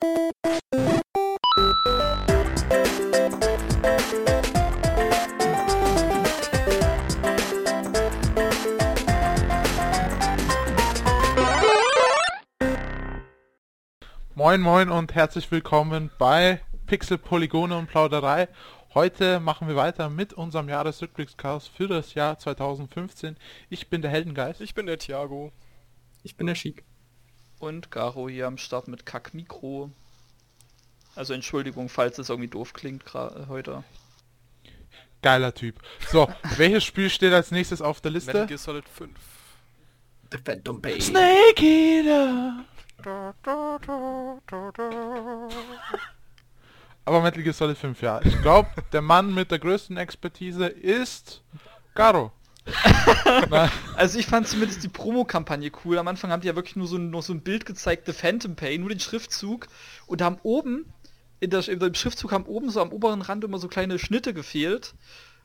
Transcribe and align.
Moin 0.00 0.12
Moin 14.62 14.88
und 14.88 15.14
herzlich 15.14 15.50
willkommen 15.50 16.10
bei 16.16 16.62
Pixel, 16.86 17.18
Polygone 17.18 17.76
und 17.76 17.88
Plauderei. 17.88 18.48
Heute 18.94 19.38
machen 19.38 19.68
wir 19.68 19.76
weiter 19.76 20.08
mit 20.08 20.32
unserem 20.32 20.70
Jahresrückblickscast 20.70 21.68
für 21.68 21.88
das 21.88 22.14
Jahr 22.14 22.38
2015. 22.38 23.36
Ich 23.68 23.90
bin 23.90 24.00
der 24.00 24.10
Heldengeist. 24.10 24.62
Ich 24.62 24.72
bin 24.72 24.86
der 24.86 24.98
Thiago. 24.98 25.52
Ich 26.22 26.38
bin 26.38 26.46
der 26.46 26.56
Chic. 26.56 26.84
Und 27.60 27.90
Garo 27.90 28.28
hier 28.28 28.46
am 28.46 28.58
Start 28.58 28.88
mit 28.88 29.04
Kack-Mikro. 29.06 29.90
Also 31.14 31.34
Entschuldigung, 31.34 31.90
falls 31.90 32.18
es 32.18 32.30
irgendwie 32.30 32.48
doof 32.48 32.72
klingt 32.72 33.04
gerade 33.04 33.48
heute. 33.48 33.84
Geiler 35.22 35.54
Typ. 35.54 35.76
So, 36.10 36.28
welches 36.56 36.84
Spiel 36.84 37.10
steht 37.10 37.34
als 37.34 37.50
nächstes 37.50 37.82
auf 37.82 38.00
der 38.00 38.10
Metal 38.12 38.32
Liste? 38.32 38.46
Gear 38.46 38.58
Solid 38.58 38.88
5. 38.88 39.10
The 40.32 40.38
Phantom 40.38 40.80
Pain. 40.80 41.00
Snake 41.02 41.62
Eater! 41.62 42.64
Aber 47.04 47.20
Metal 47.20 47.42
Gear 47.42 47.52
Solid 47.52 47.76
5, 47.76 48.00
ja. 48.00 48.22
Ich 48.24 48.40
glaube, 48.40 48.70
der 48.92 49.02
Mann 49.02 49.34
mit 49.34 49.50
der 49.50 49.58
größten 49.58 49.98
Expertise 49.98 50.66
ist 50.66 51.42
Garo. 51.94 52.32
Also 53.96 54.18
ich 54.18 54.26
fand 54.26 54.48
zumindest 54.48 54.82
die 54.82 54.88
Promo-Kampagne 54.88 55.70
cool. 55.84 55.98
Am 55.98 56.08
Anfang 56.08 56.30
haben 56.30 56.40
die 56.42 56.48
ja 56.48 56.56
wirklich 56.56 56.76
nur 56.76 56.86
so, 56.86 56.96
ein- 56.96 57.10
nur 57.10 57.22
so 57.22 57.32
ein 57.32 57.42
Bild 57.42 57.66
gezeigt, 57.66 58.06
The 58.06 58.12
Phantom 58.12 58.56
Pain, 58.56 58.80
nur 58.80 58.88
den 58.90 59.00
Schriftzug. 59.00 59.68
Und 60.06 60.22
haben 60.22 60.38
oben, 60.42 60.86
in 61.40 61.50
der, 61.50 61.66
in 61.68 61.78
dem 61.78 61.94
Schriftzug 61.94 62.32
haben 62.32 62.44
oben 62.46 62.70
so 62.70 62.80
am 62.80 62.92
oberen 62.92 63.22
Rand 63.22 63.44
immer 63.44 63.58
so 63.58 63.68
kleine 63.68 63.98
Schnitte 63.98 64.32
gefehlt. 64.34 64.94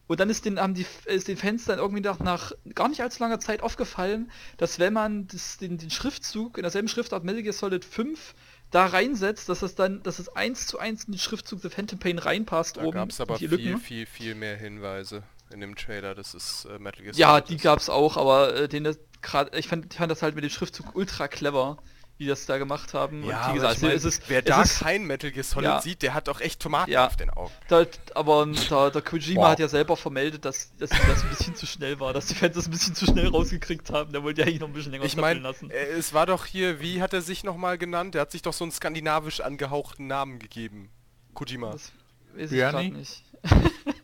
Und 0.07 0.19
dann 0.19 0.30
ist 0.30 0.45
den, 0.45 0.59
haben 0.59 0.75
die, 0.75 0.85
ist 1.05 1.27
den 1.27 1.38
Fans 1.38 1.66
dann 1.66 1.80
irgendwie 1.80 2.02
nach, 2.03 2.19
nach 2.19 2.52
gar 2.75 2.89
nicht 2.89 3.02
allzu 3.02 3.23
langer 3.23 3.39
Zeit 3.39 3.63
aufgefallen, 3.63 4.29
dass 4.57 4.77
wenn 4.77 4.94
man 4.94 5.27
das, 5.27 5.57
den, 5.57 5.77
den 5.79 5.89
Schriftzug 5.89 6.57
in 6.57 6.61
derselben 6.63 6.88
Schriftart 6.88 7.23
Metal 7.23 7.41
Gear 7.41 7.53
Solid 7.53 7.83
5 7.83 8.35
da 8.69 8.85
reinsetzt, 8.85 9.50
dass 9.50 9.61
das 9.61 9.73
dann, 9.73 10.03
dass 10.03 10.19
es 10.19 10.29
eins 10.35 10.67
zu 10.67 10.77
eins 10.77 11.05
in 11.05 11.13
den 11.13 11.19
Schriftzug 11.19 11.59
The 11.61 11.69
Phantom 11.69 11.97
Pain 11.97 12.19
reinpasst 12.19 12.77
Da 12.77 12.81
oben. 12.83 12.91
gab 12.91 13.09
es 13.09 13.19
aber 13.19 13.38
viel, 13.38 13.50
Lücken. 13.50 13.79
viel, 13.79 14.05
viel 14.05 14.35
mehr 14.35 14.57
Hinweise 14.57 15.23
in 15.55 15.61
dem 15.61 15.75
Trailer. 15.75 16.13
Das 16.13 16.33
ist 16.35 16.65
äh, 16.65 16.77
Metal 16.77 17.01
Gear 17.03 17.15
Ja, 17.15 17.41
die 17.41 17.55
ist. 17.55 17.63
gab's 17.63 17.89
auch, 17.89 18.17
aber 18.17 18.53
äh, 18.55 18.67
den 18.67 18.83
das 18.83 18.99
grad, 19.23 19.55
ich 19.55 19.67
fand, 19.67 19.91
ich 19.91 19.97
fand 19.97 20.11
das 20.11 20.21
halt 20.21 20.35
mit 20.35 20.43
dem 20.43 20.51
Schriftzug 20.51 20.95
ultra 20.95 21.27
clever, 21.27 21.77
wie 22.17 22.25
die 22.25 22.29
das 22.29 22.45
da 22.45 22.57
gemacht 22.57 22.93
haben. 22.93 23.23
Ja, 23.25 23.47
und 23.47 23.49
wie 23.51 23.55
gesagt, 23.55 23.77
ich 23.77 23.81
mein, 23.81 23.91
es 23.91 24.03
ist, 24.05 24.23
wer 24.29 24.39
es 24.39 24.45
da 24.45 24.61
ist, 24.61 24.79
kein 24.79 25.03
Metal 25.05 25.31
Gear 25.31 25.43
Solid 25.43 25.65
Ja. 25.69 25.81
sieht, 25.81 26.01
der 26.03 26.13
hat 26.13 26.27
doch 26.27 26.39
echt 26.39 26.61
Tomaten 26.61 26.91
Ja. 26.91 27.07
auf 27.07 27.15
den 27.17 27.29
Augen. 27.31 27.51
da, 27.67 27.85
aber 28.13 28.45
der, 28.45 28.91
der 28.91 29.01
Kojima 29.01 29.41
Wow. 29.41 29.47
hat 29.49 29.59
ja 29.59 29.67
selber 29.67 29.97
vermeldet, 29.97 30.45
dass, 30.45 30.75
dass 30.77 30.91
das 30.91 31.23
ein 31.23 31.29
bisschen 31.29 31.55
zu 31.55 31.65
schnell 31.65 31.99
war, 31.99 32.13
dass 32.13 32.27
die 32.27 32.35
Fans 32.35 32.55
das 32.55 32.67
ein 32.67 32.71
bisschen 32.71 32.93
zu 32.95 33.05
schnell 33.05 33.27
rausgekriegt 33.29 33.89
haben. 33.89 34.11
Der 34.13 34.23
wollte 34.23 34.41
ja 34.41 34.47
eigentlich 34.47 34.59
noch 34.61 34.67
ein 34.67 34.73
bisschen 34.73 34.91
länger 34.91 35.05
Ich 35.05 35.17
meine, 35.17 35.39
lassen. 35.39 35.71
es 35.71 36.13
war 36.13 36.25
doch 36.25 36.45
hier, 36.45 36.79
wie 36.79 37.01
hat 37.01 37.13
er 37.13 37.21
sich 37.21 37.43
nochmal 37.43 37.77
genannt? 37.77 38.13
Der 38.13 38.21
hat 38.21 38.31
sich 38.31 38.41
doch 38.43 38.53
so 38.53 38.63
einen 38.63 38.71
skandinavisch 38.71 39.41
angehauchten 39.41 40.07
Namen 40.07 40.39
gegeben. 40.39 40.89
Kojima. 41.33 41.71
Das 41.71 41.91
weiß 42.37 42.51
ich 42.51 42.91
nicht. 42.93 43.23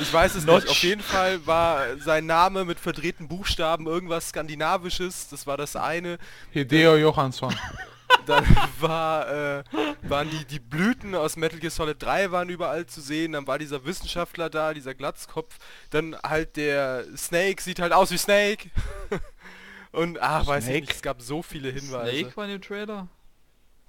Ich 0.00 0.12
weiß 0.12 0.34
es 0.34 0.44
Notch. 0.44 0.64
nicht. 0.64 0.70
Auf 0.70 0.82
jeden 0.82 1.02
Fall 1.02 1.46
war 1.46 1.98
sein 1.98 2.24
Name 2.26 2.64
mit 2.64 2.80
verdrehten 2.80 3.28
Buchstaben 3.28 3.86
irgendwas 3.86 4.30
Skandinavisches. 4.30 5.28
Das 5.28 5.46
war 5.46 5.56
das 5.56 5.76
eine. 5.76 6.18
Hideo 6.50 6.96
Johansson. 6.96 7.54
Dann 8.26 8.44
war, 8.80 9.28
äh, 9.58 9.64
waren 10.02 10.28
die, 10.30 10.44
die 10.44 10.58
Blüten 10.58 11.14
aus 11.14 11.36
Metal 11.36 11.58
Gear 11.60 11.70
Solid 11.70 12.02
3 12.02 12.32
waren 12.32 12.48
überall 12.48 12.86
zu 12.86 13.00
sehen. 13.00 13.32
Dann 13.32 13.46
war 13.46 13.58
dieser 13.58 13.84
Wissenschaftler 13.84 14.50
da, 14.50 14.74
dieser 14.74 14.94
Glatzkopf. 14.94 15.56
Dann 15.90 16.16
halt 16.16 16.56
der 16.56 17.04
Snake, 17.16 17.62
sieht 17.62 17.78
halt 17.78 17.92
aus 17.92 18.10
wie 18.10 18.18
Snake. 18.18 18.70
Und 19.92 20.20
ach, 20.20 20.46
weiß 20.46 20.64
ich 20.64 20.70
Snake? 20.70 20.80
nicht, 20.86 20.94
es 20.94 21.02
gab 21.02 21.20
so 21.22 21.42
viele 21.42 21.70
Hinweise. 21.70 22.10
Snake 22.16 22.36
war 22.36 22.44
in 22.44 22.50
dem 22.50 22.62
Trailer? 22.62 23.08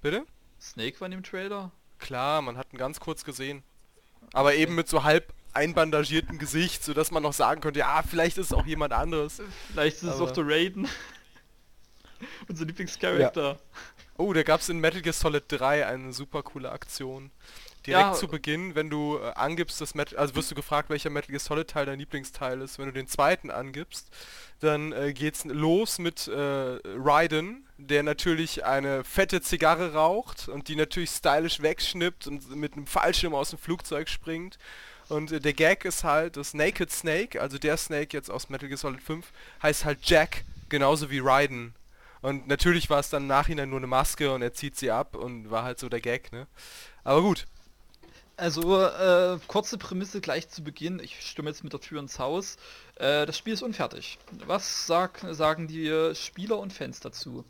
Bitte? 0.02 0.24
Snake 0.60 1.00
war 1.00 1.06
in 1.06 1.12
dem 1.12 1.22
Trailer? 1.22 1.70
Klar, 1.98 2.42
man 2.42 2.56
hat 2.56 2.72
ihn 2.72 2.78
ganz 2.78 3.00
kurz 3.00 3.24
gesehen. 3.24 3.62
Aber 4.32 4.54
eben 4.54 4.74
mit 4.74 4.88
so 4.88 5.04
halb 5.04 5.32
einbandagiertem 5.54 6.38
Gesicht, 6.38 6.82
sodass 6.84 7.10
man 7.10 7.22
noch 7.22 7.32
sagen 7.32 7.60
könnte, 7.60 7.80
ja, 7.80 8.02
vielleicht 8.08 8.38
ist 8.38 8.46
es 8.46 8.52
auch 8.52 8.66
jemand 8.66 8.92
anderes. 8.92 9.40
Vielleicht 9.72 9.96
ist 9.98 10.02
es 10.04 10.10
Aber- 10.16 10.24
auch 10.24 10.30
der 10.30 10.46
Raiden. 10.46 10.88
Unser 12.48 12.64
Lieblingscharakter. 12.64 13.58
Oh, 14.16 14.32
da 14.32 14.42
gab 14.42 14.60
es 14.60 14.68
in 14.68 14.78
Metal 14.78 15.00
Gear 15.02 15.12
Solid 15.12 15.44
3 15.48 15.86
eine 15.86 16.12
super 16.12 16.42
coole 16.42 16.70
Aktion. 16.70 17.30
Direkt 17.86 18.00
Ja. 18.08 18.12
zu 18.12 18.28
Beginn, 18.28 18.76
wenn 18.76 18.90
du 18.90 19.18
äh, 19.18 19.32
angibst, 19.34 19.80
das 19.80 19.96
Metal, 19.96 20.16
also 20.18 20.36
wirst 20.36 20.48
du 20.50 20.54
gefragt, 20.54 20.88
welcher 20.90 21.10
Metal 21.10 21.30
Gear 21.30 21.40
Solid 21.40 21.68
Teil 21.68 21.86
dein 21.86 21.98
Lieblingsteil 21.98 22.60
ist. 22.60 22.78
Wenn 22.78 22.86
du 22.86 22.92
den 22.92 23.08
zweiten 23.08 23.50
angibst, 23.50 24.08
dann 24.60 24.92
äh, 24.92 25.12
geht's 25.12 25.44
los 25.46 25.98
mit 25.98 26.28
äh, 26.28 26.78
Raiden, 26.84 27.66
der 27.78 28.04
natürlich 28.04 28.64
eine 28.64 29.02
fette 29.02 29.40
Zigarre 29.40 29.94
raucht 29.94 30.48
und 30.48 30.68
die 30.68 30.76
natürlich 30.76 31.10
stylisch 31.10 31.60
wegschnippt 31.60 32.28
und 32.28 32.54
mit 32.54 32.74
einem 32.74 32.86
Fallschirm 32.86 33.34
aus 33.34 33.50
dem 33.50 33.58
Flugzeug 33.58 34.08
springt. 34.08 34.58
Und 35.12 35.30
äh, 35.30 35.40
der 35.40 35.52
Gag 35.52 35.84
ist 35.84 36.04
halt, 36.04 36.36
dass 36.38 36.54
Naked 36.54 36.90
Snake, 36.90 37.40
also 37.40 37.58
der 37.58 37.76
Snake 37.76 38.16
jetzt 38.16 38.30
aus 38.30 38.48
Metal 38.48 38.68
Gear 38.68 38.78
Solid 38.78 39.02
5, 39.02 39.30
heißt 39.62 39.84
halt 39.84 39.98
Jack, 40.02 40.44
genauso 40.70 41.10
wie 41.10 41.20
Raiden. 41.20 41.74
Und 42.22 42.48
natürlich 42.48 42.88
war 42.88 43.00
es 43.00 43.10
dann 43.10 43.24
im 43.24 43.28
Nachhinein 43.28 43.68
nur 43.68 43.78
eine 43.78 43.86
Maske 43.86 44.32
und 44.32 44.40
er 44.40 44.54
zieht 44.54 44.76
sie 44.76 44.90
ab 44.90 45.14
und 45.16 45.50
war 45.50 45.64
halt 45.64 45.78
so 45.78 45.88
der 45.88 46.00
Gag, 46.00 46.32
ne? 46.32 46.46
Aber 47.04 47.20
gut. 47.20 47.46
Also, 48.36 48.80
äh, 48.80 49.38
kurze 49.48 49.76
Prämisse 49.76 50.20
gleich 50.22 50.48
zu 50.48 50.64
Beginn. 50.64 50.98
Ich 50.98 51.20
stimme 51.20 51.50
jetzt 51.50 51.62
mit 51.62 51.74
der 51.74 51.80
Tür 51.80 52.00
ins 52.00 52.18
Haus. 52.18 52.56
Äh, 52.94 53.26
das 53.26 53.36
Spiel 53.36 53.52
ist 53.52 53.62
unfertig. 53.62 54.18
Was 54.46 54.86
sag, 54.86 55.20
sagen 55.32 55.66
die 55.66 55.88
äh, 55.88 56.14
Spieler 56.14 56.58
und 56.58 56.72
Fans 56.72 57.00
dazu? 57.00 57.44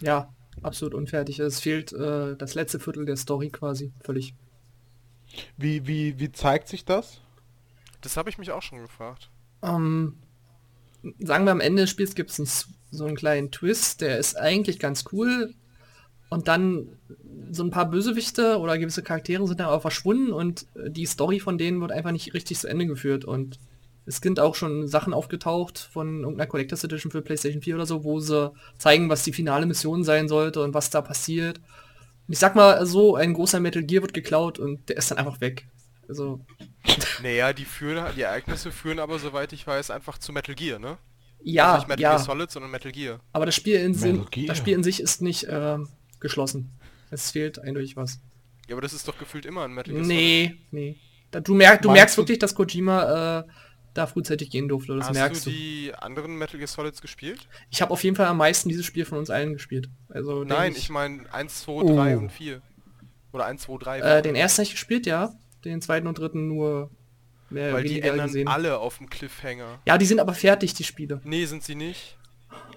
Ja, 0.00 0.32
absolut 0.62 0.94
unfertig. 0.94 1.38
Es 1.38 1.60
fehlt 1.60 1.92
äh, 1.92 2.34
das 2.36 2.54
letzte 2.54 2.80
Viertel 2.80 3.04
der 3.04 3.16
Story 3.16 3.50
quasi. 3.50 3.92
Völlig. 4.02 4.34
Wie, 5.56 5.86
wie, 5.86 6.18
wie 6.18 6.32
zeigt 6.32 6.68
sich 6.68 6.84
das? 6.84 7.20
Das 8.00 8.16
habe 8.16 8.30
ich 8.30 8.38
mich 8.38 8.50
auch 8.50 8.62
schon 8.62 8.80
gefragt. 8.80 9.30
Ähm, 9.62 10.16
sagen 11.18 11.44
wir 11.44 11.52
am 11.52 11.60
Ende 11.60 11.82
des 11.82 11.90
Spiels 11.90 12.14
gibt 12.14 12.30
es 12.30 12.68
so 12.90 13.04
einen 13.04 13.16
kleinen 13.16 13.50
Twist, 13.50 14.00
der 14.00 14.18
ist 14.18 14.36
eigentlich 14.36 14.78
ganz 14.78 15.04
cool. 15.12 15.54
Und 16.28 16.46
dann 16.46 16.86
so 17.50 17.64
ein 17.64 17.70
paar 17.70 17.90
Bösewichte 17.90 18.58
oder 18.58 18.78
gewisse 18.78 19.02
Charaktere 19.02 19.46
sind 19.48 19.58
dann 19.58 19.66
aber 19.66 19.80
verschwunden 19.80 20.32
und 20.32 20.66
äh, 20.76 20.90
die 20.90 21.06
Story 21.06 21.40
von 21.40 21.58
denen 21.58 21.80
wird 21.80 21.90
einfach 21.92 22.12
nicht 22.12 22.34
richtig 22.34 22.58
zu 22.58 22.68
Ende 22.68 22.86
geführt. 22.86 23.24
Und 23.24 23.58
es 24.06 24.18
sind 24.18 24.38
auch 24.38 24.54
schon 24.54 24.86
Sachen 24.86 25.12
aufgetaucht 25.12 25.78
von 25.78 26.20
irgendeiner 26.20 26.46
Collectors 26.48 26.84
Edition 26.84 27.10
für 27.10 27.22
PlayStation 27.22 27.62
4 27.62 27.74
oder 27.74 27.86
so, 27.86 28.04
wo 28.04 28.20
sie 28.20 28.52
zeigen, 28.78 29.08
was 29.08 29.24
die 29.24 29.32
finale 29.32 29.66
Mission 29.66 30.04
sein 30.04 30.28
sollte 30.28 30.62
und 30.62 30.72
was 30.72 30.90
da 30.90 31.02
passiert. 31.02 31.60
Ich 32.30 32.38
sag 32.38 32.54
mal 32.54 32.86
so, 32.86 33.16
ein 33.16 33.34
großer 33.34 33.60
Metal 33.60 33.82
Gear 33.82 34.02
wird 34.02 34.14
geklaut 34.14 34.58
und 34.58 34.88
der 34.88 34.96
ist 34.96 35.10
dann 35.10 35.18
einfach 35.18 35.40
weg. 35.40 35.66
Also, 36.08 36.40
Naja, 37.22 37.52
die 37.52 37.64
führen, 37.64 38.04
die 38.16 38.22
Ereignisse 38.22 38.70
führen 38.72 38.98
aber, 38.98 39.18
soweit 39.18 39.52
ich 39.52 39.66
weiß, 39.66 39.90
einfach 39.90 40.18
zu 40.18 40.32
Metal 40.32 40.54
Gear, 40.54 40.78
ne? 40.78 40.96
ja, 41.42 41.72
also 41.72 41.78
nicht 41.78 41.88
Metal 41.88 42.02
ja. 42.02 42.10
Gear 42.10 42.18
Solid, 42.20 42.50
sondern 42.50 42.70
Metal 42.70 42.92
Gear. 42.92 43.20
Aber 43.32 43.46
das 43.46 43.54
Spiel 43.54 43.76
in, 43.76 43.94
Sinn, 43.94 44.26
das 44.46 44.58
Spiel 44.58 44.74
in 44.74 44.82
sich 44.82 45.00
ist 45.00 45.22
nicht 45.22 45.46
ähm, 45.48 45.88
geschlossen. 46.20 46.70
Es 47.10 47.30
fehlt 47.30 47.58
eindeutig 47.58 47.96
was. 47.96 48.20
Ja, 48.68 48.74
aber 48.74 48.82
das 48.82 48.92
ist 48.92 49.08
doch 49.08 49.18
gefühlt 49.18 49.46
immer 49.46 49.64
ein 49.64 49.72
Metal 49.72 49.92
Gear 49.94 50.04
Solid. 50.04 50.18
Nee, 50.18 50.56
nee. 50.70 50.96
Da, 51.30 51.40
du, 51.40 51.54
merk, 51.54 51.82
du 51.82 51.88
Meinst 51.88 51.98
merkst 51.98 52.16
du- 52.18 52.22
wirklich, 52.22 52.38
dass 52.38 52.54
Kojima 52.54 53.40
äh, 53.40 53.44
da 53.94 54.06
frühzeitig 54.06 54.50
gehen 54.50 54.68
durfte. 54.68 54.96
Das 54.96 55.08
Hast 55.08 55.14
merkst 55.16 55.46
du 55.46 55.50
du. 55.50 55.56
die 55.56 55.92
anderen 55.98 56.36
Metal 56.36 56.58
Gear 56.58 56.68
Solids 56.68 57.00
gespielt? 57.00 57.40
Ich 57.70 57.82
habe 57.82 57.90
auf 57.92 58.02
jeden 58.04 58.16
Fall 58.16 58.26
am 58.26 58.36
meisten 58.36 58.68
dieses 58.68 58.86
Spiel 58.86 59.04
von 59.04 59.18
uns 59.18 59.30
allen 59.30 59.52
gespielt. 59.52 59.88
Also 60.08 60.44
Nein, 60.44 60.72
ich, 60.72 60.78
ich 60.78 60.90
meine 60.90 61.22
1, 61.32 61.62
2, 61.62 61.92
3 61.94 62.16
Oh. 62.16 62.18
und 62.20 62.30
4. 62.32 62.62
Oder 63.32 63.46
1, 63.46 63.62
2, 63.62 63.76
3. 63.78 63.98
äh, 64.00 64.22
den 64.22 64.34
ersten 64.34 64.58
hab 64.62 64.66
ich 64.66 64.72
gespielt, 64.72 65.06
ja. 65.06 65.32
Den 65.64 65.80
zweiten 65.82 66.06
und 66.06 66.18
dritten 66.18 66.48
nur 66.48 66.90
mehr 67.50 67.72
weil 67.72 67.84
die 67.84 68.00
ändern 68.00 68.26
gesehen. 68.28 68.48
alle 68.48 68.78
auf 68.78 68.98
dem 68.98 69.10
Cliffhanger. 69.10 69.80
Ja, 69.86 69.98
die 69.98 70.06
sind 70.06 70.20
aber 70.20 70.34
fertig, 70.34 70.72
die 70.74 70.84
Spiele. 70.84 71.20
Nee, 71.24 71.44
sind 71.46 71.62
sie 71.64 71.74
nicht. 71.74 72.16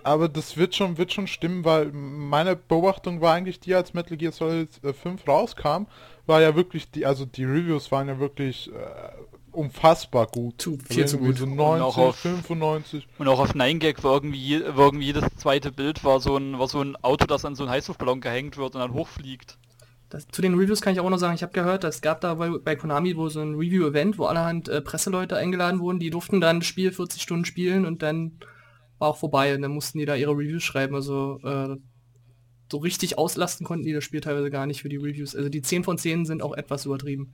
Aber 0.03 0.27
das 0.27 0.57
wird 0.57 0.75
schon, 0.75 0.97
wird 0.97 1.13
schon 1.13 1.27
stimmen, 1.27 1.63
weil 1.63 1.91
meine 1.93 2.55
Beobachtung 2.55 3.21
war 3.21 3.33
eigentlich 3.35 3.59
die, 3.61 3.73
als 3.73 3.93
Metal 3.93 4.17
Gear 4.17 4.31
Solid 4.33 4.69
äh, 4.83 4.93
5 4.93 5.25
rauskam, 5.27 5.85
war 6.25 6.41
ja 6.41 6.55
wirklich 6.55 6.91
die, 6.91 7.05
also 7.05 7.25
die 7.25 7.45
Reviews 7.45 7.91
waren 7.91 8.07
ja 8.09 8.19
wirklich 8.19 8.69
äh, 8.69 8.73
unfassbar 9.53 10.27
gut. 10.27 10.61
Zu- 10.61 10.73
Also 10.73 10.93
viel 10.93 11.05
zu 11.07 11.17
gut. 11.17 11.37
So 11.37 11.45
Und 11.45 11.55
90, 11.55 11.83
auch 11.85 11.97
auf- 11.97 12.15
95. 12.17 13.07
Und 13.17 13.27
auch 13.27 13.39
auf 13.39 13.53
9gag 13.55 14.03
war 14.03 14.13
irgendwie, 14.13 14.61
war 14.65 14.85
irgendwie 14.85 15.05
jedes 15.05 15.23
zweite 15.37 15.71
Bild 15.71 16.03
war 16.03 16.19
so 16.19 16.35
ein, 16.37 16.59
war 16.59 16.67
so 16.67 16.81
ein 16.81 16.95
Auto, 16.97 17.25
das 17.25 17.45
an 17.45 17.55
so 17.55 17.63
einen 17.63 17.71
Heißluftballon 17.71 18.21
gehängt 18.21 18.57
wird 18.57 18.75
und 18.75 18.81
dann 18.81 18.93
hochfliegt. 18.93 19.57
Das, 20.09 20.27
zu 20.27 20.41
den 20.43 20.53
Reviews 20.53 20.81
kann 20.81 20.93
ich 20.93 20.99
auch 20.99 21.09
noch 21.09 21.17
sagen, 21.17 21.33
ich 21.35 21.41
habe 21.41 21.53
gehört, 21.53 21.83
es 21.85 22.01
gab 22.01 22.21
da 22.21 22.35
bei, 22.35 22.49
bei 22.49 22.75
Konami 22.75 23.15
wohl 23.17 23.29
so 23.31 23.39
ein 23.41 23.55
Review-Event, 23.55 24.19
wo 24.19 24.25
allerhand 24.25 24.69
äh, 24.69 24.79
Presseleute 24.81 25.35
eingeladen 25.37 25.79
wurden, 25.79 25.99
die 25.99 26.11
durften 26.11 26.39
dann 26.39 26.59
das 26.59 26.67
Spiel 26.67 26.91
40 26.91 27.21
Stunden 27.21 27.45
spielen 27.45 27.85
und 27.85 28.03
dann 28.03 28.33
war 28.99 29.09
auch 29.09 29.17
vorbei 29.17 29.55
und 29.55 29.63
dann 29.63 29.71
mussten 29.71 29.97
die 29.97 30.05
da 30.05 30.13
ihre 30.15 30.33
Reviews 30.33 30.61
schreiben. 30.63 30.93
Also 30.93 31.39
äh, 31.43 31.77
so 32.71 32.77
richtig 32.77 33.17
auslasten 33.17 33.65
konnten 33.65 33.85
die 33.85 33.93
das 33.93 34.03
Spiel 34.03 34.21
teilweise 34.21 34.49
gar 34.51 34.65
nicht 34.67 34.81
für 34.83 34.89
die 34.89 34.97
Reviews. 34.97 35.35
Also 35.35 35.49
die 35.49 35.61
10 35.63 35.83
von 35.83 35.97
10 35.97 36.25
sind 36.25 36.41
auch 36.43 36.53
etwas 36.53 36.85
übertrieben. 36.85 37.33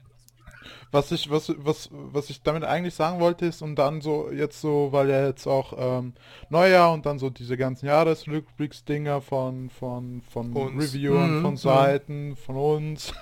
Was 0.90 1.10
ich, 1.12 1.30
was, 1.30 1.52
was, 1.56 1.88
was 1.90 2.30
ich 2.30 2.42
damit 2.42 2.64
eigentlich 2.64 2.94
sagen 2.94 3.20
wollte 3.20 3.46
ist, 3.46 3.62
und 3.62 3.76
dann 3.76 4.00
so, 4.00 4.30
jetzt 4.30 4.60
so, 4.60 4.88
weil 4.92 5.08
ja 5.08 5.26
jetzt 5.26 5.46
auch 5.46 5.72
ähm, 5.76 6.12
Neujahr 6.48 6.92
und 6.92 7.06
dann 7.06 7.18
so 7.18 7.30
diese 7.30 7.56
ganzen 7.56 7.86
Jahresrückblicksdinger 7.86 9.20
von, 9.20 9.70
von, 9.70 10.22
von 10.22 10.52
Uns. 10.52 10.82
Reviewern, 10.82 11.30
Mhm, 11.30 11.42
von 11.42 11.50
mhm. 11.52 11.56
Seiten, 11.56 12.36
von 12.36 12.56
uns, 12.56 13.12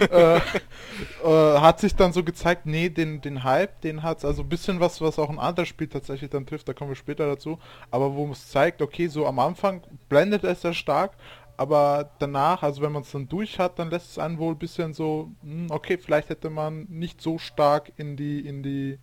äh, 0.10 0.36
äh, 0.36 0.40
hat 1.24 1.80
sich 1.80 1.94
dann 1.94 2.12
so 2.12 2.22
gezeigt, 2.22 2.66
nee, 2.66 2.88
den, 2.88 3.20
den 3.20 3.44
Hype, 3.44 3.80
den 3.80 4.02
hat's, 4.02 4.24
also 4.24 4.42
ein 4.42 4.48
bisschen 4.48 4.80
was, 4.80 5.00
was 5.00 5.18
auch 5.18 5.30
ein 5.30 5.38
anderes 5.38 5.68
Spiel 5.68 5.88
tatsächlich 5.88 6.30
dann 6.30 6.46
trifft, 6.46 6.68
da 6.68 6.72
kommen 6.72 6.90
wir 6.90 6.96
später 6.96 7.26
dazu, 7.26 7.58
aber 7.90 8.14
wo 8.14 8.30
es 8.30 8.50
zeigt, 8.50 8.82
okay, 8.82 9.08
so 9.08 9.26
am 9.26 9.38
Anfang 9.38 9.82
blendet 10.08 10.44
es 10.44 10.62
sehr 10.62 10.74
stark, 10.74 11.12
aber 11.56 12.10
danach, 12.18 12.62
also 12.62 12.82
wenn 12.82 12.92
man 12.92 13.02
es 13.02 13.10
dann 13.12 13.28
durch 13.28 13.58
hat, 13.58 13.78
dann 13.78 13.90
lässt 13.90 14.10
es 14.12 14.18
einen 14.18 14.38
wohl 14.38 14.54
ein 14.54 14.58
bisschen 14.58 14.92
so, 14.94 15.30
hm, 15.42 15.66
okay, 15.70 15.98
vielleicht 15.98 16.28
hätte 16.28 16.50
man 16.50 16.84
nicht 16.88 17.20
so 17.20 17.38
stark 17.38 17.92
in 17.96 18.16
die, 18.16 18.40
in 18.40 18.62
die 18.62 18.98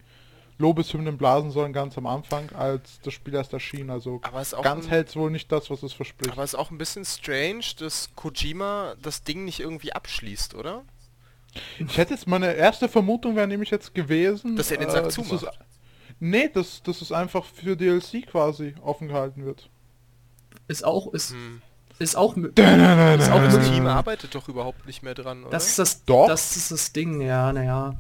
Lobeshymnen 0.58 1.18
blasen 1.18 1.50
sollen 1.50 1.74
ganz 1.74 1.98
am 1.98 2.06
Anfang, 2.06 2.52
als 2.52 3.00
das 3.02 3.14
Spiel 3.14 3.34
erst 3.34 3.52
erschien. 3.54 3.90
Also 3.90 4.20
Aber 4.24 4.42
es 4.42 4.50
ist 4.50 4.54
auch 4.54 4.64
ganz 4.64 4.88
hält 4.90 5.10
es 5.10 5.16
wohl 5.16 5.32
nicht 5.32 5.52
das, 5.52 5.70
was 5.72 5.82
es 5.82 5.94
verspricht. 5.94 6.32
Aber 6.32 6.44
es 6.44 6.54
ist 6.54 6.60
auch 6.60 6.70
ein 6.72 6.78
bisschen 6.78 7.04
strange, 7.04 7.64
dass 7.80 8.10
Kojima 8.16 8.94
das 9.02 9.24
Ding 9.24 9.44
nicht 9.46 9.60
irgendwie 9.60 9.94
abschließt, 9.94 10.54
oder? 10.54 10.84
Ich 11.80 11.98
hätte 11.98 12.14
jetzt 12.14 12.28
meine 12.28 12.54
erste 12.54 12.88
Vermutung 12.88 13.36
wäre 13.36 13.48
nämlich 13.48 13.72
jetzt 13.72 13.94
gewesen, 13.96 14.56
Dass 14.56 14.72
er 14.72 14.78
den 14.78 14.90
Sack 14.90 15.06
dass 15.06 15.16
zumacht. 15.16 15.44
es- 15.44 15.50
Nee, 16.20 16.48
dass, 16.50 16.84
dass 16.84 17.02
es 17.02 17.12
einfach 17.12 17.44
für 17.46 17.76
DLC 17.76 18.22
quasi 18.28 18.76
offen 18.84 19.08
gehalten 19.08 19.44
wird. 19.44 19.70
Ist 20.68 20.86
auch, 20.86 21.12
ist, 21.14 21.32
Hm. 21.32 21.62
Ist 22.02 22.16
auch, 22.16 22.36
Ist 22.38 22.46
auch 22.60 23.42
Das 23.42 23.54
möglich. 23.54 23.72
Team 23.72 23.88
arbeitet 23.88 24.34
doch 24.36 24.48
überhaupt 24.50 24.86
nicht 24.88 25.04
mehr 25.04 25.14
dran, 25.14 25.42
oder? 25.44 25.52
das 25.52 25.68
ist 25.68 25.80
das, 25.80 26.06
Doch. 26.06 26.28
das 26.28 26.56
ist 26.58 26.72
das 26.72 26.92
Ding, 26.94 27.22
ja, 27.22 27.52
naja. 27.54 27.96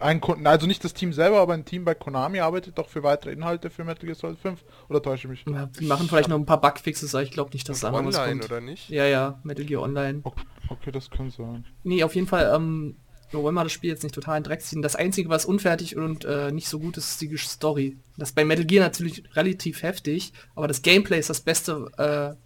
Ein 0.00 0.20
Kunden, 0.20 0.46
also 0.46 0.66
nicht 0.66 0.84
das 0.84 0.92
Team 0.92 1.12
selber, 1.14 1.40
aber 1.40 1.54
ein 1.54 1.64
Team 1.64 1.84
bei 1.84 1.94
Konami 1.94 2.40
arbeitet 2.40 2.76
doch 2.76 2.88
für 2.88 3.02
weitere 3.02 3.32
Inhalte 3.32 3.70
für 3.70 3.82
Metal 3.84 4.04
Gear 4.04 4.14
Solid 4.14 4.38
5. 4.38 4.62
Oder 4.90 5.00
täusche 5.00 5.32
ich 5.32 5.46
mich? 5.46 5.54
Ja, 5.54 5.70
Die 5.80 5.86
machen 5.86 6.06
vielleicht 6.08 6.28
noch 6.28 6.36
ein 6.36 6.44
paar 6.44 6.60
Bugfixes, 6.60 7.14
aber 7.14 7.22
ich 7.22 7.30
glaube 7.30 7.50
nicht, 7.54 7.66
dass 7.68 7.80
da 7.80 7.90
noch 7.90 8.04
was 8.04 8.16
kommt. 8.22 8.44
oder 8.44 8.60
nicht? 8.60 8.90
Ja, 8.90 9.06
ja, 9.06 9.40
Metal 9.42 9.64
Gear 9.64 9.80
Online. 9.82 10.20
Okay, 10.68 10.90
das 10.92 11.08
kann 11.10 11.30
sein. 11.30 11.64
Nee, 11.82 12.04
auf 12.04 12.14
jeden 12.14 12.26
Fall, 12.26 12.52
ähm, 12.54 12.96
wir 13.30 13.42
wollen 13.42 13.54
mal 13.54 13.62
das 13.64 13.72
Spiel 13.72 13.88
jetzt 13.88 14.02
nicht 14.02 14.14
total 14.14 14.36
in 14.36 14.42
Dreck 14.42 14.60
ziehen. 14.60 14.82
Das 14.82 14.96
Einzige, 14.96 15.30
was 15.30 15.46
unfertig 15.46 15.96
und 15.96 16.26
äh, 16.26 16.52
nicht 16.52 16.68
so 16.68 16.78
gut 16.78 16.98
ist, 16.98 17.10
ist 17.12 17.20
die 17.22 17.34
Story. 17.38 17.96
Das 18.18 18.30
ist 18.30 18.34
bei 18.34 18.44
Metal 18.44 18.66
Gear 18.66 18.84
natürlich 18.84 19.22
relativ 19.34 19.82
heftig, 19.82 20.32
aber 20.54 20.68
das 20.68 20.82
Gameplay 20.82 21.18
ist 21.20 21.30
das 21.30 21.40
beste 21.40 21.90
äh, 21.96 22.36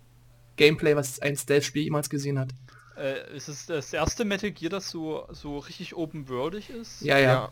Gameplay, 0.61 0.95
was 0.95 1.21
ein 1.21 1.37
Stealth-Spiel 1.37 1.85
jemals 1.85 2.11
gesehen 2.11 2.39
hat. 2.39 2.51
Äh, 2.97 3.35
ist 3.35 3.49
es 3.49 3.65
das 3.65 3.93
erste 3.95 4.27
Metal 4.27 4.51
Gear, 4.51 4.69
das 4.69 4.91
so, 4.91 5.27
so 5.31 5.59
richtig 5.59 5.95
open-worldig 5.97 6.69
ist? 6.69 7.01
Ja, 7.01 7.19
ja. 7.19 7.49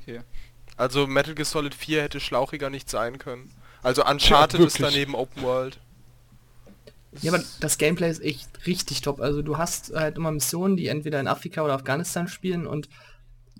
Okay. 0.00 0.22
Also 0.78 1.06
Metal 1.06 1.34
Gear 1.34 1.44
Solid 1.44 1.74
4 1.74 2.02
hätte 2.02 2.20
schlauchiger 2.20 2.70
nicht 2.70 2.88
sein 2.88 3.18
können. 3.18 3.52
Also 3.82 4.04
Uncharted 4.06 4.60
ist 4.60 4.80
wirklich. 4.80 4.94
daneben 4.94 5.14
Open 5.14 5.42
World. 5.42 5.78
Ja, 7.20 7.34
aber 7.34 7.44
das 7.60 7.76
Gameplay 7.76 8.10
ist 8.10 8.22
echt 8.22 8.66
richtig 8.66 9.02
top. 9.02 9.20
Also 9.20 9.42
du 9.42 9.58
hast 9.58 9.92
halt 9.94 10.16
immer 10.16 10.32
Missionen, 10.32 10.78
die 10.78 10.86
entweder 10.86 11.20
in 11.20 11.28
Afrika 11.28 11.62
oder 11.62 11.74
Afghanistan 11.74 12.26
spielen 12.26 12.66
und 12.66 12.88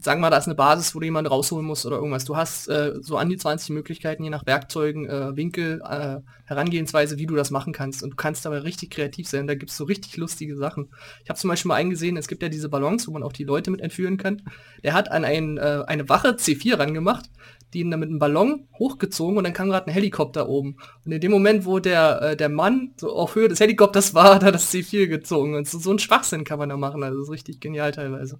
sagen 0.00 0.20
wir 0.20 0.22
mal, 0.22 0.30
da 0.30 0.38
ist 0.38 0.46
eine 0.46 0.54
Basis, 0.54 0.94
wo 0.94 1.00
du 1.00 1.04
jemanden 1.04 1.30
rausholen 1.30 1.66
musst 1.66 1.86
oder 1.86 1.96
irgendwas. 1.96 2.24
Du 2.24 2.36
hast 2.36 2.68
äh, 2.68 2.94
so 3.00 3.16
an 3.16 3.28
die 3.28 3.36
20 3.36 3.70
Möglichkeiten, 3.70 4.24
je 4.24 4.30
nach 4.30 4.46
Werkzeugen, 4.46 5.08
äh, 5.08 5.36
Winkel, 5.36 5.80
äh, 5.88 6.18
Herangehensweise, 6.44 7.18
wie 7.18 7.26
du 7.26 7.34
das 7.34 7.50
machen 7.50 7.72
kannst. 7.72 8.02
Und 8.02 8.10
du 8.10 8.16
kannst 8.16 8.44
dabei 8.44 8.58
richtig 8.58 8.90
kreativ 8.90 9.28
sein. 9.28 9.46
Da 9.46 9.54
gibt 9.54 9.70
es 9.70 9.76
so 9.76 9.84
richtig 9.84 10.16
lustige 10.16 10.56
Sachen. 10.56 10.88
Ich 11.22 11.28
habe 11.28 11.38
zum 11.38 11.48
Beispiel 11.48 11.68
mal 11.68 11.76
eingesehen, 11.76 12.16
es 12.16 12.28
gibt 12.28 12.42
ja 12.42 12.48
diese 12.48 12.68
Ballons, 12.68 13.06
wo 13.06 13.12
man 13.12 13.22
auch 13.22 13.32
die 13.32 13.44
Leute 13.44 13.70
mit 13.70 13.80
entführen 13.80 14.16
kann. 14.16 14.42
Der 14.82 14.94
hat 14.94 15.10
an 15.10 15.24
ein, 15.24 15.58
äh, 15.58 15.84
eine 15.86 16.08
Wache 16.08 16.36
C4 16.36 16.78
rangemacht, 16.78 17.30
die 17.72 17.80
ihn 17.80 17.90
dann 17.90 18.00
mit 18.00 18.08
einem 18.08 18.18
Ballon 18.18 18.68
hochgezogen 18.78 19.38
und 19.38 19.44
dann 19.44 19.52
kam 19.52 19.68
gerade 19.68 19.86
ein 19.86 19.92
Helikopter 19.92 20.48
oben. 20.48 20.76
Und 21.04 21.12
in 21.12 21.20
dem 21.20 21.30
Moment, 21.30 21.64
wo 21.64 21.78
der, 21.78 22.22
äh, 22.22 22.36
der 22.36 22.48
Mann 22.48 22.92
so 22.96 23.14
auf 23.14 23.34
Höhe 23.34 23.48
des 23.48 23.60
Helikopters 23.60 24.14
war, 24.14 24.34
hat 24.34 24.42
er 24.42 24.52
das 24.52 24.72
C4 24.72 25.06
gezogen. 25.06 25.54
Und 25.54 25.68
so, 25.68 25.78
so 25.78 25.90
ein 25.92 25.98
Schwachsinn 25.98 26.44
kann 26.44 26.58
man 26.58 26.68
da 26.68 26.76
machen. 26.76 27.02
Also 27.02 27.18
das 27.18 27.28
ist 27.28 27.32
richtig 27.32 27.60
genial 27.60 27.92
teilweise. 27.92 28.38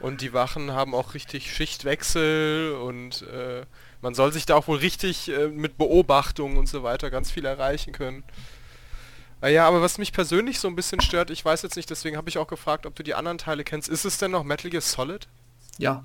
Und 0.00 0.20
die 0.20 0.32
Wachen 0.32 0.72
haben 0.72 0.94
auch 0.94 1.14
richtig 1.14 1.52
Schichtwechsel 1.52 2.74
und 2.74 3.22
äh, 3.22 3.64
man 4.02 4.14
soll 4.14 4.32
sich 4.32 4.46
da 4.46 4.54
auch 4.54 4.68
wohl 4.68 4.78
richtig 4.78 5.30
äh, 5.30 5.48
mit 5.48 5.78
Beobachtung 5.78 6.56
und 6.56 6.68
so 6.68 6.82
weiter 6.82 7.10
ganz 7.10 7.30
viel 7.30 7.44
erreichen 7.44 7.92
können. 7.92 8.24
Ah 9.40 9.48
ja, 9.48 9.68
aber 9.68 9.82
was 9.82 9.98
mich 9.98 10.12
persönlich 10.12 10.60
so 10.60 10.68
ein 10.68 10.76
bisschen 10.76 11.00
stört, 11.00 11.30
ich 11.30 11.44
weiß 11.44 11.62
jetzt 11.62 11.76
nicht, 11.76 11.90
deswegen 11.90 12.16
habe 12.16 12.28
ich 12.28 12.38
auch 12.38 12.46
gefragt, 12.46 12.86
ob 12.86 12.94
du 12.94 13.02
die 13.02 13.14
anderen 13.14 13.38
Teile 13.38 13.64
kennst. 13.64 13.88
Ist 13.88 14.04
es 14.04 14.18
denn 14.18 14.30
noch 14.30 14.44
Metal 14.44 14.70
Gear 14.70 14.80
Solid? 14.80 15.28
Ja. 15.78 16.04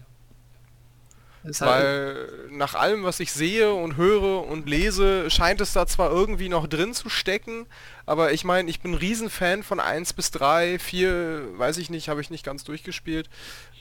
Halt, 1.43 1.61
Weil 1.61 2.29
nach 2.51 2.75
allem, 2.75 3.03
was 3.03 3.19
ich 3.19 3.31
sehe 3.31 3.73
und 3.73 3.97
höre 3.97 4.47
und 4.47 4.69
lese, 4.69 5.29
scheint 5.31 5.59
es 5.59 5.73
da 5.73 5.87
zwar 5.87 6.11
irgendwie 6.11 6.49
noch 6.49 6.67
drin 6.67 6.93
zu 6.93 7.09
stecken, 7.09 7.65
aber 8.05 8.31
ich 8.31 8.43
meine, 8.43 8.69
ich 8.69 8.81
bin 8.81 8.91
ein 8.91 8.97
Riesenfan 8.97 9.63
von 9.63 9.79
1 9.79 10.13
bis 10.13 10.29
3, 10.31 10.77
4, 10.77 11.57
weiß 11.57 11.77
ich 11.77 11.89
nicht, 11.89 12.09
habe 12.09 12.21
ich 12.21 12.29
nicht 12.29 12.45
ganz 12.45 12.63
durchgespielt. 12.63 13.27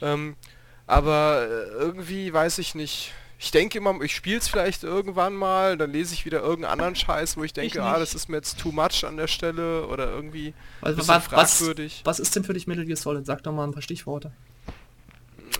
Ähm, 0.01 0.35
aber 0.87 1.47
äh, 1.47 1.69
irgendwie 1.79 2.33
weiß 2.33 2.57
ich 2.57 2.73
nicht. 2.73 3.13
Ich 3.37 3.51
denke 3.51 3.77
immer, 3.77 3.99
ich 4.01 4.15
spiele 4.15 4.37
es 4.37 4.47
vielleicht 4.47 4.83
irgendwann 4.83 5.33
mal, 5.33 5.77
dann 5.77 5.91
lese 5.91 6.13
ich 6.13 6.25
wieder 6.25 6.41
irgendeinen 6.41 6.73
anderen 6.73 6.95
Scheiß, 6.95 7.37
wo 7.37 7.43
ich 7.43 7.53
denke, 7.53 7.81
ah, 7.81 7.91
nicht. 7.91 8.01
das 8.01 8.13
ist 8.13 8.29
mir 8.29 8.37
jetzt 8.37 8.59
too 8.59 8.71
much 8.71 9.03
an 9.03 9.17
der 9.17 9.27
Stelle 9.27 9.87
oder 9.87 10.11
irgendwie 10.11 10.49
ein 10.49 10.53
was, 10.81 10.95
bisschen 10.95 11.15
was, 11.15 11.31
was, 11.31 11.57
fragwürdig. 11.57 12.01
was 12.05 12.19
ist 12.19 12.35
denn 12.35 12.43
für 12.43 12.53
dich 12.53 12.67
Metal 12.67 12.85
Gear 12.85 12.97
Solid? 12.97 13.25
Sag 13.25 13.41
doch 13.43 13.51
mal 13.51 13.63
ein 13.63 13.71
paar 13.71 13.81
Stichworte. 13.81 14.31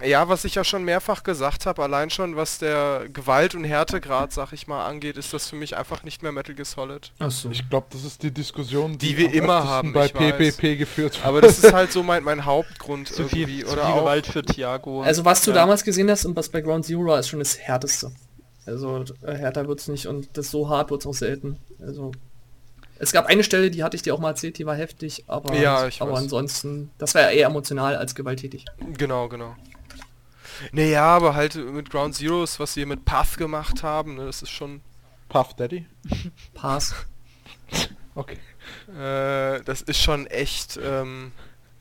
Ja, 0.06 0.30
was 0.30 0.46
ich 0.46 0.56
ja 0.56 0.64
schon 0.64 0.84
mehrfach 0.84 1.24
gesagt 1.24 1.66
habe, 1.66 1.84
allein 1.84 2.10
schon 2.10 2.36
was 2.36 2.58
der 2.58 3.06
Gewalt- 3.14 3.54
und 3.56 3.64
Härtegrad, 3.64 4.32
sag 4.34 4.52
ich 4.54 4.68
mal, 4.68 4.86
angeht, 4.86 5.18
ist 5.18 5.34
das 5.34 5.50
für 5.50 5.56
mich 5.56 5.78
einfach 5.78 6.04
nicht 6.04 6.24
mehr 6.24 6.32
Metal 6.32 6.56
Gear 6.56 6.66
Solid. 6.66 7.12
Achso. 7.20 7.50
Ich 7.52 7.70
glaube, 7.70 7.88
das 7.92 8.04
ist 8.04 8.24
die 8.24 8.32
Diskussion, 8.32 8.98
Die 8.98 9.16
wir 9.18 9.28
am 9.28 9.34
immer 9.34 9.64
haben, 9.64 9.94
bei 9.94 10.06
ich 10.08 10.16
weiß. 10.16 10.56
PPP 10.58 10.78
geführt 10.78 11.16
wird. 11.18 11.26
Aber 11.26 11.42
das 11.42 11.60
ist 11.60 11.72
halt 11.74 11.92
so 11.92 12.04
mein, 12.04 12.24
mein 12.24 12.46
Hauptgrund 12.46 13.08
Zu 13.10 13.24
irgendwie. 13.24 13.46
viel, 13.46 13.66
zu 13.66 13.74
oder 13.74 13.84
viel 13.86 13.92
auch, 13.94 14.00
Gewalt 14.00 14.28
für 14.28 14.44
Thiago. 14.44 15.02
Also 15.04 15.24
was 15.26 15.44
du 15.44 15.52
Ja. 15.52 15.56
damals 15.56 15.84
gesehen 15.84 16.10
hast 16.10 16.26
und 16.26 16.36
was 16.36 16.50
bei 16.50 16.62
Ground 16.62 16.86
Zero 16.86 17.06
war, 17.06 17.20
ist 17.20 17.30
schon 17.30 17.40
das 17.40 17.60
härteste. 17.60 18.12
Also 18.66 19.04
äh, 19.24 19.34
härter 19.36 19.68
wird's 19.68 19.88
nicht 19.88 20.08
und 20.08 20.30
das 20.38 20.52
so 20.52 20.70
hart 20.70 20.90
wird's 20.92 21.06
auch 21.06 21.14
selten. 21.14 21.58
Also 21.86 22.12
es 23.00 23.12
gab 23.12 23.26
eine 23.26 23.44
Stelle, 23.44 23.72
die 23.72 23.84
hatte 23.84 23.96
ich 23.96 24.04
dir 24.04 24.14
auch 24.14 24.20
mal 24.20 24.30
erzählt, 24.30 24.58
die 24.60 24.66
war 24.68 24.76
heftig, 24.76 25.24
aber, 25.28 25.56
Ja, 25.56 25.88
ich 25.88 26.02
aber 26.02 26.12
weiß. 26.12 26.20
ansonsten, 26.20 26.92
das 27.00 27.16
war 27.16 27.24
ja 27.24 27.30
eher 27.32 27.48
emotional 27.48 27.96
als 27.96 28.14
gewalttätig. 28.14 28.66
Genau, 28.98 29.28
genau. 29.28 29.56
Naja, 30.72 31.04
aber 31.04 31.36
halt 31.36 31.56
mit 31.56 31.90
Ground 31.90 32.16
Zeroes, 32.16 32.60
was 32.60 32.74
sie 32.74 32.86
mit 32.86 33.06
Path 33.06 33.38
gemacht 33.38 33.84
haben, 33.84 34.16
ne, 34.16 34.26
das 34.26 34.42
ist 34.42 34.52
schon, 34.52 34.82
Puff 35.30 35.54
Daddy. 35.56 35.86
Pass. 36.54 36.94
Okay. 38.16 38.38
äh, 38.90 39.64
das 39.64 39.82
ist 39.82 40.02
schon 40.02 40.28
echt, 40.28 40.80
ähm, 40.84 41.32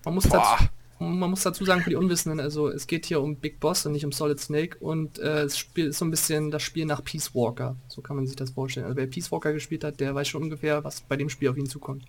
Man 0.05 0.15
muss, 0.15 0.29
dazu, 0.29 0.65
man 1.01 1.31
muss 1.31 1.43
dazu 1.43 1.65
sagen, 1.65 1.83
für 1.83 1.91
die 1.91 1.97
Unwissenden, 1.97 2.41
also 2.41 2.69
es 2.69 2.87
geht 2.87 3.07
hier 3.07 3.21
um 3.21 3.37
Big 3.37 3.59
Boss 3.59 3.85
und 3.87 3.93
nicht 3.93 4.05
um 4.05 4.13
Solid 4.13 4.39
Snake 4.39 4.79
und 4.79 5.19
äh, 5.19 5.43
es 5.43 5.59
Spiel 5.59 5.87
ist 5.89 5.99
so 5.99 6.05
ein 6.05 6.11
bisschen 6.11 6.51
das 6.51 6.63
Spiel 6.63 6.87
nach 6.87 7.03
Peace 7.03 7.35
Walker. 7.35 7.77
So 7.89 8.01
kann 8.01 8.17
man 8.17 8.27
sich 8.27 8.37
das 8.37 8.51
vorstellen. 8.51 8.87
Also 8.87 8.97
wer 8.97 9.07
Peace 9.07 9.33
Walker 9.33 9.53
gespielt 9.53 9.83
hat, 9.83 9.99
der 9.99 10.15
weiß 10.15 10.29
schon 10.29 10.43
ungefähr, 10.43 10.85
was 10.85 11.01
bei 11.01 11.17
dem 11.17 11.29
Spiel 11.29 11.49
auf 11.49 11.57
ihn 11.57 11.67
zukommt. 11.67 12.05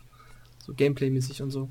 So 0.60 0.74
Gameplay-mäßig 0.74 1.42
und 1.42 1.50
so. 1.50 1.70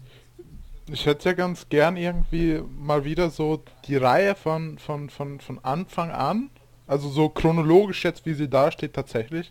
Ich 0.92 1.06
hätte 1.06 1.30
ja 1.30 1.34
ganz 1.34 1.68
gern 1.68 1.96
irgendwie 1.96 2.62
mal 2.78 3.04
wieder 3.04 3.30
so 3.30 3.62
die 3.86 3.96
Reihe 3.96 4.34
von, 4.34 4.78
von, 4.78 5.10
von, 5.10 5.40
von 5.40 5.58
Anfang 5.62 6.10
an, 6.10 6.50
also 6.86 7.08
so 7.08 7.28
chronologisch 7.28 8.04
jetzt, 8.04 8.26
wie 8.26 8.34
sie 8.34 8.48
da 8.48 8.70
steht, 8.70 8.94
tatsächlich 8.94 9.50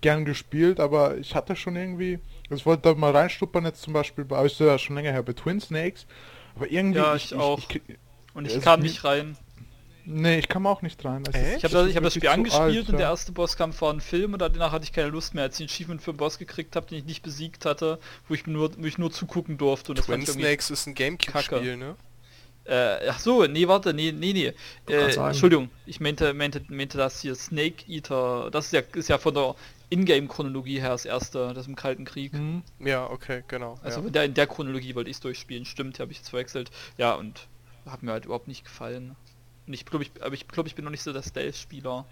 gern 0.00 0.24
gespielt, 0.24 0.80
aber 0.80 1.18
ich 1.18 1.34
hatte 1.34 1.56
schon 1.56 1.76
irgendwie, 1.76 2.18
also 2.44 2.60
ich 2.60 2.66
wollte 2.66 2.82
da 2.82 2.94
mal 2.94 3.12
reinstuppern 3.12 3.64
jetzt 3.64 3.82
zum 3.82 3.92
Beispiel 3.92 4.24
bei, 4.24 4.44
ist 4.46 4.58
ja 4.58 4.78
schon 4.78 4.96
länger 4.96 5.12
her, 5.12 5.22
bei 5.22 5.32
Twin 5.32 5.60
Snakes, 5.60 6.06
aber 6.56 6.70
irgendwie... 6.70 6.98
Ja, 6.98 7.14
ich 7.14 7.34
auch. 7.34 7.58
Ich, 7.58 7.82
und 8.32 8.46
ich 8.46 8.60
kam 8.60 8.80
nicht 8.80 9.04
rein. 9.04 9.36
Nee, 10.04 10.38
ich 10.38 10.48
kam 10.48 10.66
auch 10.66 10.82
nicht 10.82 11.04
rein. 11.04 11.24
Ist- 11.24 11.36
Ich 11.56 11.64
habe 11.64 11.74
das, 11.74 11.88
ich 11.88 11.96
hab 11.96 12.02
das 12.02 12.14
Spiel 12.14 12.28
angespielt 12.28 12.62
alt, 12.62 12.88
und 12.88 12.92
der 12.92 13.06
ja. 13.06 13.10
erste 13.10 13.32
Bosskampf 13.32 13.80
war 13.82 13.92
ein 13.92 14.00
Film 14.00 14.32
und 14.32 14.38
danach 14.40 14.72
hatte 14.72 14.84
ich 14.84 14.92
keine 14.92 15.08
Lust 15.08 15.34
mehr, 15.34 15.44
als 15.44 15.56
ich 15.56 15.60
einen 15.60 15.70
Achievement 15.70 16.02
für 16.02 16.10
einen 16.10 16.18
Boss 16.18 16.38
gekriegt 16.38 16.76
habe, 16.76 16.86
den 16.86 16.98
ich 16.98 17.04
nicht 17.04 17.22
besiegt 17.22 17.64
hatte, 17.64 17.98
wo 18.28 18.34
ich 18.34 18.46
nur, 18.46 18.70
wo 18.76 18.86
ich 18.86 18.98
nur 18.98 19.10
zugucken 19.10 19.58
durfte. 19.58 19.92
Und 19.92 19.98
das 19.98 20.06
Twin 20.06 20.26
Snakes 20.26 20.70
ist 20.70 20.86
ein 20.86 20.94
Gamecube-Spiel, 20.94 21.76
ne? 21.76 21.96
Äh, 22.64 23.08
ach 23.08 23.18
so, 23.18 23.46
nee, 23.46 23.66
warte, 23.66 23.94
nee, 23.94 24.12
nee, 24.12 24.32
nee. 24.32 24.52
Äh. 24.92 25.14
Entschuldigung, 25.16 25.70
ich 25.86 25.98
meinte, 25.98 26.34
meinte, 26.34 26.62
meinte 26.68 26.98
das 26.98 27.20
hier 27.20 27.34
Snake 27.34 27.84
Eater. 27.88 28.50
Das 28.50 28.66
ist 28.66 28.72
ja, 28.72 28.80
ist 28.94 29.08
ja 29.08 29.18
von 29.18 29.34
der 29.34 29.54
Ingame-Chronologie 29.88 30.80
her 30.80 30.90
das 30.90 31.04
erste, 31.04 31.52
das 31.54 31.66
im 31.66 31.74
Kalten 31.74 32.04
Krieg. 32.04 32.32
Mhm. 32.34 32.62
Ja, 32.78 33.10
okay, 33.10 33.42
genau. 33.48 33.78
Also 33.82 34.00
ja. 34.00 34.06
in, 34.06 34.12
der, 34.12 34.24
in 34.24 34.34
der 34.34 34.46
Chronologie 34.46 34.94
wollte 34.94 35.10
ich 35.10 35.16
es 35.16 35.20
durchspielen. 35.20 35.64
Stimmt, 35.64 35.98
habe 35.98 36.12
ich 36.12 36.18
jetzt 36.18 36.28
verwechselt. 36.30 36.70
Ja, 36.96 37.14
und 37.14 37.48
hat 37.86 38.02
mir 38.02 38.12
halt 38.12 38.26
überhaupt 38.26 38.46
nicht 38.46 38.64
gefallen. 38.64 39.16
Und 39.66 39.74
ich 39.74 39.84
glaube, 39.86 40.04
ich, 40.04 40.12
aber 40.22 40.34
ich 40.34 40.48
glaube, 40.48 40.68
ich 40.68 40.74
bin 40.74 40.84
noch 40.84 40.90
nicht 40.90 41.02
so 41.02 41.12
der 41.12 41.22
Stealth-Spieler. 41.22 42.04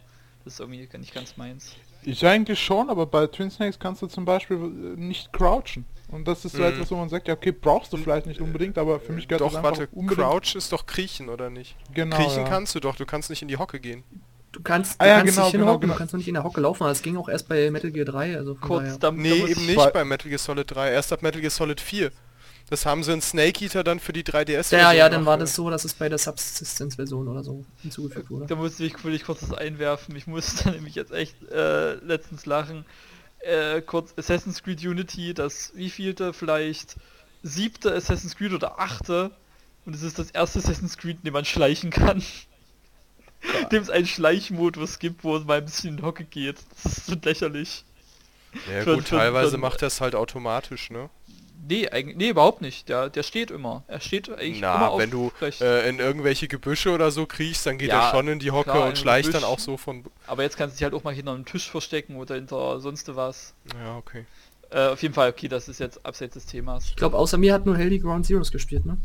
Das 0.45 0.55
ist 0.55 0.61
irgendwie 0.61 0.87
gar 0.87 0.99
nicht 0.99 1.13
ganz 1.15 1.37
meins. 1.37 1.75
Ich 2.03 2.25
eigentlich 2.25 2.59
schon, 2.63 2.89
aber 2.91 3.07
bei 3.07 3.27
Twin 3.27 3.51
Snakes 3.51 3.79
kannst 3.79 4.01
du 4.03 4.07
zum 4.07 4.25
Beispiel 4.25 4.57
äh, 4.57 5.01
nicht 5.01 5.33
crouchen. 5.33 5.85
Und 6.11 6.27
das 6.27 6.45
ist 6.45 6.53
so 6.53 6.63
Mhm. 6.63 6.69
etwas, 6.69 6.91
wo 6.91 6.97
man 6.97 7.09
sagt, 7.09 7.29
ja 7.29 7.35
okay, 7.35 7.53
brauchst 7.53 7.93
du 7.93 7.97
vielleicht 7.99 8.27
nicht 8.27 8.41
unbedingt, 8.41 8.79
aber 8.79 8.99
für 9.01 9.13
mich 9.13 9.29
gehört 9.29 9.41
Doch, 9.43 9.49
das 9.49 9.57
einfach 9.57 9.79
warte, 9.79 9.89
unbedingt. 9.93 10.27
Crouch 10.27 10.55
ist 10.55 10.73
doch 10.73 10.87
Kriechen, 10.87 11.29
oder 11.29 11.51
nicht? 11.51 11.77
Genau, 11.93 12.17
Kriechen 12.17 12.45
ja. 12.45 12.49
kannst 12.49 12.75
du 12.75 12.81
doch, 12.81 12.97
du 12.97 13.05
kannst 13.05 13.29
nicht 13.29 13.43
in 13.43 13.49
die 13.49 13.59
Hocke 13.59 13.79
gehen. 13.81 14.05
Du 14.53 14.63
kannst, 14.63 14.95
du 14.99 15.05
Ah 15.05 15.09
ja, 15.09 15.19
kannst 15.19 15.35
genau, 15.35 15.43
nicht 15.47 15.53
genau, 15.53 15.65
hinhocken, 15.65 15.81
genau. 15.83 15.93
du 15.93 15.99
kannst 15.99 16.15
noch 16.15 16.19
nicht 16.19 16.29
in 16.29 16.35
der 16.35 16.45
Hocke 16.45 16.61
laufen, 16.63 16.83
aber 16.85 16.93
das 16.93 17.03
ging 17.03 17.17
auch 17.19 17.29
erst 17.29 17.47
bei 17.49 17.71
Metal 17.71 17.91
Gear 17.91 18.07
3, 18.07 18.37
also 18.39 18.55
von 18.55 18.67
Kurz, 18.69 18.85
daher. 18.85 18.99
da, 18.99 19.11
Nee, 19.11 19.33
eben 19.35 19.47
ich- 19.49 19.67
nicht 19.77 19.93
bei 19.93 20.05
Metal 20.05 20.29
Gear 20.31 20.39
Solid 20.39 20.71
3, 20.71 20.93
erst 20.93 21.13
ab 21.13 21.21
Metal 21.21 21.41
Gear 21.43 21.51
Solid 21.51 21.81
4. 21.81 22.11
Das 22.71 22.85
haben 22.85 23.03
sie 23.03 23.13
in 23.13 23.23
Snake 23.23 23.65
Eater 23.65 23.83
dann 23.83 23.99
für 23.99 24.13
die 24.13 24.23
3DS 24.25 24.73
Ja, 24.77 24.93
ja, 24.93 25.09
dann 25.09 25.25
war 25.25 25.39
das 25.39 25.55
so, 25.55 25.71
dass 25.71 25.85
es 25.85 25.95
bei 25.95 26.09
der 26.09 26.19
Subsistence-Version 26.19 27.27
oder 27.29 27.43
so 27.43 27.65
hinzugefügt 27.83 28.31
wurde. 28.31 28.47
Da 28.47 28.57
muss 28.57 28.79
ich, 28.79 29.03
will 29.05 29.15
ich 29.15 29.25
kurz 29.25 29.43
was 29.43 29.57
einwerfen. 29.57 30.15
Ich 30.17 30.27
musste 30.27 30.71
nämlich 30.73 30.95
jetzt 30.95 31.13
echt 31.13 31.35
äh, 31.51 31.95
letztens 31.95 32.45
lachen. 32.47 32.85
Äh, 33.41 33.81
kurz 33.83 34.13
Assassin's 34.19 34.63
Creed 34.63 34.85
Unity, 34.85 35.33
das 35.33 35.73
wievielte 35.75 36.33
vielleicht 36.33 36.97
siebte 37.43 37.95
Assassin's 37.95 38.37
Creed 38.37 38.53
oder 38.53 38.79
achte. 38.79 39.31
Und 39.87 39.95
es 39.95 40.03
ist 40.03 40.19
das 40.19 40.31
erste 40.31 40.59
Assassin's 40.59 40.99
Creed, 40.99 41.19
in 41.19 41.23
dem 41.25 41.33
man 41.33 41.47
schleichen 41.47 41.91
kann. 41.91 42.23
In 43.63 43.69
dem 43.73 43.83
es 43.83 43.89
einen 43.89 44.07
Schleichmodus 44.07 44.99
gibt, 44.99 45.25
wo 45.25 45.37
es 45.37 45.45
mal 45.45 45.59
ein 45.59 45.65
bisschen 45.65 45.91
in 45.91 45.97
die 45.99 46.03
Hocke 46.03 46.25
geht. 46.25 46.57
Das 46.83 46.99
ist 46.99 47.07
so 47.07 47.17
lächerlich. 47.23 47.85
Ja 48.71 48.83
Für- 48.83 48.97
gut, 48.97 49.09
für- 49.09 49.17
teilweise 49.17 49.53
für- 49.53 49.59
macht 49.59 49.81
er 49.83 49.89
es 49.89 50.01
halt 50.03 50.15
automatisch, 50.15 50.91
ne? 50.91 51.09
Nee, 51.69 51.89
eigentlich, 51.91 52.17
nee, 52.17 52.29
überhaupt 52.31 52.63
nicht. 52.63 52.89
Der, 52.89 53.11
der 53.11 53.23
steht 53.23 53.51
immer. 53.51 53.85
Er 53.89 54.01
steht 54.01 54.31
eigentlich 54.31 54.59
immer 54.59 54.79
Na, 54.79 54.89
auf 54.89 54.99
wenn 55.01 55.11
du 55.11 55.31
äh, 55.61 55.89
in 55.89 55.99
irgendwelche 55.99 56.49
Gebüsche 56.49 56.91
oder 56.93 57.11
so 57.11 57.27
kriechst, 57.27 57.67
dann 57.67 57.77
geht 57.77 57.91
Ja, 57.91 58.07
er 58.07 58.11
schon 58.11 58.27
in 58.29 58.39
die 58.39 58.51
Hocke 58.51 58.71
klar, 58.71 58.89
und 58.89 58.97
schleicht 58.97 59.29
dann 59.29 59.43
Gebüsch. 59.43 59.49
auch 59.49 59.59
so 59.59 59.77
von... 59.77 60.05
Aber 60.27 60.43
jetzt 60.43 60.57
kannst 60.57 60.75
du 60.75 60.79
dich 60.79 60.85
halt 60.85 60.95
auch 60.95 61.05
mal 61.05 61.13
hinter 61.15 61.33
einem 61.33 61.45
Tisch 61.45 61.71
verstecken 61.71 62.17
oder 62.17 62.37
hinter 62.37 62.81
sonst 62.81 63.15
was. 63.15 63.53
Ja, 63.85 63.97
okay. 63.99 64.25
Äh, 64.71 64.89
auf 64.89 65.03
jeden 65.03 65.15
Fall, 65.15 65.29
okay, 65.31 65.49
das 65.49 65.69
ist 65.69 65.79
jetzt 65.81 66.05
abseits 66.07 66.35
des 66.35 66.47
Themas. 66.47 66.87
Ich 66.89 66.97
glaube, 66.97 67.17
außer 67.19 67.37
mir 67.39 67.53
hat 67.53 67.67
nur 67.67 67.77
Helly 67.77 67.99
Ground 67.99 68.25
Zeroes 68.27 68.51
gespielt, 68.51 68.87
ne? 68.87 68.97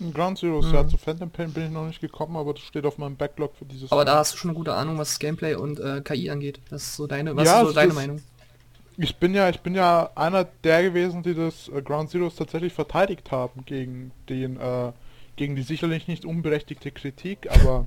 In 0.00 0.12
Ground 0.12 0.38
Zeroes, 0.38 0.66
Mhm. 0.66 0.74
ja, 0.74 0.86
zu 0.86 0.96
Phantom 0.96 1.28
Pain 1.30 1.52
bin 1.52 1.64
ich 1.64 1.70
noch 1.70 1.86
nicht 1.86 2.00
gekommen, 2.00 2.36
aber 2.36 2.54
das 2.54 2.62
steht 2.62 2.86
auf 2.86 2.98
meinem 2.98 3.16
Backlog 3.16 3.56
für 3.56 3.64
dieses 3.64 3.90
Aber 3.90 4.02
Jahr. 4.02 4.04
da 4.14 4.18
hast 4.18 4.32
du 4.34 4.36
schon 4.38 4.50
eine 4.50 4.56
gute 4.58 4.74
Ahnung, 4.74 4.96
was 4.98 5.08
das 5.08 5.18
Gameplay 5.18 5.54
und 5.56 5.80
äh, 5.80 6.00
KI 6.02 6.30
angeht. 6.30 6.60
Das 6.70 6.82
ist 6.84 6.96
so 6.96 7.06
deine, 7.06 7.34
was 7.34 7.46
Ja, 7.46 7.62
ist 7.62 7.68
so 7.68 7.72
deine 7.74 7.88
ist- 7.88 7.94
Meinung? 7.96 8.22
Ich 9.00 9.14
bin 9.14 9.32
ja, 9.32 9.48
ich 9.48 9.60
bin 9.60 9.76
ja 9.76 10.10
einer 10.16 10.42
der 10.64 10.82
gewesen, 10.82 11.22
die 11.22 11.32
das 11.32 11.68
äh, 11.68 11.80
Ground 11.82 12.10
Zeroes 12.10 12.34
tatsächlich 12.34 12.72
verteidigt 12.72 13.30
haben 13.30 13.64
gegen 13.64 14.10
den, 14.28 14.56
äh, 14.56 14.90
gegen 15.36 15.54
die 15.54 15.62
sicherlich 15.62 16.08
nicht 16.08 16.24
unberechtigte 16.24 16.90
Kritik, 16.90 17.48
aber 17.48 17.86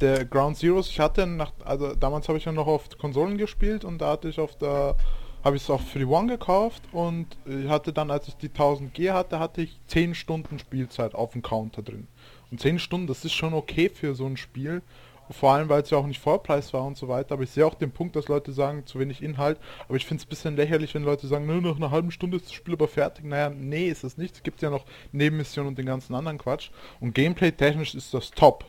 der 0.00 0.24
Ground 0.24 0.56
Zeroes, 0.56 0.88
ich 0.88 0.98
hatte 0.98 1.24
nach, 1.28 1.52
also 1.64 1.94
damals 1.94 2.26
habe 2.26 2.36
ich 2.36 2.46
ja 2.46 2.50
noch 2.50 2.66
auf 2.66 2.88
Konsolen 2.98 3.38
gespielt 3.38 3.84
und 3.84 3.98
da 3.98 4.10
hatte 4.10 4.28
ich 4.28 4.40
auf 4.40 4.58
der, 4.58 4.96
habe 5.44 5.54
ich 5.54 5.62
es 5.62 5.70
auf 5.70 5.88
Free 5.88 6.04
One 6.04 6.26
gekauft 6.26 6.82
und 6.90 7.28
hatte 7.68 7.92
dann, 7.92 8.10
als 8.10 8.26
ich 8.26 8.34
die 8.34 8.48
1000G 8.48 9.12
hatte, 9.12 9.38
hatte 9.38 9.62
ich 9.62 9.78
10 9.86 10.16
Stunden 10.16 10.58
Spielzeit 10.58 11.14
auf 11.14 11.30
dem 11.30 11.42
Counter 11.42 11.82
drin. 11.82 12.08
Und 12.50 12.60
10 12.60 12.80
Stunden, 12.80 13.06
das 13.06 13.24
ist 13.24 13.34
schon 13.34 13.54
okay 13.54 13.88
für 13.88 14.16
so 14.16 14.26
ein 14.26 14.36
Spiel. 14.36 14.82
Vor 15.30 15.52
allem, 15.52 15.68
weil 15.68 15.82
es 15.82 15.90
ja 15.90 15.98
auch 15.98 16.06
nicht 16.06 16.20
Vollpreis 16.20 16.72
war 16.72 16.84
und 16.84 16.96
so 16.96 17.08
weiter. 17.08 17.34
Aber 17.34 17.42
ich 17.42 17.50
sehe 17.50 17.64
auch 17.64 17.74
den 17.74 17.92
Punkt, 17.92 18.16
dass 18.16 18.28
Leute 18.28 18.52
sagen, 18.52 18.86
zu 18.86 18.98
wenig 18.98 19.22
Inhalt. 19.22 19.58
Aber 19.88 19.96
ich 19.96 20.04
finde 20.04 20.20
es 20.20 20.26
ein 20.26 20.28
bisschen 20.28 20.56
lächerlich, 20.56 20.94
wenn 20.94 21.04
Leute 21.04 21.26
sagen, 21.26 21.46
nur 21.46 21.60
nach 21.60 21.76
einer 21.76 21.90
halben 21.90 22.10
Stunde 22.10 22.36
ist 22.36 22.46
das 22.46 22.52
Spiel 22.52 22.74
aber 22.74 22.88
fertig. 22.88 23.24
Naja, 23.24 23.50
nee, 23.50 23.88
ist 23.88 24.04
es 24.04 24.18
nicht. 24.18 24.36
Es 24.36 24.42
gibt 24.42 24.62
ja 24.62 24.70
noch 24.70 24.84
Nebenmissionen 25.12 25.68
und 25.68 25.78
den 25.78 25.86
ganzen 25.86 26.14
anderen 26.14 26.38
Quatsch. 26.38 26.70
Und 27.00 27.14
Gameplay-technisch 27.14 27.94
ist 27.94 28.12
das 28.12 28.30
top. 28.30 28.64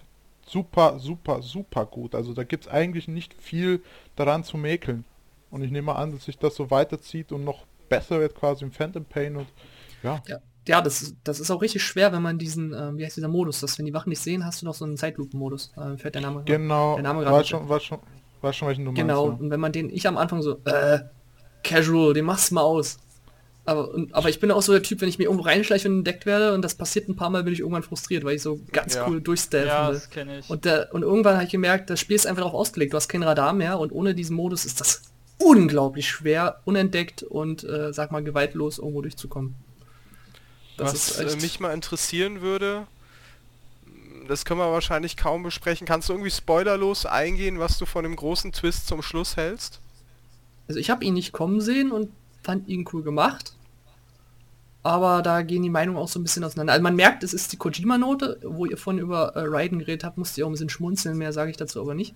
Super, 0.45 0.99
super, 0.99 1.41
super 1.41 1.85
gut. 1.85 2.15
Also 2.15 2.33
da 2.33 2.43
gibt 2.43 2.65
es 2.65 2.71
eigentlich 2.71 3.07
nicht 3.07 3.33
viel 3.33 3.81
daran 4.15 4.43
zu 4.43 4.57
mäkeln. 4.57 5.05
Und 5.51 5.63
ich 5.63 5.71
nehme 5.71 5.95
an, 5.95 6.11
dass 6.11 6.25
sich 6.25 6.37
das 6.37 6.55
so 6.55 6.71
weiterzieht 6.71 7.31
und 7.31 7.43
noch 7.43 7.65
besser 7.89 8.19
wird 8.19 8.35
quasi 8.35 8.65
im 8.65 8.71
Phantom 8.71 9.05
Pain 9.05 9.35
und 9.35 9.47
ja. 10.01 10.21
Ja, 10.27 10.39
ja 10.67 10.81
das, 10.81 11.01
ist- 11.01 11.15
das 11.23 11.39
ist 11.39 11.51
auch 11.51 11.61
richtig 11.61 11.83
schwer, 11.83 12.11
wenn 12.13 12.21
man 12.21 12.37
diesen, 12.37 12.73
ähm, 12.73 12.97
wie 12.97 13.05
heißt 13.05 13.17
dieser 13.17 13.27
Modus, 13.27 13.59
dass 13.59 13.77
wenn 13.79 13.85
die 13.85 13.93
Wachen 13.93 14.09
nicht 14.09 14.21
sehen, 14.21 14.45
hast 14.45 14.61
du 14.61 14.65
noch 14.65 14.73
so 14.75 14.85
einen 14.85 14.97
Zeitlupen-Modus. 14.97 15.73
Äh, 15.77 15.97
fällt 15.97 16.15
der 16.15 16.21
Name. 16.21 16.43
Genau, 16.45 16.95
Der 16.95 17.03
Name 17.03 17.21
gerade 17.21 17.35
war 17.35 17.43
schon, 17.43 17.69
war 17.69 17.79
schon, 17.79 17.99
war 18.41 18.53
schon 18.53 18.67
welchen 18.69 18.85
du 18.85 18.93
Genau, 18.93 19.27
meinst. 19.27 19.41
und 19.41 19.49
wenn 19.51 19.59
man 19.59 19.71
den, 19.71 19.89
ich 19.89 20.07
am 20.07 20.17
Anfang 20.17 20.41
so, 20.41 20.59
äh, 20.65 20.99
casual, 21.63 22.13
den 22.13 22.25
machst 22.25 22.51
du 22.51 22.55
mal 22.55 22.61
aus. 22.61 22.97
Aber, 23.65 23.93
und, 23.93 24.13
aber 24.13 24.27
ich 24.27 24.41
bin 24.41 24.51
auch 24.51 24.61
so 24.61 24.73
der 24.73 24.83
Typ, 24.83 24.99
wenn 24.99 25.07
ich 25.07 25.17
mir 25.17 25.23
irgendwo 25.25 25.45
reinschleiche 25.45 25.87
und 25.87 25.99
entdeckt 25.99 26.25
werde 26.25 26.53
und 26.53 26.61
das 26.63 26.75
passiert 26.75 27.07
ein 27.07 27.15
paar 27.15 27.29
Mal, 27.29 27.43
bin 27.45 27.53
ich 27.53 27.61
irgendwann 27.61 27.83
frustriert, 27.83 28.25
weil 28.25 28.35
ich 28.35 28.41
so 28.41 28.59
ganz 28.73 28.95
Ja. 28.95 29.07
cool 29.07 29.21
durchstealthen 29.21 29.69
Ja, 29.69 29.87
will. 29.87 29.93
das 29.93 30.09
kenne 30.09 30.39
ich. 30.39 30.49
Und, 30.49 30.65
der, 30.65 30.89
und 30.93 31.01
irgendwann 31.03 31.35
habe 31.35 31.45
ich 31.45 31.49
gemerkt, 31.51 31.89
das 31.89 32.01
Spiel 32.01 32.17
ist 32.17 32.27
einfach 32.27 32.41
darauf 32.43 32.55
ausgelegt, 32.59 32.91
du 32.91 32.97
hast 32.97 33.07
kein 33.07 33.23
Radar 33.23 33.53
mehr 33.53 33.79
und 33.79 33.93
ohne 33.93 34.15
diesen 34.15 34.35
Modus 34.35 34.65
ist 34.65 34.81
das 34.81 35.03
unglaublich 35.41 36.09
schwer, 36.09 36.59
unentdeckt 36.65 37.23
und, 37.23 37.63
äh, 37.63 37.93
sag 37.93 38.11
mal, 38.11 38.21
gewaltlos 38.23 38.79
irgendwo 38.79 39.01
durchzukommen. 39.01 39.55
Das 40.77 40.93
Was 40.93 41.09
ist 41.11 41.19
äh, 41.19 41.25
echt- 41.25 41.41
mich 41.41 41.59
mal 41.59 41.73
interessieren 41.73 42.41
würde, 42.41 42.87
das 44.27 44.45
können 44.45 44.59
wir 44.59 44.71
wahrscheinlich 44.71 45.17
kaum 45.17 45.43
besprechen. 45.43 45.85
Kannst 45.85 46.09
du 46.09 46.13
irgendwie 46.13 46.31
spoilerlos 46.31 47.05
eingehen, 47.05 47.59
was 47.59 47.77
du 47.77 47.85
von 47.85 48.03
dem 48.03 48.15
großen 48.15 48.51
Twist 48.53 48.87
zum 48.87 49.01
Schluss 49.01 49.35
hältst? 49.35 49.79
Also 50.67 50.79
ich 50.79 50.89
habe 50.89 51.03
ihn 51.03 51.13
nicht 51.13 51.33
kommen 51.33 51.59
sehen 51.61 51.91
und 51.91 52.09
fand 52.41 52.67
ihn 52.69 52.85
cool 52.93 53.03
gemacht. 53.03 53.53
Aber 54.81 55.21
da 55.21 55.41
gehen 55.43 55.63
die 55.63 55.69
Meinungen 55.69 55.97
auch 55.97 56.09
so 56.09 56.19
ein 56.19 56.23
bisschen 56.23 56.43
auseinander. 56.43 56.73
Also 56.73 56.83
man 56.83 56.95
merkt, 56.95 57.23
es 57.23 57.33
ist 57.33 57.51
die 57.53 57.57
Kojima-Note, 57.57 58.39
wo 58.43 58.65
ihr 58.65 58.77
vorhin 58.77 59.01
über 59.01 59.33
äh, 59.35 59.43
Raiden 59.45 59.79
geredet 59.79 60.03
habt, 60.03 60.17
musst 60.17 60.37
ihr 60.37 60.45
auch 60.45 60.49
ein 60.49 60.53
bisschen 60.53 60.69
schmunzeln, 60.69 61.17
mehr 61.17 61.31
sage 61.31 61.51
ich 61.51 61.57
dazu 61.57 61.79
aber 61.79 61.93
nicht. 61.93 62.13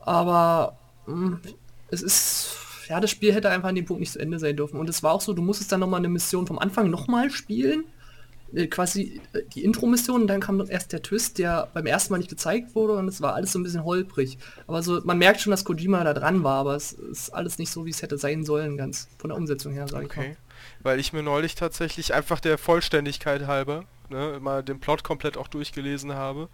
Aber 0.00 0.76
mh, 1.06 1.38
es 1.88 2.02
ist, 2.02 2.56
ja, 2.88 3.00
das 3.00 3.10
Spiel 3.10 3.32
hätte 3.32 3.50
einfach 3.50 3.68
an 3.68 3.74
dem 3.74 3.84
Punkt 3.84 4.00
nicht 4.00 4.12
zu 4.12 4.18
Ende 4.18 4.38
sein 4.38 4.56
dürfen. 4.56 4.78
Und 4.78 4.88
es 4.88 5.02
war 5.02 5.12
auch 5.12 5.20
so, 5.20 5.32
du 5.32 5.42
musstest 5.42 5.72
dann 5.72 5.80
nochmal 5.80 6.00
eine 6.00 6.08
Mission 6.08 6.46
vom 6.46 6.58
Anfang 6.58 6.90
nochmal 6.90 7.30
spielen. 7.30 7.84
Äh, 8.54 8.66
quasi 8.66 9.20
äh, 9.32 9.42
die 9.54 9.64
Intro-Mission 9.64 10.22
und 10.22 10.26
dann 10.26 10.40
kam 10.40 10.62
erst 10.68 10.92
der 10.92 11.02
Twist, 11.02 11.38
der 11.38 11.68
beim 11.72 11.86
ersten 11.86 12.12
Mal 12.12 12.18
nicht 12.18 12.30
gezeigt 12.30 12.74
wurde 12.74 12.94
und 12.94 13.08
es 13.08 13.22
war 13.22 13.34
alles 13.34 13.52
so 13.52 13.58
ein 13.58 13.62
bisschen 13.62 13.84
holprig. 13.84 14.38
Aber 14.66 14.82
so, 14.82 15.00
man 15.04 15.18
merkt 15.18 15.40
schon, 15.40 15.50
dass 15.50 15.64
Kojima 15.64 16.04
da 16.04 16.12
dran 16.12 16.44
war, 16.44 16.60
aber 16.60 16.76
es 16.76 16.92
ist 16.92 17.30
alles 17.30 17.58
nicht 17.58 17.70
so, 17.70 17.86
wie 17.86 17.90
es 17.90 18.02
hätte 18.02 18.18
sein 18.18 18.44
sollen, 18.44 18.76
ganz 18.76 19.08
von 19.18 19.30
der 19.30 19.38
Umsetzung 19.38 19.72
her, 19.72 19.88
sage 19.88 20.06
ich 20.06 20.16
mal. 20.16 20.22
Okay. 20.22 20.36
Weil 20.82 21.00
ich 21.00 21.12
mir 21.12 21.22
neulich 21.22 21.54
tatsächlich 21.54 22.12
einfach 22.12 22.40
der 22.40 22.58
Vollständigkeit 22.58 23.46
halber 23.46 23.84
ne, 24.10 24.38
mal 24.40 24.62
den 24.62 24.78
Plot 24.78 25.02
komplett 25.02 25.36
auch 25.36 25.48
durchgelesen 25.48 26.12
habe. 26.14 26.48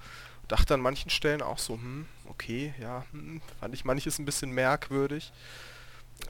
Dachte 0.46 0.74
an 0.74 0.80
manchen 0.80 1.10
Stellen 1.10 1.42
auch 1.42 1.58
so, 1.58 1.74
hm, 1.74 2.06
okay, 2.26 2.72
ja, 2.80 3.04
hm, 3.10 3.42
fand 3.60 3.74
ich 3.74 3.84
manches 3.84 4.18
ein 4.18 4.24
bisschen 4.24 4.50
merkwürdig. 4.52 5.32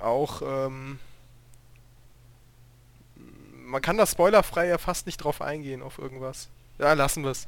Auch, 0.00 0.42
ähm, 0.42 0.98
man 3.64 3.82
kann 3.82 3.96
da 3.96 4.06
spoilerfrei 4.06 4.68
ja 4.68 4.78
fast 4.78 5.06
nicht 5.06 5.18
drauf 5.18 5.42
eingehen 5.42 5.82
auf 5.82 5.98
irgendwas. 5.98 6.48
Ja, 6.78 6.92
lassen 6.92 7.24
wir 7.24 7.30
es. 7.30 7.46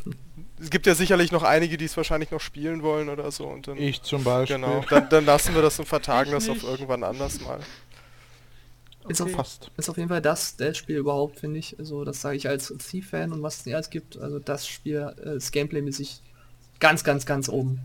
es 0.60 0.70
gibt 0.70 0.86
ja 0.86 0.94
sicherlich 0.94 1.30
noch 1.30 1.42
einige, 1.42 1.76
die 1.76 1.84
es 1.84 1.96
wahrscheinlich 1.96 2.30
noch 2.30 2.40
spielen 2.40 2.82
wollen 2.82 3.08
oder 3.08 3.30
so. 3.30 3.46
Und 3.46 3.68
dann, 3.68 3.76
Ich 3.76 4.02
zum 4.02 4.24
Beispiel. 4.24 4.56
genau, 4.56 4.84
dann, 4.88 5.08
dann 5.08 5.26
lassen 5.26 5.54
wir 5.54 5.62
das 5.62 5.78
und 5.78 5.86
vertagen 5.86 6.30
Ich 6.30 6.34
das 6.34 6.48
auf 6.48 6.62
irgendwann 6.62 7.04
anders 7.04 7.40
mal. 7.40 7.60
Ist, 9.08 9.20
auf, 9.20 9.30
Fast. 9.32 9.70
ist 9.76 9.88
auf 9.90 9.96
jeden 9.96 10.08
Fall 10.08 10.22
das, 10.22 10.56
das 10.56 10.78
Spiel 10.78 10.96
überhaupt, 10.96 11.40
finde 11.40 11.58
ich. 11.58 11.78
Also 11.78 12.04
das 12.04 12.20
sage 12.20 12.36
ich 12.36 12.48
als 12.48 12.72
Thief-Fan 12.78 13.32
und 13.32 13.42
was 13.42 13.58
es 13.58 13.66
nicht 13.66 13.74
alles 13.74 13.90
gibt. 13.90 14.16
Also 14.16 14.38
das 14.38 14.66
Spiel 14.66 15.12
äh, 15.24 15.36
ist 15.36 15.52
Gameplay-mäßig 15.52 16.20
ganz, 16.78 17.02
ganz, 17.02 17.26
ganz 17.26 17.48
oben. 17.48 17.80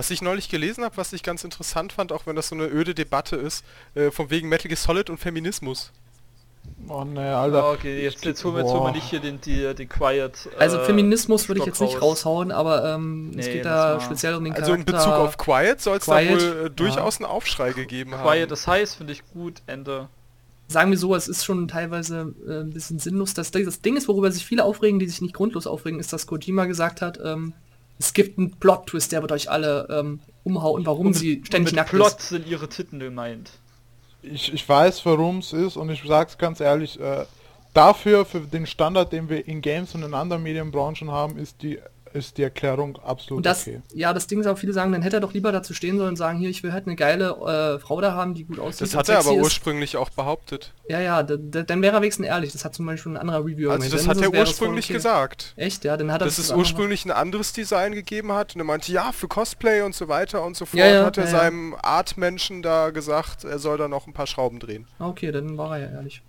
Was 0.00 0.10
ich 0.10 0.22
neulich 0.22 0.48
gelesen 0.48 0.82
habe, 0.82 0.96
was 0.96 1.12
ich 1.12 1.22
ganz 1.22 1.44
interessant 1.44 1.92
fand, 1.92 2.10
auch 2.10 2.24
wenn 2.24 2.34
das 2.34 2.48
so 2.48 2.54
eine 2.54 2.64
öde 2.66 2.94
Debatte 2.94 3.36
ist, 3.36 3.62
äh, 3.94 4.10
von 4.10 4.30
wegen 4.30 4.48
Metal 4.48 4.66
Gear 4.66 4.78
Solid 4.78 5.10
und 5.10 5.18
Feminismus. 5.18 5.92
Oh 6.88 7.04
ne, 7.04 7.36
Alter. 7.36 7.70
Okay, 7.72 8.02
jetzt, 8.02 8.24
jetzt 8.24 8.42
holen 8.42 8.54
wir 8.54 8.62
jetzt 8.62 8.70
holen 8.70 8.80
wir 8.80 8.84
Boah. 8.88 8.92
nicht 8.92 9.04
hier 9.10 9.20
den, 9.20 9.42
die, 9.42 9.74
den 9.74 9.90
Quiet. 9.90 10.48
Also 10.58 10.78
äh, 10.78 10.84
Feminismus 10.86 11.48
würde 11.48 11.60
ich 11.60 11.66
jetzt 11.66 11.82
nicht 11.82 11.96
raus. 11.96 12.24
raushauen, 12.24 12.50
aber 12.50 12.94
ähm, 12.94 13.32
es 13.36 13.44
Nee, 13.46 13.52
geht 13.52 13.66
das 13.66 13.72
da 13.74 13.92
war- 13.92 14.00
speziell 14.00 14.34
um 14.36 14.44
den 14.44 14.54
Also 14.54 14.72
in 14.72 14.86
Charakter. 14.86 15.10
Bezug 15.10 15.12
auf 15.22 15.36
Quiet 15.36 15.82
soll 15.82 15.98
es 15.98 16.06
da 16.06 16.18
Quiet, 16.18 16.30
wohl 16.32 16.40
äh, 16.40 16.62
ja. 16.62 16.68
durchaus 16.70 17.18
einen 17.18 17.26
Aufschrei 17.26 17.72
gegeben 17.74 18.14
haben. 18.14 18.26
Quiet 18.26 18.50
das 18.50 18.66
heißt, 18.66 18.96
finde 18.96 19.12
ich 19.12 19.22
gut, 19.34 19.60
Ende. 19.66 20.08
sagen 20.68 20.90
wir 20.90 20.96
so, 20.96 21.14
es 21.14 21.28
ist 21.28 21.44
schon 21.44 21.68
teilweise 21.68 22.34
äh, 22.48 22.60
ein 22.60 22.70
bisschen 22.70 22.98
sinnlos. 22.98 23.34
Das, 23.34 23.50
das 23.50 23.82
Ding 23.82 23.98
ist, 23.98 24.08
worüber 24.08 24.32
sich 24.32 24.46
viele 24.46 24.64
aufregen, 24.64 24.98
die 24.98 25.06
sich 25.10 25.20
nicht 25.20 25.34
grundlos 25.34 25.66
aufregen, 25.66 26.00
ist, 26.00 26.10
dass 26.14 26.26
Kojima 26.26 26.64
gesagt 26.64 27.02
hat, 27.02 27.20
ähm, 27.22 27.52
es 28.00 28.14
gibt 28.14 28.38
einen 28.38 28.52
Plot-Twist, 28.52 29.12
der 29.12 29.20
wird 29.20 29.30
euch 29.30 29.50
alle 29.50 29.86
ähm, 29.90 30.20
umhauen, 30.42 30.86
warum 30.86 31.12
sie 31.12 31.42
ständig 31.44 31.72
mit 31.72 31.76
nackt 31.76 31.90
Plot 31.90 32.18
ist. 32.18 32.28
sind 32.30 32.48
ihre 32.48 32.68
Titten 32.68 32.98
gemeint. 32.98 33.50
Ich, 34.22 34.52
ich 34.52 34.66
weiß, 34.66 35.04
warum 35.04 35.38
es 35.38 35.52
ist 35.52 35.76
und 35.76 35.90
ich 35.90 36.02
sag's 36.06 36.38
ganz 36.38 36.60
ehrlich, 36.60 36.98
äh, 36.98 37.26
dafür, 37.74 38.24
für 38.24 38.40
den 38.40 38.66
Standard, 38.66 39.12
den 39.12 39.28
wir 39.28 39.46
in 39.46 39.60
Games 39.60 39.94
und 39.94 40.02
in 40.02 40.14
anderen 40.14 40.42
Medienbranchen 40.42 41.10
haben, 41.10 41.36
ist 41.36 41.62
die 41.62 41.78
ist 42.12 42.38
die 42.38 42.42
Erklärung 42.42 42.96
absolut 42.98 43.38
Und 43.38 43.46
das, 43.46 43.62
okay. 43.66 43.80
ja, 43.94 44.12
das 44.12 44.26
Ding 44.26 44.40
ist 44.40 44.46
auch, 44.46 44.58
viele 44.58 44.72
sagen, 44.72 44.92
dann 44.92 45.02
hätte 45.02 45.16
er 45.18 45.20
doch 45.20 45.32
lieber 45.32 45.52
dazu 45.52 45.74
stehen 45.74 45.96
sollen 45.98 46.10
und 46.10 46.16
sagen, 46.16 46.38
hier, 46.38 46.50
ich 46.50 46.62
will 46.62 46.72
halt 46.72 46.86
eine 46.86 46.96
geile 46.96 47.30
äh, 47.76 47.78
Frau 47.78 48.00
da 48.00 48.12
haben, 48.14 48.34
die 48.34 48.44
gut 48.44 48.58
aussieht. 48.58 48.82
Das 48.88 48.96
hat 48.96 49.08
er 49.08 49.18
aber 49.18 49.32
ist. 49.34 49.42
ursprünglich 49.42 49.96
auch 49.96 50.10
behauptet. 50.10 50.72
Ja, 50.88 51.00
ja, 51.00 51.22
da, 51.22 51.36
da, 51.38 51.62
dann 51.62 51.82
wäre 51.82 51.96
er 51.96 52.00
wenigstens 52.02 52.26
ehrlich. 52.26 52.52
Das 52.52 52.64
hat 52.64 52.74
zum 52.74 52.86
Beispiel 52.86 53.12
ein 53.12 53.16
anderer 53.16 53.40
Reviewer 53.44 53.72
Also 53.72 53.88
das 53.90 54.02
Dann 54.02 54.10
hat 54.10 54.16
er 54.22 54.28
es- 54.32 54.34
es 54.34 54.38
ursprünglich 54.50 54.86
okay. 54.86 54.94
gesagt. 54.94 55.52
Echt, 55.56 55.84
ja, 55.84 55.96
dann 55.96 56.10
hat 56.12 56.20
er 56.22 56.24
Dass 56.26 56.38
es 56.38 56.50
andere- 56.50 56.58
ursprünglich 56.60 57.04
ein 57.04 57.10
anderes 57.12 57.52
Design 57.52 57.92
gegeben 57.92 58.32
hat 58.32 58.54
und 58.54 58.60
er 58.60 58.64
meinte, 58.64 58.90
ja, 58.92 59.12
für 59.12 59.28
Cosplay 59.28 59.82
und 59.82 59.94
so 59.94 60.08
weiter 60.08 60.42
und 60.44 60.56
so 60.56 60.66
fort, 60.66 60.78
Ja, 60.80 60.86
ja, 60.86 61.04
hat 61.04 61.16
er 61.18 61.24
ja, 61.26 61.30
ja. 61.30 61.38
seinem 61.38 61.76
Artmenschen 61.80 62.62
da 62.62 62.90
gesagt, 62.90 63.44
er 63.44 63.58
soll 63.58 63.78
da 63.78 63.88
noch 63.88 64.06
ein 64.06 64.12
paar 64.12 64.26
Schrauben 64.26 64.58
drehen. 64.58 64.86
Ah, 64.98 65.08
Okay, 65.08 65.30
dann 65.32 65.56
war 65.58 65.78
er 65.78 65.86
ja 65.90 65.96
ehrlich. 65.98 66.22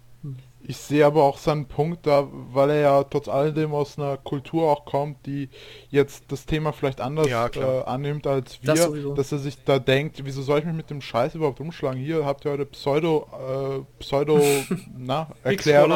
Ich 0.63 0.77
sehe 0.77 1.05
aber 1.05 1.23
auch 1.23 1.37
seinen 1.37 1.67
Punkt 1.67 2.05
da, 2.05 2.27
weil 2.31 2.69
er 2.69 2.79
ja 2.81 3.03
trotz 3.03 3.27
alledem 3.27 3.73
aus 3.73 3.97
einer 3.97 4.17
Kultur 4.17 4.71
auch 4.71 4.85
kommt, 4.85 5.25
die 5.25 5.49
jetzt 5.89 6.25
das 6.31 6.45
Thema 6.45 6.71
vielleicht 6.71 7.01
anders 7.01 7.27
Ja, 7.27 7.47
äh, 7.47 7.83
annimmt 7.85 8.27
als 8.27 8.59
Das 8.63 8.77
wir, 8.77 8.83
sowieso. 8.85 9.13
dass 9.15 9.31
er 9.31 9.39
sich 9.39 9.63
da 9.63 9.79
denkt, 9.79 10.23
wieso 10.23 10.41
soll 10.41 10.59
ich 10.59 10.65
mich 10.65 10.75
mit 10.75 10.89
dem 10.89 11.01
Scheiß 11.01 11.35
überhaupt 11.35 11.59
rumschlagen? 11.59 11.99
Hier 11.99 12.25
habt 12.25 12.45
ihr 12.45 12.51
eure 12.51 12.65
Pseudo, 12.65 13.27
äh, 13.99 13.99
Pseudo, 13.99 14.39
na, 14.97 15.29
Erklärung. 15.43 15.91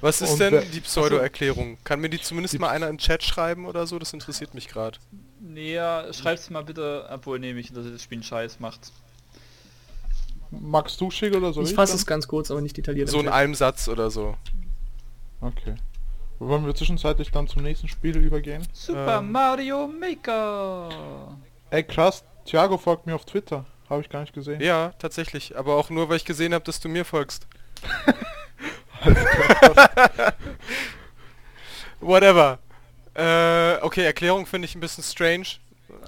Was 0.00 0.20
ist 0.22 0.32
Und 0.32 0.40
denn 0.40 0.64
die 0.72 0.80
Pseudo-Erklärung? 0.80 1.78
Kann 1.84 2.00
mir 2.00 2.08
die 2.08 2.20
zumindest 2.20 2.58
mal 2.58 2.70
einer 2.70 2.88
in 2.88 2.94
den 2.94 2.98
Chat 2.98 3.22
schreiben 3.22 3.66
oder 3.66 3.86
so? 3.86 3.98
Das 3.98 4.12
interessiert 4.12 4.54
mich 4.54 4.68
gerade. 4.68 4.98
Nee, 5.40 5.74
ja, 5.74 6.12
schreib's 6.12 6.50
mal 6.50 6.64
bitte, 6.64 7.06
obwohl 7.10 7.38
nee, 7.38 7.52
mich, 7.52 7.72
dass 7.72 7.84
das 7.90 8.02
Spiel 8.02 8.16
einen 8.16 8.22
Scheiß 8.24 8.60
macht. 8.60 8.92
Magst 10.50 11.00
du 11.00 11.10
schicken 11.10 11.36
oder 11.36 11.52
soll 11.52 11.64
ich? 11.64 11.70
ich 11.70 11.76
fasse 11.76 11.96
es 11.96 12.06
ganz 12.06 12.26
kurz, 12.28 12.50
aber 12.50 12.60
nicht 12.60 12.76
detailliert. 12.76 13.08
So 13.08 13.20
in 13.20 13.28
einem 13.28 13.54
Satz 13.54 13.88
oder 13.88 14.10
so. 14.10 14.36
Okay. 15.40 15.74
Wollen 16.38 16.66
wir 16.66 16.74
zwischenzeitlich 16.74 17.30
dann 17.30 17.48
zum 17.48 17.62
nächsten 17.62 17.88
Spiel 17.88 18.16
übergehen? 18.18 18.66
Super 18.72 19.18
Ähm. 19.18 19.32
Mario 19.32 19.86
Maker! 19.88 21.36
Ey 21.70 21.82
krass, 21.82 22.24
Thiago 22.44 22.76
folgt 22.78 23.06
mir 23.06 23.14
auf 23.14 23.24
Twitter. 23.24 23.64
Habe 23.88 24.02
ich 24.02 24.08
gar 24.08 24.20
nicht 24.20 24.32
gesehen. 24.34 24.60
Ja, 24.60 24.92
tatsächlich. 24.98 25.56
Aber 25.56 25.76
auch 25.76 25.90
nur, 25.90 26.08
weil 26.08 26.16
ich 26.16 26.24
gesehen 26.24 26.52
habe, 26.54 26.64
dass 26.64 26.80
du 26.80 26.88
mir 26.88 27.04
folgst. 27.04 27.46
Whatever. 32.00 32.58
Äh, 33.14 33.76
okay, 33.82 34.04
Erklärung 34.04 34.46
finde 34.46 34.66
ich 34.66 34.74
ein 34.74 34.80
bisschen 34.80 35.04
strange. 35.04 35.46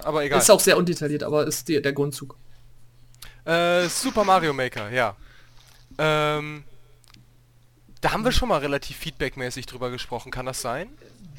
Aber 0.03 0.23
egal. 0.23 0.39
Ist 0.39 0.51
auch 0.51 0.59
sehr 0.59 0.77
undetailliert, 0.77 1.23
aber 1.23 1.47
ist 1.47 1.67
die, 1.67 1.81
der 1.81 1.93
Grundzug. 1.93 2.35
Äh, 3.49 3.89
Super 3.89 4.23
Mario 4.23 4.53
Maker, 4.53 4.91
ja. 4.91 5.15
Ähm, 5.97 6.63
da 7.99 8.13
haben 8.13 8.23
wir 8.23 8.31
schon 8.31 8.49
mal 8.49 8.59
relativ 8.59 8.97
feedbackmäßig 8.97 9.65
drüber 9.65 9.89
gesprochen, 9.89 10.31
kann 10.31 10.45
das 10.45 10.61
sein? 10.61 10.87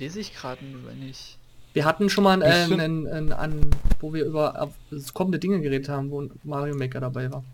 Weiß 0.01 0.17
ich 0.17 0.35
gerade 0.35 0.65
nicht. 0.65 1.39
Wir 1.73 1.85
hatten 1.85 2.11
schon 2.11 2.25
mal 2.25 2.43
einen, 2.43 2.43
äh, 2.43 2.75
einen, 2.83 3.07
einen, 3.07 3.33
einen, 3.33 3.71
wo 4.01 4.13
wir 4.13 4.25
über 4.25 4.71
kommende 5.15 5.39
Dinge 5.39 5.61
geredet 5.61 5.89
haben, 5.89 6.11
wo 6.11 6.29
Mario 6.43 6.75
Maker 6.75 6.99
dabei 6.99 7.31
war. 7.31 7.45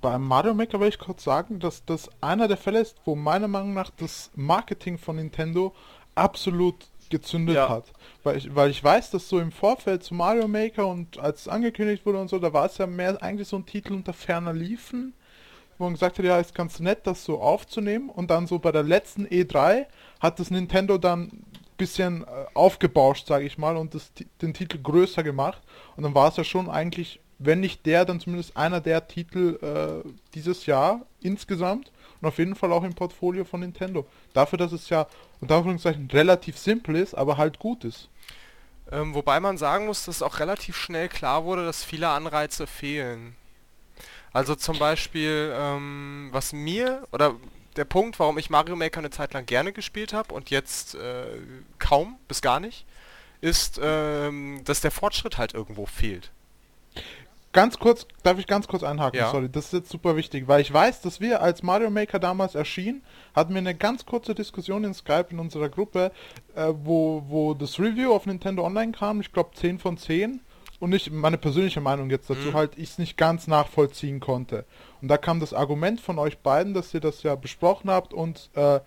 Bei 0.00 0.18
Mario 0.18 0.54
Maker 0.54 0.80
will 0.80 0.88
ich 0.88 0.98
kurz 0.98 1.24
sagen, 1.24 1.60
dass 1.60 1.84
das 1.84 2.08
einer 2.22 2.48
der 2.48 2.56
Fälle 2.56 2.80
ist, 2.80 2.96
wo 3.04 3.14
meiner 3.14 3.48
Meinung 3.48 3.74
nach 3.74 3.90
das 3.98 4.30
Marketing 4.34 4.96
von 4.96 5.16
Nintendo 5.16 5.74
absolut 6.14 6.76
gezündet 7.14 7.54
Ja. 7.54 7.68
hat. 7.68 7.92
Weil 8.24 8.38
ich, 8.38 8.54
weil 8.54 8.70
ich 8.70 8.82
weiß, 8.82 9.10
dass 9.12 9.28
so 9.28 9.38
im 9.38 9.52
Vorfeld 9.52 10.02
zu 10.02 10.14
Mario 10.14 10.48
Maker 10.48 10.86
und 10.88 11.18
als 11.18 11.42
es 11.42 11.48
angekündigt 11.48 12.04
wurde 12.04 12.18
und 12.18 12.28
so, 12.28 12.38
da 12.40 12.52
war 12.52 12.66
es 12.66 12.78
ja 12.78 12.86
mehr 12.86 13.22
eigentlich 13.22 13.46
so 13.48 13.56
ein 13.56 13.66
Titel 13.66 13.92
unter 13.92 14.12
ferner 14.12 14.52
Liefen, 14.52 15.14
wo 15.78 15.84
man 15.84 15.92
gesagt 15.92 16.18
hat, 16.18 16.24
ja, 16.24 16.38
ist 16.40 16.54
ganz 16.54 16.80
nett, 16.80 17.00
das 17.06 17.24
so 17.24 17.40
aufzunehmen. 17.40 18.08
Und 18.08 18.30
dann 18.30 18.46
so 18.48 18.58
bei 18.58 18.72
der 18.72 18.82
letzten 18.82 19.26
E3 19.26 19.86
hat 20.20 20.40
das 20.40 20.50
Nintendo 20.50 20.98
dann 20.98 21.22
ein 21.22 21.44
bisschen 21.76 22.22
äh, 22.22 22.26
aufgebauscht, 22.54 23.26
sage 23.28 23.44
ich 23.46 23.58
mal, 23.58 23.76
und 23.76 23.94
das, 23.94 24.10
den 24.42 24.54
Titel 24.54 24.78
größer 24.82 25.22
gemacht. 25.22 25.62
Und 25.96 26.02
dann 26.02 26.14
war 26.14 26.28
es 26.28 26.36
ja 26.36 26.44
schon 26.44 26.68
eigentlich, 26.68 27.20
wenn 27.38 27.60
nicht 27.60 27.86
der, 27.86 28.04
dann 28.04 28.18
zumindest 28.20 28.56
einer 28.56 28.80
der 28.80 29.06
Titel 29.06 29.58
äh, 29.62 30.08
dieses 30.34 30.66
Jahr 30.66 31.02
insgesamt. 31.20 31.92
Und 32.24 32.28
auf 32.28 32.38
jeden 32.38 32.54
Fall 32.54 32.72
auch 32.72 32.84
im 32.84 32.94
Portfolio 32.94 33.44
von 33.44 33.60
Nintendo. 33.60 34.06
Dafür, 34.32 34.56
dass 34.56 34.72
es 34.72 34.88
ja 34.88 35.06
unter 35.42 35.56
Anführungszeichen 35.56 36.08
relativ 36.10 36.56
simpel 36.56 36.96
ist, 36.96 37.12
aber 37.12 37.36
halt 37.36 37.58
gut 37.58 37.84
ist. 37.84 38.08
Ähm, 38.90 39.12
wobei 39.12 39.40
man 39.40 39.58
sagen 39.58 39.84
muss, 39.84 40.06
dass 40.06 40.22
auch 40.22 40.38
relativ 40.38 40.74
schnell 40.74 41.10
klar 41.10 41.44
wurde, 41.44 41.66
dass 41.66 41.84
viele 41.84 42.08
Anreize 42.08 42.66
fehlen. 42.66 43.36
Also 44.32 44.54
zum 44.54 44.78
Beispiel, 44.78 45.52
ähm, 45.54 46.30
was 46.32 46.54
mir, 46.54 47.06
oder 47.12 47.34
der 47.76 47.84
Punkt, 47.84 48.18
warum 48.18 48.38
ich 48.38 48.48
Mario 48.48 48.74
Maker 48.74 49.00
eine 49.00 49.10
Zeit 49.10 49.34
lang 49.34 49.44
gerne 49.44 49.74
gespielt 49.74 50.14
habe 50.14 50.32
und 50.32 50.48
jetzt 50.48 50.94
äh, 50.94 51.26
kaum 51.78 52.16
bis 52.26 52.40
gar 52.40 52.58
nicht, 52.58 52.86
ist, 53.42 53.78
ähm, 53.82 54.62
dass 54.64 54.80
der 54.80 54.92
Fortschritt 54.92 55.36
halt 55.36 55.52
irgendwo 55.52 55.84
fehlt. 55.84 56.30
Ganz 57.54 57.78
kurz, 57.78 58.06
darf 58.24 58.38
ich 58.38 58.46
ganz 58.48 58.66
kurz 58.68 58.82
einhaken, 58.82 59.18
Ja. 59.18 59.30
sorry, 59.30 59.48
das 59.48 59.66
ist 59.66 59.72
jetzt 59.72 59.88
super 59.90 60.16
wichtig, 60.16 60.48
weil 60.48 60.60
ich 60.60 60.70
weiß, 60.72 61.00
dass 61.02 61.20
wir 61.20 61.40
als 61.40 61.62
Mario 61.62 61.88
Maker 61.88 62.18
damals 62.18 62.54
erschien, 62.56 63.02
hatten 63.34 63.54
wir 63.54 63.60
eine 63.60 63.74
ganz 63.76 64.04
kurze 64.04 64.34
Diskussion 64.34 64.82
in 64.84 64.92
Skype 64.92 65.26
in 65.30 65.38
unserer 65.38 65.68
Gruppe, 65.68 66.10
äh, 66.56 66.72
wo, 66.82 67.22
wo 67.28 67.54
das 67.54 67.78
Review 67.78 68.12
auf 68.12 68.26
Nintendo 68.26 68.66
Online 68.66 68.90
kam, 68.92 69.20
ich 69.20 69.32
glaube 69.32 69.50
10 69.54 69.78
von 69.78 69.96
10 69.96 70.40
und 70.80 70.92
ich, 70.92 71.10
meine 71.12 71.38
persönliche 71.38 71.80
Meinung 71.80 72.10
jetzt 72.10 72.28
dazu 72.28 72.48
Mhm. 72.48 72.54
halt, 72.54 72.76
ich 72.76 72.90
es 72.90 72.98
nicht 72.98 73.16
ganz 73.16 73.46
nachvollziehen 73.46 74.18
konnte. 74.18 74.64
Und 75.00 75.06
da 75.08 75.16
kam 75.16 75.38
das 75.38 75.54
Argument 75.54 76.00
von 76.00 76.18
euch 76.18 76.38
beiden, 76.38 76.74
dass 76.74 76.92
ihr 76.92 77.00
das 77.00 77.22
ja 77.22 77.36
besprochen 77.36 77.88
habt 77.88 78.12
und 78.12 78.50
äh, 78.54 78.80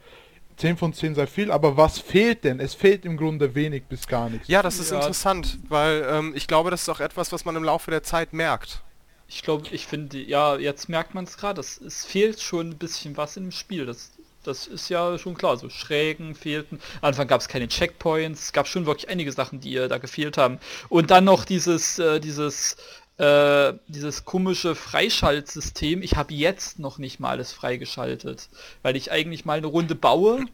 10 0.58 0.78
von 0.78 0.92
10 0.94 1.16
sei 1.16 1.28
viel, 1.28 1.52
aber 1.52 1.78
was 1.78 2.00
fehlt 2.00 2.44
denn? 2.44 2.60
Es 2.60 2.74
fehlt 2.74 3.06
im 3.06 3.16
Grunde 3.16 3.54
wenig 3.56 3.84
bis 3.86 4.08
gar 4.08 4.30
nichts. 4.30 4.48
Ja, 4.48 4.62
das 4.64 4.80
ist 4.80 4.90
Ja. 4.92 4.98
interessant, 4.98 5.60
weil 5.70 6.06
ähm, 6.10 6.34
ich 6.36 6.48
glaube, 6.48 6.72
das 6.72 6.82
ist 6.82 6.90
auch 6.90 7.00
etwas, 7.00 7.32
was 7.32 7.46
man 7.46 7.56
im 7.56 7.64
Laufe 7.64 7.92
der 7.92 8.04
Zeit 8.04 8.34
merkt. 8.34 8.82
Ich 9.30 9.44
glaube, 9.44 9.68
ich 9.72 9.86
finde, 9.86 10.18
ja, 10.20 10.58
jetzt 10.58 10.90
merkt 10.90 11.14
man 11.14 11.26
es 11.26 11.38
gerade, 11.38 11.60
es 11.62 11.80
es 11.80 12.06
fehlt 12.06 12.42
schon 12.42 12.70
ein 12.72 12.78
bisschen 12.78 13.18
was 13.18 13.38
im 13.38 13.52
Spiel. 13.52 13.86
Das, 13.86 14.12
das 14.44 14.66
ist 14.68 14.90
ja 14.90 15.18
schon 15.20 15.36
klar, 15.36 15.58
so 15.58 15.70
Schrägen 15.70 16.34
fehlten. 16.34 16.80
Am 17.02 17.10
Anfang 17.10 17.28
gab 17.28 17.42
es 17.42 17.48
keine 17.50 17.68
Checkpoints, 17.68 18.46
es 18.46 18.54
gab 18.54 18.68
schon 18.68 18.86
wirklich 18.86 19.10
einige 19.10 19.32
Sachen, 19.32 19.60
die 19.60 19.76
äh, 19.76 19.88
da 19.88 19.98
gefehlt 19.98 20.38
haben. 20.38 20.60
Und 20.90 21.12
dann 21.12 21.26
noch 21.26 21.46
dieses, 21.46 22.00
äh, 22.00 22.20
dieses, 22.20 22.78
äh, 23.18 23.74
dieses 23.88 24.26
komische 24.26 24.76
Freischaltsystem. 24.76 26.02
Ich 26.02 26.16
habe 26.16 26.34
jetzt 26.34 26.80
noch 26.80 26.98
nicht 26.98 27.20
mal 27.20 27.32
alles 27.32 27.52
freigeschaltet, 27.52 28.50
weil 28.84 28.96
ich 28.96 29.12
eigentlich 29.12 29.46
mal 29.46 29.58
eine 29.58 29.68
Runde 29.68 29.96
baue 29.96 30.46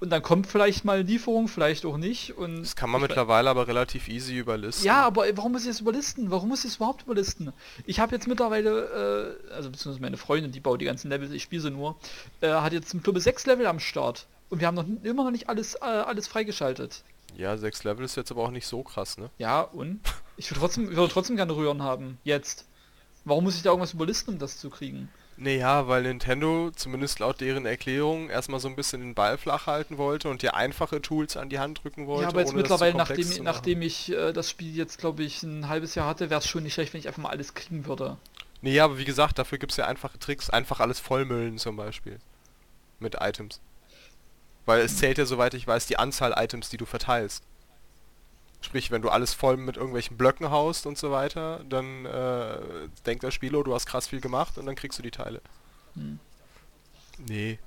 und 0.00 0.10
dann 0.10 0.22
kommt 0.22 0.46
vielleicht 0.46 0.84
mal 0.84 0.98
eine 1.00 1.08
Lieferung, 1.08 1.48
vielleicht 1.48 1.84
auch 1.84 1.96
nicht. 1.96 2.36
Und 2.36 2.60
Das 2.62 2.76
kann 2.76 2.90
man 2.90 3.00
mittlerweile 3.00 3.50
aber 3.50 3.66
relativ 3.66 4.08
easy 4.08 4.36
überlisten. 4.38 4.86
ja, 4.86 5.02
aber 5.02 5.24
warum 5.36 5.52
muss 5.52 5.62
ich 5.62 5.68
das 5.68 5.80
überlisten? 5.80 6.30
Warum 6.30 6.48
muss 6.48 6.60
ich 6.64 6.70
es 6.70 6.76
überhaupt 6.76 7.02
überlisten? 7.02 7.52
Ich 7.86 7.98
habe 7.98 8.14
jetzt 8.14 8.28
mittlerweile, 8.28 9.36
äh, 9.50 9.52
also 9.54 9.70
beziehungsweise 9.70 10.00
meine 10.00 10.16
Freundin, 10.16 10.52
die 10.52 10.60
baut 10.60 10.80
die 10.80 10.84
ganzen 10.84 11.08
Levels, 11.10 11.32
ich 11.32 11.42
spiele 11.42 11.62
sie 11.62 11.70
nur, 11.72 11.96
äh, 12.40 12.48
hat 12.48 12.72
jetzt 12.72 12.94
im 12.94 13.02
Club 13.02 13.18
6 13.18 13.46
Level 13.46 13.66
am 13.66 13.80
Start. 13.80 14.26
Und 14.50 14.60
wir 14.60 14.68
haben 14.68 14.76
noch 14.76 14.86
immer 15.02 15.24
noch 15.24 15.30
nicht 15.32 15.48
alles, 15.48 15.74
äh, 15.74 15.80
alles 15.80 16.28
freigeschaltet. 16.28 17.02
Ja, 17.36 17.56
sechs 17.56 17.84
Level 17.84 18.04
ist 18.04 18.16
jetzt 18.16 18.30
aber 18.30 18.42
auch 18.42 18.50
nicht 18.50 18.66
so 18.66 18.82
krass, 18.82 19.18
ne? 19.18 19.30
Ja, 19.38 19.60
und? 19.60 20.00
Ich 20.36 20.50
würde 20.50 20.60
trotzdem, 20.60 20.90
ich 20.90 20.96
würde 20.96 21.12
trotzdem 21.12 21.36
gerne 21.36 21.54
Röhren 21.54 21.82
haben. 21.82 22.18
Jetzt. 22.24 22.66
Warum 23.24 23.44
muss 23.44 23.56
ich 23.56 23.62
da 23.62 23.70
irgendwas 23.70 23.92
überlisten, 23.92 24.34
um 24.34 24.38
das 24.38 24.58
zu 24.58 24.70
kriegen? 24.70 25.08
Naja, 25.36 25.86
weil 25.86 26.02
Nintendo, 26.02 26.72
zumindest 26.74 27.20
laut 27.20 27.40
deren 27.40 27.64
Erklärung, 27.64 28.28
erstmal 28.28 28.58
so 28.58 28.66
ein 28.68 28.74
bisschen 28.74 29.00
den 29.00 29.14
Ball 29.14 29.38
flach 29.38 29.68
halten 29.68 29.96
wollte 29.96 30.28
und 30.28 30.42
dir 30.42 30.54
einfache 30.54 31.00
Tools 31.00 31.36
an 31.36 31.48
die 31.48 31.60
Hand 31.60 31.84
drücken 31.84 32.08
wollte. 32.08 32.22
ja, 32.22 32.28
aber 32.28 32.40
jetzt 32.40 32.54
mittlerweile, 32.54 32.96
nachdem, 32.96 33.44
nachdem 33.44 33.82
ich 33.82 34.10
äh, 34.10 34.32
das 34.32 34.50
Spiel 34.50 34.74
jetzt, 34.74 34.98
glaube 34.98 35.22
ich, 35.22 35.44
ein 35.44 35.68
halbes 35.68 35.94
Jahr 35.94 36.08
hatte, 36.08 36.28
wäre 36.30 36.40
es 36.40 36.48
schon 36.48 36.64
nicht 36.64 36.74
schlecht, 36.74 36.92
wenn 36.92 36.98
ich 37.00 37.06
einfach 37.06 37.22
mal 37.22 37.30
alles 37.30 37.54
kriegen 37.54 37.86
würde. 37.86 38.16
Nee, 38.62 38.74
ja, 38.74 38.84
aber 38.84 38.98
wie 38.98 39.04
gesagt, 39.04 39.38
dafür 39.38 39.58
gibt 39.58 39.70
es 39.70 39.76
ja 39.76 39.86
einfache 39.86 40.18
Tricks. 40.18 40.50
Einfach 40.50 40.80
alles 40.80 40.98
vollmüllen 40.98 41.58
zum 41.58 41.76
Beispiel. 41.76 42.18
Mit 42.98 43.16
Items. 43.20 43.60
Weil 44.68 44.82
es 44.82 44.98
zählt 44.98 45.16
ja, 45.16 45.24
soweit 45.24 45.54
ich 45.54 45.66
weiß, 45.66 45.86
die 45.86 45.98
Anzahl 45.98 46.34
Items, 46.36 46.68
die 46.68 46.76
du 46.76 46.84
verteilst. 46.84 47.42
Sprich, 48.60 48.90
wenn 48.90 49.00
du 49.00 49.08
alles 49.08 49.32
voll 49.32 49.56
mit 49.56 49.78
irgendwelchen 49.78 50.18
Blöcken 50.18 50.50
haust 50.50 50.84
und 50.84 50.98
so 50.98 51.10
weiter, 51.10 51.64
dann 51.70 52.04
äh, 52.04 52.58
denkt 53.06 53.22
der 53.22 53.30
Spieler, 53.30 53.64
du 53.64 53.72
hast 53.72 53.86
krass 53.86 54.08
viel 54.08 54.20
gemacht 54.20 54.58
und 54.58 54.66
dann 54.66 54.74
kriegst 54.74 54.98
du 54.98 55.02
die 55.02 55.10
Teile. 55.10 55.40
Hm. 55.94 56.18
Nee. 57.26 57.58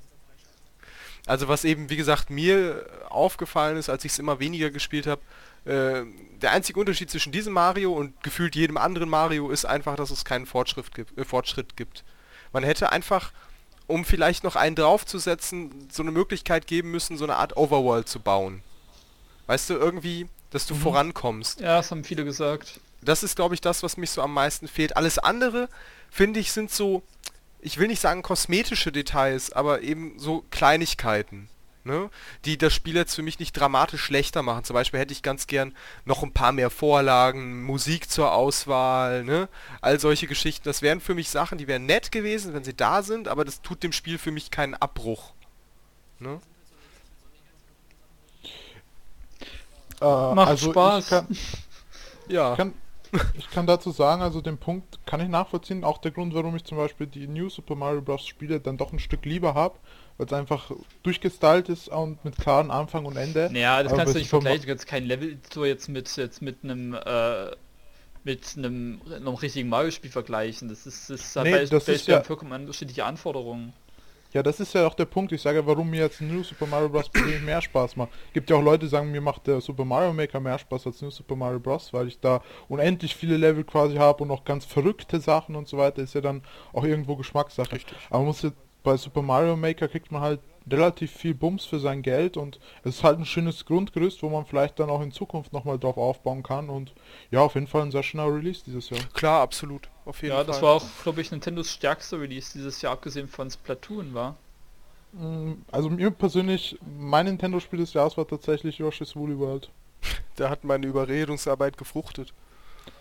Also 1.25 1.47
was 1.47 1.63
eben, 1.63 1.89
wie 1.89 1.97
gesagt, 1.97 2.29
mir 2.29 2.85
aufgefallen 3.09 3.77
ist, 3.77 3.89
als 3.89 4.05
ich 4.05 4.11
es 4.11 4.19
immer 4.19 4.39
weniger 4.39 4.69
gespielt 4.69 5.07
habe, 5.07 5.21
äh, 5.65 6.05
der 6.39 6.51
einzige 6.51 6.79
Unterschied 6.79 7.09
zwischen 7.09 7.31
diesem 7.31 7.53
Mario 7.53 7.93
und 7.93 8.21
gefühlt 8.21 8.55
jedem 8.55 8.77
anderen 8.77 9.09
Mario 9.09 9.49
ist 9.49 9.65
einfach, 9.65 9.95
dass 9.95 10.11
es 10.11 10.23
keinen 10.23 10.45
Fortschritt 10.45 10.93
gibt. 10.93 11.17
Äh, 11.17 11.25
Fortschritt 11.25 11.75
gibt. 11.75 12.03
Man 12.53 12.63
hätte 12.63 12.91
einfach, 12.91 13.33
um 13.91 14.05
vielleicht 14.05 14.43
noch 14.43 14.55
einen 14.55 14.75
draufzusetzen, 14.75 15.87
so 15.91 16.01
eine 16.03 16.11
Möglichkeit 16.11 16.65
geben 16.67 16.91
müssen, 16.91 17.17
so 17.17 17.23
eine 17.25 17.35
Art 17.35 17.55
Overworld 17.57 18.07
zu 18.07 18.19
bauen. 18.19 18.63
Weißt 19.47 19.69
du, 19.69 19.73
irgendwie, 19.75 20.27
dass 20.49 20.65
du 20.65 20.73
Mhm. 20.75 20.79
vorankommst. 20.79 21.59
Ja, 21.59 21.77
das 21.77 21.91
haben 21.91 22.03
viele 22.03 22.23
gesagt. 22.25 22.79
Das 23.01 23.23
ist, 23.23 23.35
glaube 23.35 23.55
ich, 23.55 23.61
das, 23.61 23.83
was 23.83 23.97
mich 23.97 24.09
so 24.11 24.21
am 24.21 24.33
meisten 24.33 24.67
fehlt. 24.67 24.95
Alles 24.95 25.17
andere, 25.17 25.69
finde 26.09 26.39
ich, 26.39 26.51
sind 26.51 26.71
so, 26.71 27.01
ich 27.59 27.77
will 27.77 27.87
nicht 27.87 27.99
sagen 28.01 28.21
kosmetische 28.21 28.91
Details, 28.91 29.51
aber 29.51 29.81
eben 29.81 30.17
so 30.19 30.43
Kleinigkeiten. 30.51 31.49
Ne? 31.83 32.09
die 32.45 32.57
das 32.57 32.73
Spiel 32.73 32.95
jetzt 32.95 33.15
für 33.15 33.21
mich 33.21 33.39
nicht 33.39 33.53
dramatisch 33.53 34.01
schlechter 34.01 34.41
machen. 34.41 34.63
Zum 34.63 34.73
Beispiel 34.73 34.99
hätte 34.99 35.13
ich 35.13 35.23
ganz 35.23 35.47
gern 35.47 35.75
noch 36.05 36.23
ein 36.23 36.33
paar 36.33 36.51
mehr 36.51 36.69
Vorlagen, 36.69 37.63
Musik 37.63 38.09
zur 38.09 38.33
Auswahl, 38.33 39.23
ne? 39.23 39.49
all 39.81 39.99
solche 39.99 40.27
Geschichten. 40.27 40.63
Das 40.65 40.81
wären 40.81 41.01
für 41.01 41.15
mich 41.15 41.29
Sachen, 41.29 41.57
die 41.57 41.67
wären 41.67 41.85
nett 41.85 42.11
gewesen, 42.11 42.53
wenn 42.53 42.63
sie 42.63 42.75
da 42.75 43.03
sind, 43.03 43.27
aber 43.27 43.45
das 43.45 43.61
tut 43.61 43.83
dem 43.83 43.91
Spiel 43.91 44.17
für 44.17 44.31
mich 44.31 44.51
keinen 44.51 44.75
Abbruch. 44.75 45.33
Ne? 46.19 46.39
Äh, 50.01 50.05
Macht 50.35 50.47
also 50.49 50.71
Spaß. 50.71 51.03
Ich 51.03 51.09
kann, 51.09 51.27
Ja. 52.27 52.51
ich, 52.51 52.57
kann, 52.57 52.73
ich 53.33 53.49
kann 53.49 53.67
dazu 53.67 53.91
sagen, 53.91 54.21
also 54.21 54.41
den 54.41 54.57
Punkt 54.57 54.99
kann 55.05 55.19
ich 55.19 55.27
nachvollziehen. 55.27 55.83
Auch 55.83 55.97
der 55.99 56.11
Grund, 56.11 56.33
warum 56.33 56.55
ich 56.55 56.63
zum 56.63 56.77
Beispiel 56.77 57.07
die 57.07 57.27
New 57.27 57.49
Super 57.49 57.75
Mario 57.75 58.01
Bros. 58.01 58.25
Spiele 58.25 58.59
dann 58.59 58.77
doch 58.77 58.93
ein 58.93 58.99
Stück 58.99 59.25
lieber 59.25 59.53
habe, 59.53 59.77
weil 60.17 60.27
es 60.27 60.33
einfach 60.33 60.71
durchgestylt 61.03 61.69
ist 61.69 61.87
und 61.89 62.23
mit 62.25 62.37
klaren 62.37 62.71
Anfang 62.71 63.05
und 63.05 63.15
Ende. 63.17 63.49
Naja, 63.51 63.83
das 63.83 63.91
Aber 63.91 64.01
kannst 64.03 64.15
du 64.15 64.19
nicht 64.19 64.29
vergleichen. 64.29 64.61
Du 64.61 64.67
kannst 64.67 64.87
kein 64.87 65.05
Level-Editor 65.05 65.65
jetzt 65.65 65.87
mit 65.89 66.15
jetzt 66.17 66.41
mit 66.41 66.63
einem 66.63 66.93
äh, 66.93 67.51
mit 68.23 68.53
einem, 68.55 69.01
einem 69.13 69.27
richtigen 69.35 69.69
Mario-Spiel 69.69 70.11
vergleichen. 70.11 70.69
Das 70.69 70.85
ist, 70.85 71.09
das 71.09 71.21
ist 71.21 71.35
Nee, 71.37 71.51
bei, 71.51 71.65
das 71.65 71.87
ist 71.87 72.07
ja- 72.07 72.21
vollkommen 72.21 72.51
unterschiedliche 72.51 73.03
Anforderungen. 73.05 73.73
Ja, 74.33 74.41
das 74.41 74.61
ist 74.61 74.73
ja 74.73 74.87
auch 74.87 74.93
der 74.93 75.03
Punkt. 75.05 75.33
Ich 75.33 75.41
sage, 75.41 75.65
warum 75.67 75.89
mir 75.89 76.01
jetzt 76.01 76.21
New 76.21 76.41
Super 76.43 76.65
Mario 76.65 76.87
Bros. 76.87 77.09
persönlich 77.09 77.41
mehr 77.45 77.61
Spaß 77.61 77.97
macht. 77.97 78.11
Gibt 78.31 78.49
ja 78.49 78.55
auch 78.55 78.61
Leute, 78.61 78.85
die 78.85 78.89
sagen, 78.89 79.11
mir 79.11 79.19
macht 79.19 79.45
der 79.47 79.59
Super 79.59 79.83
Mario 79.83 80.13
Maker 80.13 80.39
mehr 80.39 80.57
Spaß 80.57 80.87
als 80.87 81.01
New 81.01 81.09
Super 81.09 81.35
Mario 81.35 81.59
Bros., 81.59 81.91
weil 81.91 82.07
ich 82.07 82.17
da 82.19 82.41
unendlich 82.69 83.13
viele 83.13 83.35
Level 83.35 83.65
quasi 83.65 83.95
habe 83.97 84.21
und 84.23 84.29
noch 84.29 84.45
ganz 84.45 84.63
verrückte 84.63 85.19
Sachen 85.19 85.55
und 85.57 85.67
so 85.67 85.77
weiter. 85.77 86.01
Ist 86.01 86.13
ja 86.13 86.21
dann 86.21 86.43
auch 86.71 86.85
irgendwo 86.85 87.17
Geschmackssache. 87.17 87.73
Richtig. 87.73 87.97
Aber 88.09 88.19
man 88.19 88.27
muss 88.27 88.41
jetzt, 88.43 88.55
bei 88.83 88.97
Super 88.97 89.21
Mario 89.21 89.55
Maker 89.57 89.87
kriegt 89.87 90.11
man 90.11 90.21
halt 90.21 90.39
relativ 90.69 91.11
viel 91.11 91.33
Bums 91.33 91.65
für 91.65 91.79
sein 91.79 92.01
Geld 92.03 92.37
und 92.37 92.59
es 92.83 92.97
ist 92.97 93.03
halt 93.03 93.17
ein 93.19 93.25
schönes 93.25 93.65
Grundgerüst, 93.65 94.21
wo 94.23 94.29
man 94.29 94.45
vielleicht 94.45 94.79
dann 94.79 94.89
auch 94.89 95.01
in 95.01 95.11
Zukunft 95.11 95.53
nochmal 95.53 95.79
drauf 95.79 95.97
aufbauen 95.97 96.43
kann 96.43 96.69
und 96.69 96.93
ja, 97.31 97.41
auf 97.41 97.55
jeden 97.55 97.67
Fall 97.67 97.81
ein 97.83 97.91
sehr 97.91 98.03
schöner 98.03 98.27
Release 98.27 98.63
dieses 98.65 98.89
Jahr. 98.89 99.09
Klar, 99.13 99.41
absolut. 99.41 99.89
Auf 100.05 100.21
jeden 100.23 100.35
Ja, 100.35 100.43
Fall. 100.43 100.45
das 100.45 100.61
war 100.61 100.73
auch, 100.75 100.85
glaube 101.03 101.21
ich, 101.21 101.31
Nintendos 101.31 101.71
stärkster 101.71 102.19
Release 102.19 102.53
dieses 102.53 102.81
Jahr, 102.81 102.93
abgesehen 102.93 103.27
von 103.27 103.49
Splatoon, 103.51 104.13
war. 104.13 104.37
Mm, 105.13 105.53
Also 105.71 105.89
mir 105.89 106.11
persönlich, 106.11 106.77
mein 106.81 107.25
Nintendo-Spiel 107.25 107.79
des 107.79 107.93
Jahres 107.93 108.17
war 108.17 108.27
tatsächlich 108.27 108.77
Yoshi's 108.77 109.15
Woolly 109.15 109.37
World. 109.37 109.69
Da 110.37 110.49
hat 110.49 110.63
meine 110.63 110.87
Überredungsarbeit 110.87 111.77
gefruchtet. 111.77 112.33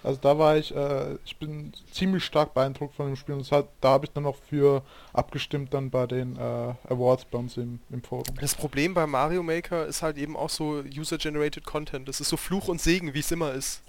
Also 0.02 0.18
da 0.20 0.38
war 0.38 0.56
ich, 0.56 0.74
äh, 0.74 1.16
ich 1.24 1.36
bin 1.36 1.72
ziemlich 1.92 2.24
stark 2.24 2.54
beeindruckt 2.54 2.94
von 2.94 3.06
dem 3.06 3.16
Spiel 3.16 3.34
und 3.34 3.50
hat, 3.52 3.68
da 3.80 3.90
habe 3.90 4.06
ich 4.06 4.12
dann 4.12 4.22
noch 4.22 4.36
für 4.48 4.82
abgestimmt 5.12 5.74
dann 5.74 5.90
bei 5.90 6.06
den 6.06 6.36
äh, 6.36 6.40
Awards 6.88 7.26
bei 7.26 7.38
uns 7.38 7.56
im, 7.56 7.80
im 7.90 8.02
Forum. 8.02 8.24
Das 8.40 8.54
Problem 8.54 8.94
bei 8.94 9.06
Mario 9.06 9.42
Maker 9.42 9.86
ist 9.86 10.02
halt 10.02 10.16
eben 10.16 10.36
auch 10.36 10.50
so 10.50 10.82
User-Generated 10.96 11.64
Content. 11.64 12.08
Das 12.08 12.20
ist 12.20 12.28
so 12.28 12.36
Fluch 12.36 12.68
und 12.68 12.80
Segen, 12.80 13.12
wie 13.12 13.20
es 13.20 13.30
immer 13.30 13.52
ist. 13.52 13.82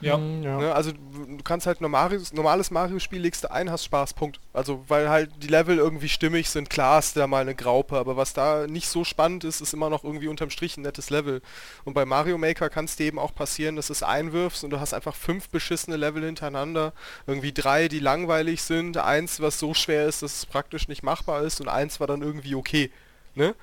Ja. 0.00 0.16
Mm, 0.16 0.42
ja. 0.42 0.58
Ne? 0.58 0.74
Also 0.74 0.92
du 0.92 1.20
du 1.40 1.44
kannst 1.44 1.66
halt 1.66 1.80
normales, 1.80 2.32
normales 2.32 2.70
Mario-Spiel 2.70 3.20
legst 3.20 3.44
du 3.44 3.50
ein, 3.50 3.70
hast 3.70 3.84
Spaß, 3.84 4.12
Punkt. 4.14 4.40
Also 4.52 4.84
weil 4.88 5.08
halt 5.08 5.30
die 5.42 5.46
Level 5.48 5.78
irgendwie 5.78 6.08
stimmig 6.08 6.50
sind, 6.50 6.68
klar 6.68 6.98
ist 6.98 7.16
da 7.16 7.26
mal 7.26 7.40
eine 7.40 7.54
Graupe, 7.54 7.96
aber 7.96 8.16
was 8.16 8.34
da 8.34 8.66
nicht 8.66 8.88
so 8.88 9.04
spannend 9.04 9.44
ist, 9.44 9.60
ist 9.60 9.72
immer 9.72 9.88
noch 9.88 10.04
irgendwie 10.04 10.28
unterm 10.28 10.50
Strich 10.50 10.76
ein 10.76 10.82
nettes 10.82 11.08
Level. 11.08 11.40
Und 11.84 11.94
bei 11.94 12.04
Mario 12.04 12.36
Maker 12.36 12.68
kann 12.68 12.84
es 12.84 12.96
dir 12.96 13.06
eben 13.06 13.18
auch 13.18 13.34
passieren, 13.34 13.76
dass 13.76 13.86
du 13.86 13.94
es 13.94 14.02
einwirfst 14.02 14.64
und 14.64 14.70
du 14.70 14.80
hast 14.80 14.92
einfach 14.92 15.14
fünf 15.14 15.48
beschissene 15.48 15.96
Level 15.96 16.24
hintereinander. 16.24 16.92
Irgendwie 17.26 17.52
drei, 17.52 17.88
die 17.88 18.00
langweilig 18.00 18.62
sind, 18.62 18.98
eins, 18.98 19.40
was 19.40 19.58
so 19.58 19.72
schwer 19.72 20.06
ist, 20.06 20.22
dass 20.22 20.38
es 20.38 20.46
praktisch 20.46 20.88
nicht 20.88 21.02
machbar 21.02 21.42
ist 21.42 21.60
und 21.60 21.68
eins 21.68 22.00
war 22.00 22.06
dann 22.06 22.22
irgendwie 22.22 22.54
okay. 22.54 22.90
Ne? 23.34 23.54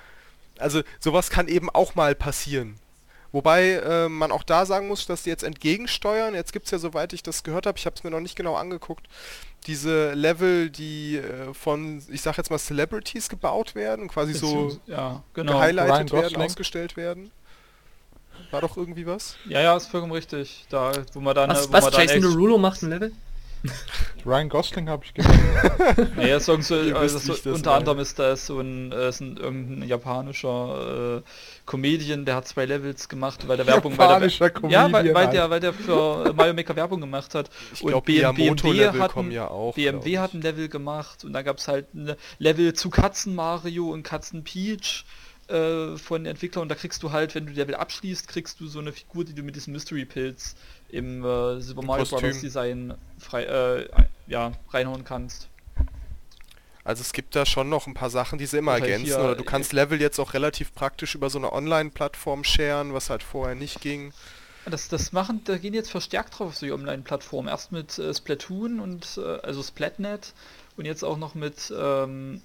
Also 0.58 0.82
sowas 1.00 1.30
kann 1.30 1.48
eben 1.48 1.70
auch 1.70 1.94
mal 1.94 2.16
passieren. 2.16 2.80
Wobei 3.38 3.74
äh, 3.74 4.10
man 4.10 4.32
auch 4.32 4.42
da 4.42 4.66
sagen 4.66 4.88
muss, 4.88 5.06
dass 5.06 5.22
die 5.22 5.30
jetzt 5.30 5.44
entgegensteuern. 5.44 6.34
Jetzt 6.34 6.54
gibt 6.54 6.66
es 6.66 6.72
ja, 6.72 6.80
soweit 6.80 7.14
ich 7.14 7.22
das 7.22 7.44
gehört 7.44 7.68
habe, 7.68 7.78
ich 7.78 7.86
habe 7.86 7.96
es 7.96 8.04
mir 8.04 8.10
noch 8.10 8.20
nicht 8.20 8.36
genau 8.36 8.56
angeguckt, 8.56 9.06
diese 9.68 10.14
Level, 10.14 10.72
die 10.72 11.18
äh, 11.18 11.54
von, 11.54 12.02
ich 12.10 12.24
sag 12.24 12.38
jetzt 12.38 12.50
mal, 12.50 12.58
Celebrities 12.58 13.30
gebaut 13.30 13.76
werden, 13.76 14.08
quasi 14.08 14.34
so 14.34 14.80
ja, 14.88 15.22
genau. 15.36 15.52
Gehighlightet 15.52 16.12
werden, 16.14 16.42
ausgestellt 16.42 16.98
werden. 16.98 17.30
War 18.50 18.62
doch 18.62 18.76
irgendwie 18.76 19.06
was? 19.06 19.36
Ja, 19.48 19.62
ja, 19.62 19.78
ist 19.78 19.86
vollkommen 19.86 20.14
richtig. 20.14 20.66
Da, 20.72 20.92
wo 21.14 21.20
man 21.20 21.36
dann, 21.36 21.52
Was, 21.52 21.70
wo 21.70 21.74
was 21.74 21.84
man 21.84 21.94
dann 21.94 22.08
Jason 22.08 22.22
Derulo 22.22 22.58
macht 22.58 22.82
ein 22.82 22.90
Level? 22.90 23.12
Ryan 24.26 24.50
Gosling 24.50 24.90
habe 24.90 25.06
ich 25.06 25.14
gesehen. 25.14 25.34
Nee, 26.18 26.32
irgend 26.32 26.44
so, 26.44 26.76
also 26.76 27.18
so, 27.20 27.34
das 27.34 27.46
unter 27.46 27.72
meine. 27.72 27.80
anderem 27.80 28.00
ist 28.00 28.20
da 28.20 28.36
so 28.36 28.60
ein, 28.60 28.92
äh, 28.92 29.10
ist 29.10 29.22
ein 29.22 29.38
irgendein 29.38 29.88
japanischer 29.88 31.18
äh, 31.18 31.22
Comedian, 31.66 32.26
der 32.26 32.36
hat 32.36 32.48
zwei 32.48 32.66
Levels 32.66 33.08
gemacht, 33.10 33.48
weil 33.48 33.58
der 33.58 33.68
Werbung, 33.68 33.98
weil 33.98 34.20
der, 34.20 34.30
ja, 34.30 34.40
weil, 34.40 34.52
Comedian, 34.52 34.92
weil 34.94 35.16
Alter. 35.16 35.32
der, 35.32 35.50
weil 35.50 35.60
der 35.60 35.74
für 35.74 36.26
äh, 36.28 36.34
Mario 36.34 36.54
Maker 36.54 36.76
Werbung 36.76 37.02
gemacht 37.02 37.36
hat. 37.36 37.50
Ich 37.74 37.84
Und 37.84 37.90
glaube, 37.90 38.06
BM, 38.06 38.36
BMW 38.36 38.88
hatten, 38.88 39.14
kommen 39.14 39.32
ja 39.32 39.48
auch. 39.48 39.74
BMW 39.76 40.12
glaub 40.12 40.24
hat 40.24 40.34
ein 40.34 40.42
Level 40.42 40.70
gemacht 40.70 41.24
und 41.24 41.34
da 41.34 41.42
gab 41.42 41.58
es 41.58 41.68
halt 41.68 41.94
ein 41.94 42.16
Level 42.40 42.74
zu 42.74 42.90
Katzen 42.90 43.36
Mario 43.36 43.90
und 43.92 44.04
Katzen 44.04 44.44
Peach 44.44 45.06
äh, 45.48 45.98
von 45.98 46.24
den 46.24 46.32
Entwicklern 46.32 46.64
und 46.64 46.70
da 46.70 46.76
kriegst 46.76 47.02
du 47.04 47.12
halt, 47.12 47.34
wenn 47.36 47.46
du 47.46 47.54
die 47.54 47.60
Level 47.60 47.76
abschließt, 47.76 48.28
kriegst 48.28 48.60
du 48.60 48.68
so 48.68 48.80
eine 48.80 48.92
Figur, 48.92 49.24
die 49.24 49.34
du 49.34 49.44
mit 49.44 49.56
diesem 49.56 49.74
Mystery 49.74 50.06
Pilz 50.06 50.56
im 50.90 51.24
äh, 51.24 51.62
Super 51.62 51.82
Mario. 51.84 52.06
Bros. 52.06 52.42
Design 52.42 52.94
frei, 53.20 53.44
äh, 53.44 53.90
ja, 54.28 54.52
reinhauen 54.70 55.04
kannst. 55.04 55.48
Also 56.84 57.02
es 57.02 57.12
gibt 57.12 57.36
da 57.36 57.46
schon 57.46 57.68
noch 57.68 57.86
ein 57.86 57.94
paar 57.94 58.10
Sachen, 58.10 58.40
die 58.40 58.46
sie 58.46 58.60
immer 58.60 58.76
Oder 58.76 58.84
ergänzen. 58.84 59.06
hier, 59.08 59.20
Oder 59.20 59.36
du 59.36 59.44
äh, 59.44 59.46
kannst 59.46 59.74
Level 59.74 60.00
jetzt 60.00 60.20
auch 60.20 60.34
relativ 60.34 60.74
praktisch 60.74 61.16
über 61.16 61.30
so 61.30 61.38
eine 61.38 61.52
Online-Plattform 61.52 62.46
sharen, 62.46 62.94
was 62.94 63.10
halt 63.10 63.24
vorher 63.24 63.56
nicht 63.56 63.82
ging. 63.82 64.14
Das, 64.64 64.88
das 64.88 65.12
machen, 65.12 65.42
da 65.44 65.58
gehen 65.58 65.74
jetzt 65.74 65.92
verstärkt 65.92 66.40
drauf, 66.40 66.56
so 66.56 66.66
die 66.66 66.72
Online-Plattformen. 66.72 67.50
Erst 67.50 67.74
mit 67.74 68.00
äh, 68.00 68.14
Splatoon 68.14 68.80
und 68.80 69.18
äh, 69.18 69.40
also 69.42 69.64
Splatnet 69.64 70.34
und 70.78 70.86
jetzt 70.86 71.04
auch 71.04 71.18
noch 71.18 71.36
mit, 71.36 71.74
ähm, 71.78 72.42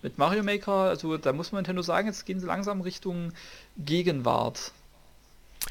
mit 0.00 0.16
Mario 0.16 0.42
Maker. 0.42 0.72
Also 0.72 1.18
da 1.18 1.34
muss 1.34 1.52
man 1.52 1.60
Nintendo 1.60 1.82
sagen, 1.82 2.08
jetzt 2.08 2.24
gehen 2.24 2.40
sie 2.40 2.46
langsam 2.46 2.80
Richtung 2.80 3.32
Gegenwart. 3.76 4.72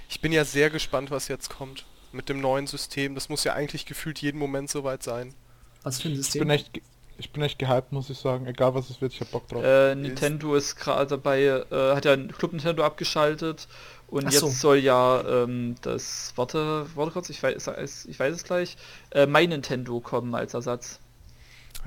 Ich 0.09 0.21
bin 0.21 0.31
ja 0.31 0.45
sehr 0.45 0.69
gespannt, 0.69 1.09
was 1.09 1.27
jetzt 1.27 1.49
kommt 1.49 1.85
mit 2.15 2.29
dem 2.29 2.41
neuen 2.41 2.67
System. 2.67 3.15
Das 3.15 3.29
muss 3.29 3.43
ja 3.43 3.53
eigentlich 3.53 3.85
gefühlt 3.85 4.19
jeden 4.21 4.39
Moment 4.39 4.69
soweit 4.69 5.03
sein. 5.03 5.33
Was 5.83 6.01
für 6.01 6.09
ein 6.09 6.13
Ich 6.19 6.37
bin 6.37 6.47
System? 6.47 6.49
echt, 6.49 6.81
ich 7.17 7.31
bin 7.31 7.43
echt 7.43 7.59
gehypt, 7.59 7.91
muss 7.91 8.09
ich 8.09 8.17
sagen. 8.17 8.47
Egal 8.47 8.73
was 8.73 8.89
es 8.89 9.01
wird, 9.01 9.13
ich 9.13 9.21
hab 9.21 9.31
Bock 9.31 9.47
drauf. 9.47 9.63
Äh, 9.63 9.95
Nintendo 9.95 10.55
ist 10.55 10.75
gerade 10.75 11.07
dabei, 11.07 11.43
äh, 11.43 11.95
hat 11.95 12.05
ja 12.05 12.15
Club 12.17 12.53
Nintendo 12.53 12.83
abgeschaltet 12.83 13.67
und 14.07 14.27
Ach 14.27 14.31
jetzt 14.31 14.41
so. 14.41 14.47
soll 14.49 14.77
ja 14.77 15.21
ähm, 15.43 15.75
das, 15.81 16.33
warte, 16.35 16.87
warte 16.95 17.11
kurz, 17.11 17.29
ich 17.29 17.41
weiß, 17.41 17.69
ich 18.07 18.19
weiß 18.19 18.33
es 18.35 18.43
gleich, 18.43 18.77
äh, 19.11 19.25
My 19.25 19.47
Nintendo 19.47 19.99
kommen 19.99 20.33
als 20.35 20.53
Ersatz. 20.53 20.99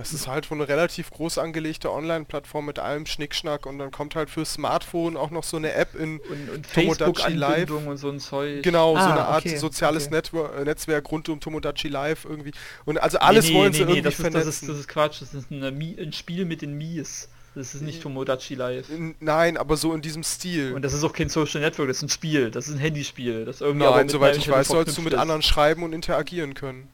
Es 0.01 0.13
ist 0.13 0.29
halt 0.29 0.47
schon 0.47 0.59
eine 0.61 0.69
relativ 0.69 1.11
groß 1.11 1.39
angelegte 1.39 1.91
Online-Plattform 1.93 2.67
mit 2.67 2.79
allem 2.79 3.05
Schnickschnack 3.05 3.67
und 3.67 3.79
dann 3.79 3.91
kommt 3.91 4.15
halt 4.15 4.31
fürs 4.31 4.53
Smartphone 4.55 5.17
auch 5.17 5.31
noch 5.31 5.43
so 5.43 5.57
eine 5.57 5.73
App 5.75 5.95
in 5.97 6.21
Und, 6.21 6.51
und 6.55 6.73
Tomodachi 6.73 7.33
Live. 7.33 7.71
Und 7.71 7.97
so 7.97 8.09
ein 8.09 8.21
Zeug. 8.21 8.63
Genau, 8.63 8.95
so 8.95 9.01
Ah, 9.01 9.11
eine 9.13 9.25
Art 9.25 9.45
okay, 9.45 9.57
soziales 9.57 10.07
okay. 10.07 10.15
Netwer 10.15 10.57
äh, 10.57 10.65
Netzwerk 10.65 11.11
rund 11.11 11.29
um 11.29 11.41
Tomodachi 11.41 11.89
Live 11.89 12.25
irgendwie. 12.25 12.53
Und 12.85 12.99
also 12.99 13.19
alles 13.19 13.47
Nee, 13.47 13.53
nee, 13.53 13.59
wollen 13.59 13.73
sie 13.73 13.81
nee, 13.81 13.85
nee, 13.87 13.91
irgendwie 13.99 14.03
das 14.03 14.15
ist, 14.15 14.19
das, 14.25 14.33
vernetzen. 14.33 14.49
ist, 14.51 14.69
das 14.69 14.79
ist 14.79 14.89
Quatsch, 14.89 15.21
das 15.21 15.35
ist 15.35 15.51
eine 15.51 15.71
Mi 15.73 15.97
ein 16.01 16.13
Spiel 16.13 16.45
mit 16.45 16.63
den 16.63 16.79
Mies. 16.79 17.29
Das 17.55 17.75
ist 17.75 17.81
nicht 17.83 18.01
Tomodachi 18.03 18.55
Live. 18.55 18.87
Nein, 19.19 19.57
aber 19.57 19.77
so 19.77 19.93
in 19.93 20.01
diesem 20.01 20.23
Stil. 20.23 20.75
Und 20.75 20.83
das 20.83 20.93
ist 20.93 21.03
auch 21.03 21.13
kein 21.13 21.29
Social 21.29 21.61
Network, 21.61 21.89
das 21.89 21.97
ist 21.97 22.03
ein 22.05 22.09
Spiel, 22.09 22.53
das 22.53 22.69
ist 22.69 22.75
ein 22.75 22.79
Handyspiel. 22.79 23.45
Das 23.45 23.61
irgendwie 23.63 23.85
Nein, 23.87 24.09
soweit 24.09 24.37
ich 24.37 24.49
weiß, 24.49 24.69
sollst 24.69 24.97
du 24.97 25.03
mit 25.03 25.15
ist. 25.15 25.19
anderen 25.19 25.43
schreiben 25.43 25.83
und 25.83 25.93
interagieren 25.93 26.55
können. 26.55 26.89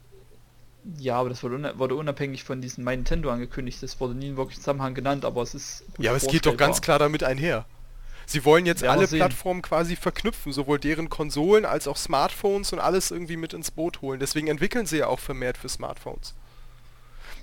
Ja, 0.99 1.17
aber 1.17 1.31
das 1.31 1.43
wurde, 1.43 1.55
una 1.55 1.79
wurde 1.79 1.95
unabhängig 1.95 2.45
von 2.45 2.61
diesem 2.61 2.85
My 2.85 2.95
Nintendo 2.95 3.31
angekündigt. 3.31 3.83
Das 3.83 4.01
wurde 4.01 4.15
nie 4.15 4.29
in 4.29 4.37
wirklich 4.37 4.59
Zusammenhang 4.59 4.95
genannt, 4.95 5.25
aber 5.25 5.43
es 5.43 5.55
ist 5.55 5.85
gut 5.97 6.05
Ja, 6.05 6.11
aber 6.11 6.19
es 6.19 6.27
geht 6.27 6.47
doch 6.47 6.57
ganz 6.57 6.83
klar 6.83 6.99
damit 6.99 7.23
einher. 7.25 7.65
Sie 8.27 8.45
wollen 8.45 8.67
jetzt 8.67 8.83
wir 8.83 8.91
alle. 8.91 9.07
Plattformen 9.07 9.63
quasi 9.63 9.97
verknüpfen, 9.97 10.53
sowohl 10.53 10.79
deren 10.79 11.09
Konsolen 11.11 11.65
als 11.65 11.89
auch 11.89 11.97
Smartphones 11.97 12.73
und 12.73 12.79
alles 12.79 13.11
irgendwie 13.11 13.37
mit 13.37 13.53
ins 13.53 13.71
Boot 13.71 14.03
holen. 14.03 14.21
Deswegen 14.21 14.49
entwickeln 14.49 14.87
sie 14.87 14.99
ja 14.99 15.09
auch 15.09 15.21
vermehrt 15.21 15.59
für 15.59 15.69
Smartphones. 15.69 16.35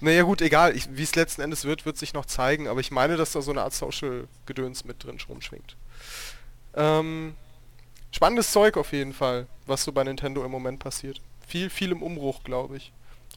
Naja 0.01 0.23
gut, 0.23 0.41
egal, 0.41 0.73
wie 0.89 1.03
es 1.03 1.15
letzten 1.15 1.41
Endes 1.41 1.63
wird, 1.63 1.85
wird 1.85 1.97
sich 1.97 2.13
noch 2.13 2.25
zeigen, 2.25 2.67
aber 2.67 2.79
ich 2.79 2.89
meine, 2.89 3.17
dass 3.17 3.33
da 3.33 3.41
so 3.41 3.51
eine 3.51 3.61
Art 3.61 3.73
Social-Gedöns 3.73 4.83
mit 4.83 5.03
drin 5.03 5.19
rumschwingt. 5.29 5.75
Ähm, 6.73 7.35
spannendes 8.11 8.51
Zeug 8.51 8.77
auf 8.77 8.93
jeden 8.93 9.13
Fall, 9.13 9.45
was 9.67 9.83
so 9.83 9.91
bei 9.91 10.03
Nintendo 10.03 10.43
im 10.43 10.49
Moment 10.49 10.79
passiert. 10.79 11.21
Viel, 11.47 11.69
viel 11.69 11.91
im 11.91 12.01
Umbruch, 12.01 12.43
glaube 12.43 12.77
ich. 12.77 12.91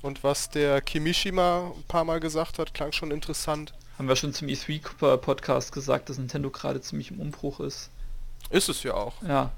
Und 0.04 0.22
was 0.22 0.50
der 0.50 0.82
Kimishima 0.82 1.72
ein 1.74 1.82
paar 1.84 2.04
Mal 2.04 2.20
gesagt 2.20 2.58
hat, 2.58 2.74
klang 2.74 2.92
schon 2.92 3.10
interessant. 3.10 3.72
Haben 3.96 4.06
wir 4.06 4.16
schon 4.16 4.34
zum 4.34 4.48
E3-Podcast 4.48 5.72
gesagt, 5.72 6.10
dass 6.10 6.18
Nintendo 6.18 6.50
gerade 6.50 6.82
ziemlich 6.82 7.10
im 7.10 7.20
Umbruch 7.20 7.58
ist. 7.60 7.88
Ist 8.50 8.68
es 8.68 8.82
ja 8.82 8.92
auch. 8.92 9.14
Ja. 9.26 9.52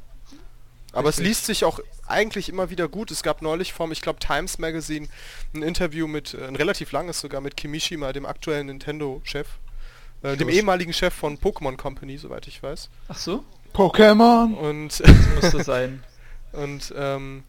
Aber 0.92 1.08
es 1.08 1.16
Richtig. 1.16 1.26
liest 1.26 1.46
sich 1.46 1.64
auch 1.64 1.80
eigentlich 2.06 2.48
immer 2.48 2.70
wieder 2.70 2.86
gut. 2.86 3.10
Es 3.10 3.24
gab 3.24 3.42
neulich 3.42 3.72
vom, 3.72 3.90
ich 3.90 4.02
glaube, 4.02 4.20
Times 4.20 4.58
Magazine 4.58 5.08
ein 5.52 5.64
Interview 5.64 6.06
mit, 6.06 6.34
äh, 6.34 6.46
ein 6.46 6.54
relativ 6.54 6.92
langes 6.92 7.18
sogar, 7.18 7.40
mit 7.40 7.56
Kimishima, 7.56 8.12
dem 8.12 8.24
aktuellen 8.24 8.68
Nintendo-Chef. 8.68 9.48
Äh, 10.22 10.36
dem 10.36 10.48
ehemaligen 10.48 10.92
Chef 10.92 11.12
von 11.12 11.38
Pokémon 11.38 11.76
Company, 11.76 12.18
soweit 12.18 12.46
ich 12.46 12.62
weiß. 12.62 12.88
Ach 13.08 13.18
so? 13.18 13.42
Pokémon! 13.74 14.54
Und, 14.54 15.02
Müsste 15.34 15.64
sein. 15.64 16.04
und 16.52 16.94
ähm, 16.96 17.42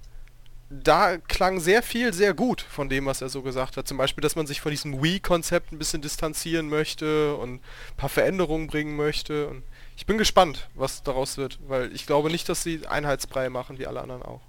da 0.70 1.18
klang 1.18 1.60
sehr 1.60 1.82
viel 1.82 2.14
sehr 2.14 2.34
gut 2.34 2.62
von 2.62 2.90
dem, 2.90 3.06
was 3.06 3.22
er 3.22 3.30
so 3.30 3.42
gesagt 3.42 3.78
hat. 3.78 3.88
Zum 3.88 3.98
Beispiel, 3.98 4.22
dass 4.22 4.36
man 4.36 4.48
sich 4.48 4.60
von 4.60 4.72
diesem 4.72 5.02
Wii-Konzept 5.02 5.72
ein 5.72 5.78
bisschen 5.80 6.02
distanzieren 6.02 6.68
möchte 6.68 7.36
und 7.36 7.56
ein 7.56 7.60
paar 7.96 8.10
Veränderungen 8.10 8.68
bringen 8.68 8.96
möchte. 8.98 9.48
Und 9.48 9.64
ich 9.96 10.06
bin 10.06 10.18
gespannt, 10.18 10.68
was 10.76 11.04
daraus 11.04 11.38
wird, 11.38 11.60
weil 11.68 11.94
ich 11.96 12.06
glaube 12.06 12.30
nicht, 12.30 12.50
dass 12.50 12.64
sie 12.64 12.86
Einheitsbrei 12.86 13.50
machen, 13.50 13.80
wie 13.80 13.88
alle 13.88 14.02
anderen 14.02 14.24
auch. 14.24 14.42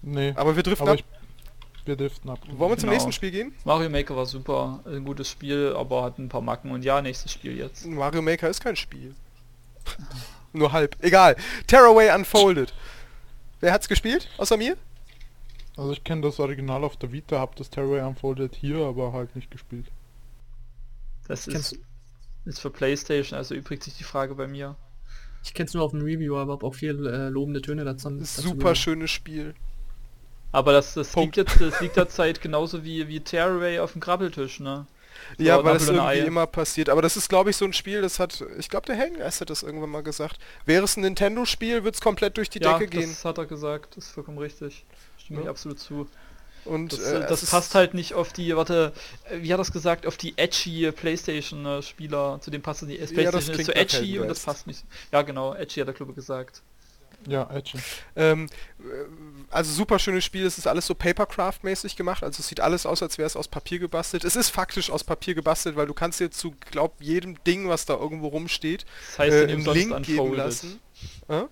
Nee, 0.00 0.32
Aber 0.34 0.56
wir 0.56 0.62
driften 0.62 0.88
aber 0.88 0.98
ab. 0.98 1.04
ich, 1.04 1.86
wir 1.86 1.96
dürften 1.96 2.28
ab. 2.30 2.38
Wollen 2.48 2.72
wir 2.72 2.76
zum 2.76 2.88
Genau. 2.88 2.92
nächsten 2.92 3.12
Spiel 3.12 3.30
gehen? 3.30 3.54
Mario 3.64 3.90
Maker 3.90 4.16
war 4.16 4.26
super, 4.26 4.80
ein 4.86 5.04
gutes 5.04 5.28
Spiel, 5.28 5.74
aber 5.76 6.02
hat 6.04 6.18
ein 6.18 6.28
paar 6.28 6.40
Macken 6.40 6.70
und 6.72 6.84
ja, 6.84 7.02
nächstes 7.02 7.32
Spiel 7.32 7.56
jetzt. 7.58 7.86
Mario 7.86 8.22
Maker 8.22 8.48
ist 8.48 8.62
kein 8.62 8.76
Spiel. 8.76 9.14
Nur 10.52 10.72
halb. 10.72 10.96
Egal. 11.02 11.36
Tearaway 11.66 12.12
Unfolded. 12.14 12.72
Wer 13.60 13.72
hat's 13.72 13.88
gespielt? 13.88 14.28
Außer 14.38 14.56
mir? 14.56 14.76
Also 15.76 15.92
ich 15.92 16.04
kenne 16.04 16.22
das 16.22 16.38
Original 16.38 16.84
auf 16.84 16.96
der 16.96 17.12
Vita, 17.12 17.38
hab 17.38 17.56
das 17.56 17.70
Terraway 17.70 18.02
Unfolded 18.02 18.54
hier, 18.54 18.78
aber 18.86 19.12
halt 19.12 19.34
nicht 19.36 19.50
gespielt. 19.50 19.86
Das 21.28 21.46
ist, 21.46 21.78
ist 22.44 22.60
für 22.60 22.70
Playstation, 22.70 23.36
also 23.38 23.54
übrigt 23.54 23.82
sich 23.82 23.96
die 23.96 24.04
Frage 24.04 24.34
bei 24.34 24.46
mir. 24.46 24.76
Ich 25.44 25.54
kenne 25.54 25.66
es 25.68 25.74
nur 25.74 25.82
auf 25.84 25.92
dem 25.92 26.02
Review, 26.02 26.36
aber 26.36 26.52
hab 26.54 26.64
auch 26.64 26.74
viel 26.74 27.06
äh, 27.06 27.28
lobende 27.28 27.62
Töne 27.62 27.84
dazu. 27.84 28.10
dazu 28.10 28.42
Super 28.42 28.74
gehört. 28.74 28.78
schönes 28.78 29.10
Spiel. 29.10 29.54
Aber 30.52 30.72
das, 30.72 30.94
das 30.94 31.12
Punkt. 31.12 31.36
liegt 31.36 31.50
jetzt, 31.50 31.60
das 31.60 31.80
liegt 31.80 31.96
derzeit 31.96 32.40
genauso 32.40 32.84
wie, 32.84 33.08
wie 33.08 33.20
Terraway 33.20 33.80
auf 33.80 33.92
dem 33.92 34.00
Krabbeltisch, 34.00 34.60
ne? 34.60 34.86
Ja, 35.38 35.58
So, 35.58 35.64
weil 35.64 35.74
das 35.74 35.88
irgendwie 35.88 36.22
Ei. 36.22 36.26
immer 36.26 36.46
passiert. 36.46 36.88
Aber 36.88 37.02
das 37.02 37.16
ist, 37.16 37.28
glaube 37.28 37.50
ich, 37.50 37.56
so 37.56 37.64
ein 37.64 37.72
Spiel, 37.72 38.02
das 38.02 38.18
hat, 38.18 38.44
ich 38.58 38.68
glaube, 38.68 38.86
der 38.86 38.96
Helgengeist 38.96 39.40
hat 39.40 39.50
das 39.50 39.62
irgendwann 39.62 39.90
mal 39.90 40.02
gesagt. 40.02 40.38
Wäre 40.66 40.84
es 40.84 40.96
ein 40.96 41.02
Nintendo-Spiel, 41.02 41.84
wird 41.84 41.94
es 41.94 42.00
komplett 42.00 42.36
durch 42.36 42.50
die 42.50 42.60
ja, 42.60 42.78
Decke 42.78 42.88
gehen. 42.88 43.10
das 43.10 43.24
hat 43.24 43.38
er 43.38 43.46
gesagt, 43.46 43.96
das 43.96 44.06
ist 44.06 44.10
vollkommen 44.12 44.38
richtig. 44.38 44.84
Stimme 45.24 45.40
Ja. 45.40 45.44
ich 45.44 45.50
absolut 45.50 45.78
zu. 45.78 46.08
Und 46.64 46.92
Das, 46.92 47.00
äh, 47.00 47.26
das 47.26 47.42
es 47.42 47.50
passt 47.50 47.70
ist, 47.70 47.74
halt 47.74 47.94
nicht 47.94 48.14
auf 48.14 48.32
die, 48.32 48.54
warte, 48.54 48.92
äh, 49.24 49.42
wie 49.42 49.52
hat 49.52 49.58
das 49.58 49.72
gesagt, 49.72 50.06
auf 50.06 50.16
die 50.16 50.34
edgy 50.36 50.92
Playstation-Spieler, 50.92 52.38
zu 52.40 52.50
dem 52.50 52.62
passt 52.62 52.82
die 52.82 52.98
das 52.98 53.12
Playstation 53.12 53.40
ist 53.40 53.52
klingt 53.52 53.66
zu 53.66 53.72
nach 53.72 54.00
edgy 54.02 54.18
und 54.20 54.28
das 54.28 54.40
passt 54.40 54.66
nicht. 54.66 54.84
Ja 55.10 55.22
genau, 55.22 55.54
edgy 55.54 55.80
hat 55.80 55.88
der 55.88 55.94
Club 55.94 56.14
gesagt. 56.14 56.62
Ja, 57.26 57.48
Edge. 57.54 57.78
Ähm, 58.16 58.48
äh, 58.80 58.82
also 59.50 59.72
super 59.72 59.98
schönes 59.98 60.24
Spiel, 60.24 60.44
es 60.44 60.58
ist 60.58 60.66
alles 60.66 60.86
so 60.86 60.94
Papercraft-mäßig 60.94 61.96
gemacht, 61.96 62.22
also 62.24 62.40
es 62.40 62.48
sieht 62.48 62.60
alles 62.60 62.84
aus, 62.86 63.02
als 63.02 63.18
wäre 63.18 63.26
es 63.26 63.36
aus 63.36 63.48
Papier 63.48 63.78
gebastelt. 63.78 64.24
Es 64.24 64.34
ist 64.34 64.50
faktisch 64.50 64.90
aus 64.90 65.04
Papier 65.04 65.34
gebastelt, 65.34 65.76
weil 65.76 65.86
du 65.86 65.94
kannst 65.94 66.20
dir 66.20 66.30
zu, 66.30 66.54
glaub, 66.70 67.00
jedem 67.00 67.42
Ding, 67.44 67.68
was 67.68 67.86
da 67.86 67.94
irgendwo 67.94 68.28
rumsteht, 68.28 68.86
Das 69.10 69.18
heißt 69.20 69.32
äh, 69.32 69.40
ja 69.40 69.46
nicht 69.46 69.54
einen 69.54 69.68
umsonst 69.68 69.88
Link 69.88 70.06
geben 70.06 70.34
lassen. 70.34 70.80
Äh? 71.28 71.42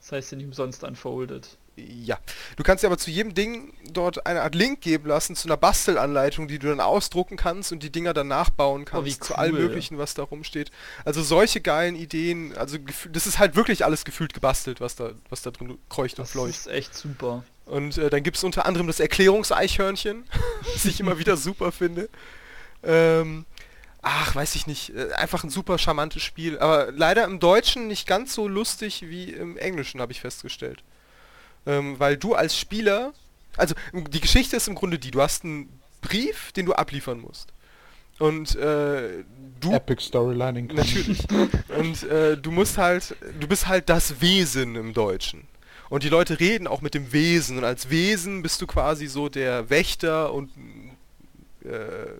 Das 0.00 0.12
heißt 0.12 0.30
ja 0.32 0.36
nicht 0.36 0.46
umsonst 0.46 0.84
unfolded. 0.84 1.48
Ja. 1.76 2.18
Du 2.56 2.62
kannst 2.62 2.82
dir 2.82 2.88
aber 2.88 2.96
zu 2.96 3.10
jedem 3.10 3.34
Ding 3.34 3.74
dort 3.90 4.26
eine 4.26 4.40
Art 4.42 4.54
Link 4.54 4.80
geben 4.80 5.08
lassen 5.08 5.36
zu 5.36 5.46
einer 5.46 5.58
Bastelanleitung, 5.58 6.48
die 6.48 6.58
du 6.58 6.68
dann 6.68 6.80
ausdrucken 6.80 7.36
kannst 7.36 7.70
und 7.70 7.82
die 7.82 7.92
Dinger 7.92 8.14
dann 8.14 8.28
nachbauen 8.28 8.86
kannst 8.86 9.02
Oh, 9.02 9.04
wie 9.04 9.18
zu 9.18 9.36
allem 9.36 9.54
cool. 9.56 9.62
möglichen, 9.64 9.98
was 9.98 10.14
da 10.14 10.22
rumsteht. 10.22 10.70
Also 11.04 11.22
solche 11.22 11.60
geilen 11.60 11.94
Ideen, 11.94 12.56
also 12.56 12.78
das 13.12 13.26
ist 13.26 13.38
halt 13.38 13.56
wirklich 13.56 13.84
alles 13.84 14.06
gefühlt 14.06 14.32
gebastelt, 14.32 14.80
was 14.80 14.96
da 14.96 15.10
was 15.28 15.42
da 15.42 15.50
drin 15.50 15.76
kreucht 15.90 16.18
und 16.18 16.24
Das 16.24 16.30
fleucht. 16.32 16.50
ist 16.56 16.66
echt 16.68 16.94
super. 16.94 17.44
Und 17.66 17.98
äh, 17.98 18.08
dann 18.08 18.22
gibt 18.22 18.38
es 18.38 18.44
unter 18.44 18.64
anderem 18.64 18.86
das 18.86 18.98
Erklärungseichhörnchen, 19.00 20.24
was 20.74 20.84
ich 20.86 20.98
immer 21.00 21.18
wieder 21.18 21.36
super 21.36 21.72
finde. 21.72 22.08
Ähm, 22.82 23.44
ach, 24.02 24.34
weiß 24.34 24.54
ich 24.54 24.66
nicht. 24.66 24.94
Äh, 24.94 25.12
einfach 25.14 25.44
ein 25.44 25.50
super 25.50 25.76
charmantes 25.78 26.22
Spiel. 26.22 26.58
Aber 26.58 26.90
leider 26.92 27.24
im 27.24 27.40
Deutschen 27.40 27.88
nicht 27.88 28.06
ganz 28.06 28.32
so 28.34 28.48
lustig 28.48 29.02
wie 29.08 29.30
im 29.32 29.56
Englischen, 29.58 30.00
habe 30.00 30.12
ich 30.12 30.20
festgestellt. 30.20 30.82
Ähm, 31.66 31.98
weil 31.98 32.16
du 32.16 32.34
als 32.34 32.56
Spieler... 32.56 33.12
Also 33.58 33.74
die 33.92 34.20
Geschichte 34.20 34.56
ist 34.56 34.68
im 34.68 34.74
Grunde 34.74 34.98
die, 34.98 35.10
du 35.10 35.22
hast 35.22 35.44
einen 35.44 35.80
Brief, 36.02 36.52
den 36.52 36.66
du 36.66 36.74
abliefern 36.74 37.20
musst. 37.20 37.54
Und 38.18 38.54
äh, 38.56 39.24
du 39.60 39.72
Epic 39.72 40.02
Storylining. 40.02 40.66
Natürlich. 40.74 41.26
Und 41.68 42.02
äh, 42.04 42.36
du 42.36 42.50
musst 42.50 42.76
halt, 42.76 43.16
du 43.40 43.46
bist 43.46 43.66
halt 43.66 43.88
das 43.88 44.20
Wesen 44.20 44.74
im 44.74 44.92
Deutschen. 44.92 45.48
Und 45.88 46.02
die 46.02 46.08
Leute 46.08 46.38
reden 46.38 46.66
auch 46.66 46.82
mit 46.82 46.94
dem 46.94 47.12
Wesen. 47.12 47.56
Und 47.56 47.64
als 47.64 47.88
Wesen 47.88 48.42
bist 48.42 48.60
du 48.60 48.66
quasi 48.66 49.06
so 49.06 49.28
der 49.28 49.70
Wächter 49.70 50.34
und 50.34 50.50
äh, 51.64 52.12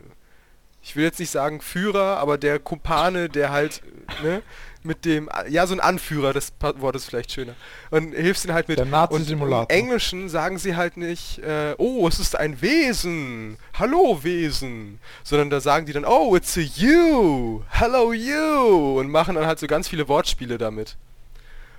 ich 0.83 0.97
will 0.97 1.05
jetzt 1.05 1.19
nicht 1.19 1.31
sagen 1.31 1.61
Führer, 1.61 2.19
aber 2.19 2.39
der 2.39 2.61
Kumpane, 2.61 3.29
der 3.29 3.51
halt 3.51 3.83
ne, 4.23 4.41
mit 4.87 5.05
dem, 5.05 5.29
ja 5.49 5.67
so 5.67 5.75
ein 5.75 5.81
Anführer, 5.81 6.33
das 6.33 6.51
Pa- 6.51 6.81
Wort 6.81 6.97
ist 6.97 7.05
vielleicht 7.07 7.33
schöner. 7.33 7.55
Und 7.91 8.13
hilfst 8.15 8.45
ihnen 8.45 8.55
halt 8.55 8.69
mit. 8.69 8.79
Der 8.79 8.87
Nazi-Simulator. 8.87 9.71
im 9.71 9.77
Englischen 9.77 10.29
sagen 10.29 10.59
sie 10.59 10.77
halt 10.77 10.97
nicht, 10.97 11.39
äh, 11.41 11.75
oh, 11.79 12.07
es 12.09 12.19
ist 12.19 12.37
ein 12.37 12.61
Wesen, 12.63 13.59
hallo 13.75 14.21
Wesen, 14.23 15.01
sondern 15.25 15.51
da 15.51 15.61
sagen 15.61 15.87
die 15.87 15.93
dann, 15.93 16.05
oh, 16.05 16.35
it's 16.37 16.57
a 16.57 16.61
you, 16.61 17.63
hello 17.69 18.13
you 18.13 18.99
und 18.99 19.11
machen 19.11 19.35
dann 19.35 19.47
halt 19.47 19.59
so 19.59 19.67
ganz 19.67 19.89
viele 19.89 20.09
Wortspiele 20.09 20.57
damit. 20.59 20.97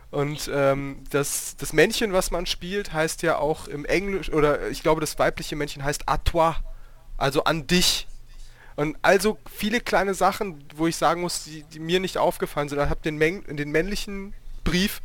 Und 0.10 0.50
ähm, 0.54 1.04
das, 1.10 1.56
das 1.58 1.74
Männchen, 1.74 2.14
was 2.14 2.32
man 2.32 2.46
spielt, 2.46 2.94
heißt 2.94 3.24
ja 3.24 3.38
auch 3.40 3.68
im 3.68 3.84
Englisch, 3.84 4.32
oder 4.32 4.70
ich 4.70 4.82
glaube 4.82 5.02
das 5.02 5.20
weibliche 5.20 5.56
Männchen 5.56 5.84
heißt 5.84 6.04
toi, 6.24 6.54
also 7.18 7.44
an 7.44 7.68
dich. 7.68 8.08
Und 8.78 8.96
also 9.02 9.40
viele 9.52 9.82
kleine 9.82 10.14
Sachen, 10.14 10.64
wo 10.76 10.86
ich 10.86 10.96
sagen 10.96 11.22
muss, 11.22 11.44
die, 11.44 11.64
die 11.64 11.80
mir 11.80 12.00
nicht 12.00 12.18
aufgefallen 12.18 12.70
sind. 12.70 12.80
Ich 12.80 12.90
habe 12.90 13.02
den, 13.02 13.18
Mäng 13.18 13.44
den 13.44 13.72
männlichen 13.72 14.34
Brief, 14.64 15.02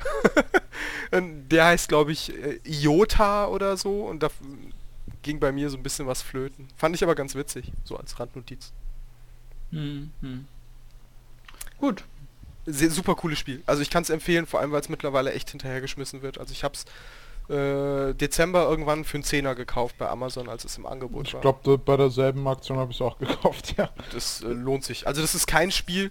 und 1.11 1.49
der 1.49 1.67
heißt 1.67 1.89
glaube 1.89 2.13
ich 2.13 2.37
äh, 2.37 2.61
Iota 2.65 3.47
oder 3.47 3.77
so 3.77 4.05
und 4.05 4.23
da 4.23 4.29
ging 5.23 5.41
bei 5.41 5.53
mir 5.53 5.71
so 5.71 5.77
ein 5.77 5.83
bisschen 5.83 6.07
was 6.07 6.21
flöten. 6.21 6.69
Fand 6.77 6.95
ich 6.95 7.03
aber 7.03 7.15
ganz 7.15 7.35
witzig, 7.35 7.73
so 7.85 7.97
als 7.97 8.19
Randnotiz. 8.21 8.73
Hm, 9.71 10.11
hm. 10.21 10.47
Gut. 11.79 12.05
Sehr, 12.67 12.91
super 12.91 13.15
cooles 13.15 13.39
Spiel. 13.39 13.63
Also 13.67 13.83
ich 13.83 13.91
kann 13.91 14.03
es 14.03 14.11
empfehlen, 14.11 14.47
vor 14.47 14.61
allem 14.61 14.71
weil 14.71 14.81
es 14.81 14.89
mittlerweile 14.89 15.33
echt 15.33 15.51
hinterhergeschmissen 15.51 16.23
wird. 16.23 16.39
Also 16.39 16.53
ich 16.53 16.63
habe 16.63 16.75
es 16.75 16.85
äh, 17.53 18.15
Dezember 18.15 18.69
irgendwann 18.69 19.05
für 19.05 19.17
einen 19.19 19.25
Zehner 19.25 19.55
gekauft 19.55 19.97
bei 19.99 20.09
Amazon, 20.09 20.49
als 20.49 20.65
es 20.65 20.79
im 20.79 20.87
Angebot 20.87 21.29
Ich 21.29 21.35
war. 21.35 21.41
glaube, 21.43 21.79
bei 21.79 21.97
derselben 21.97 22.47
Aktion 22.49 22.79
habe 22.79 22.91
ich 22.93 22.97
es 22.99 23.03
auch 23.03 23.19
gekauft, 23.19 23.75
ja. 23.77 23.91
Das 24.13 24.43
äh, 24.43 24.47
lohnt 24.49 24.85
sich. 24.85 25.07
Also 25.07 25.21
das 25.21 25.35
ist 25.35 25.47
kein 25.47 25.71
Spiel, 25.71 26.07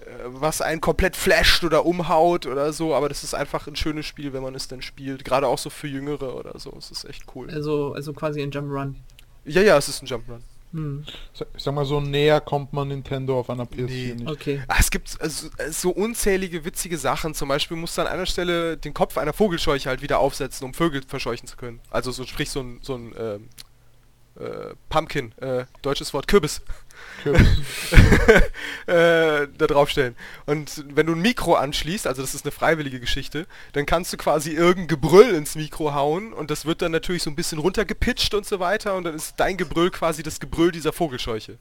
äh, 0.00 0.04
was 0.26 0.60
einen 0.60 0.80
komplett 0.80 1.16
flasht 1.16 1.64
oder 1.64 1.84
umhaut 1.86 2.46
oder 2.46 2.72
so, 2.72 2.94
aber 2.94 3.08
das 3.08 3.24
ist 3.24 3.34
einfach 3.34 3.66
ein 3.66 3.76
schönes 3.76 4.06
Spiel, 4.06 4.32
wenn 4.32 4.42
man 4.42 4.54
es 4.54 4.68
denn 4.68 4.82
spielt. 4.82 5.24
Gerade 5.24 5.46
auch 5.48 5.58
so 5.58 5.70
für 5.70 5.88
Jüngere 5.88 6.34
oder 6.36 6.58
so. 6.58 6.72
Es 6.78 6.90
ist 6.90 7.04
echt 7.04 7.24
cool. 7.34 7.50
Also, 7.50 7.92
also 7.94 8.12
quasi 8.12 8.42
ein 8.42 8.50
Jump'n'Run. 8.52 8.94
Ja, 9.44 9.62
ja, 9.62 9.76
es 9.76 9.88
ist 9.88 10.02
ein 10.02 10.06
Jump'n'Run. 10.06 10.40
Hm. 10.76 11.04
Ich 11.56 11.62
sag 11.62 11.74
mal, 11.74 11.86
so 11.86 12.00
näher 12.00 12.40
kommt 12.42 12.74
man 12.74 12.88
Nintendo 12.88 13.40
auf 13.40 13.48
einer 13.48 13.64
PS4 13.64 13.86
Nee. 13.86 14.14
nicht. 14.14 14.30
Okay. 14.30 14.62
Ah, 14.68 14.76
es 14.78 14.90
gibt 14.90 15.16
äh, 15.20 15.28
so, 15.30 15.48
äh, 15.56 15.70
so 15.70 15.90
unzählige 15.90 16.64
witzige 16.66 16.98
Sachen. 16.98 17.32
Zum 17.34 17.48
Beispiel 17.48 17.78
musst 17.78 17.96
du 17.96 18.02
an 18.02 18.08
einer 18.08 18.26
Stelle 18.26 18.76
den 18.76 18.92
Kopf 18.92 19.16
einer 19.16 19.32
Vogelscheuche 19.32 19.88
halt 19.88 20.02
wieder 20.02 20.18
aufsetzen, 20.18 20.66
um 20.66 20.74
Vögel 20.74 21.02
verscheuchen 21.02 21.48
zu 21.48 21.56
können. 21.56 21.80
Also 21.90 22.12
so 22.12 22.24
sprich 22.26 22.50
so 22.50 22.60
ein, 22.60 22.78
so 22.82 22.94
ein 22.94 23.14
ähm, 23.18 23.48
äh, 24.38 24.74
Pumpkin, 24.90 25.32
äh, 25.38 25.64
deutsches 25.80 26.12
Wort, 26.12 26.28
Kürbis. 26.28 26.60
Äh, 28.86 29.48
da 29.58 29.66
draufstellen. 29.66 30.14
Und 30.46 30.84
wenn 30.94 31.06
du 31.06 31.14
ein 31.14 31.20
Mikro 31.20 31.54
anschließt, 31.54 32.06
also 32.06 32.22
das 32.22 32.36
ist 32.36 32.44
eine 32.44 32.52
freiwillige 32.52 33.00
Geschichte, 33.00 33.48
dann 33.72 33.84
kannst 33.84 34.12
du 34.12 34.16
quasi 34.16 34.52
irgendein 34.52 34.86
Gebrüll 34.86 35.34
ins 35.34 35.56
Mikro 35.56 35.92
hauen 35.92 36.32
und 36.32 36.52
das 36.52 36.66
wird 36.66 36.82
dann 36.82 36.92
natürlich 36.92 37.24
so 37.24 37.30
ein 37.30 37.34
bisschen 37.34 37.58
runtergepitcht 37.58 38.32
und 38.34 38.46
so 38.46 38.60
weiter 38.60 38.94
und 38.94 39.02
dann 39.02 39.16
ist 39.16 39.34
dein 39.38 39.56
Gebrüll 39.56 39.90
quasi 39.90 40.22
das 40.22 40.38
Gebrüll 40.38 40.70
dieser 40.70 40.92
Vogelscheuche. 40.92 41.58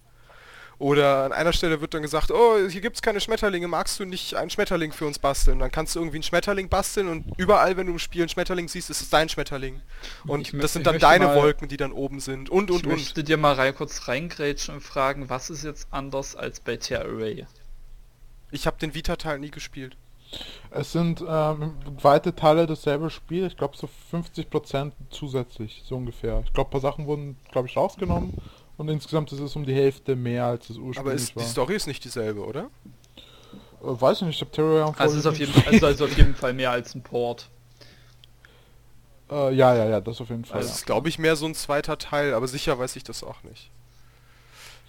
Oder 0.78 1.24
an 1.24 1.32
einer 1.32 1.54
Stelle 1.54 1.80
wird 1.80 1.94
dann 1.94 2.02
gesagt, 2.02 2.32
oh, 2.32 2.58
hier 2.68 2.82
gibt's 2.82 3.02
keine 3.02 3.22
Schmetterlinge, 3.22 3.68
magst 3.68 3.98
du 4.00 4.06
nicht 4.06 4.36
einen 4.36 4.50
Schmetterling 4.50 4.92
für 4.92 5.06
uns 5.06 5.20
basteln? 5.20 5.60
Dann 5.60 5.72
kannst 5.72 5.96
du 5.96 6.00
irgendwie 6.00 6.18
einen 6.18 6.24
Schmetterling 6.24 6.68
basteln 6.68 7.08
und 7.08 7.26
überall, 7.38 7.78
wenn 7.78 7.88
du 7.88 7.94
im 7.94 8.00
Spiel 8.00 8.22
einen 8.24 8.30
Schmetterling 8.30 8.68
siehst, 8.68 8.90
ist 8.90 9.02
es 9.02 9.10
dein 9.10 9.30
Schmetterling. 9.30 9.82
Und 10.28 10.42
Ich 10.42 10.54
mö- 10.54 10.60
das 10.62 10.74
sind 10.74 10.82
ich 10.82 10.86
dann 10.86 10.96
möchte 10.96 11.08
deine 11.08 11.26
mal- 11.28 11.36
Wolken, 11.38 11.70
die 11.70 11.78
dann 11.78 11.94
oben 11.94 12.20
sind. 12.20 12.50
Und, 12.50 12.72
und, 12.72 12.78
ich 12.82 12.84
und. 12.86 12.92
möchte 12.92 13.24
dir 13.24 13.38
mal 13.38 13.54
rein, 13.54 13.74
kurz 13.74 14.08
reingrätschen 14.10 14.76
und 14.76 14.82
fragen, 14.82 15.30
was 15.30 15.50
ist 15.50 15.64
jetzt 15.64 15.88
anders 15.92 16.36
als 16.36 16.60
bei 16.60 16.76
Terraway? 16.76 17.46
Ich 18.52 18.68
habe 18.68 18.78
den 18.78 18.94
Vita-Teil 18.94 19.40
nie 19.40 19.52
gespielt. 19.52 19.96
Es 20.72 20.92
sind 20.92 21.24
ähm, 21.26 21.76
weite 22.02 22.36
Teile 22.36 22.66
dasselbe 22.68 23.10
Spiel, 23.10 23.46
ich 23.46 23.56
glaube 23.56 23.78
so 23.78 23.88
50% 24.12 24.92
zusätzlich, 25.10 25.84
so 25.86 25.96
ungefähr. 25.96 26.42
Ich 26.46 26.52
glaube, 26.52 26.70
ein 26.70 26.72
paar 26.72 26.82
Sachen 26.82 27.06
wurden, 27.06 27.38
glaube 27.52 27.68
ich, 27.70 27.78
rausgenommen 27.78 28.34
und 28.78 28.90
insgesamt 28.90 29.32
ist 29.32 29.40
es 29.40 29.56
um 29.56 29.66
die 29.66 29.74
Hälfte 29.74 30.16
mehr, 30.16 30.46
als 30.46 30.70
es 30.70 30.78
ursprünglich 30.78 31.00
Aber 31.00 31.14
ist, 31.14 31.32
die 31.32 31.36
war. 31.38 31.44
Story 31.44 31.76
ist 31.76 31.88
nicht 31.88 32.04
dieselbe, 32.04 32.46
oder? 32.46 32.70
Äh, 33.82 34.02
weiß 34.02 34.22
ich 34.22 34.28
nicht, 34.28 34.36
ich 34.36 34.42
habe 34.42 34.52
Terror 34.52 34.94
Also 34.98 35.18
ist 35.18 35.26
auf 35.26 35.38
jeden 35.38 35.54
Fall, 35.54 35.74
also, 35.74 35.86
also 35.86 36.06
auf 36.06 36.12
jeden 36.18 36.36
Fall 36.36 36.54
mehr 36.54 36.72
als 36.72 36.96
ein 36.96 37.04
Port. 37.04 37.50
Äh, 39.32 39.54
ja, 39.56 39.76
ja, 39.76 39.86
ja, 39.86 40.02
das 40.02 40.22
auf 40.22 40.30
jeden 40.30 40.46
Fall. 40.46 40.58
Also 40.58 40.70
es 40.70 40.78
ist, 40.78 40.86
glaube 40.86 41.10
ich, 41.10 41.18
mehr 41.18 41.36
so 41.36 41.46
ein 41.46 41.56
zweiter 41.56 41.98
Teil, 41.98 42.34
aber 42.34 42.48
sicher 42.48 42.78
weiß 42.78 42.96
ich 42.96 43.04
das 43.04 43.24
auch 43.24 43.42
nicht. 43.44 43.72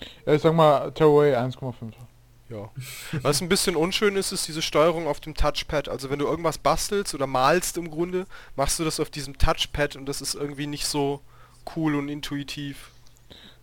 ja. 0.01 0.07
ja, 0.27 0.35
ich 0.35 0.42
sag 0.42 0.55
mal 0.55 0.90
Terrorway 0.92 1.35
1,5. 1.35 1.92
Ja. 2.49 2.70
Was 3.22 3.40
ein 3.40 3.49
bisschen 3.49 3.75
unschön 3.75 4.14
ist, 4.14 4.31
ist 4.31 4.46
diese 4.46 4.62
Steuerung 4.62 5.09
auf 5.09 5.18
dem 5.18 5.35
Touchpad. 5.35 5.88
Also 5.88 6.11
wenn 6.11 6.20
du 6.20 6.27
irgendwas 6.27 6.59
bastelst 6.59 7.14
oder 7.14 7.27
malst 7.27 7.77
im 7.77 7.90
Grunde, 7.90 8.27
machst 8.55 8.79
du 8.79 8.85
das 8.85 9.01
auf 9.01 9.11
diesem 9.11 9.37
Touchpad 9.38 9.96
und 9.96 10.07
das 10.07 10.20
ist 10.20 10.35
irgendwie 10.35 10.68
nicht 10.68 10.87
so 10.87 11.20
cool 11.75 11.96
und 11.96 12.09
intuitiv. 12.09 12.92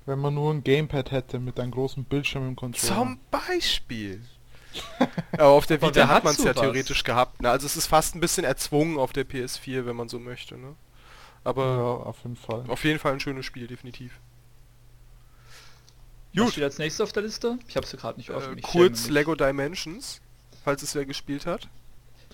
Wenn 0.06 0.20
man 0.20 0.34
nur 0.34 0.54
ein 0.54 0.64
Gamepad 0.64 1.12
hätte 1.12 1.40
mit 1.40 1.60
einem 1.60 1.72
großen 1.72 2.04
Bildschirm 2.04 2.48
im 2.50 2.56
Controller. 2.56 2.94
Zum 2.94 3.20
Beispiel. 3.32 4.22
Aber 5.34 5.50
auf 5.50 5.66
der 5.66 5.82
Vita 5.82 6.08
hat 6.08 6.24
man 6.24 6.34
es 6.34 6.40
ja 6.40 6.54
sowas? 6.54 6.62
theoretisch 6.62 7.04
gehabt. 7.04 7.42
Ne? 7.42 7.50
Also 7.50 7.66
es 7.66 7.78
ist 7.78 7.86
fast 7.88 8.16
ein 8.16 8.20
bisschen 8.20 8.44
erzwungen 8.44 8.98
auf 8.98 9.14
der 9.14 9.26
PS4, 9.26 9.86
wenn 9.86 9.96
man 9.96 10.10
so 10.10 10.20
möchte. 10.20 10.58
Ne? 10.58 10.76
Aber 11.44 11.66
ja, 11.66 11.84
auf 12.10 12.18
jeden 12.24 12.36
Fall. 12.36 12.64
auf 12.68 12.84
jeden 12.84 13.00
Fall 13.00 13.14
ein 13.14 13.20
schönes 13.20 13.46
Spiel, 13.46 13.68
definitiv. 13.68 14.20
Was 16.34 16.44
Gut. 16.46 16.52
steht 16.54 16.64
als 16.64 16.78
nächstes 16.80 17.02
auf 17.02 17.12
der 17.14 17.24
Liste? 17.24 17.60
Ich 17.68 17.76
habe 17.78 17.86
sie 17.86 17.96
gerade 17.98 18.18
nicht 18.18 18.30
Äh, 18.30 18.34
offen. 18.34 18.58
ich 18.58 18.64
kurz. 18.64 19.08
Lego 19.10 19.36
Dimensions, 19.36 20.20
falls 20.64 20.82
es 20.82 20.96
wer 20.96 21.06
gespielt 21.06 21.46
hat. 21.46 21.70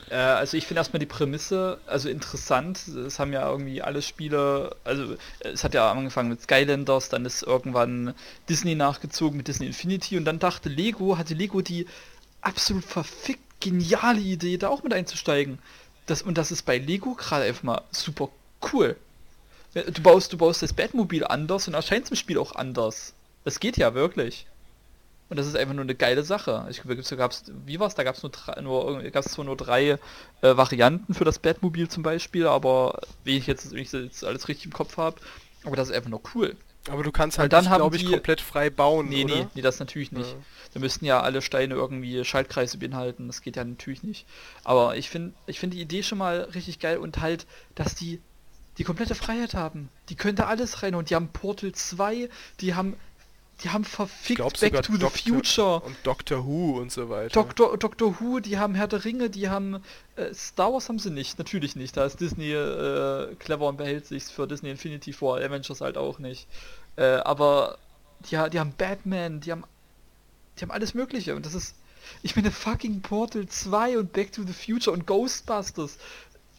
Äh, 0.09 0.15
also 0.15 0.57
ich 0.57 0.65
finde 0.65 0.79
erstmal 0.79 0.99
die 0.99 1.05
Prämisse, 1.05 1.79
also 1.85 2.09
interessant. 2.09 2.87
Es 2.87 3.19
haben 3.19 3.33
ja 3.33 3.49
irgendwie 3.49 3.81
alle 3.81 4.01
Spiele, 4.01 4.75
also 4.83 5.13
äh, 5.13 5.49
es 5.49 5.63
hat 5.63 5.73
ja 5.73 5.91
angefangen 5.91 6.29
mit 6.29 6.41
Skylanders, 6.41 7.09
dann 7.09 7.25
ist 7.25 7.43
irgendwann 7.43 8.13
Disney 8.47 8.75
nachgezogen 8.75 9.37
mit 9.37 9.47
Disney 9.47 9.67
Infinity 9.67 10.17
und 10.17 10.25
dann 10.25 10.39
dachte 10.39 10.69
Lego, 10.69 11.17
hatte 11.17 11.33
Lego 11.33 11.61
die 11.61 11.87
absolut 12.41 12.85
verfickt 12.85 13.49
geniale 13.59 14.21
Idee, 14.21 14.57
da 14.57 14.69
auch 14.69 14.83
mit 14.83 14.93
einzusteigen. 14.93 15.59
Das, 16.05 16.21
und 16.21 16.37
das 16.37 16.51
ist 16.51 16.63
bei 16.63 16.77
Lego 16.77 17.13
gerade 17.13 17.45
einfach 17.45 17.63
mal 17.63 17.81
super 17.91 18.29
cool. 18.71 18.95
Du 19.73 20.01
baust, 20.01 20.33
du 20.33 20.37
baust 20.37 20.63
das 20.63 20.73
Batmobil 20.73 21.23
anders 21.23 21.67
und 21.67 21.75
erscheint 21.75 22.09
im 22.09 22.15
Spiel 22.15 22.39
auch 22.39 22.55
anders. 22.55 23.13
Das 23.43 23.59
geht 23.59 23.77
ja 23.77 23.93
wirklich. 23.93 24.47
Und 25.29 25.37
das 25.37 25.45
ist 25.47 25.55
einfach 25.55 25.75
nur 25.75 25.83
eine 25.83 25.93
geile 25.95 26.23
Sache. 26.23 26.65
Ich 26.69 26.81
glaube, 26.81 27.01
da 27.01 27.15
gab's, 27.15 27.43
wie 27.65 27.79
war's? 27.79 27.93
Da 27.95 28.03
gab 28.03 28.15
es 28.15 28.23
nur, 28.23 28.31
drei- 28.31 28.59
nur, 28.61 29.03
gab's 29.11 29.31
zwar 29.31 29.45
nur 29.45 29.55
drei 29.57 29.91
äh, 29.91 29.97
Varianten 30.41 31.13
für 31.13 31.23
das 31.25 31.37
Batmobil 31.39 31.87
zum 31.87 32.01
Beispiel, 32.03 32.47
aber 32.47 32.99
wie 33.23 33.37
ich 33.37 33.45
jetzt, 33.45 33.71
wenn 33.71 33.77
ich 33.79 33.91
jetzt 33.91 34.23
alles 34.23 34.47
richtig 34.47 34.65
im 34.65 34.73
Kopf 34.73 34.97
habe, 34.97 35.17
aber 35.65 35.75
das 35.75 35.89
ist 35.89 35.95
einfach 35.95 36.09
nur 36.09 36.21
cool. 36.33 36.55
Aber 36.89 37.03
du 37.03 37.11
kannst 37.11 37.37
halt 37.37 37.51
glaube 37.51 37.95
ich, 37.97 38.05
die- 38.05 38.11
komplett 38.11 38.41
frei 38.41 38.69
bauen, 38.71 39.09
Nee, 39.09 39.25
oder? 39.25 39.35
nee, 39.35 39.47
nee, 39.53 39.61
das 39.61 39.79
natürlich 39.79 40.11
nicht. 40.11 40.31
Ja. 40.31 40.37
Da 40.73 40.79
müssten 40.79 41.05
ja 41.05 41.19
alle 41.21 41.41
Steine 41.43 41.75
irgendwie 41.75 42.23
Schaltkreise 42.25 42.77
beinhalten. 42.77 43.27
Das 43.27 43.41
geht 43.41 43.55
ja 43.57 43.63
natürlich 43.63 44.01
nicht. 44.01 44.25
Aber 44.63 44.95
ich 44.95 45.09
finde 45.09 45.33
ich 45.45 45.59
finde 45.59 45.75
die 45.75 45.81
Idee 45.83 46.01
schon 46.03 46.17
mal 46.17 46.41
richtig 46.55 46.79
geil 46.79 46.97
und 46.97 47.19
halt, 47.19 47.45
dass 47.75 47.93
die 47.95 48.19
die 48.77 48.83
komplette 48.85 49.13
Freiheit 49.13 49.55
haben. 49.55 49.89
Die 50.07 50.15
können 50.15 50.37
da 50.37 50.45
alles 50.45 50.81
rein 50.81 50.95
und 50.95 51.09
die 51.09 51.15
haben 51.15 51.27
Portal 51.27 51.73
2, 51.73 52.29
die 52.61 52.75
haben 52.75 52.95
die 53.63 53.69
haben 53.69 53.83
verfickt 53.83 54.37
glaube 54.37 54.57
Back 54.59 54.83
to 54.83 54.93
the 54.93 54.99
Doctor 54.99 55.33
Future. 55.33 55.81
und 55.81 55.95
Doctor 56.03 56.45
Who 56.45 56.79
und 56.79 56.91
so 56.91 57.09
weiter. 57.09 57.29
Doctor, 57.29 57.77
Doctor 57.77 58.19
Who, 58.19 58.39
die 58.39 58.57
haben 58.57 58.75
Herr 58.75 58.87
der 58.87 59.03
Ringe, 59.05 59.29
die 59.29 59.49
haben 59.49 59.81
äh, 60.15 60.33
Star 60.33 60.71
Wars 60.71 60.87
haben 60.89 60.99
sie 60.99 61.11
nicht, 61.11 61.37
natürlich 61.39 61.75
nicht. 61.75 61.97
Da 61.97 62.05
ist 62.05 62.19
Disney 62.19 62.51
äh, 62.51 63.35
clever 63.35 63.67
und 63.67 63.77
behält 63.77 64.05
sich's 64.05 64.31
für 64.31 64.47
Disney 64.47 64.69
Infinity 64.71 65.13
vor, 65.13 65.37
Avengers 65.37 65.81
halt 65.81 65.97
auch 65.97 66.19
nicht. 66.19 66.47
Äh, 66.95 67.03
aber 67.03 67.77
die, 68.29 68.37
die 68.51 68.59
haben 68.59 68.73
Batman, 68.77 69.41
die 69.41 69.51
haben 69.51 69.63
die 70.57 70.65
haben 70.65 70.71
alles 70.71 70.93
mögliche 70.93 71.35
und 71.35 71.45
das 71.45 71.53
ist 71.53 71.75
ich 72.23 72.35
meine 72.35 72.51
fucking 72.51 73.01
Portal 73.01 73.47
2 73.47 73.99
und 73.99 74.13
Back 74.13 74.31
to 74.31 74.43
the 74.43 74.53
Future 74.53 74.95
und 74.95 75.05
Ghostbusters. 75.05 75.97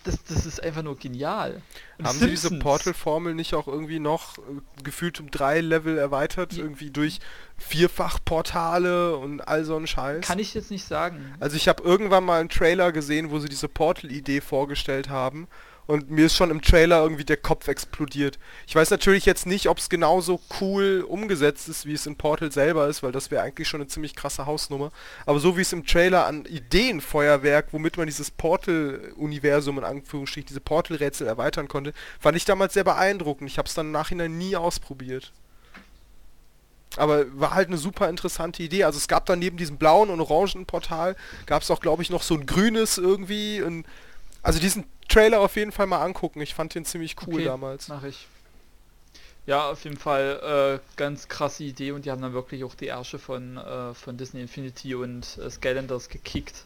Das, 0.05 0.23
das 0.25 0.47
ist 0.47 0.63
einfach 0.63 0.83
nur 0.83 0.97
genial. 0.97 1.61
Und 1.99 2.07
Haben 2.07 2.19
sie 2.19 2.29
diese 2.29 2.49
Simpsons. 2.49 2.63
Portal-Formel 2.63 3.35
nicht 3.35 3.55
auch 3.55 3.69
irgendwie 3.69 3.99
noch 3.99 4.39
äh, 4.39 4.83
gefühlt 4.83 5.21
um 5.21 5.31
drei 5.31 5.61
Level 5.61 5.99
erweitert? 5.99 6.55
Ja. 6.55 6.63
Irgendwie 6.63 6.91
durch 6.91 7.21
Vierfach-Portale 7.59 9.17
und 9.17 9.41
all 9.43 9.65
so 9.65 9.77
ein 9.77 9.87
Scheiß? 9.87 10.27
Kann 10.27 10.39
ich 10.39 10.55
jetzt 10.55 10.71
nicht 10.71 10.87
sagen. 10.87 11.35
Also 11.39 11.57
ich 11.57 11.69
habe 11.69 11.83
irgendwann 11.83 12.25
mal 12.25 12.41
einen 12.41 12.49
Trailer 12.49 12.93
gesehen, 12.93 13.31
wo 13.31 13.39
sie 13.39 13.49
diese 13.49 13.69
Portal-Idee 13.69 14.41
vorgestellt 14.41 15.11
haben 15.11 15.49
und 15.87 16.11
mir 16.11 16.27
ist 16.27 16.37
schon 16.37 16.51
im 16.51 16.63
Trailer 16.63 17.03
irgendwie 17.03 17.25
der 17.25 17.37
Kopf 17.37 17.69
explodiert. 17.69 18.39
Ich 18.67 18.75
weiß 18.75 18.91
natürlich 18.91 19.27
jetzt 19.27 19.47
nicht, 19.47 19.69
ob 19.69 19.79
es 19.79 19.89
genauso 19.89 20.41
cool 20.61 21.05
umgesetzt 21.07 21.69
ist, 21.69 21.87
wie 21.87 21.95
es 21.95 22.07
in 22.07 22.17
Portal 22.17 22.53
selber 22.53 22.87
ist, 22.87 23.03
weil 23.03 23.13
das 23.13 23.31
wäre 23.31 23.43
eigentlich 23.43 23.69
schon 23.69 23.81
eine 23.81 23.89
ziemlich 23.89 24.15
krasse 24.15 24.47
Hausnummer. 24.47 24.93
Aber 25.27 25.41
so 25.41 25.57
wie 25.57 25.63
es 25.63 25.73
im 25.73 25.85
Trailer 25.85 26.27
an 26.27 26.45
Ideenfeuerwerk, 26.45 27.69
womit 27.73 27.97
man 27.97 28.07
dieses 28.07 28.31
Portal-Universum 28.31 29.79
in 29.79 29.85
Anführungsstrichen, 29.85 30.49
diese 30.49 30.61
Portal-Rätsel 30.61 31.27
erweitern 31.27 31.69
konnte, 31.69 31.93
fand 32.21 32.37
ich 32.37 32.45
damals 32.45 32.75
sehr 32.75 32.85
beeindruckend. 32.85 33.51
Ich 33.51 33.59
habe 33.59 33.67
es 33.67 33.75
dann 33.75 33.87
im 33.87 33.93
Nachhinein 33.93 34.39
nie 34.39 34.57
ausprobiert. 34.57 35.33
Aber 36.97 37.25
war 37.39 37.55
halt 37.55 37.69
eine 37.69 37.79
super 37.79 38.09
interessante 38.09 38.63
Idee. 38.63 38.85
Also 38.85 38.99
es 38.99 39.07
gab 39.07 39.27
dann 39.27 39.39
neben 39.39 39.57
diesem 39.57 39.77
blauen 39.77 40.11
und 40.11 40.21
orangen 40.21 40.67
Portal, 40.67 41.17
gab 41.47 41.63
es 41.63 41.71
auch, 41.71 41.81
glaube 41.81 42.03
ich, 42.03 42.11
noch 42.11 42.23
so 42.23 42.35
ein 42.35 42.47
grünes 42.47 42.99
irgendwie. 42.99 43.63
Und 43.63 43.87
also 44.43 44.59
diesen 44.59 44.85
Trailer 45.09 45.41
auf 45.41 45.57
jeden 45.57 45.73
Fall 45.73 45.87
mal 45.87 46.03
angucken. 46.03 46.41
Ich 46.41 46.55
fand 46.55 46.75
den 46.75 46.85
ziemlich 46.85 47.17
cool 47.27 47.35
Okay, 47.35 47.45
damals. 47.45 47.89
Mach 47.89 48.05
ich. 48.05 48.27
Ja, 49.47 49.71
auf 49.71 49.83
jeden 49.85 49.97
Fall 49.97 50.81
äh, 50.81 50.97
ganz 50.97 51.27
krasse 51.29 51.65
Idee 51.65 51.93
und 51.93 52.05
die 52.05 52.11
haben 52.11 52.23
dann 52.23 52.33
wirklich 52.35 52.63
auch 52.63 52.75
die 52.75 52.87
Ärsche 52.87 53.19
von, 53.19 53.57
äh, 53.57 53.95
von 53.95 54.17
Disney 54.17 54.43
Infinity 54.43 54.95
und 54.95 55.39
äh, 55.39 55.51
Skylanders 55.51 56.09
gekickt. 56.09 56.65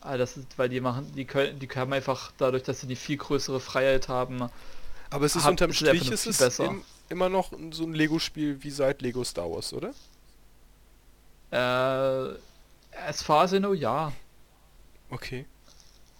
Ah, 0.00 0.16
das 0.16 0.36
ist, 0.36 0.46
weil 0.58 0.68
die 0.68 0.80
machen, 0.80 1.10
die 1.16 1.24
können, 1.24 1.58
die 1.58 1.68
haben 1.68 1.92
einfach 1.92 2.32
dadurch, 2.38 2.62
dass 2.62 2.80
sie 2.80 2.86
die 2.86 2.96
viel 2.96 3.16
größere 3.16 3.58
Freiheit 3.60 4.08
haben. 4.08 4.48
Aber 5.10 5.26
es 5.26 5.34
ist 5.34 5.44
Hab- 5.44 5.52
unterm 5.52 5.72
Strich 5.72 6.10
ist 6.10 6.26
es 6.26 6.38
besser. 6.38 6.66
im, 6.66 6.84
immer 7.08 7.28
noch 7.28 7.52
so 7.70 7.84
ein 7.84 7.94
Lego-Spiel 7.94 8.62
wie 8.62 8.70
seit 8.70 9.00
Lego 9.02 9.24
Star 9.24 9.50
Wars, 9.50 9.72
oder? 9.72 9.92
Äh, 11.50 11.56
as 13.06 13.22
far 13.22 13.42
as 13.44 13.52
I 13.52 13.58
know, 13.58 13.74
ja. 13.74 14.12
Okay. 15.10 15.46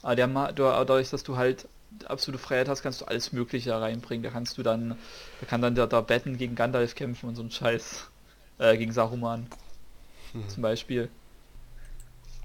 Aber 0.02 0.52
du- 0.52 0.62
dadurch, 0.64 1.10
dass 1.10 1.22
du 1.22 1.36
halt 1.36 1.68
absolute 2.06 2.42
Freiheit 2.42 2.68
hast, 2.68 2.82
kannst 2.82 3.00
du 3.00 3.04
alles 3.06 3.32
Mögliche 3.32 3.70
da 3.70 3.78
reinbringen. 3.78 4.22
Da 4.24 4.30
kannst 4.30 4.58
du 4.58 4.62
dann, 4.62 4.96
da 5.40 5.46
kann 5.46 5.62
dann 5.62 5.74
der, 5.74 5.86
der 5.86 6.02
Batten 6.02 6.38
gegen 6.38 6.54
Gandalf 6.54 6.94
kämpfen 6.94 7.28
und 7.28 7.36
so 7.36 7.42
ein 7.42 7.50
Scheiß. 7.50 8.08
Äh, 8.58 8.76
gegen 8.78 8.92
Saruman. 8.92 9.46
Hm. 10.32 10.48
Zum 10.48 10.62
Beispiel. 10.62 11.10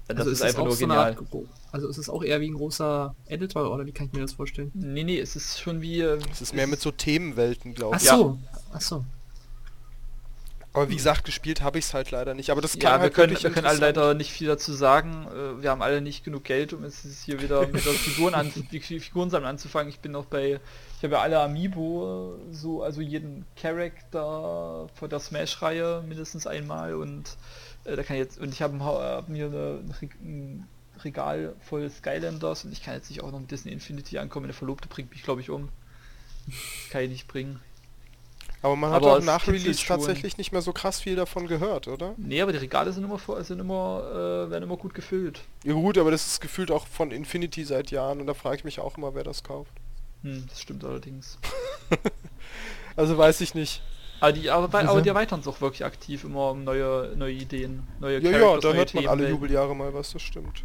Das 0.08 0.16
Also 0.18 0.30
ist 0.30 0.40
ist 0.40 0.40
es 0.40 0.46
einfach 0.46 0.64
nur 0.64 0.72
so 0.72 0.80
genial. 0.84 1.12
Art, 1.12 1.18
also 1.70 1.88
ist 1.88 1.98
es 1.98 2.08
auch 2.08 2.22
eher 2.24 2.40
wie 2.40 2.48
ein 2.48 2.54
großer 2.54 3.14
Editor 3.26 3.70
oder 3.72 3.84
wie 3.84 3.92
kann 3.92 4.06
ich 4.06 4.12
mir 4.14 4.20
das 4.22 4.32
vorstellen? 4.32 4.70
Nee, 4.74 5.04
nee, 5.04 5.18
es 5.18 5.36
ist 5.36 5.60
schon 5.60 5.82
wie... 5.82 6.00
äh, 6.00 6.18
Es 6.32 6.40
ist 6.40 6.54
mehr 6.54 6.66
mit 6.66 6.80
so 6.80 6.90
Themenwelten, 6.90 7.74
glaube 7.74 7.96
Ach 7.96 8.00
ich. 8.00 8.06
Ja. 8.06 8.16
so, 8.16 8.38
ach 8.72 8.80
so. 8.80 9.04
Aber 10.78 10.90
wie 10.90 10.96
gesagt, 10.96 11.24
gespielt 11.24 11.62
habe 11.62 11.78
ich 11.78 11.86
es 11.86 11.94
halt 11.94 12.10
leider 12.10 12.34
nicht. 12.34 12.50
Aber 12.50 12.60
das 12.60 12.74
Ja, 12.74 12.80
klang 12.80 13.00
wir 13.00 13.00
halt 13.04 13.14
können, 13.14 13.42
wir 13.42 13.50
können 13.50 13.66
alle 13.66 13.78
leider 13.78 14.14
nicht 14.14 14.32
viel 14.32 14.46
dazu 14.48 14.72
sagen. 14.72 15.26
Äh, 15.28 15.62
Wir 15.62 15.70
haben 15.70 15.82
alle 15.82 16.00
nicht 16.00 16.24
genug 16.24 16.44
Geld, 16.44 16.72
um 16.72 16.84
es 16.84 17.04
ist 17.04 17.24
hier 17.24 17.40
wieder 17.40 17.66
mit 17.66 17.84
der 17.84 17.94
Figuren 17.94 18.34
an, 18.34 18.52
die 18.72 18.80
Figuren 18.80 19.30
sammeln 19.30 19.48
anzufangen. 19.50 19.88
Ich 19.88 20.00
bin 20.00 20.12
noch 20.12 20.26
bei, 20.26 20.60
ich 20.98 21.02
habe 21.04 21.14
ja 21.14 21.20
alle 21.20 21.40
Amiibo, 21.40 22.36
äh, 22.50 22.54
so 22.54 22.82
also 22.82 23.00
jeden 23.00 23.46
Charakter 23.56 24.88
von 24.94 25.08
der 25.10 25.20
Smash-Reihe 25.20 26.04
mindestens 26.06 26.46
einmal 26.46 26.94
und 26.94 27.36
äh, 27.84 27.96
da 27.96 28.02
kann 28.02 28.16
ich 28.16 28.20
jetzt 28.22 28.38
und 28.38 28.52
ich 28.52 28.62
habe 28.62 28.78
hab 28.80 29.28
mir 29.28 29.46
eine, 29.46 29.80
ein 29.82 29.94
Re- 30.00 30.08
ein 30.22 30.68
Regal 31.04 31.54
voll 31.60 31.88
Skylanders 31.90 32.64
und 32.64 32.72
ich 32.72 32.82
kann 32.82 32.94
jetzt 32.94 33.08
nicht 33.10 33.22
auch 33.22 33.30
noch 33.32 33.40
mit 33.40 33.50
Disney 33.50 33.72
Infinity 33.72 34.18
ankommen. 34.18 34.44
Meine 34.44 34.52
Verlobte 34.52 34.88
bringt 34.88 35.10
mich 35.10 35.22
glaube 35.22 35.40
ich 35.40 35.50
um. 35.50 35.70
Kann 36.90 37.02
ich 37.02 37.10
nicht 37.10 37.28
bringen. 37.28 37.60
Aber 38.60 38.74
man 38.74 38.90
hat 38.90 38.96
Aber 39.02 39.14
auch 39.14 39.18
es 39.18 39.24
nach 39.24 39.46
Release 39.46 39.84
tatsächlich 39.86 40.36
nicht 40.36 40.50
mehr 40.52 40.62
so 40.62 40.72
krass 40.72 41.00
viel 41.00 41.14
davon 41.14 41.46
gehört, 41.46 41.86
oder? 41.86 42.14
Nee, 42.16 42.42
aber 42.42 42.52
die 42.52 42.58
Regale 42.58 42.92
sind 42.92 43.04
immer 43.04 43.18
sind 43.44 43.60
immer, 43.60 44.02
äh, 44.46 44.50
werden 44.50 44.64
immer 44.64 44.76
gut 44.76 44.94
gefüllt. 44.94 45.40
Ja 45.64 45.74
gut, 45.74 45.96
aber 45.96 46.10
das 46.10 46.26
ist 46.26 46.40
gefühlt 46.40 46.70
auch 46.72 46.86
von 46.86 47.12
Infinity 47.12 47.64
seit 47.64 47.90
Jahren 47.92 48.20
und 48.20 48.26
da 48.26 48.34
frage 48.34 48.56
ich 48.56 48.64
mich 48.64 48.80
auch 48.80 48.96
immer, 48.98 49.14
wer 49.14 49.22
das 49.22 49.44
kauft. 49.44 49.70
Hm, 50.22 50.44
das 50.48 50.60
stimmt 50.60 50.84
allerdings. 50.84 51.38
Also 52.96 53.16
weiß 53.16 53.40
ich 53.42 53.54
nicht. 53.54 53.80
Aber 54.18 54.32
die, 54.32 54.50
aber, 54.50 54.64
aber 54.76 54.92
sind- 54.94 55.04
die 55.04 55.08
erweitern 55.10 55.38
es 55.38 55.46
auch 55.46 55.60
wirklich 55.60 55.84
aktiv 55.84 56.24
immer 56.24 56.50
um 56.50 56.64
neue, 56.64 57.14
neue 57.16 57.34
Ideen, 57.34 57.86
neue 58.00 58.18
Ja, 58.20 58.30
ja, 58.32 58.38
da 58.38 58.68
neue 58.70 58.76
hört 58.78 58.94
man 58.94 59.06
alle 59.06 59.18
Themenwelten. 59.18 59.34
Jubeljahre 59.36 59.76
mal 59.76 59.94
was, 59.94 60.12
das 60.12 60.22
stimmt. 60.22 60.64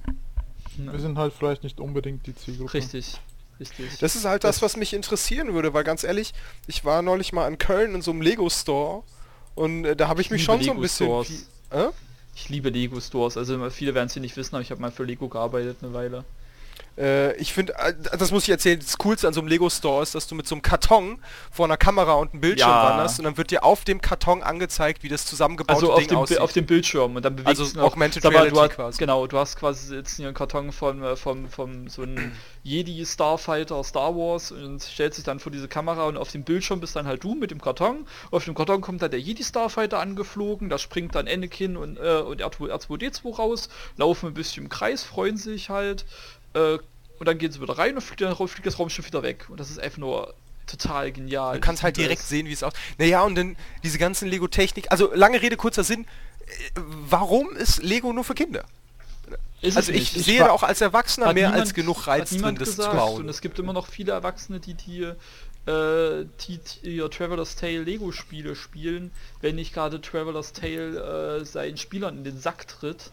Wir 0.75 0.99
sind 0.99 1.19
halt 1.19 1.33
vielleicht 1.33 1.61
nicht 1.63 1.79
unbedingt 1.79 2.25
die 2.25 2.33
Zielgruppe. 2.33 2.73
Richtig, 2.73 3.21
richtig. 3.59 3.97
Das 3.99 4.15
ist 4.15 4.25
halt 4.25 4.43
das, 4.43 4.61
was 4.61 4.77
mich 4.77 4.93
interessieren 4.93 5.53
würde, 5.53 5.73
weil 5.73 5.83
ganz 5.83 6.03
ehrlich, 6.03 6.33
ich 6.67 6.85
war 6.85 7.01
neulich 7.01 7.33
mal 7.33 7.47
in 7.47 7.57
Köln 7.57 7.95
in 7.95 8.01
so 8.01 8.11
einem 8.11 8.21
Lego-Store 8.21 9.03
und 9.55 9.85
äh, 9.85 9.95
da 9.95 10.07
habe 10.07 10.21
ich 10.21 10.31
mich 10.31 10.41
liebe 10.41 10.53
schon 10.53 10.63
so 10.63 10.71
ein 10.71 10.81
bisschen... 10.81 11.07
Lego-Stores. 11.07 11.47
Wie, 11.71 11.77
äh? 11.77 11.89
Ich 12.35 12.49
liebe 12.49 12.69
Lego 12.69 12.99
Stores, 12.99 13.37
also 13.37 13.69
viele 13.69 13.93
werden 13.93 14.07
es 14.07 14.13
hier 14.13 14.21
nicht 14.21 14.35
wissen, 14.37 14.55
aber 14.55 14.63
ich 14.63 14.71
habe 14.71 14.81
mal 14.81 14.91
für 14.91 15.03
Lego 15.03 15.27
gearbeitet 15.27 15.77
eine 15.81 15.93
Weile. 15.93 16.25
Äh, 16.95 17.35
ich 17.37 17.53
finde, 17.53 17.73
äh, 17.79 17.93
das 18.19 18.31
muss 18.31 18.43
ich 18.43 18.49
erzählen, 18.49 18.79
das 18.79 18.99
Coolste 18.99 19.27
an 19.27 19.33
so 19.33 19.39
einem 19.41 19.47
Lego 19.47 19.67
Store 19.69 20.03
ist, 20.03 20.13
dass 20.13 20.27
du 20.27 20.35
mit 20.35 20.47
so 20.47 20.53
einem 20.53 20.61
Karton 20.61 21.17
vor 21.51 21.65
einer 21.65 21.75
Kamera 21.77 22.13
und 22.13 22.33
einem 22.33 22.41
Bildschirm 22.41 22.69
Ja. 22.69 22.89
wanderst 22.91 23.17
und 23.17 23.25
dann 23.25 23.35
wird 23.37 23.49
dir 23.49 23.63
auf 23.63 23.83
dem 23.83 23.99
Karton 23.99 24.43
angezeigt, 24.43 25.01
wie 25.01 25.09
das 25.09 25.25
zusammengebaute 25.25 25.73
Also 25.75 25.91
auf 25.91 25.99
Ding 25.99 26.09
dem, 26.09 26.17
aussieht. 26.19 26.39
auf 26.39 26.51
dem 26.53 26.67
Bildschirm 26.67 27.15
und 27.15 27.25
dann 27.25 27.35
bewegt 27.35 27.47
Also 27.47 27.63
noch- 27.79 27.85
Augmented 27.87 28.23
Reality 28.23 28.53
du 28.53 28.61
hast, 28.61 28.69
quasi. 28.75 28.97
Genau, 28.99 29.25
du 29.25 29.37
hast 29.39 29.55
quasi 29.55 29.95
jetzt 29.95 30.17
hier 30.17 30.27
einen 30.27 30.35
Karton 30.35 30.71
von, 30.71 31.01
äh, 31.03 31.15
vom, 31.15 31.49
vom 31.49 31.87
so 31.87 32.03
ein 32.03 32.31
Jedi 32.61 33.03
Starfighter 33.05 33.83
Star 33.83 34.15
Wars 34.15 34.51
und 34.51 34.83
stellt 34.83 35.15
sich 35.15 35.23
dann 35.23 35.39
vor 35.39 35.51
diese 35.51 35.67
Kamera 35.67 36.03
und 36.05 36.17
auf 36.17 36.31
dem 36.31 36.43
Bildschirm 36.43 36.79
bist 36.79 36.95
dann 36.95 37.07
halt 37.07 37.23
du 37.23 37.33
mit 37.33 37.49
dem 37.49 37.59
Karton. 37.59 38.05
Auf 38.29 38.45
dem 38.45 38.53
Karton 38.53 38.81
kommt 38.81 39.01
dann 39.01 39.09
der 39.09 39.19
Jedi 39.19 39.43
Starfighter 39.43 39.99
angeflogen, 39.99 40.69
da 40.69 40.77
springt 40.77 41.15
dann 41.15 41.27
Anakin 41.27 41.75
und, 41.75 41.97
äh, 41.97 42.17
und 42.21 42.39
R2, 42.43 42.69
R2D2 42.71 43.35
raus, 43.35 43.69
laufen 43.97 44.27
ein 44.27 44.35
bisschen 44.35 44.63
im 44.65 44.69
Kreis, 44.69 45.03
freuen 45.03 45.37
sich 45.37 45.69
halt 45.71 46.05
äh, 46.53 46.77
und 47.19 47.27
dann 47.27 47.37
gehen 47.37 47.51
sie 47.51 47.61
wieder 47.61 47.77
rein 47.77 47.95
und 47.95 48.01
fliegt, 48.01 48.21
dann 48.21 48.35
fliegt 48.35 48.65
das 48.65 48.79
Raumschiff 48.79 49.05
wieder 49.05 49.23
weg. 49.23 49.45
Und 49.49 49.59
das 49.59 49.69
ist 49.69 49.79
einfach 49.79 49.99
nur 49.99 50.33
total 50.67 51.11
genial. 51.11 51.55
Du 51.55 51.61
kannst 51.61 51.81
Ich 51.81 51.83
halt 51.83 51.97
direkt 51.97 52.21
es. 52.21 52.29
sehen, 52.29 52.47
wie 52.47 52.53
es 52.53 52.63
aus. 52.63 52.73
Naja, 52.97 53.21
und 53.23 53.35
dann 53.35 53.55
diese 53.83 53.97
ganzen 53.97 54.27
Lego-Technik. 54.27 54.91
Also 54.91 55.13
lange 55.13 55.41
Rede, 55.41 55.55
kurzer 55.57 55.83
Sinn. 55.83 56.05
Äh, 56.45 56.81
Warum 57.09 57.55
ist 57.55 57.81
Lego 57.83 58.11
nur 58.13 58.23
für 58.23 58.33
Kinder? 58.33 58.63
Ist 59.61 59.77
also 59.77 59.93
ich 59.93 60.13
nicht. 60.13 60.25
sehe 60.25 60.39
da 60.39 60.49
auch 60.49 60.63
als 60.63 60.81
Erwachsener 60.81 61.27
mehr 61.33 61.47
niemand- 61.47 61.61
als 61.61 61.73
genug 61.73 62.05
Reiz 62.07 62.31
drin, 62.31 62.55
das 62.55 62.69
gesagt. 62.75 62.91
zu 62.91 62.97
bauen. 62.97 63.21
Und 63.21 63.29
es 63.29 63.39
gibt 63.39 63.59
immer 63.59 63.71
noch 63.71 63.87
viele 63.87 64.11
Erwachsene, 64.11 64.59
die 64.59 64.73
die, 64.73 65.03
äh, 65.03 66.25
die, 66.47 66.59
die 66.83 66.95
ihr 66.97 67.09
Traveler's 67.09 67.55
Tale 67.55 67.83
Lego 67.83 68.11
Spiele 68.11 68.57
spielen, 68.57 69.11
wenn 69.39 69.55
nicht 69.55 69.73
gerade 69.73 70.01
Traveler's 70.01 70.51
Tale 70.51 71.39
äh, 71.41 71.45
seinen 71.45 71.77
Spielern 71.77 72.17
in 72.17 72.23
den 72.25 72.37
Sack 72.39 72.67
tritt. 72.67 73.11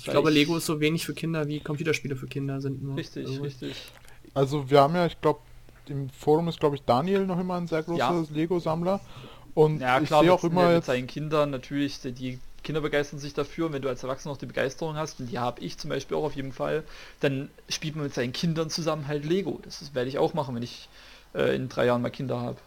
Ich 0.00 0.06
Weil 0.06 0.12
glaube, 0.12 0.30
ich- 0.30 0.34
Lego 0.36 0.56
ist 0.56 0.66
so 0.66 0.78
wenig 0.80 1.04
für 1.04 1.12
Kinder, 1.14 1.48
wie 1.48 1.58
Computerspiele 1.60 2.14
für 2.16 2.26
Kinder 2.28 2.60
sind. 2.60 2.82
Nur. 2.82 2.96
Richtig, 2.96 3.26
Also, 3.26 3.42
richtig. 3.42 3.76
Also 4.34 4.70
wir 4.70 4.80
haben 4.80 4.94
ja, 4.94 5.06
ich 5.06 5.20
glaube, 5.20 5.40
im 5.88 6.08
Forum 6.10 6.48
ist, 6.48 6.60
glaube 6.60 6.76
ich, 6.76 6.82
Daniel 6.82 7.26
noch 7.26 7.38
immer 7.40 7.56
ein 7.56 7.66
sehr 7.66 7.82
großer 7.82 7.98
Ja. 7.98 8.24
Lego-Sammler. 8.32 9.00
Und 9.54 9.80
Ja 9.80 10.00
ich 10.00 10.06
klar, 10.06 10.20
sehe 10.20 10.30
mit, 10.30 10.38
auch 10.38 10.44
immer 10.44 10.66
mit 10.66 10.76
jetzt, 10.76 10.86
seinen 10.86 11.06
Kindern 11.08 11.50
natürlich, 11.50 11.98
die- 12.00 12.38
Kinder 12.62 12.80
begeistern 12.80 13.18
sich 13.18 13.34
dafür 13.34 13.66
und 13.66 13.72
wenn 13.72 13.82
du 13.82 13.88
als 13.88 14.02
Erwachsener 14.02 14.32
noch 14.34 14.38
die 14.38 14.46
Begeisterung 14.46 14.94
hast, 14.96 15.18
und 15.20 15.30
die 15.30 15.38
habe 15.38 15.60
ich 15.62 15.78
zum 15.78 15.90
Beispiel 15.90 16.16
auch 16.16 16.24
auf 16.24 16.36
jeden 16.36 16.52
Fall, 16.52 16.84
dann 17.20 17.48
spielt 17.68 17.96
man 17.96 18.04
mit 18.04 18.14
seinen 18.14 18.32
Kindern 18.32 18.68
zusammen 18.70 19.08
halt 19.08 19.24
Lego. 19.24 19.58
Das 19.64 19.94
werde 19.94 20.08
ich 20.08 20.18
auch 20.18 20.34
machen, 20.34 20.54
wenn 20.54 20.62
ich 20.62 20.88
äh, 21.34 21.56
in 21.56 21.68
drei 21.68 21.86
Jahren 21.86 22.02
mal 22.02 22.10
Kinder 22.10 22.40
habe. 22.40 22.58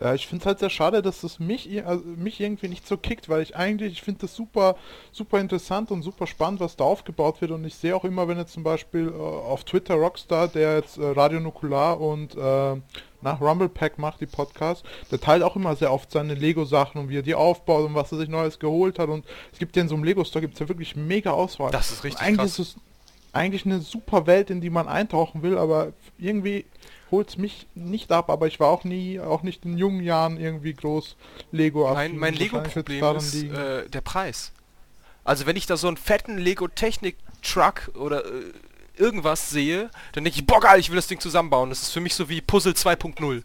Ja, 0.00 0.12
ich 0.12 0.26
finde 0.26 0.42
es 0.42 0.46
halt 0.46 0.58
sehr 0.58 0.70
schade, 0.70 1.02
dass 1.02 1.20
das 1.20 1.38
mich, 1.38 1.84
also 1.86 2.04
mich 2.04 2.40
irgendwie 2.40 2.66
nicht 2.66 2.86
so 2.86 2.96
kickt, 2.96 3.28
weil 3.28 3.42
ich 3.42 3.54
eigentlich, 3.54 3.92
ich 3.92 4.02
finde 4.02 4.22
das 4.22 4.34
super, 4.34 4.74
super 5.12 5.38
interessant 5.38 5.92
und 5.92 6.02
super 6.02 6.26
spannend, 6.26 6.58
was 6.58 6.74
da 6.74 6.82
aufgebaut 6.82 7.40
wird 7.40 7.52
und 7.52 7.64
ich 7.64 7.76
sehe 7.76 7.94
auch 7.94 8.04
immer, 8.04 8.26
wenn 8.26 8.36
jetzt 8.36 8.54
zum 8.54 8.64
Beispiel 8.64 9.08
äh, 9.08 9.12
auf 9.20 9.62
Twitter 9.62 9.94
Rockstar, 9.94 10.48
der 10.48 10.76
jetzt 10.76 10.98
äh, 10.98 11.04
Radio 11.04 11.38
Nukular 11.38 12.00
und 12.00 12.34
äh, 12.34 12.76
nach 13.20 13.40
Rumble 13.40 13.68
Pack 13.68 13.96
macht, 13.98 14.20
die 14.20 14.26
Podcast, 14.26 14.84
der 15.12 15.20
teilt 15.20 15.44
auch 15.44 15.54
immer 15.54 15.76
sehr 15.76 15.92
oft 15.92 16.10
seine 16.10 16.34
Lego-Sachen 16.34 17.00
und 17.00 17.08
wie 17.08 17.18
er 17.18 17.22
die 17.22 17.36
aufbaut 17.36 17.86
und 17.86 17.94
was 17.94 18.10
er 18.10 18.18
sich 18.18 18.28
Neues 18.28 18.58
geholt 18.58 18.98
hat 18.98 19.08
und 19.08 19.24
es 19.52 19.60
gibt 19.60 19.76
ja 19.76 19.82
in 19.82 19.88
so 19.88 19.94
einem 19.94 20.02
Lego-Store 20.02 20.40
gibt 20.40 20.54
es 20.54 20.60
ja 20.60 20.68
wirklich 20.68 20.96
mega 20.96 21.30
Auswahl. 21.30 21.70
Das 21.70 21.92
ist 21.92 22.02
richtig 22.02 22.20
Und 22.20 22.26
eigentlich 22.26 22.38
krass. 22.40 22.58
ist 22.58 22.76
es 22.76 22.76
eigentlich 23.32 23.64
eine 23.64 23.80
super 23.80 24.26
Welt, 24.26 24.50
in 24.50 24.60
die 24.60 24.70
man 24.70 24.88
eintauchen 24.88 25.42
will, 25.42 25.58
aber 25.58 25.92
irgendwie 26.18 26.64
holt 27.14 27.28
es 27.28 27.36
mich 27.38 27.68
nicht 27.76 28.10
ab, 28.10 28.28
aber 28.28 28.48
ich 28.48 28.58
war 28.58 28.68
auch 28.68 28.82
nie, 28.82 29.20
auch 29.20 29.42
nicht 29.44 29.64
in 29.64 29.78
jungen 29.78 30.02
Jahren 30.02 30.36
irgendwie 30.36 30.74
groß 30.74 31.14
Lego 31.52 31.88
Mein, 31.94 32.18
mein 32.18 32.34
Lego-Problem 32.34 33.16
ist 33.16 33.34
äh, 33.34 33.88
der 33.88 34.00
Preis. 34.00 34.50
Also 35.22 35.46
wenn 35.46 35.54
ich 35.54 35.66
da 35.66 35.76
so 35.76 35.86
einen 35.86 35.96
fetten 35.96 36.38
Lego-Technik-Truck 36.38 37.92
oder 37.94 38.24
äh, 38.24 38.52
irgendwas 38.96 39.50
sehe, 39.50 39.90
dann 40.12 40.24
denke 40.24 40.40
ich, 40.40 40.46
boah 40.46 40.60
geil, 40.60 40.80
ich 40.80 40.90
will 40.90 40.96
das 40.96 41.06
Ding 41.06 41.20
zusammenbauen. 41.20 41.70
Das 41.70 41.82
ist 41.82 41.90
für 41.90 42.00
mich 42.00 42.16
so 42.16 42.28
wie 42.28 42.40
Puzzle 42.40 42.72
2.0. 42.72 43.42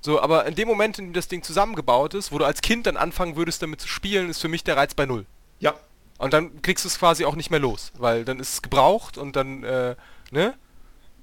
So, 0.00 0.20
aber 0.20 0.44
in 0.46 0.56
dem 0.56 0.66
Moment, 0.66 0.98
in 0.98 1.06
dem 1.06 1.12
das 1.14 1.28
Ding 1.28 1.42
zusammengebaut 1.44 2.14
ist, 2.14 2.32
wo 2.32 2.38
du 2.38 2.44
als 2.44 2.60
Kind 2.62 2.86
dann 2.86 2.96
anfangen 2.96 3.36
würdest 3.36 3.62
damit 3.62 3.80
zu 3.80 3.88
spielen, 3.88 4.28
ist 4.28 4.40
für 4.40 4.48
mich 4.48 4.64
der 4.64 4.76
Reiz 4.76 4.94
bei 4.94 5.06
null. 5.06 5.24
Ja, 5.60 5.74
Und 6.18 6.32
dann 6.34 6.62
kriegst 6.62 6.84
du 6.84 6.88
es 6.88 6.98
quasi 6.98 7.24
auch 7.24 7.36
nicht 7.36 7.50
mehr 7.50 7.60
los, 7.60 7.92
weil 7.96 8.24
dann 8.24 8.40
ist 8.40 8.54
es 8.54 8.62
gebraucht 8.62 9.16
und 9.18 9.36
dann, 9.36 9.62
äh, 9.64 9.94
ne? 10.30 10.54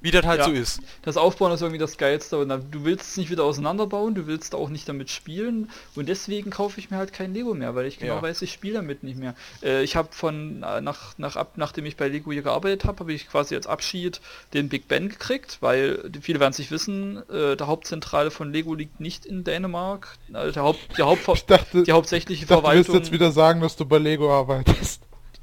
Wie 0.02 0.12
das 0.12 0.26
halt 0.26 0.40
Ja. 0.40 0.46
so 0.46 0.52
ist. 0.52 0.82
Das 1.04 1.16
Aufbauen 1.16 1.52
ist 1.52 1.62
irgendwie 1.62 1.78
das 1.80 1.98
Geilste 1.98 2.44
dann, 2.46 2.72
du 2.72 2.84
willst 2.84 3.12
es 3.12 3.18
nicht 3.18 3.30
wieder 3.30 3.44
auseinanderbauen, 3.44 4.16
du 4.16 4.26
willst 4.28 4.56
auch 4.56 4.70
nicht 4.70 4.90
damit 4.90 5.10
spielen 5.12 5.70
und 5.96 6.10
deswegen 6.10 6.50
kaufe 6.50 6.80
ich 6.80 6.90
mir 6.90 6.98
halt 6.98 7.14
kein 7.14 7.34
Lego 7.34 7.54
mehr, 7.54 7.76
weil 7.76 7.86
ich 7.86 8.00
genau 8.00 8.16
Ja. 8.16 8.22
weiß, 8.22 8.42
ich 8.42 8.52
spiele 8.52 8.76
damit 8.76 9.04
nicht 9.04 9.18
mehr. 9.20 9.36
Äh, 9.62 9.84
ich 9.84 9.96
habe 9.96 10.10
von, 10.12 10.64
äh, 10.64 10.82
nach, 10.82 11.18
nach, 11.18 11.36
ab, 11.36 11.54
nachdem 11.56 11.86
ich 11.86 11.98
bei 11.98 12.08
Lego 12.08 12.32
hier 12.32 12.42
gearbeitet 12.42 12.86
habe, 12.86 13.00
habe 13.02 13.14
ich 13.14 13.30
quasi 13.30 13.56
als 13.56 13.68
Abschied 13.68 14.22
den 14.54 14.70
Big 14.70 14.88
Ben 14.88 15.10
gekriegt, 15.10 15.58
weil 15.62 16.10
viele 16.22 16.40
werden 16.40 16.52
es 16.52 16.60
nicht 16.60 16.72
wissen, 16.72 17.22
äh, 17.30 17.56
der 17.56 17.68
Hauptzentrale 17.68 18.32
von 18.32 18.52
Lego 18.52 18.74
liegt 18.74 19.00
nicht 19.00 19.26
in 19.26 19.44
Dänemark. 19.44 20.18
Also 20.34 20.52
der 20.52 20.64
Haupt, 20.64 20.80
die, 20.98 21.02
Hauptver 21.04 21.34
Ich 21.42 21.46
dachte, 21.46 21.84
die 21.84 21.92
hauptsächliche 21.92 22.44
ich 22.44 22.48
dachte, 22.50 22.62
du 22.64 22.68
willst 22.70 22.88
Verwaltung 22.88 22.96
jetzt 22.96 23.12
wieder 23.12 23.32
sagen, 23.32 23.62
dass 23.62 23.76
du 23.76 23.86
bei 23.86 23.98
Lego 24.00 24.32
arbeitest. 24.34 25.02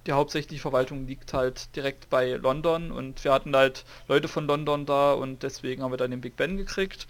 Die 0.09 0.14
hauptsächliche 0.14 0.62
Verwaltung 0.62 1.06
liegt 1.06 1.34
halt 1.34 1.76
direkt 1.76 2.09
bei 2.09 2.32
London 2.32 2.90
und 2.90 3.22
wir 3.24 3.32
hatten 3.32 3.54
halt 3.54 3.84
Leute 4.09 4.26
von 4.26 4.46
London 4.46 4.86
da 4.86 5.12
und 5.12 5.42
deswegen 5.42 5.82
haben 5.82 5.92
wir 5.92 5.98
dann 5.98 6.11
den 6.11 6.22
Big 6.22 6.34
Ben 6.34 6.56
gekriegt. 6.56 7.06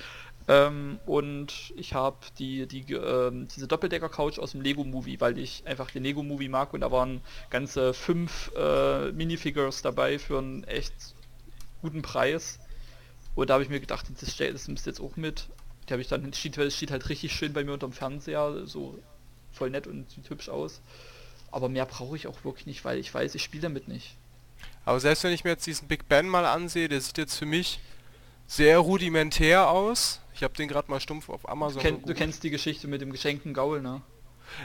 Ähm, 0.48 0.98
und 1.06 1.72
ich 1.76 1.94
habe 1.94 2.16
die, 2.38 2.66
die, 2.66 2.92
ähm, 2.94 3.46
diese 3.54 3.68
Doppeldecker-Couch 3.68 4.40
aus 4.40 4.52
dem 4.52 4.62
Lego-Movie, 4.62 5.20
weil 5.20 5.38
ich 5.38 5.62
einfach 5.64 5.92
den 5.92 6.02
Lego-Movie 6.02 6.48
mag 6.48 6.74
und 6.74 6.80
da 6.80 6.90
waren 6.90 7.20
ganze 7.50 7.94
fünf 7.94 8.50
äh, 8.56 9.12
Minifigures 9.12 9.82
dabei 9.82 10.18
für 10.18 10.38
einen 10.38 10.64
echt 10.64 11.14
guten 11.80 12.02
Preis. 12.02 12.58
Und 13.36 13.50
da 13.50 13.54
habe 13.54 13.62
ich 13.62 13.70
mir 13.70 13.78
gedacht, 13.78 14.06
das, 14.20 14.36
das 14.36 14.66
nimmst 14.66 14.86
jetzt 14.86 15.00
auch 15.00 15.16
mit. 15.16 15.48
Die 15.88 15.92
habe 15.92 16.02
ich 16.02 16.08
dann, 16.08 16.32
steht, 16.32 16.72
steht 16.72 16.90
halt 16.90 17.08
richtig 17.08 17.32
schön 17.32 17.52
bei 17.52 17.62
mir 17.62 17.74
unterm 17.74 17.92
Fernseher, 17.92 18.66
so 18.66 18.98
voll 19.52 19.70
nett 19.70 19.86
und 19.86 20.10
sieht 20.10 20.28
hübsch 20.30 20.48
aus. 20.48 20.82
Aber 21.50 21.68
mehr 21.68 21.86
brauche 21.86 22.16
ich 22.16 22.26
auch 22.26 22.44
wirklich 22.44 22.66
nicht, 22.66 22.84
weil 22.84 22.98
ich 22.98 23.12
weiß, 23.12 23.34
ich 23.34 23.42
spiele 23.42 23.62
damit 23.62 23.88
nicht. 23.88 24.16
Aber 24.84 25.00
selbst 25.00 25.24
wenn 25.24 25.32
ich 25.32 25.44
mir 25.44 25.50
jetzt 25.50 25.66
diesen 25.66 25.88
Big 25.88 26.08
Ben 26.08 26.28
mal 26.28 26.46
ansehe, 26.46 26.88
der 26.88 27.00
sieht 27.00 27.18
jetzt 27.18 27.36
für 27.36 27.46
mich 27.46 27.78
sehr 28.46 28.78
rudimentär 28.78 29.68
aus. 29.68 30.20
Ich 30.34 30.42
habe 30.42 30.54
den 30.54 30.68
gerade 30.68 30.90
mal 30.90 31.00
stumpf 31.00 31.28
auf 31.28 31.48
Amazon 31.48 31.82
Du, 31.82 31.88
kenn, 31.88 32.02
du 32.02 32.14
kennst 32.14 32.42
die 32.42 32.50
Geschichte 32.50 32.88
mit 32.88 33.00
dem 33.00 33.12
geschenkten 33.12 33.52
Gaul, 33.54 33.82
ne? 33.82 34.00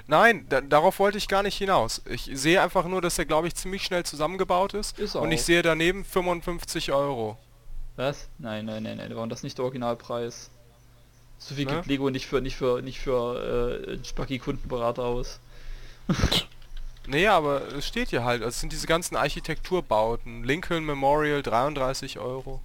Nein, 0.08 0.46
da, 0.48 0.62
darauf 0.62 1.00
wollte 1.00 1.18
ich 1.18 1.28
gar 1.28 1.44
nicht 1.44 1.58
hinaus. 1.58 2.02
Ich 2.06 2.30
sehe 2.34 2.62
einfach 2.62 2.86
nur, 2.86 3.02
dass 3.02 3.20
er, 3.20 3.26
glaube 3.26 3.48
ich, 3.48 3.56
ziemlich 3.56 3.84
schnell 3.84 4.04
zusammengebaut 4.04 4.74
ist. 4.74 4.98
Ist 4.98 5.16
und 5.16 5.32
ich 5.32 5.42
sehe 5.44 5.62
daneben 5.62 6.06
55 6.06 6.92
Euro. 6.94 7.38
Was? 7.96 8.30
Nein, 8.40 8.66
nein, 8.66 8.84
nein, 8.84 8.98
nein, 8.98 9.16
war 9.16 9.28
das 9.28 9.44
nicht 9.44 9.58
der 9.58 9.66
Originalpreis. 9.66 10.50
So 11.38 11.56
viel 11.56 11.66
Ne? 11.66 11.74
gibt 11.74 11.88
Lego 11.88 12.10
nicht 12.10 12.26
für 12.26 12.40
nicht 12.40 12.56
für 12.56 12.82
nicht 12.82 13.00
für 13.00 13.90
äh, 14.00 14.06
Spacki 14.06 14.40
Kundenberater 14.40 15.04
aus. 15.04 15.40
Nee, 17.08 17.28
aber 17.28 17.74
es 17.74 17.88
steht 17.88 18.10
hier 18.10 18.24
halt. 18.24 18.42
Es 18.42 18.60
sind 18.60 18.72
diese 18.72 18.88
ganzen 18.88 19.16
Architekturbauten. 19.16 20.44
Lincoln 20.44 20.86
Memorial 20.86 21.44
33 21.44 22.20
Euro. 22.20 22.62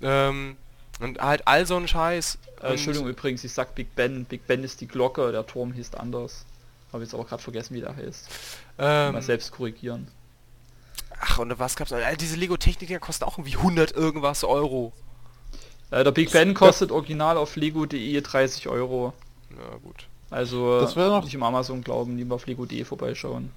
Ähm, 0.00 0.56
und 1.00 1.20
halt 1.20 1.46
all 1.46 1.66
so 1.66 1.76
ein 1.76 1.88
Scheiß. 1.88 2.38
Äh, 2.62 2.72
Entschuldigung 2.72 3.08
übrigens, 3.08 3.44
ich 3.44 3.52
sag 3.52 3.74
Big 3.74 3.94
Ben. 3.94 4.24
Big 4.24 4.46
Ben 4.46 4.64
ist 4.64 4.80
die 4.80 4.88
Glocke, 4.88 5.32
der 5.32 5.46
Turm 5.46 5.72
hieß 5.72 5.94
anders. 5.94 6.44
Habe 6.92 7.02
jetzt 7.02 7.14
aber 7.14 7.24
gerade 7.24 7.42
vergessen, 7.42 7.74
wie 7.74 7.80
der 7.80 7.94
heißt. 7.94 8.28
Ähm, 8.78 9.12
Mal 9.12 9.22
selbst 9.22 9.52
korrigieren. 9.52 10.08
ach, 11.20 11.38
und 11.38 11.58
was 11.58 11.76
gab's 11.76 11.90
noch? 11.90 11.98
Äh, 11.98 12.16
diese 12.16 12.36
Lego-Technik 12.36 13.00
kosten 13.00 13.24
auch 13.24 13.38
irgendwie 13.38 13.56
100 13.56 13.92
irgendwas 13.92 14.44
Euro. 14.44 14.92
Äh, 15.90 16.04
der 16.04 16.12
Big 16.12 16.32
Ben 16.32 16.54
kostet 16.54 16.90
original 16.90 17.36
auf 17.36 17.56
lego.de 17.56 18.20
30 18.20 18.68
Euro. 18.68 19.12
Na 19.50 19.76
gut. 19.78 20.07
Also 20.30 20.80
Das 20.80 20.94
noch- 20.96 21.24
nicht 21.24 21.34
im 21.34 21.42
Amazon 21.42 21.82
glauben, 21.82 22.16
lieber 22.16 22.34
auf 22.34 22.46
lego.de 22.46 22.84
vorbeischauen. 22.84 23.50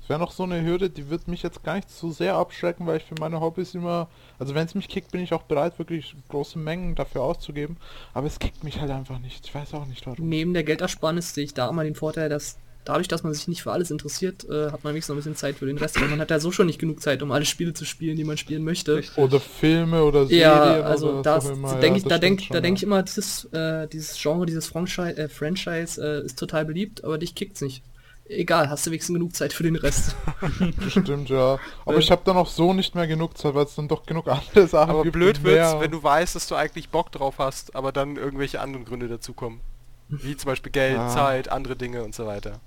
Das 0.00 0.08
wäre 0.10 0.20
noch 0.20 0.30
so 0.30 0.44
eine 0.44 0.62
Hürde, 0.64 0.88
die 0.88 1.10
wird 1.10 1.26
mich 1.26 1.42
jetzt 1.42 1.64
gar 1.64 1.74
nicht 1.74 1.90
so 1.90 2.12
sehr 2.12 2.36
abschrecken, 2.36 2.86
weil 2.86 2.98
ich 2.98 3.02
für 3.02 3.16
meine 3.18 3.40
Hobbys 3.40 3.74
immer, 3.74 4.06
also 4.38 4.54
wenn 4.54 4.64
es 4.64 4.76
mich 4.76 4.86
kickt, 4.88 5.10
bin 5.10 5.20
ich 5.20 5.34
auch 5.34 5.42
bereit, 5.42 5.80
wirklich 5.80 6.14
große 6.28 6.60
Mengen 6.60 6.94
dafür 6.94 7.22
auszugeben. 7.22 7.76
Aber 8.14 8.28
es 8.28 8.38
kickt 8.38 8.62
mich 8.62 8.80
halt 8.80 8.92
einfach 8.92 9.18
nicht. 9.18 9.44
Ich 9.44 9.52
weiß 9.52 9.74
auch 9.74 9.86
nicht 9.86 10.06
warum. 10.06 10.28
Neben 10.28 10.54
der 10.54 10.62
Geldersparnis 10.62 11.34
sehe 11.34 11.42
ich 11.42 11.54
da 11.54 11.68
immer 11.68 11.82
den 11.82 11.96
Vorteil, 11.96 12.28
dass 12.28 12.56
dadurch, 12.86 13.08
dass 13.08 13.22
man 13.22 13.34
sich 13.34 13.48
nicht 13.48 13.62
für 13.62 13.72
alles 13.72 13.90
interessiert, 13.90 14.44
äh, 14.48 14.70
hat 14.70 14.82
man 14.84 14.94
wenigstens 14.94 15.10
noch 15.10 15.16
ein 15.16 15.18
bisschen 15.18 15.36
Zeit 15.36 15.56
für 15.56 15.66
den 15.66 15.76
Rest. 15.78 16.00
Weil 16.00 16.08
man 16.08 16.20
hat 16.20 16.30
ja 16.30 16.40
so 16.40 16.50
schon 16.52 16.66
nicht 16.66 16.78
genug 16.78 17.02
Zeit, 17.02 17.22
um 17.22 17.30
alle 17.32 17.44
Spiele 17.44 17.74
zu 17.74 17.84
spielen, 17.84 18.16
die 18.16 18.24
man 18.24 18.38
spielen 18.38 18.64
möchte. 18.64 18.96
Richtig. 18.96 19.18
Oder 19.18 19.40
Filme 19.40 20.02
oder 20.02 20.26
Serien 20.26 20.40
Ja, 20.40 20.62
oder 20.78 20.86
also 20.86 21.22
das 21.22 21.44
denke 21.46 21.86
Ja, 21.86 21.96
ich, 21.96 22.02
das 22.04 22.10
da 22.10 22.18
denke 22.18 22.44
da 22.50 22.60
denk 22.60 22.76
ich 22.78 22.82
ja. 22.82 22.86
immer, 22.86 23.02
dieses, 23.02 23.44
äh, 23.52 23.86
dieses 23.88 24.16
Genre, 24.20 24.46
dieses 24.46 24.66
Franchise, 24.66 25.16
äh, 25.18 25.28
Franchise 25.28 26.00
äh, 26.02 26.24
ist 26.24 26.38
total 26.38 26.64
beliebt, 26.64 27.04
aber 27.04 27.18
dich 27.18 27.34
kickt's 27.34 27.60
nicht. 27.60 27.82
Egal, 28.28 28.68
hast 28.70 28.84
du 28.84 28.90
wenigstens 28.90 29.14
genug 29.14 29.36
Zeit 29.36 29.52
für 29.52 29.62
den 29.62 29.76
Rest. 29.76 30.16
Das 30.80 30.90
stimmt, 30.92 31.28
ja. 31.28 31.58
Aber 31.84 31.98
ich 31.98 32.10
habe 32.10 32.22
dann 32.24 32.36
auch 32.36 32.48
so 32.48 32.72
nicht 32.72 32.94
mehr 32.96 33.06
genug 33.06 33.38
Zeit, 33.38 33.54
weil 33.54 33.66
es 33.66 33.76
dann 33.76 33.86
doch 33.86 34.04
genug 34.04 34.26
andere 34.28 34.66
Sachen 34.66 34.90
Aber 34.90 35.02
gibt. 35.04 35.12
blöd 35.12 35.38
und 35.38 35.44
wird's, 35.44 35.72
mehr 35.72 35.80
wenn 35.80 35.90
du 35.92 36.02
weißt, 36.02 36.34
dass 36.34 36.48
du 36.48 36.56
eigentlich 36.56 36.88
Bock 36.88 37.12
drauf 37.12 37.36
hast, 37.38 37.76
aber 37.76 37.92
dann 37.92 38.16
irgendwelche 38.16 38.60
anderen 38.60 38.84
Gründe 38.84 39.06
dazukommen. 39.06 39.60
Wie 40.08 40.36
zum 40.36 40.48
Beispiel 40.50 40.72
Geld, 40.72 40.96
Ja. 40.96 41.08
Zeit, 41.08 41.50
andere 41.50 41.76
Dinge 41.76 42.02
und 42.02 42.14
so 42.16 42.26
weiter. 42.26 42.60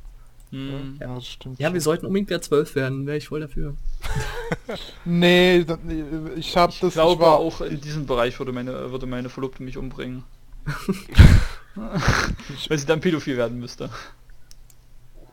Hm. 0.52 0.98
Ja, 1.00 1.16
das 1.16 1.28
stimmt. 1.28 1.60
Ja, 1.60 1.72
wir 1.74 1.82
sollten 1.82 2.06
unbedingt 2.08 2.30
wieder 2.30 2.42
12 2.42 2.74
werden, 2.76 3.06
wäre 3.06 3.18
ich 3.18 3.28
voll 3.28 3.40
dafür. 3.42 3.76
Nee, 5.06 5.64
das- 5.64 5.78
ich 6.36 6.56
hab 6.58 6.70
Ich 6.72 6.80
das... 6.80 6.94
glaube 6.94 7.22
war, 7.24 7.38
auch 7.38 7.62
in 7.62 7.80
diesem 7.82 8.06
Bereich 8.06 8.38
würde 8.40 8.52
meine, 8.52 8.92
würde 8.92 9.06
meine 9.06 9.30
Verlobte 9.30 9.62
mich 9.64 9.78
umbringen. 9.78 10.24
Weil 11.76 12.78
sie 12.78 12.86
dann 12.86 13.00
pädophil 13.00 13.38
werden 13.38 13.60
müsste. 13.60 13.90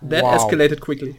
That 0.08 0.22
Wow. 0.22 0.34
escalated 0.36 0.80
quickly. 0.80 1.16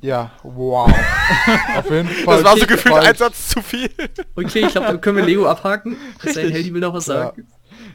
Ja, 0.00 0.32
wow. 0.42 0.88
Auf 1.76 1.90
jeden 1.90 2.08
Fall. 2.08 2.36
Das 2.42 2.44
war 2.44 2.56
so 2.58 2.66
gefühlt 2.66 2.94
ein 2.96 3.14
Satz 3.14 3.48
zu 3.50 3.62
viel. 3.62 3.88
Okay, 4.34 4.60
ich 4.66 4.72
glaube, 4.72 4.88
dann 4.88 5.00
können 5.00 5.16
wir 5.18 5.24
Lego 5.24 5.46
abhaken. 5.46 5.92
Denn, 6.22 6.32
Richtig. 6.34 6.52
Heldi 6.52 6.74
will 6.74 6.80
noch 6.80 6.92
was 6.94 7.06
Ja. 7.06 7.32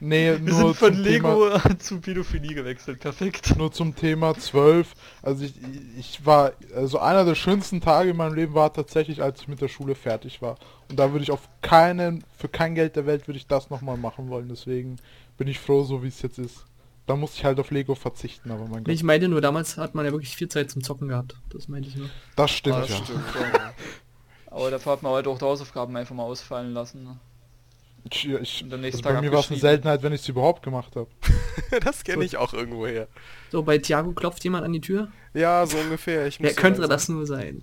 Nee, 0.01 0.31
Wir 0.31 0.39
nur 0.39 0.53
sind 0.53 0.75
von 0.77 0.93
zum 0.93 1.03
Lego 1.03 1.49
Thema, 1.49 1.79
zu 1.79 1.99
Pädophilie 1.99 2.53
gewechselt. 2.55 2.99
Perfekt. 2.99 3.57
nur 3.57 3.71
zum 3.71 3.95
Thema 3.95 4.33
12. 4.35 4.93
Also 5.21 5.45
ich, 5.45 5.53
ich 5.97 6.25
war, 6.25 6.53
also 6.75 6.99
einer 6.99 7.25
der 7.25 7.35
schönsten 7.35 7.81
Tage 7.81 8.11
in 8.11 8.17
meinem 8.17 8.33
Leben 8.35 8.53
war 8.53 8.71
tatsächlich, 8.73 9.21
als 9.21 9.41
ich 9.41 9.47
mit 9.47 9.61
der 9.61 9.67
Schule 9.67 9.95
fertig 9.95 10.41
war. 10.41 10.55
Und 10.89 10.97
da 10.99 11.11
würde 11.11 11.23
ich 11.23 11.31
auf 11.31 11.47
keinen, 11.61 12.23
für 12.37 12.47
kein 12.49 12.75
Geld 12.75 12.95
der 12.95 13.05
Welt 13.05 13.27
würde 13.27 13.37
ich 13.37 13.47
das 13.47 13.69
nochmal 13.69 13.97
machen 13.97 14.29
wollen. 14.29 14.47
Deswegen 14.49 14.97
bin 15.37 15.47
ich 15.47 15.59
froh, 15.59 15.83
so 15.83 16.03
wie 16.03 16.07
es 16.07 16.21
jetzt 16.21 16.39
ist. 16.39 16.65
Da 17.05 17.15
musste 17.15 17.37
ich 17.39 17.45
halt 17.45 17.59
auf 17.59 17.71
Lego 17.71 17.95
verzichten, 17.95 18.51
aber 18.51 18.67
mein 18.67 18.83
Gott. 18.83 18.93
Ich 18.93 19.01
meinte 19.03 19.27
nur, 19.27 19.41
damals 19.41 19.77
hat 19.77 19.95
man 19.95 20.05
ja 20.05 20.11
wirklich 20.11 20.35
viel 20.35 20.47
Zeit 20.47 20.69
zum 20.69 20.83
Zocken 20.83 21.07
gehabt. 21.07 21.35
Das 21.49 21.67
meinte 21.67 21.89
ich 21.89 21.95
nur. 21.95 22.07
Das 22.35 22.51
stimmt, 22.51 22.75
Ah, 22.75 22.81
das 22.81 22.89
ja. 22.89 22.95
Stimmt, 22.97 23.23
Aber 24.51 24.71
dafür 24.71 24.91
hat 24.93 25.03
man 25.03 25.13
halt 25.13 25.27
auch 25.27 25.37
die 25.37 25.45
Hausaufgaben 25.45 25.95
einfach 25.97 26.15
mal 26.15 26.23
ausfallen 26.23 26.73
lassen. 26.73 27.03
ne? 27.03 27.19
Ich, 28.11 28.27
ich, 28.27 28.63
Und 28.63 28.73
am 28.73 28.81
nächsten 28.81 28.97
also 28.99 29.09
bei 29.09 29.13
Tag 29.15 29.21
mir 29.21 29.31
war 29.31 29.39
es 29.41 29.51
eine. 29.51 29.59
Seltenheit, 29.59 30.03
wenn 30.03 30.13
ich 30.13 30.21
es 30.21 30.29
überhaupt 30.29 30.63
gemacht 30.63 30.95
habe. 30.95 31.09
Das 31.83 32.03
kenne 32.03 32.23
ich 32.25 32.35
auch 32.37 32.53
irgendwo 32.53 32.87
her. 32.87 33.07
So, 33.51 33.61
bei 33.61 33.77
Thiago 33.77 34.13
klopft 34.13 34.43
jemand 34.43 34.65
an 34.65 34.73
die 34.73 34.81
Tür. 34.81 35.09
Ja, 35.35 35.65
so 35.67 35.77
ungefähr. 35.77 36.25
Ich 36.25 36.39
Wer 36.41 36.53
könnte 36.53 36.87
das 36.87 37.09
nur 37.09 37.27
sein? 37.27 37.61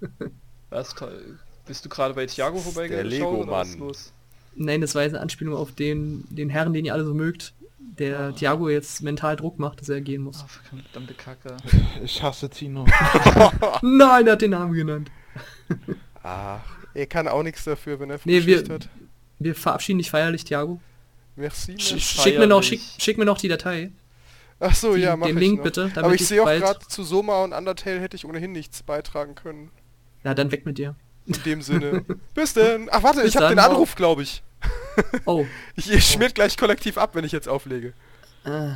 Was 0.70 0.94
toll. 0.94 1.38
Bist 1.66 1.84
du 1.84 1.88
gerade 1.88 2.12
bei 2.14 2.26
Thiago 2.26 2.56
der 2.56 2.62
vorbeigeschaut 2.64 3.10
Lego-Mann. 3.10 3.66
ist 3.66 3.78
los? 3.78 4.12
Nein, 4.54 4.80
das 4.82 4.94
war 4.94 5.02
jetzt 5.02 5.12
eine 5.14 5.22
Anspielung 5.22 5.54
auf 5.56 5.72
den, 5.72 6.24
den 6.28 6.50
Herrn, 6.50 6.74
den 6.74 6.84
ihr 6.84 6.92
alle 6.92 7.04
so 7.06 7.14
mögt, 7.14 7.54
der 7.78 8.34
Thiago 8.34 8.68
jetzt 8.68 9.02
mental 9.02 9.36
Druck 9.36 9.58
macht, 9.58 9.80
dass 9.80 9.88
er 9.88 10.00
gehen 10.02 10.22
muss. 10.22 10.42
Ah, 10.42 10.48
verdammte 10.48 11.14
Kacke. 11.14 11.56
Ich 12.04 12.22
hasse 12.22 12.50
Tino. 12.50 12.84
Nein, 13.80 14.26
er 14.26 14.32
hat 14.32 14.42
den 14.42 14.50
Namen 14.50 14.74
genannt. 14.74 15.10
Ach, 16.22 16.60
er 16.94 17.06
kann 17.06 17.28
auch 17.28 17.42
nichts 17.42 17.64
dafür, 17.64 17.98
wenn 18.00 18.10
er 18.10 18.20
Nee, 18.24 18.44
wir- 18.44 18.64
hat. 18.68 18.88
Wir 19.44 19.54
verabschieden 19.54 19.98
dich 19.98 20.10
feierlich, 20.10 20.44
Thiago. 20.44 20.80
Merci. 21.36 21.76
Sch 21.78 21.98
schick, 21.98 22.38
mir 22.38 22.46
noch, 22.46 22.62
schick, 22.62 22.80
schick 22.98 23.18
mir 23.18 23.24
noch 23.24 23.38
die 23.38 23.48
Datei. 23.48 23.90
Ach 24.60 24.74
so, 24.74 24.94
die- 24.94 25.02
ja, 25.02 25.16
mach 25.16 25.26
den 25.26 25.36
ich 25.36 25.40
Link 25.40 25.56
noch. 25.58 25.64
bitte, 25.64 25.80
damit 25.94 25.98
Aber 26.04 26.14
ich 26.14 26.20
ich 26.20 26.28
sehe 26.28 26.42
auch 26.42 26.46
gerade 26.46 26.78
zu 26.86 27.02
Soma 27.04 27.42
und 27.42 27.52
Undertale 27.52 28.00
hätte 28.00 28.16
ich 28.16 28.24
ohnehin 28.24 28.52
nichts 28.52 28.82
beitragen 28.82 29.34
können. 29.34 29.70
Na, 30.24 30.34
dann 30.34 30.52
weg 30.52 30.66
mit 30.66 30.78
dir. 30.78 30.94
In 31.26 31.34
dem 31.44 31.62
Sinne. 31.62 32.04
Bis 32.34 32.54
denn. 32.54 32.88
Ach 32.92 33.02
warte, 33.02 33.20
Bis 33.22 33.30
ich 33.30 33.36
habe 33.36 33.48
den 33.48 33.58
Anruf, 33.58 33.94
glaube 33.96 34.22
ich. 34.22 34.42
Oh. 35.24 35.46
Ich, 35.76 35.90
ich 35.90 36.04
schmiert 36.06 36.34
gleich 36.34 36.56
kollektiv 36.56 36.98
ab, 36.98 37.14
wenn 37.14 37.24
ich 37.24 37.32
jetzt 37.32 37.48
auflege. 37.48 37.94
Äh, 38.44 38.72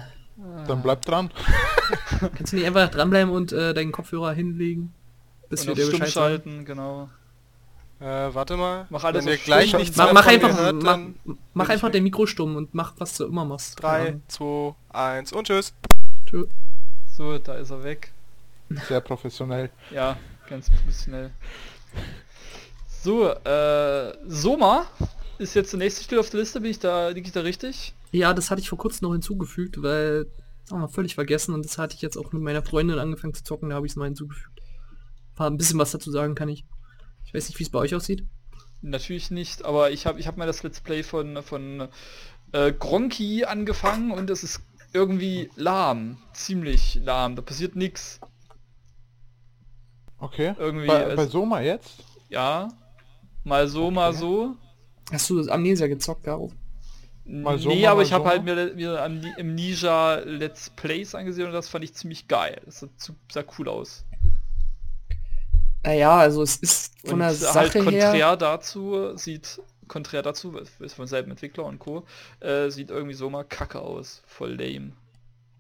Dann 0.67 0.83
bleib 0.83 1.05
dran. 1.05 1.31
kannst 2.37 2.53
du 2.53 2.57
nicht 2.57 2.67
einfach 2.67 2.89
dranbleiben 2.91 3.33
und 3.33 3.53
äh, 3.53 3.75
deinen 3.75 3.93
Kopfhörer 3.93 4.33
hinlegen? 4.33 4.93
Bis 5.49 5.61
Und 5.61 5.69
wir 5.69 5.75
dir 5.77 5.91
Bescheid 5.91 6.09
sagen? 6.09 6.13
schalten, 6.13 6.65
genau. 6.65 7.11
Äh, 7.99 8.05
warte 8.05 8.57
mal. 8.57 8.87
Mach 8.91 9.05
alles 9.05 9.25
wenn 9.25 9.33
ihr 9.33 9.39
gleich 9.39 9.73
nichts 9.75 9.97
Mach, 9.97 10.07
mehr 10.07 10.15
mach 10.15 10.27
einfach, 10.27 10.57
hört, 10.57 10.77
mach, 10.77 10.83
dann 10.83 11.15
mach 11.55 11.69
einfach 11.69 11.91
dein 11.91 12.03
Mikro 12.03 12.27
stumm 12.27 12.57
und 12.57 12.75
mach, 12.75 12.95
was 12.99 13.17
du 13.17 13.25
immer 13.25 13.45
machst. 13.45 13.83
3, 13.83 14.21
2, 14.29 14.75
1 14.91 15.33
und 15.33 15.47
tschüss. 15.47 15.73
Tschö. 16.27 16.47
So, 17.07 17.39
da 17.39 17.55
ist 17.55 17.71
er 17.71 17.83
weg. 17.83 18.13
Sehr 18.89 19.01
professionell. 19.01 19.71
Ja, 19.91 20.19
ganz 20.49 20.69
professionell. 20.69 21.31
So, 23.03 23.29
äh, 23.31 24.13
Soma 24.27 24.87
ist 25.39 25.55
jetzt 25.55 25.73
der 25.73 25.79
nächste 25.79 26.03
Spiel 26.03 26.19
auf 26.19 26.29
der 26.29 26.41
Liste, 26.41 26.61
bin 26.61 26.73
ich 26.73 26.79
da, 26.79 27.09
liege 27.09 27.27
ich 27.27 27.33
da 27.33 27.41
richtig? 27.41 27.95
Ja, 28.11 28.35
das 28.35 28.51
hatte 28.51 28.61
ich 28.61 28.69
vor 28.69 28.79
kurzem 28.79 29.07
noch 29.07 29.13
hinzugefügt, 29.13 29.83
weil 29.83 30.27
haben 30.71 30.81
wir 30.81 30.89
völlig 30.89 31.15
vergessen 31.15 31.55
und 31.55 31.65
das 31.65 31.79
hatte 31.79 31.95
ich 31.95 32.03
jetzt 32.03 32.17
auch 32.17 32.33
mit 32.33 32.43
meiner 32.43 32.63
Freundin 32.63 32.99
angefangen 32.99 33.35
zu 33.35 33.45
zocken, 33.45 33.71
da 33.71 33.77
habe 33.77 33.87
ich 33.87 33.93
es 33.93 33.97
mal 33.97 34.07
hinzugefügt. 34.07 34.61
War 35.37 35.49
ein 35.49 35.57
bisschen 35.57 35.79
was 35.79 35.93
dazu 35.93 36.11
sagen 36.11 36.35
kann 36.35 36.49
ich. 36.49 36.65
Ich 37.27 37.35
weiß 37.35 37.49
nicht, 37.49 37.59
wie 37.59 37.65
es 37.65 37.71
bei 37.71 37.79
euch 37.81 37.95
aussieht. 37.95 38.25
Natürlich 38.83 39.31
nicht, 39.31 39.65
aber 39.65 39.91
ich 39.91 40.07
habe 40.07 40.19
ich 40.21 40.27
hab 40.27 40.37
mal 40.37 40.47
das 40.47 40.63
Let's 40.63 40.81
Play 40.81 41.03
von, 41.03 41.43
von 41.43 41.89
äh, 42.53 42.73
Gronki 42.73 43.45
angefangen 43.45 44.11
und 44.13 44.31
es 44.31 44.43
ist 44.45 44.61
irgendwie 44.93 45.51
lahm. 45.57 46.19
Ziemlich 46.33 47.01
lahm. 47.03 47.37
Da 47.37 47.43
passiert 47.43 47.75
nichts. 47.77 48.21
Okay. 50.19 50.55
Irgendwie, 50.59 50.87
bei, 50.87 51.15
bei 51.15 51.27
Soma 51.27 51.61
jetzt? 51.61 52.05
Ja. 52.29 52.69
Mal 53.45 53.69
so, 53.69 53.91
mal 53.91 54.11
Okay. 54.11 54.19
so. 54.19 54.57
Hast 55.13 55.31
du 55.31 55.37
das 55.39 55.49
Amnesia 55.49 55.87
gezockt, 55.87 56.25
Garo? 56.25 56.53
Mal 57.25 57.59
so, 57.59 57.69
nee, 57.69 57.83
mal 57.83 57.89
aber 57.89 57.97
mal 57.97 58.03
ich 58.05 58.13
habe 58.13 58.25
so. 58.25 58.31
halt 58.31 58.45
mir, 58.45 58.73
mir 58.75 59.03
am, 59.03 59.19
Ni- 59.21 59.35
im 59.37 59.55
Ninja 59.55 60.17
Let's 60.25 60.71
Plays 60.71 61.15
angesehen 61.15 61.47
und 61.47 61.53
das 61.53 61.69
fand 61.69 61.85
ich 61.85 61.95
ziemlich 61.95 62.29
geil. 62.29 62.61
Das 62.65 62.81
sah, 62.81 62.89
zu- 62.97 63.17
sah 63.31 63.45
cool 63.59 63.69
aus. 63.69 64.05
Naja, 65.87 66.17
also 66.17 66.43
es 66.43 66.57
ist 66.57 66.93
von 67.01 67.15
und 67.15 67.19
der 67.21 67.29
halt 67.29 67.37
Sache 67.39 67.79
konträr 67.83 68.13
her... 68.13 68.37
dazu 68.37 69.17
sieht, 69.17 69.61
konträr 69.89 70.23
dazu, 70.23 70.57
ist 70.81 70.95
von 70.95 71.07
selben 71.07 71.31
Entwickler 71.31 71.65
und 71.65 71.79
Co., 71.79 72.05
äh, 72.41 72.71
sieht 72.71 72.91
irgendwie 72.91 73.15
so 73.15 73.31
mal 73.31 73.45
kacke 73.45 73.81
aus. 73.81 74.23
Voll 74.27 74.57
lame. 74.57 74.93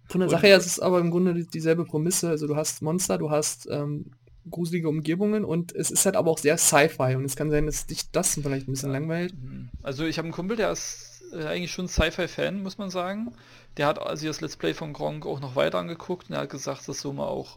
Von 0.09 0.21
der 0.21 0.29
und- 0.29 0.31
Sache 0.33 0.49
her 0.49 0.57
ist 0.57 0.67
es 0.67 0.81
aber 0.81 0.99
im 0.99 1.11
Grunde 1.11 1.33
die- 1.33 1.47
dieselbe 1.47 1.85
Prämisse. 1.85 2.29
Also 2.29 2.47
du 2.47 2.57
hast 2.57 2.83
Monster, 2.83 3.19
du 3.19 3.31
hast 3.31 3.69
ähm, 3.71 4.11
gruselige 4.51 4.89
Umgebungen 4.89 5.45
und 5.45 5.75
es 5.75 5.91
ist 5.91 6.05
halt 6.07 6.17
aber 6.17 6.31
auch 6.31 6.39
sehr 6.39 6.59
Sci-Fi 6.59 7.17
und 7.17 7.25
es 7.25 7.37
kann 7.37 7.51
sein, 7.51 7.67
dass 7.67 7.87
dich 7.87 8.11
das 8.11 8.35
vielleicht 8.35 8.69
ein 8.69 8.73
bisschen 8.73 8.93
langweilt. 8.93 9.35
Mhm. 9.35 9.71
Also 9.83 10.05
ich 10.05 10.19
habe 10.19 10.27
einen 10.27 10.33
Kumpel, 10.35 10.57
der 10.57 10.71
ist 10.73 11.23
äh, 11.33 11.45
eigentlich 11.45 11.73
schon 11.73 11.89
Sci-Fi-Fan, 11.89 12.63
muss 12.63 12.79
man 12.79 12.91
sagen. 12.91 13.33
Der 13.77 13.87
hat 13.87 14.01
also 14.01 14.27
das 14.27 14.41
Let's 14.41 14.57
Play 14.57 14.75
von 14.75 14.93
Gronk 14.93 15.27
auch 15.27 15.41
noch 15.41 15.55
weiter 15.55 15.79
angeguckt 15.79 16.31
und 16.31 16.35
er 16.37 16.43
hat 16.43 16.51
gesagt, 16.51 16.89
dass 16.89 17.01
so 17.01 17.13
mal 17.13 17.27
auch 17.27 17.57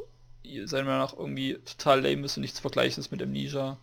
seiner 0.66 0.86
Meinung 0.86 1.00
nach 1.00 1.18
irgendwie 1.18 1.58
total 1.66 2.02
lame 2.02 2.26
ist 2.26 2.38
und 2.38 2.42
nichts 2.42 2.60
vergleichen 2.60 3.02
ist 3.02 3.12
mit 3.12 3.22
Amnesia. 3.22 3.78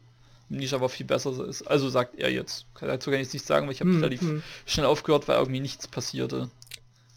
Amnesia 0.51 0.81
war 0.81 0.89
viel 0.89 1.07
besser 1.07 1.47
ist. 1.47 1.63
Also 1.63 1.89
sagt 1.89 2.15
er 2.17 2.31
jetzt. 2.31 2.67
Dazu 2.81 3.11
kann 3.11 3.21
ich 3.21 3.27
jetzt 3.27 3.33
nichts 3.33 3.49
sagen, 3.49 3.67
weil 3.67 3.75
ich 3.75 3.81
habe 3.81 3.91
Hm, 3.91 4.03
relativ 4.03 4.21
hm. 4.21 4.43
schnell 4.65 4.87
aufgehört, 4.87 5.27
weil 5.29 5.39
irgendwie 5.39 5.61
nichts 5.61 5.89
passierte. 5.89 6.51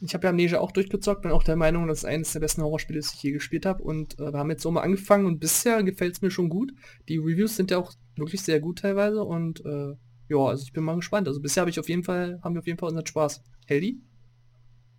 Ich 0.01 0.13
habe 0.13 0.23
ja 0.23 0.29
Amnesia 0.29 0.59
auch 0.59 0.71
durchgezockt, 0.71 1.23
bin 1.23 1.31
auch 1.31 1.43
der 1.43 1.57
Meinung, 1.57 1.87
dass 1.87 1.99
es 1.99 2.05
eines 2.05 2.31
der 2.31 2.39
besten 2.39 2.61
Horrorspiele 2.61 2.99
ist, 2.99 3.11
die 3.11 3.17
ich 3.17 3.23
je 3.23 3.31
gespielt 3.31 3.65
habe. 3.65 3.83
Und 3.83 4.17
äh, 4.17 4.31
wir 4.31 4.39
haben 4.39 4.49
jetzt 4.49 4.63
so 4.63 4.71
mal 4.71 4.81
angefangen 4.81 5.25
und 5.25 5.39
bisher 5.39 5.83
gefällt 5.83 6.15
es 6.15 6.21
mir 6.21 6.31
schon 6.31 6.49
gut. 6.49 6.71
Die 7.09 7.17
Reviews 7.17 7.55
sind 7.55 7.69
ja 7.71 7.77
auch 7.77 7.91
wirklich 8.15 8.41
sehr 8.41 8.59
gut 8.59 8.79
teilweise 8.79 9.23
und 9.23 9.63
äh, 9.65 9.95
ja, 10.29 10.37
also 10.37 10.63
ich 10.63 10.73
bin 10.73 10.83
mal 10.83 10.95
gespannt. 10.95 11.27
Also 11.27 11.41
bisher 11.41 11.61
habe 11.61 11.69
ich 11.69 11.79
auf 11.79 11.89
jeden 11.89 12.03
Fall, 12.03 12.39
haben 12.43 12.55
wir 12.55 12.59
auf 12.59 12.67
jeden 12.67 12.79
Fall 12.79 12.89
unseren 12.89 13.05
Spaß. 13.05 13.43
Heldi? 13.65 13.99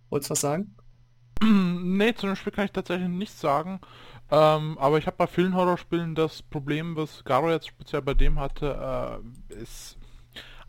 Wolltest 0.09 0.29
du 0.29 0.31
was 0.33 0.41
sagen? 0.41 0.75
nee, 1.43 2.13
zu 2.13 2.27
dem 2.27 2.35
Spiel 2.35 2.51
kann 2.51 2.65
ich 2.65 2.71
tatsächlich 2.71 3.09
nichts 3.09 3.39
sagen. 3.39 3.79
Ähm, 4.31 4.77
aber 4.77 4.97
ich 4.97 5.07
habe 5.07 5.17
bei 5.17 5.27
vielen 5.27 5.55
Horrorspielen 5.55 6.15
das 6.15 6.41
Problem, 6.41 6.95
was 6.95 7.23
Garo 7.25 7.49
jetzt 7.51 7.67
speziell 7.67 8.01
bei 8.01 8.13
dem 8.13 8.39
hatte, 8.39 9.21
äh, 9.51 9.61
ist 9.61 9.97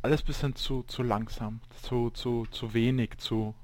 alles 0.03 0.23
bisschen 0.23 0.57
zu, 0.57 0.83
zu 0.83 1.03
langsam, 1.05 1.61
zu, 1.83 2.11
zu, 2.11 2.47
zu 2.51 2.75
wenig, 2.75 3.19
zu 3.19 3.55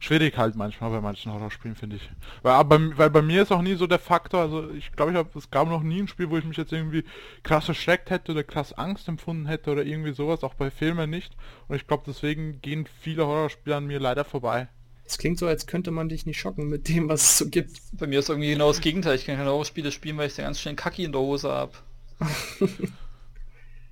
schwierig 0.00 0.36
halt 0.36 0.54
manchmal 0.54 0.90
bei 0.90 1.00
manchen 1.00 1.32
Horrorspielen, 1.32 1.76
finde 1.76 1.96
ich. 1.96 2.10
Weil, 2.42 2.52
aber, 2.52 2.96
weil 2.98 3.10
bei 3.10 3.22
mir 3.22 3.42
ist 3.42 3.52
auch 3.52 3.62
nie 3.62 3.74
so 3.74 3.86
der 3.86 3.98
Faktor, 3.98 4.40
also 4.40 4.70
ich 4.70 4.92
glaube, 4.92 5.12
ich 5.12 5.36
es 5.36 5.50
gab 5.50 5.68
noch 5.68 5.82
nie 5.82 6.00
ein 6.02 6.08
Spiel, 6.08 6.30
wo 6.30 6.38
ich 6.38 6.44
mich 6.44 6.56
jetzt 6.56 6.72
irgendwie 6.72 7.04
krass 7.42 7.68
erschreckt 7.68 8.10
hätte 8.10 8.32
oder 8.32 8.44
krass 8.44 8.72
Angst 8.72 9.08
empfunden 9.08 9.46
hätte 9.46 9.70
oder 9.70 9.84
irgendwie 9.84 10.12
sowas, 10.12 10.44
auch 10.44 10.54
bei 10.54 10.70
Filmen 10.70 11.10
nicht. 11.10 11.36
Und 11.68 11.76
ich 11.76 11.86
glaube, 11.86 12.04
deswegen 12.06 12.60
gehen 12.60 12.86
viele 13.00 13.26
Horrorspiele 13.26 13.76
an 13.76 13.86
mir 13.86 13.98
leider 14.00 14.24
vorbei. 14.24 14.68
Es 15.08 15.18
klingt 15.18 15.38
so, 15.38 15.46
als 15.46 15.66
könnte 15.66 15.90
man 15.90 16.08
dich 16.08 16.26
nicht 16.26 16.38
schocken 16.38 16.68
mit 16.68 16.88
dem, 16.88 17.08
was 17.08 17.22
es 17.22 17.38
so 17.38 17.48
gibt. 17.48 17.80
Bei 17.92 18.06
mir 18.06 18.18
ist 18.20 18.28
irgendwie 18.28 18.50
genau 18.50 18.68
das 18.68 18.80
Gegenteil. 18.80 19.16
Ich 19.16 19.24
kann 19.26 19.36
keine 19.36 19.50
Horrorspiele 19.50 19.90
spielen, 19.92 20.16
weil 20.18 20.28
ich 20.28 20.34
da 20.36 20.42
ganz 20.42 20.60
schnell 20.60 20.76
Kacki 20.76 21.04
in 21.04 21.12
der 21.12 21.20
Hose 21.20 21.50
habe. 21.50 21.72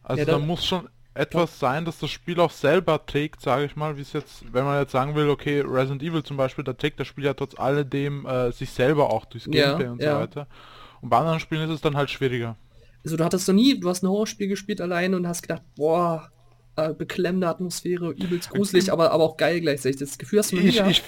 Also 0.02 0.24
Ja, 0.24 0.24
da 0.24 0.38
muss 0.38 0.64
schon 0.66 0.88
etwas 1.14 1.58
sein, 1.58 1.84
dass 1.84 1.98
das 1.98 2.10
Spiel 2.10 2.40
auch 2.40 2.50
selber 2.50 3.04
trägt, 3.06 3.40
sage 3.40 3.64
ich 3.64 3.76
mal, 3.76 3.96
wie 3.96 4.02
es 4.02 4.12
jetzt, 4.12 4.52
wenn 4.52 4.64
man 4.64 4.80
jetzt 4.80 4.92
sagen 4.92 5.14
will, 5.14 5.28
okay, 5.30 5.60
Resident 5.60 6.02
Evil 6.02 6.22
zum 6.22 6.36
Beispiel, 6.36 6.64
da 6.64 6.72
trägt 6.74 7.00
das 7.00 7.06
Spiel 7.06 7.24
ja 7.24 7.34
trotz 7.34 7.54
alledem 7.58 8.26
äh, 8.26 8.52
sich 8.52 8.70
selber 8.70 9.10
auch 9.10 9.24
durchs 9.24 9.50
Ja, 9.50 9.50
Gameplay 9.50 9.88
und 9.88 10.02
so 10.02 10.10
ja. 10.10 10.14
weiter. 10.14 10.48
Und 11.00 11.10
bei 11.10 11.18
anderen 11.18 11.40
Spielen 11.40 11.62
ist 11.68 11.74
es 11.74 11.80
dann 11.80 11.96
halt 11.96 12.10
schwieriger. 12.10 12.56
Also 13.04 13.16
du 13.16 13.24
hattest 13.24 13.46
noch 13.48 13.54
nie, 13.54 13.78
du 13.78 13.88
hast 13.88 14.02
ein 14.02 14.08
Horrorspiel 14.08 14.48
gespielt 14.48 14.80
alleine 14.80 15.16
und 15.16 15.26
hast 15.26 15.42
gedacht, 15.42 15.62
boah, 15.76 16.30
äh, 16.76 16.92
beklemmende 16.92 17.48
Atmosphäre, 17.48 18.12
übelst 18.12 18.50
gruselig, 18.50 18.92
aber, 18.92 19.10
aber 19.10 19.24
auch 19.24 19.36
geil 19.36 19.60
gleichzeitig. 19.60 19.98
Das 19.98 20.18
Gefühl 20.18 20.40
hast 20.40 20.52
du 20.52 20.56
nie 20.56 20.68
Ich, 20.68 20.80
ich, 20.80 21.02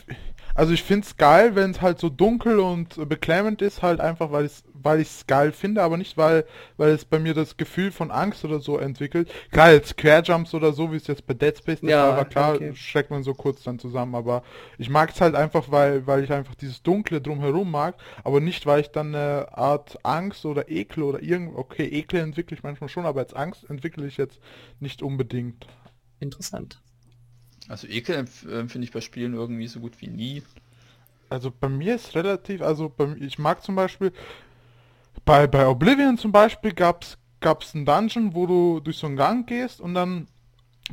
Also 0.54 0.72
ich 0.72 0.82
find's 0.82 1.16
geil, 1.16 1.54
wenn 1.54 1.70
es 1.70 1.80
halt 1.80 2.00
so 2.00 2.08
dunkel 2.08 2.58
und 2.58 3.08
beklemmend 3.08 3.62
ist, 3.62 3.80
halt 3.82 4.00
einfach, 4.00 4.32
weil 4.32 4.46
ich 4.46 4.52
weil 4.82 5.00
ich 5.00 5.08
es 5.08 5.26
geil 5.26 5.52
finde, 5.52 5.82
aber 5.82 5.96
nicht 5.96 6.16
weil 6.16 6.44
weil 6.76 6.90
es 6.90 7.04
bei 7.04 7.18
mir 7.18 7.34
das 7.34 7.56
Gefühl 7.56 7.90
von 7.92 8.10
Angst 8.10 8.44
oder 8.44 8.60
so 8.60 8.78
entwickelt. 8.78 9.30
Klar, 9.50 9.72
jetzt 9.72 9.96
Querjumps 9.96 10.54
oder 10.54 10.72
so, 10.72 10.92
wie 10.92 10.96
es 10.96 11.06
jetzt 11.06 11.26
bei 11.26 11.34
Dead 11.34 11.56
Space 11.56 11.82
der 11.82 11.92
Ja, 11.92 12.16
war, 12.16 12.24
klar, 12.24 12.60
okay. 12.60 12.74
schreckt 12.74 13.10
man 13.10 13.22
so 13.22 13.34
kurz 13.34 13.62
dann 13.62 13.78
zusammen, 13.78 14.14
aber 14.14 14.42
ich 14.78 14.90
mag 14.90 15.10
es 15.10 15.20
halt 15.20 15.34
einfach, 15.34 15.70
weil 15.70 16.06
weil 16.06 16.24
ich 16.24 16.32
einfach 16.32 16.54
dieses 16.54 16.82
Dunkle 16.82 17.20
drumherum 17.20 17.70
mag, 17.70 17.96
aber 18.24 18.40
nicht, 18.40 18.66
weil 18.66 18.80
ich 18.80 18.88
dann 18.90 19.14
eine 19.14 19.48
Art 19.56 19.98
Angst 20.04 20.44
oder 20.44 20.68
Ekel 20.70 21.02
oder 21.02 21.22
irgend 21.22 21.56
okay, 21.56 21.84
Ekel 21.86 22.20
entwickle 22.20 22.56
ich 22.56 22.62
manchmal 22.62 22.88
schon, 22.88 23.06
aber 23.06 23.20
als 23.20 23.34
Angst 23.34 23.68
entwickle 23.68 24.06
ich 24.06 24.16
jetzt 24.16 24.38
nicht 24.80 25.02
unbedingt. 25.02 25.66
Interessant. 26.20 26.80
Also 27.68 27.86
Ekel 27.88 28.14
empfinde 28.16 28.84
ich 28.84 28.92
bei 28.92 29.00
Spielen 29.00 29.34
irgendwie 29.34 29.68
so 29.68 29.80
gut 29.80 30.00
wie 30.02 30.08
nie. 30.08 30.42
Also 31.30 31.50
bei 31.50 31.68
mir 31.68 31.94
ist 31.96 32.14
relativ, 32.14 32.62
also 32.62 32.88
bei, 32.88 33.06
mir- 33.06 33.20
ich 33.20 33.38
mag 33.38 33.62
zum 33.62 33.74
Beispiel, 33.74 34.12
bei, 35.24 35.46
bei 35.46 35.66
Oblivion 35.66 36.18
zum 36.18 36.32
Beispiel 36.32 36.72
gab's 36.72 37.18
gab's 37.40 37.74
einen 37.74 37.86
Dungeon, 37.86 38.34
wo 38.34 38.46
du 38.46 38.80
durch 38.80 38.98
so 38.98 39.06
einen 39.06 39.16
Gang 39.16 39.46
gehst 39.46 39.80
und 39.80 39.94
dann 39.94 40.26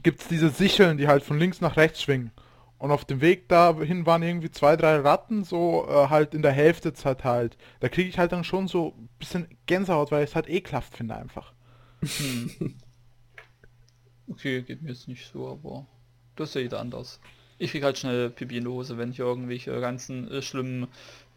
gibt's 0.04 0.28
diese 0.28 0.50
Sicheln, 0.50 0.98
die 0.98 1.08
halt 1.08 1.24
von 1.24 1.40
links 1.40 1.62
nach 1.62 1.78
rechts 1.78 2.02
schwingen. 2.02 2.32
Und 2.78 2.92
auf 2.92 3.06
dem 3.06 3.22
Weg 3.22 3.48
dahin 3.48 4.06
waren 4.06 4.22
irgendwie 4.22 4.52
zwei, 4.52 4.76
drei 4.76 4.98
Ratten, 4.98 5.44
so 5.44 5.88
äh, 5.90 6.10
halt 6.10 6.34
in 6.34 6.42
der 6.42 6.52
Hälfte 6.52 6.94
zerteilt. 6.94 7.58
Da 7.80 7.90
kriege 7.90 8.10
ich 8.10 8.20
halt 8.20 8.32
dann 8.32 8.44
schon 8.44 8.68
so 8.68 8.94
ein 8.98 9.10
bisschen 9.18 9.48
Gänsehaut, 9.66 10.12
weil 10.12 10.24
ich 10.24 10.32
es 10.32 10.36
halt 10.36 10.50
ekelhaft 10.50 10.96
finde 10.96 11.16
einfach. 11.16 11.54
Okay, 14.28 14.64
geht 14.64 14.82
mir 14.82 14.90
jetzt 14.90 15.08
nicht 15.08 15.32
so, 15.32 15.48
aber 15.48 15.86
das 16.36 16.50
ist 16.50 16.56
ja 16.56 16.62
jeder 16.62 16.80
anders. 16.80 17.20
Ich 17.60 17.72
krieg 17.72 17.84
halt 17.84 17.98
schnell 17.98 18.32
Pipi 18.32 18.58
in 18.58 18.64
die 18.64 18.70
Hose, 18.70 18.98
wenn 18.98 19.12
hier 19.12 19.26
irgendwelche 19.26 19.80
ganzen 19.80 20.30
äh, 20.32 20.42
schlimmen 20.42 20.88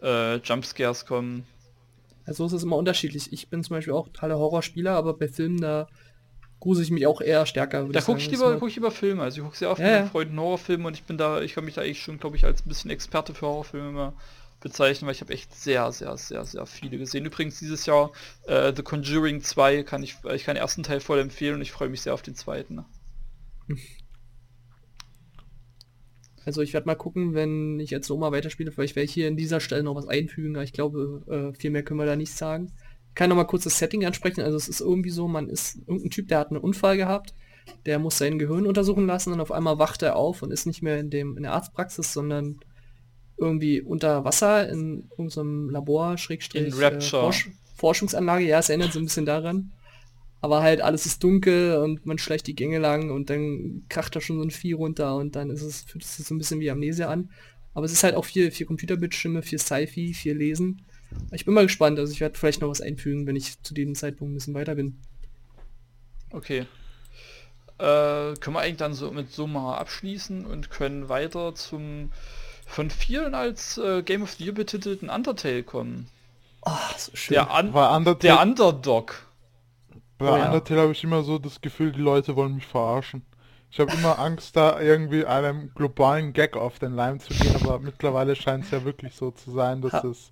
äh, 0.02 0.36
Jumpscares 0.36 1.04
kommen. 1.04 1.46
Also 2.28 2.44
es 2.44 2.52
ist 2.52 2.62
immer 2.62 2.76
unterschiedlich. 2.76 3.32
Ich 3.32 3.48
bin 3.48 3.64
zum 3.64 3.76
Beispiel 3.76 3.94
auch 3.94 4.06
totaler 4.06 4.38
Horrorspieler, 4.38 4.92
aber 4.92 5.14
bei 5.14 5.28
Filmen 5.28 5.60
da 5.60 5.88
grusel 6.60 6.84
ich 6.84 6.90
mich 6.90 7.06
auch 7.06 7.20
eher 7.20 7.46
stärker. 7.46 7.88
Da 7.88 8.00
gucke 8.00 8.18
ich 8.18 8.30
lieber, 8.30 8.56
guck 8.58 8.68
ich 8.68 8.74
lieber 8.74 8.90
Filme. 8.90 9.22
Also 9.22 9.38
ich 9.38 9.44
gucke 9.44 9.56
sehr 9.56 9.70
oft 9.70 9.80
Ja, 9.80 9.86
mit 9.86 9.96
ja. 9.96 10.06
Freunden 10.06 10.38
Horrorfilme 10.38 10.86
und 10.86 10.94
ich 10.94 11.04
bin 11.04 11.16
da, 11.16 11.40
ich 11.40 11.54
kann 11.54 11.64
mich 11.64 11.74
da 11.74 11.82
eigentlich 11.82 12.02
schon, 12.02 12.18
glaube 12.18 12.36
ich, 12.36 12.44
als 12.44 12.64
ein 12.64 12.68
bisschen 12.68 12.90
Experte 12.90 13.34
für 13.34 13.46
Horrorfilme 13.46 13.88
immer 13.88 14.14
bezeichnen, 14.60 15.06
weil 15.06 15.14
ich 15.14 15.20
habe 15.20 15.32
echt 15.32 15.54
sehr, 15.54 15.90
sehr, 15.92 16.16
sehr, 16.16 16.44
sehr 16.44 16.66
viele 16.66 16.98
gesehen. 16.98 17.24
Übrigens 17.24 17.60
dieses 17.60 17.86
Jahr 17.86 18.10
äh, 18.46 18.72
The 18.74 18.82
Conjuring 18.82 19.40
2 19.42 19.84
kann 19.84 20.02
ich, 20.02 20.16
ich 20.34 20.44
kann 20.44 20.56
den 20.56 20.62
ersten 20.62 20.82
Teil 20.82 21.00
voll 21.00 21.20
empfehlen 21.20 21.54
und 21.54 21.62
ich 21.62 21.70
freue 21.70 21.88
mich 21.88 22.02
sehr 22.02 22.14
auf 22.14 22.22
den 22.22 22.34
zweiten. 22.34 22.84
Also 26.48 26.62
ich 26.62 26.72
werde 26.72 26.86
mal 26.86 26.94
gucken, 26.94 27.34
wenn 27.34 27.78
ich 27.78 27.90
jetzt 27.90 28.06
so 28.06 28.16
mal 28.16 28.32
weiterspiele, 28.32 28.72
vielleicht 28.72 28.96
werde 28.96 29.04
ich 29.04 29.12
hier 29.12 29.28
in 29.28 29.36
dieser 29.36 29.60
Stelle 29.60 29.82
noch 29.82 29.96
was 29.96 30.08
einfügen, 30.08 30.56
aber 30.56 30.64
ich 30.64 30.72
glaube, 30.72 31.52
äh, 31.52 31.54
viel 31.54 31.70
mehr 31.70 31.82
können 31.82 32.00
wir 32.00 32.06
da 32.06 32.16
nicht 32.16 32.32
sagen. 32.32 32.72
Ich 33.10 33.14
kann 33.16 33.28
noch 33.28 33.36
mal 33.36 33.44
kurz 33.44 33.64
das 33.64 33.76
Setting 33.76 34.06
ansprechen. 34.06 34.40
Also 34.40 34.56
es 34.56 34.66
ist 34.66 34.80
irgendwie 34.80 35.10
so, 35.10 35.28
man 35.28 35.50
ist 35.50 35.76
irgendein 35.86 36.08
Typ, 36.08 36.28
der 36.28 36.38
hat 36.38 36.48
einen 36.48 36.62
Unfall 36.62 36.96
gehabt, 36.96 37.34
der 37.84 37.98
muss 37.98 38.16
sein 38.16 38.38
Gehirn 38.38 38.66
untersuchen 38.66 39.06
lassen 39.06 39.34
und 39.34 39.42
auf 39.42 39.52
einmal 39.52 39.78
wacht 39.78 40.00
er 40.00 40.16
auf 40.16 40.40
und 40.40 40.50
ist 40.50 40.64
nicht 40.64 40.80
mehr 40.80 40.98
in 40.98 41.10
dem 41.10 41.36
in 41.36 41.42
der 41.42 41.52
Arztpraxis, 41.52 42.14
sondern 42.14 42.60
irgendwie 43.36 43.82
unter 43.82 44.24
Wasser 44.24 44.70
in 44.70 45.10
unserem 45.18 45.68
Labor, 45.68 46.16
Schrägstrich, 46.16 46.72
Rapture. 46.80 47.24
Forsch 47.24 47.50
Forschungsanlage. 47.76 48.46
Ja, 48.46 48.60
es 48.60 48.70
erinnert 48.70 48.94
so 48.94 49.00
ein 49.00 49.04
bisschen 49.04 49.26
daran. 49.26 49.70
Aber 50.40 50.62
halt 50.62 50.80
alles 50.80 51.04
ist 51.04 51.22
dunkel 51.24 51.78
und 51.78 52.06
man 52.06 52.18
schleicht 52.18 52.46
die 52.46 52.54
Gänge 52.54 52.78
lang 52.78 53.10
und 53.10 53.28
dann 53.28 53.84
kracht 53.88 54.14
da 54.14 54.20
schon 54.20 54.38
so 54.38 54.44
ein 54.44 54.50
Vieh 54.50 54.72
runter 54.72 55.16
und 55.16 55.34
dann 55.34 55.50
ist 55.50 55.62
es, 55.62 55.82
fühlt 55.82 56.04
es 56.04 56.16
sich 56.16 56.26
so 56.26 56.34
ein 56.34 56.38
bisschen 56.38 56.60
wie 56.60 56.70
Amnesia 56.70 57.08
an. 57.08 57.30
Aber 57.74 57.86
es 57.86 57.92
ist 57.92 58.04
halt 58.04 58.14
auch 58.14 58.24
viel, 58.24 58.50
viel 58.50 58.66
Computerbildschirme, 58.66 59.42
viel 59.42 59.58
Sci-Fi, 59.58 60.14
viel 60.14 60.36
Lesen. 60.36 60.82
Ich 61.32 61.44
bin 61.44 61.54
mal 61.54 61.66
gespannt, 61.66 61.98
also 61.98 62.12
ich 62.12 62.20
werde 62.20 62.38
vielleicht 62.38 62.60
noch 62.60 62.68
was 62.68 62.80
einfügen, 62.80 63.26
wenn 63.26 63.36
ich 63.36 63.62
zu 63.62 63.74
dem 63.74 63.94
Zeitpunkt 63.94 64.32
ein 64.32 64.34
bisschen 64.34 64.54
weiter 64.54 64.74
bin. 64.74 64.98
Okay. 66.30 66.66
Äh, 67.78 68.34
können 68.40 68.56
wir 68.56 68.60
eigentlich 68.60 68.76
dann 68.76 68.94
so 68.94 69.10
mit 69.10 69.32
so 69.32 69.46
mal 69.46 69.76
abschließen 69.76 70.44
und 70.44 70.70
können 70.70 71.08
weiter 71.08 71.54
zum 71.54 72.10
von 72.66 72.90
vielen 72.90 73.34
als 73.34 73.78
äh, 73.78 74.02
Game 74.02 74.22
of 74.22 74.32
the 74.32 74.44
Year 74.44 74.54
betitelten 74.54 75.08
Undertale 75.08 75.62
kommen. 75.62 76.08
Oh, 76.62 76.72
so 76.98 77.16
schön. 77.16 77.34
Der, 77.34 77.50
Un 77.50 77.68
Undertale, 77.68 78.16
der 78.16 78.40
Underdog. 78.42 79.27
Bei 80.18 80.30
Oh 80.32 80.36
ja. 80.36 80.46
Undertale 80.46 80.80
habe 80.82 80.92
ich 80.92 81.02
immer 81.04 81.22
so 81.22 81.38
das 81.38 81.60
Gefühl, 81.60 81.92
die 81.92 82.00
Leute 82.00 82.36
wollen 82.36 82.54
mich 82.56 82.66
verarschen. 82.66 83.22
Ich 83.70 83.78
habe 83.80 83.92
immer 83.92 84.18
Angst, 84.18 84.56
da 84.56 84.80
irgendwie 84.80 85.24
einem 85.26 85.70
globalen 85.74 86.32
Gag 86.32 86.56
auf 86.56 86.78
den 86.78 86.94
Leim 86.94 87.20
zu 87.20 87.34
gehen, 87.34 87.54
aber 87.62 87.78
mittlerweile 87.78 88.34
scheint 88.34 88.64
es 88.64 88.70
ja 88.70 88.84
wirklich 88.84 89.14
so 89.14 89.30
zu 89.30 89.50
sein, 89.50 89.82
dass 89.82 89.92
Ha- 89.92 90.06
es 90.08 90.30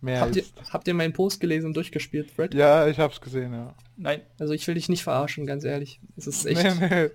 mehr 0.00 0.20
habt, 0.20 0.34
ihr, 0.34 0.42
ist. 0.42 0.54
habt 0.72 0.88
ihr 0.88 0.94
meinen 0.94 1.12
Post 1.12 1.40
gelesen 1.40 1.66
und 1.68 1.76
durchgespielt, 1.76 2.30
Fred? 2.32 2.54
Ja, 2.54 2.88
ich 2.88 2.98
hab's 2.98 3.20
gesehen, 3.20 3.52
ja. 3.54 3.72
Nein, 3.96 4.20
Also 4.40 4.52
ich 4.52 4.66
will 4.66 4.74
dich 4.74 4.88
nicht 4.88 5.04
verarschen, 5.04 5.46
ganz 5.46 5.62
ehrlich. 5.64 6.00
Es 6.16 6.26
ist 6.26 6.44
echt. 6.44 6.60
Nee, 6.80 6.88
nee. 6.88 7.10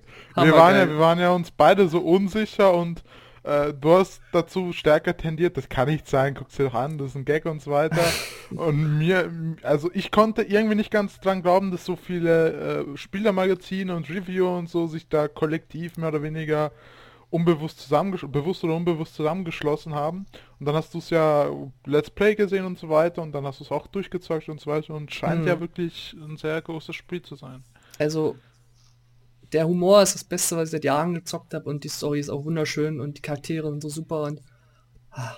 Wir 0.45 0.53
waren, 0.53 0.75
ja, 0.75 0.87
wir 0.87 0.99
waren 0.99 1.19
ja 1.19 1.31
uns 1.31 1.51
beide 1.51 1.89
so 1.89 1.99
unsicher 1.99 2.73
und 2.73 3.03
äh, 3.43 3.73
du 3.73 3.91
hast 3.93 4.21
dazu 4.31 4.73
stärker 4.73 5.15
tendiert, 5.15 5.57
das 5.57 5.69
kann 5.69 5.87
nicht 5.89 6.07
sein, 6.07 6.33
guck's 6.35 6.55
dir 6.55 6.65
doch 6.65 6.73
an, 6.73 6.97
das 6.97 7.09
ist 7.09 7.15
ein 7.15 7.25
Gag 7.25 7.45
und 7.45 7.61
so 7.61 7.71
weiter. 7.71 8.01
und 8.51 8.97
mir, 8.97 9.31
also 9.63 9.89
ich 9.93 10.11
konnte 10.11 10.43
irgendwie 10.43 10.75
nicht 10.75 10.91
ganz 10.91 11.19
dran 11.19 11.41
glauben, 11.41 11.71
dass 11.71 11.85
so 11.85 11.95
viele 11.95 12.85
äh, 12.93 12.97
Spielermagazine 12.97 13.95
und 13.95 14.09
Review 14.09 14.47
und 14.47 14.69
so 14.69 14.87
sich 14.87 15.07
da 15.07 15.27
kollektiv 15.27 15.97
mehr 15.97 16.09
oder 16.09 16.23
weniger 16.23 16.71
unbewusst 17.29 17.81
zusammengesch 17.81 18.25
bewusst 18.25 18.63
oder 18.63 18.75
unbewusst 18.75 19.15
zusammengeschlossen 19.15 19.93
haben. 19.93 20.25
Und 20.59 20.65
dann 20.65 20.75
hast 20.75 20.93
du 20.93 20.99
es 20.99 21.09
ja 21.09 21.49
Let's 21.85 22.09
Play 22.09 22.35
gesehen 22.35 22.65
und 22.65 22.79
so 22.79 22.87
weiter 22.89 23.21
und 23.21 23.33
dann 23.33 23.45
hast 23.45 23.59
du 23.59 23.65
es 23.65 23.71
auch 23.71 23.87
durchgezeugt 23.87 24.47
und 24.47 24.61
so 24.61 24.71
weiter 24.71 24.93
und 24.93 25.13
scheint 25.13 25.41
Mhm. 25.41 25.47
ja 25.47 25.59
wirklich 25.59 26.15
ein 26.19 26.37
sehr 26.37 26.61
großes 26.61 26.95
Spiel 26.95 27.21
zu 27.21 27.35
sein. 27.35 27.63
Also, 27.99 28.37
der 29.53 29.67
Humor 29.67 30.01
ist 30.01 30.15
das 30.15 30.23
Beste, 30.23 30.57
was 30.57 30.69
ich 30.69 30.71
seit 30.71 30.83
Jahren 30.83 31.13
gezockt 31.13 31.53
habe 31.53 31.69
und 31.69 31.83
die 31.83 31.89
Story 31.89 32.19
ist 32.19 32.29
auch 32.29 32.45
wunderschön 32.45 32.99
und 32.99 33.17
die 33.17 33.21
Charaktere 33.21 33.69
sind 33.69 33.81
so 33.81 33.89
super 33.89 34.23
und 34.23 34.41
ah. 35.11 35.35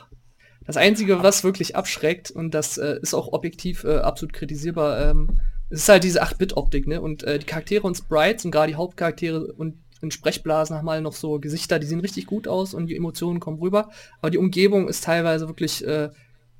das 0.66 0.78
Einzige, 0.78 1.22
was 1.22 1.44
wirklich 1.44 1.76
abschreckt 1.76 2.32
und 2.32 2.54
das 2.54 2.78
äh, 2.78 3.00
ist 3.02 3.14
auch 3.14 3.34
objektiv 3.34 3.84
äh, 3.84 3.98
absolut 3.98 4.34
kritisierbar, 4.34 5.10
ähm, 5.10 5.40
ist 5.70 5.88
halt 5.88 6.04
diese 6.04 6.24
8-Bit-Optik, 6.24 6.88
ne? 6.88 7.00
Und 7.00 7.24
äh, 7.24 7.38
die 7.38 7.46
Charaktere 7.46 7.86
und 7.86 7.96
Sprites 7.96 8.44
und 8.44 8.52
gerade 8.52 8.72
die 8.72 8.76
Hauptcharaktere 8.76 9.54
und 9.54 9.78
in 10.02 10.12
Sprechblasen 10.12 10.76
haben 10.76 10.86
mal 10.86 11.02
noch 11.02 11.14
so 11.14 11.40
Gesichter, 11.40 11.78
die 11.78 11.86
sehen 11.86 12.00
richtig 12.00 12.26
gut 12.26 12.48
aus 12.48 12.74
und 12.74 12.88
die 12.88 12.96
Emotionen 12.96 13.40
kommen 13.40 13.60
rüber, 13.60 13.90
aber 14.20 14.32
die 14.32 14.38
Umgebung 14.38 14.88
ist 14.88 15.04
teilweise 15.04 15.48
wirklich, 15.48 15.86
äh, 15.86 16.10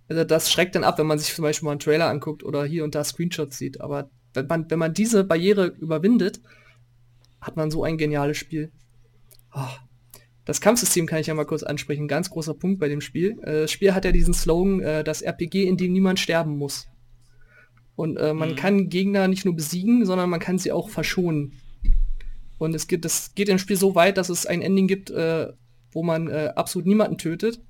also 0.10 0.24
das 0.26 0.52
schreckt 0.52 0.76
dann 0.76 0.84
ab, 0.84 1.00
wenn 1.00 1.08
man 1.08 1.20
sich 1.20 1.34
zum 1.34 1.44
Beispiel 1.44 1.66
mal 1.66 1.72
einen 1.72 1.80
Trailer 1.80 2.10
anguckt 2.10 2.44
oder 2.44 2.66
hier 2.66 2.84
und 2.84 2.96
da 2.96 3.04
Screenshots 3.04 3.58
sieht, 3.58 3.82
aber 3.82 4.10
wenn 4.34 4.48
man, 4.48 4.70
wenn 4.70 4.80
man 4.80 4.94
diese 4.94 5.24
Barriere 5.24 5.68
überwindet, 5.68 6.42
hat 7.42 7.56
man 7.56 7.72
so 7.72 7.84
ein 7.84 7.98
geniales 7.98 8.38
Spiel. 8.38 8.72
Ah. 9.52 9.70
Das 10.46 10.62
Kampfsystem 10.62 11.06
kann 11.06 11.20
ich 11.20 11.28
ja 11.28 11.34
mal 11.36 11.46
kurz 11.46 11.62
ansprechen. 11.64 12.08
Ganz 12.08 12.30
großer 12.30 12.54
Punkt 12.56 12.80
bei 12.80 12.88
dem 12.88 13.02
Spiel. 13.02 13.40
Äh, 13.44 13.62
das 13.62 13.72
Spiel 13.72 13.94
hat 13.94 14.06
ja 14.06 14.12
diesen 14.12 14.34
Slogan, 14.34 14.80
äh, 14.82 15.04
das 15.04 15.22
RPG, 15.22 15.68
in 15.68 15.78
dem 15.78 15.94
niemand 15.94 16.20
sterben 16.20 16.58
muss. 16.58 16.88
Und 17.96 18.18
äh, 18.18 18.34
man 18.34 18.52
Mhm. 18.52 18.56
kann 18.56 18.90
Gegner 18.90 19.28
nicht 19.28 19.46
nur 19.46 19.56
besiegen, 19.56 20.06
sondern 20.06 20.30
man 20.30 20.40
kann 20.40 20.58
sie 20.58 20.72
auch 20.72 20.90
verschonen. 20.90 21.54
Und 22.58 22.74
es 22.74 22.88
gibt, 22.88 23.06
das 23.06 23.36
geht 23.36 23.50
im 23.50 23.60
Spiel 23.60 23.78
so 23.78 23.94
weit, 23.96 24.18
dass 24.18 24.30
es 24.30 24.46
ein 24.46 24.62
Ending 24.62 24.88
gibt, 24.88 25.12
äh, 25.12 25.48
wo 25.92 26.04
man 26.04 26.28
äh, 26.28 26.52
absolut 26.56 26.88
niemanden 26.88 27.18
tötet. 27.18 27.62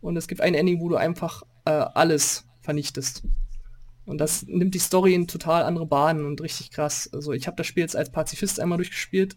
Und 0.00 0.16
es 0.16 0.28
gibt 0.28 0.40
ein 0.40 0.54
Ending, 0.54 0.80
wo 0.80 0.88
du 0.88 0.96
einfach 0.96 1.42
äh, 1.64 1.70
alles 1.70 2.46
vernichtest. 2.60 3.24
Und 4.08 4.18
das 4.18 4.46
nimmt 4.46 4.74
die 4.74 4.78
Story 4.78 5.12
in 5.12 5.28
total 5.28 5.64
andere 5.64 5.84
Bahnen 5.84 6.24
und 6.24 6.40
richtig 6.40 6.70
krass. 6.70 7.10
Also 7.12 7.34
ich 7.34 7.46
habe 7.46 7.58
das 7.58 7.66
Spiel 7.66 7.82
jetzt 7.82 7.94
als 7.94 8.10
Pazifist 8.10 8.58
einmal 8.58 8.78
durchgespielt, 8.78 9.36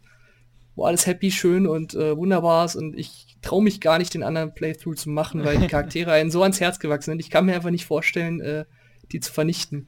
wo 0.76 0.86
alles 0.86 1.05
happy, 1.05 1.30
schön 1.30 1.67
und 1.67 1.93
äh, 1.93 2.15
wunderbar 2.15 2.63
ist 2.63 2.78
und 2.78 2.97
ich 2.97 3.36
traue 3.41 3.61
mich 3.61 3.82
gar 3.82 3.97
nicht, 3.97 4.13
den 4.13 4.24
anderen 4.24 4.53
Playthrough 4.53 4.95
zu 4.95 5.09
machen, 5.09 5.43
weil 5.43 5.57
die 5.57 5.67
Charaktere 5.67 6.13
einen 6.13 6.32
so 6.32 6.41
ans 6.41 6.61
Herz 6.61 6.80
gewachsen 6.80 7.11
sind. 7.11 7.19
Ich 7.19 7.30
kann 7.30 7.45
mir 7.45 7.55
einfach 7.55 7.69
nicht 7.69 7.86
vorstellen, 7.86 8.39
äh, 8.39 8.63
die 9.11 9.19
zu 9.19 9.34
vernichten. 9.34 9.88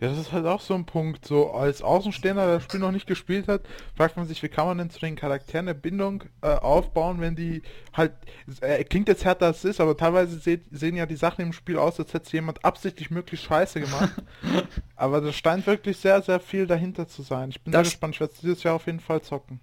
Ja, 0.00 0.08
das 0.08 0.18
ist 0.18 0.32
halt 0.32 0.44
auch 0.46 0.60
so 0.60 0.74
ein 0.74 0.84
Punkt. 0.84 1.24
So 1.24 1.52
als 1.52 1.80
Außenstehender, 1.82 2.44
der 2.44 2.54
das 2.56 2.64
Spiel 2.64 2.80
noch 2.80 2.92
nicht 2.92 3.06
gespielt 3.06 3.48
hat, 3.48 3.62
fragt 3.96 4.16
man 4.16 4.26
sich, 4.26 4.42
wie 4.42 4.48
kann 4.48 4.66
man 4.66 4.78
denn 4.78 4.90
zu 4.90 5.00
den 5.00 5.16
Charakteren 5.16 5.66
eine 5.66 5.74
Bindung 5.74 6.24
äh, 6.42 6.48
aufbauen, 6.48 7.20
wenn 7.20 7.36
die 7.36 7.62
halt, 7.94 8.12
äh, 8.60 8.84
klingt 8.84 9.08
jetzt 9.08 9.24
härter 9.24 9.46
als 9.46 9.58
es 9.58 9.64
ist, 9.72 9.80
aber 9.80 9.96
teilweise 9.96 10.38
seht, 10.38 10.62
sehen 10.70 10.96
ja 10.96 11.06
die 11.06 11.16
Sachen 11.16 11.42
im 11.42 11.52
Spiel 11.54 11.78
aus, 11.78 11.98
als 11.98 12.12
hätte 12.12 12.32
jemand 12.32 12.64
absichtlich 12.64 13.10
möglichst 13.10 13.46
scheiße 13.46 13.80
gemacht. 13.80 14.10
aber 14.96 15.20
da 15.22 15.32
scheint 15.32 15.66
wirklich 15.66 15.96
sehr, 15.96 16.20
sehr 16.20 16.40
viel 16.40 16.66
dahinter 16.66 17.08
zu 17.08 17.22
sein. 17.22 17.48
Ich 17.50 17.60
bin 17.62 17.72
sehr 17.72 17.80
Das- 17.82 17.90
gespannt, 17.90 18.14
ich 18.14 18.20
werde 18.20 18.34
es 18.34 18.40
dieses 18.40 18.62
Jahr 18.62 18.74
auf 18.74 18.86
jeden 18.86 19.00
Fall 19.00 19.22
zocken. 19.22 19.60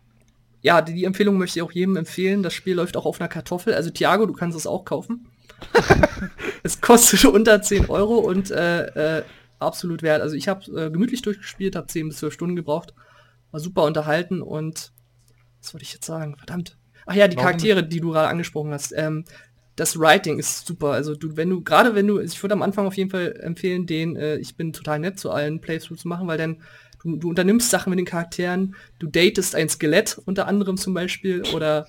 Ja, 0.61 0.81
die, 0.81 0.93
die 0.93 1.03
Empfehlung 1.03 1.37
möchte 1.37 1.59
ich 1.59 1.63
auch 1.63 1.73
jedem 1.73 1.97
empfehlen. 1.97 2.41
Das 2.41 2.53
Spiel 2.53 2.75
läuft 2.75 2.95
auch 2.95 3.05
auf 3.05 3.19
einer 3.19 3.27
Kartoffel. 3.27 3.73
Also 3.73 3.89
Thiago, 3.89 4.25
du 4.25 4.33
kannst 4.33 4.57
es 4.57 4.65
auch 4.65 4.85
kaufen. 4.85 5.27
es 6.63 6.79
kostet 6.81 7.25
unter 7.25 7.61
10 7.61 7.89
Euro 7.89 8.15
und 8.19 8.49
äh, 8.49 9.17
äh, 9.19 9.23
absolut 9.65 10.01
wert. 10.01 10.21
Also 10.21 10.35
ich 10.35 10.47
habe 10.47 10.65
äh, 10.71 10.89
gemütlich 10.89 11.21
durchgespielt, 11.21 11.75
habe 11.75 11.87
10 11.87 12.09
bis 12.09 12.17
12 12.17 12.33
Stunden 12.33 12.55
gebraucht. 12.55 12.93
War 13.51 13.59
super 13.59 13.83
unterhalten 13.83 14.41
und 14.41 14.91
was 15.61 15.73
wollte 15.73 15.83
ich 15.83 15.93
jetzt 15.93 16.05
sagen? 16.05 16.35
Verdammt. 16.37 16.77
Ach 17.05 17.15
ja, 17.15 17.27
die 17.27 17.35
Warum 17.35 17.47
Charaktere, 17.47 17.83
die 17.83 17.99
du 17.99 18.11
gerade 18.11 18.27
angesprochen 18.27 18.71
hast. 18.71 18.93
Ähm, 18.95 19.25
das 19.75 19.99
Writing 19.99 20.39
ist 20.39 20.65
super. 20.65 20.91
Also 20.91 21.15
du, 21.15 21.35
wenn 21.35 21.49
du, 21.49 21.61
gerade 21.61 21.95
wenn 21.95 22.07
du, 22.07 22.19
ich 22.19 22.41
würde 22.41 22.53
am 22.53 22.61
Anfang 22.61 22.85
auf 22.85 22.95
jeden 22.95 23.09
Fall 23.09 23.35
empfehlen, 23.41 23.85
den, 23.85 24.15
äh, 24.15 24.37
ich 24.37 24.55
bin 24.55 24.73
total 24.73 24.99
nett 24.99 25.19
zu 25.19 25.31
allen 25.31 25.61
Playthroughs 25.61 26.01
zu 26.01 26.07
machen, 26.07 26.27
weil 26.27 26.37
dann 26.37 26.61
du, 27.01 27.15
du 27.15 27.29
unternimmst 27.29 27.69
Sachen 27.69 27.89
mit 27.89 27.99
den 27.99 28.05
Charakteren, 28.05 28.75
du 28.99 29.07
datest 29.07 29.55
ein 29.55 29.69
Skelett 29.69 30.19
unter 30.25 30.47
anderem 30.47 30.77
zum 30.77 30.93
Beispiel 30.93 31.43
oder 31.53 31.87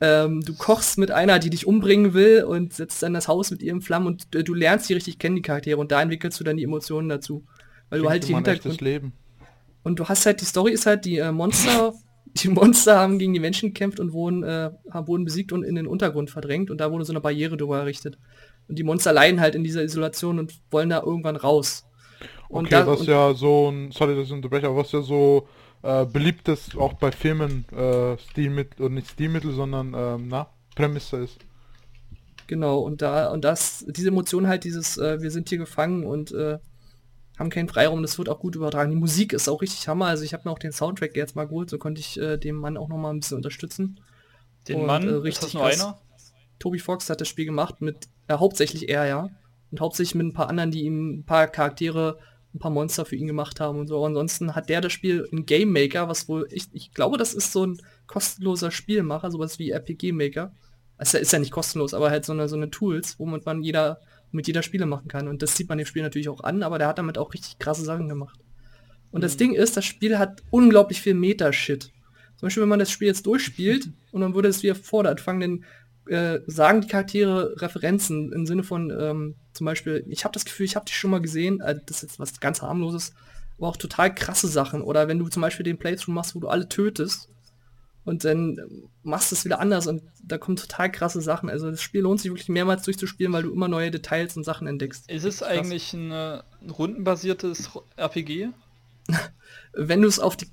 ähm, 0.00 0.42
du 0.42 0.54
kochst 0.54 0.98
mit 0.98 1.10
einer, 1.10 1.38
die 1.38 1.50
dich 1.50 1.66
umbringen 1.66 2.14
will 2.14 2.44
und 2.44 2.72
setzt 2.72 3.02
dann 3.02 3.14
das 3.14 3.28
Haus 3.28 3.50
mit 3.50 3.62
ihr 3.62 3.72
in 3.72 3.80
Flammen 3.80 4.06
und 4.06 4.34
äh, 4.34 4.42
du 4.42 4.54
lernst 4.54 4.88
die 4.88 4.94
richtig 4.94 5.18
kennen, 5.18 5.36
die 5.36 5.42
Charaktere, 5.42 5.78
und 5.78 5.92
da 5.92 6.02
entwickelst 6.02 6.38
du 6.40 6.44
dann 6.44 6.56
die 6.56 6.64
Emotionen 6.64 7.08
dazu. 7.08 7.44
Weil 7.90 8.00
du 8.00 8.08
halt 8.08 8.26
die 8.26 8.34
Hintergrund... 8.34 8.80
Leben. 8.80 9.12
Und 9.82 9.98
du 9.98 10.06
hast 10.06 10.26
halt, 10.26 10.40
die 10.40 10.46
Story 10.46 10.72
ist 10.72 10.86
halt, 10.86 11.04
die 11.04 11.18
äh, 11.18 11.30
Monster, 11.30 11.94
die 12.26 12.48
Monster 12.48 12.98
haben 12.98 13.18
gegen 13.18 13.34
die 13.34 13.40
Menschen 13.40 13.68
gekämpft 13.68 14.00
und 14.00 14.12
wurden, 14.12 14.42
äh, 14.42 14.70
wurden 14.92 15.24
besiegt 15.24 15.52
und 15.52 15.62
in 15.62 15.74
den 15.74 15.86
Untergrund 15.86 16.30
verdrängt 16.30 16.70
und 16.70 16.78
da 16.78 16.90
wurde 16.90 17.04
so 17.04 17.12
eine 17.12 17.20
Barriere 17.20 17.56
drüber 17.56 17.78
errichtet. 17.78 18.18
Und 18.66 18.78
die 18.78 18.82
Monster 18.82 19.12
leiden 19.12 19.40
halt 19.40 19.54
in 19.54 19.62
dieser 19.62 19.84
Isolation 19.84 20.38
und 20.38 20.54
wollen 20.70 20.88
da 20.88 21.02
irgendwann 21.02 21.36
raus. 21.36 21.86
Und 22.48 22.66
okay, 22.66 22.76
da, 22.76 22.86
was 22.86 23.06
ja 23.06 23.34
so 23.34 23.70
ein, 23.70 23.90
sorry, 23.90 24.16
dass 24.16 24.26
ich 24.26 24.32
unterbreche, 24.32 24.66
aber 24.66 24.76
was 24.76 24.92
ja 24.92 25.02
so 25.02 25.46
äh, 25.84 26.06
beliebtes 26.06 26.76
auch 26.76 26.94
bei 26.94 27.12
Filmen 27.12 27.66
äh, 27.70 28.16
Stilmittel, 28.18 28.86
oder 28.86 28.94
nicht 28.94 29.10
Stilmittel, 29.10 29.52
sondern 29.52 29.94
ähm, 29.94 30.28
na, 30.28 30.48
Prämisse 30.74 31.18
ist. 31.18 31.38
Genau, 32.46 32.78
und 32.78 33.02
da, 33.02 33.30
und 33.30 33.44
das, 33.44 33.84
diese 33.88 34.08
Emotion 34.08 34.48
halt, 34.48 34.64
dieses, 34.64 34.96
äh, 34.96 35.20
wir 35.20 35.30
sind 35.30 35.48
hier 35.50 35.58
gefangen 35.58 36.04
und 36.04 36.32
äh, 36.32 36.58
haben 37.38 37.50
keinen 37.50 37.68
Freiraum, 37.68 38.02
das 38.02 38.16
wird 38.16 38.28
auch 38.28 38.38
gut 38.38 38.56
übertragen. 38.56 38.90
Die 38.90 38.96
Musik 38.96 39.32
ist 39.32 39.48
auch 39.48 39.60
richtig 39.60 39.86
Hammer, 39.86 40.06
also 40.06 40.24
ich 40.24 40.32
habe 40.32 40.48
mir 40.48 40.52
auch 40.52 40.58
den 40.58 40.72
Soundtrack 40.72 41.16
jetzt 41.16 41.36
mal 41.36 41.44
geholt, 41.44 41.68
so 41.68 41.78
konnte 41.78 42.00
ich 42.00 42.18
äh, 42.18 42.38
dem 42.38 42.56
Mann 42.56 42.76
auch 42.76 42.88
noch 42.88 42.98
mal 42.98 43.10
ein 43.10 43.20
bisschen 43.20 43.36
unterstützen. 43.36 44.00
Den 44.68 44.80
und, 44.80 44.86
Mann, 44.86 45.06
äh, 45.06 45.12
richtig 45.12 45.28
ist 45.28 45.42
das 45.42 45.54
nur 45.54 45.66
einer? 45.66 45.98
Toby 46.58 46.78
Fox 46.78 47.10
hat 47.10 47.20
das 47.20 47.28
Spiel 47.28 47.44
gemacht 47.44 47.82
mit, 47.82 48.08
äh, 48.28 48.34
hauptsächlich 48.34 48.88
er, 48.88 49.04
ja. 49.06 49.28
Und 49.70 49.80
hauptsächlich 49.80 50.14
mit 50.14 50.26
ein 50.26 50.32
paar 50.32 50.48
anderen, 50.48 50.70
die 50.70 50.84
ihm 50.84 51.18
ein 51.18 51.24
paar 51.24 51.48
Charaktere 51.48 52.18
ein 52.54 52.58
paar 52.58 52.70
Monster 52.70 53.04
für 53.04 53.16
ihn 53.16 53.26
gemacht 53.26 53.60
haben 53.60 53.78
und 53.78 53.88
so. 53.88 53.96
Aber 53.96 54.06
ansonsten 54.06 54.54
hat 54.54 54.68
der 54.68 54.80
das 54.80 54.92
Spiel 54.92 55.26
in 55.30 55.44
Game 55.44 55.72
Maker, 55.72 56.08
was 56.08 56.28
wohl, 56.28 56.46
ich, 56.50 56.68
ich 56.72 56.92
glaube, 56.92 57.18
das 57.18 57.34
ist 57.34 57.52
so 57.52 57.66
ein 57.66 57.80
kostenloser 58.06 58.70
Spielmacher, 58.70 59.30
sowas 59.30 59.58
wie 59.58 59.70
RPG 59.70 60.12
Maker. 60.12 60.52
Also 60.96 61.18
ist 61.18 61.32
ja 61.32 61.40
nicht 61.40 61.50
kostenlos, 61.50 61.92
aber 61.92 62.10
halt 62.10 62.24
so 62.24 62.32
eine, 62.32 62.48
so 62.48 62.56
eine 62.56 62.70
Tools, 62.70 63.18
womit 63.18 63.44
man 63.44 63.62
jeder, 63.62 64.00
mit 64.30 64.46
jeder 64.46 64.62
Spiele 64.62 64.86
machen 64.86 65.08
kann. 65.08 65.26
Und 65.26 65.42
das 65.42 65.56
sieht 65.56 65.68
man 65.68 65.78
dem 65.78 65.86
Spiel 65.86 66.02
natürlich 66.02 66.28
auch 66.28 66.44
an, 66.44 66.62
aber 66.62 66.78
der 66.78 66.86
hat 66.86 66.98
damit 66.98 67.18
auch 67.18 67.34
richtig 67.34 67.58
krasse 67.58 67.84
Sachen 67.84 68.08
gemacht. 68.08 68.38
Und 69.10 69.20
mhm. 69.20 69.22
das 69.22 69.36
Ding 69.36 69.52
ist, 69.52 69.76
das 69.76 69.84
Spiel 69.84 70.18
hat 70.18 70.42
unglaublich 70.50 71.00
viel 71.00 71.14
Meta-Shit. 71.14 71.90
Zum 72.36 72.46
Beispiel, 72.46 72.62
wenn 72.62 72.68
man 72.68 72.78
das 72.78 72.90
Spiel 72.90 73.08
jetzt 73.08 73.26
durchspielt 73.26 73.90
und 74.12 74.20
dann 74.20 74.34
würde 74.34 74.48
es 74.48 74.62
wieder 74.62 74.76
vor 74.76 75.04
anfangen, 75.04 75.40
dann 75.40 75.64
äh, 76.06 76.40
sagen 76.46 76.82
die 76.82 76.88
Charaktere 76.88 77.60
Referenzen 77.60 78.32
im 78.32 78.46
Sinne 78.46 78.62
von 78.62 78.90
ähm, 78.90 79.34
zum 79.52 79.64
Beispiel, 79.64 80.04
ich 80.08 80.24
habe 80.24 80.32
das 80.32 80.44
Gefühl, 80.44 80.66
ich 80.66 80.76
habe 80.76 80.84
dich 80.84 80.96
schon 80.96 81.10
mal 81.10 81.20
gesehen, 81.20 81.62
also 81.62 81.80
das 81.86 81.98
ist 81.98 82.02
jetzt 82.02 82.18
was 82.18 82.40
ganz 82.40 82.60
harmloses, 82.60 83.14
aber 83.56 83.68
auch 83.68 83.76
total 83.76 84.14
krasse 84.14 84.48
Sachen. 84.48 84.82
Oder 84.82 85.08
wenn 85.08 85.18
du 85.18 85.28
zum 85.28 85.42
Beispiel 85.42 85.64
den 85.64 85.78
Playthrough 85.78 86.14
machst, 86.14 86.34
wo 86.34 86.40
du 86.40 86.48
alle 86.48 86.68
tötest 86.68 87.28
und 88.04 88.24
dann 88.24 88.60
machst 89.02 89.30
du 89.30 89.36
es 89.36 89.44
wieder 89.44 89.60
anders 89.60 89.86
und 89.86 90.02
da 90.22 90.38
kommen 90.38 90.56
total 90.56 90.90
krasse 90.90 91.20
Sachen. 91.20 91.48
Also 91.48 91.70
das 91.70 91.80
Spiel 91.80 92.02
lohnt 92.02 92.20
sich 92.20 92.30
wirklich 92.30 92.48
mehrmals 92.48 92.82
durchzuspielen, 92.82 93.32
weil 93.32 93.44
du 93.44 93.52
immer 93.52 93.68
neue 93.68 93.90
Details 93.90 94.36
und 94.36 94.44
Sachen 94.44 94.66
entdeckst. 94.66 95.10
Ist 95.10 95.24
es 95.24 95.42
eigentlich 95.42 95.92
ein, 95.94 96.12
ein 96.12 96.70
rundenbasiertes 96.70 97.70
RPG? 97.96 98.48
wenn 99.72 100.02
du 100.02 100.08
es 100.08 100.18
auf 100.18 100.36
die 100.36 100.48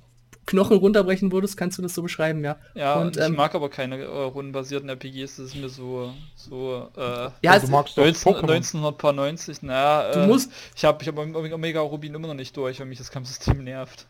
Knochen 0.51 0.77
runterbrechen 0.77 1.31
würdest, 1.31 1.55
kannst 1.55 1.77
du 1.77 1.81
das 1.81 1.95
so 1.95 2.01
beschreiben, 2.01 2.43
ja. 2.43 2.57
Ja, 2.75 2.95
und, 2.95 3.15
ich 3.15 3.23
ähm, 3.23 3.35
mag 3.35 3.55
aber 3.55 3.69
keine 3.69 3.97
äh, 3.97 4.05
rundenbasierten 4.05 4.89
RPGs, 4.89 5.37
das 5.37 5.47
ist 5.47 5.55
mir 5.55 5.69
so, 5.69 6.13
so, 6.35 6.89
äh, 6.97 7.29
ja, 7.41 7.57
du 7.57 7.67
magst 7.67 7.95
19, 7.97 8.35
1990, 8.35 9.63
naja, 9.63 10.11
du 10.11 10.19
äh, 10.19 10.27
musst, 10.27 10.51
ich 10.75 10.83
habe 10.83 11.01
ich 11.01 11.07
hab 11.07 11.17
Omega 11.17 11.79
Rubin 11.79 12.13
immer 12.13 12.27
noch 12.27 12.33
nicht 12.35 12.55
durch, 12.55 12.79
weil 12.79 12.87
mich 12.87 12.97
das 12.97 13.11
Kampfsystem 13.11 13.63
nervt. 13.63 14.07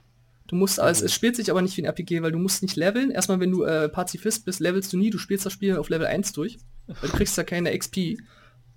Du 0.48 0.56
musst, 0.56 0.80
also, 0.80 1.06
es 1.06 1.14
spielt 1.14 1.36
sich 1.38 1.50
aber 1.50 1.62
nicht 1.62 1.78
wie 1.78 1.82
ein 1.84 1.86
RPG, 1.86 2.22
weil 2.24 2.34
du 2.34 2.40
musst 2.40 2.62
nicht 2.62 2.76
leveln. 2.76 3.10
Erstmal, 3.10 3.40
wenn 3.40 3.52
du 3.52 3.64
äh, 3.64 3.88
Pazifist 3.88 4.44
bist, 4.44 4.60
levelst 4.60 4.92
du 4.92 4.98
nie, 4.98 5.10
du 5.10 5.18
spielst 5.18 5.46
das 5.46 5.54
Spiel 5.54 5.78
auf 5.78 5.88
Level 5.88 6.08
1 6.08 6.34
durch, 6.34 6.58
weil 6.88 7.10
du 7.10 7.16
kriegst 7.16 7.38
da 7.38 7.44
keine 7.44 7.78
XP. 7.78 8.18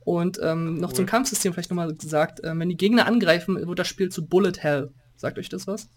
Und 0.04 0.38
ähm, 0.40 0.76
noch 0.76 0.90
cool. 0.90 0.96
zum 0.96 1.06
Kampfsystem 1.06 1.52
vielleicht 1.52 1.70
nochmal 1.70 1.92
gesagt, 1.94 2.44
äh, 2.44 2.56
wenn 2.56 2.68
die 2.68 2.76
Gegner 2.76 3.06
angreifen, 3.06 3.66
wird 3.66 3.78
das 3.78 3.88
Spiel 3.88 4.10
zu 4.10 4.24
Bullet 4.24 4.52
Hell. 4.58 4.92
Sagt 5.16 5.38
euch 5.38 5.48
das 5.48 5.66
was? 5.66 5.88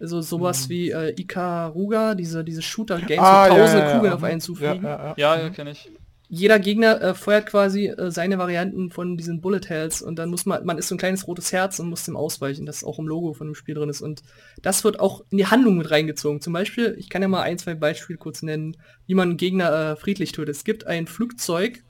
Also 0.00 0.20
sowas 0.20 0.66
mhm. 0.66 0.70
wie 0.70 0.90
äh, 0.90 1.20
Ikaruga, 1.20 2.14
diese, 2.14 2.44
diese 2.44 2.62
Shooter-Games, 2.62 3.22
ah, 3.22 3.50
wo 3.50 3.56
tausende 3.56 3.80
ja, 3.80 3.88
ja, 3.88 3.94
Kugeln 3.94 4.12
ja. 4.12 4.16
auf 4.16 4.22
einen 4.22 4.40
zufliegen. 4.40 4.84
Ja, 4.84 5.14
ja, 5.16 5.50
kenne 5.50 5.72
ich. 5.72 5.90
Jeder 6.30 6.58
Gegner 6.58 7.00
äh, 7.00 7.14
feuert 7.14 7.46
quasi 7.46 7.86
äh, 7.86 8.10
seine 8.10 8.36
Varianten 8.36 8.90
von 8.90 9.16
diesen 9.16 9.40
Bullet 9.40 9.62
Hells 9.66 10.02
und 10.02 10.18
dann 10.18 10.28
muss 10.28 10.44
man, 10.44 10.64
man 10.66 10.76
ist 10.76 10.88
so 10.88 10.94
ein 10.94 10.98
kleines 10.98 11.26
rotes 11.26 11.52
Herz 11.52 11.78
und 11.78 11.88
muss 11.88 12.04
dem 12.04 12.18
ausweichen, 12.18 12.66
das 12.66 12.84
auch 12.84 12.98
im 12.98 13.08
Logo 13.08 13.32
von 13.32 13.46
dem 13.46 13.54
Spiel 13.54 13.74
drin 13.74 13.88
ist. 13.88 14.02
Und 14.02 14.22
das 14.60 14.84
wird 14.84 15.00
auch 15.00 15.24
in 15.30 15.38
die 15.38 15.46
Handlung 15.46 15.78
mit 15.78 15.90
reingezogen. 15.90 16.42
Zum 16.42 16.52
Beispiel, 16.52 16.94
ich 16.98 17.08
kann 17.08 17.22
ja 17.22 17.28
mal 17.28 17.42
ein, 17.42 17.56
zwei 17.56 17.74
Beispiele 17.74 18.18
kurz 18.18 18.42
nennen, 18.42 18.76
wie 19.06 19.14
man 19.14 19.30
einen 19.30 19.38
Gegner 19.38 19.72
äh, 19.72 19.96
friedlich 19.96 20.32
tötet. 20.32 20.54
Es 20.54 20.64
gibt 20.64 20.86
ein 20.86 21.06
Flugzeug, 21.06 21.82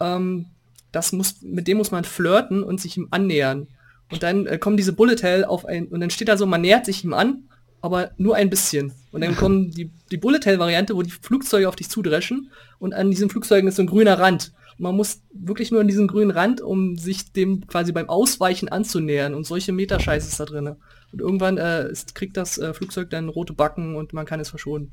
ähm, 0.00 0.46
das 0.90 1.12
muss, 1.12 1.42
mit 1.42 1.68
dem 1.68 1.76
muss 1.76 1.90
man 1.90 2.04
flirten 2.04 2.62
und 2.62 2.80
sich 2.80 2.96
ihm 2.96 3.08
annähern. 3.10 3.68
Und 4.10 4.22
dann 4.22 4.46
äh, 4.46 4.58
kommen 4.58 4.76
diese 4.76 4.92
Bullet 4.92 5.22
Hell 5.22 5.44
auf 5.44 5.64
ein, 5.64 5.86
und 5.88 6.00
dann 6.00 6.10
steht 6.10 6.28
da 6.28 6.36
so, 6.36 6.46
man 6.46 6.60
nähert 6.60 6.86
sich 6.86 7.04
ihm 7.04 7.14
an, 7.14 7.44
aber 7.80 8.10
nur 8.18 8.36
ein 8.36 8.50
bisschen. 8.50 8.92
Und 9.12 9.22
dann 9.22 9.36
kommen 9.36 9.70
die, 9.70 9.90
die 10.10 10.16
Bullet 10.16 10.40
Hell 10.44 10.58
Variante, 10.58 10.94
wo 10.94 11.02
die 11.02 11.10
Flugzeuge 11.10 11.68
auf 11.68 11.76
dich 11.76 11.88
zudreschen 11.88 12.50
und 12.78 12.92
an 12.92 13.10
diesen 13.10 13.30
Flugzeugen 13.30 13.68
ist 13.68 13.76
so 13.76 13.82
ein 13.82 13.86
grüner 13.86 14.18
Rand. 14.18 14.52
Und 14.78 14.84
man 14.84 14.96
muss 14.96 15.22
wirklich 15.32 15.70
nur 15.70 15.80
an 15.80 15.88
diesen 15.88 16.08
grünen 16.08 16.30
Rand, 16.30 16.60
um 16.60 16.96
sich 16.96 17.32
dem 17.32 17.66
quasi 17.66 17.92
beim 17.92 18.08
Ausweichen 18.08 18.68
anzunähern. 18.68 19.34
Und 19.34 19.46
solche 19.46 19.72
Metascheiße 19.72 20.28
ist 20.28 20.40
da 20.40 20.44
drin. 20.44 20.76
Und 21.12 21.20
irgendwann 21.20 21.58
äh, 21.58 21.92
kriegt 22.14 22.36
das 22.36 22.58
äh, 22.58 22.72
Flugzeug 22.74 23.10
dann 23.10 23.28
rote 23.28 23.52
Backen 23.52 23.96
und 23.96 24.12
man 24.12 24.26
kann 24.26 24.40
es 24.40 24.50
verschonen. 24.50 24.92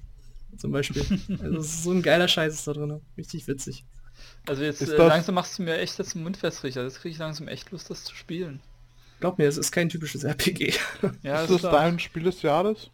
Zum 0.58 0.72
Beispiel. 0.72 1.04
also 1.42 1.62
so 1.62 1.92
ein 1.92 2.02
geiler 2.02 2.28
Scheiß 2.28 2.54
ist 2.54 2.68
da 2.68 2.74
drin. 2.74 3.00
Richtig 3.18 3.48
witzig. 3.48 3.86
Also 4.48 4.64
jetzt 4.64 4.82
äh, 4.82 4.98
langsam 4.98 5.36
machst 5.36 5.60
du 5.60 5.64
mir 5.64 5.78
echt 5.78 6.00
jetzt 6.00 6.16
den 6.16 6.24
Mund 6.24 6.38
festrig. 6.38 6.76
Jetzt 6.76 7.02
kriege 7.02 7.14
ich 7.14 7.20
langsam 7.20 7.48
echt 7.48 7.72
Lust, 7.72 7.90
das 7.90 8.04
zu 8.04 8.16
spielen. 8.16 8.62
Glaub 9.20 9.38
mir, 9.38 9.48
es 9.48 9.58
ist 9.58 9.72
kein 9.72 9.90
typisches 9.90 10.24
RPG. 10.24 10.74
Ja, 11.24 11.42
ist 11.42 11.52
das 11.52 11.62
dein 11.62 12.00
Spiel 12.00 12.24
des 12.24 12.42
Jahres? 12.42 12.90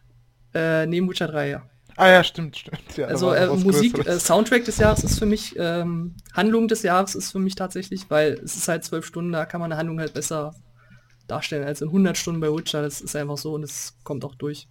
Äh, 0.54 0.86
neben 0.86 1.08
Witcher 1.08 1.28
3, 1.28 1.48
ja. 1.48 1.62
Ah 1.96 2.08
ja, 2.08 2.24
stimmt, 2.24 2.56
stimmt. 2.56 2.96
Ja, 2.96 3.06
also 3.06 3.32
äh, 3.32 3.46
Musik, 3.48 4.04
äh, 4.06 4.18
Soundtrack 4.18 4.64
des 4.64 4.78
Jahres 4.78 5.04
ist 5.04 5.18
für 5.18 5.26
mich, 5.26 5.54
ähm, 5.58 6.16
Handlung 6.32 6.66
des 6.66 6.82
Jahres 6.82 7.14
ist 7.14 7.30
für 7.30 7.38
mich 7.38 7.54
tatsächlich, 7.54 8.10
weil 8.10 8.32
es 8.44 8.56
ist 8.56 8.66
halt 8.66 8.84
zwölf 8.84 9.06
Stunden, 9.06 9.32
da 9.32 9.44
kann 9.44 9.60
man 9.60 9.70
eine 9.70 9.78
Handlung 9.78 10.00
halt 10.00 10.12
besser 10.12 10.54
darstellen 11.28 11.64
als 11.64 11.80
in 11.82 11.88
100 11.88 12.16
Stunden 12.16 12.40
bei 12.40 12.52
Witcher. 12.52 12.82
Das 12.82 13.00
ist 13.00 13.14
einfach 13.14 13.38
so 13.38 13.54
und 13.54 13.62
es 13.62 13.96
kommt 14.02 14.24
auch 14.24 14.34
durch. 14.34 14.66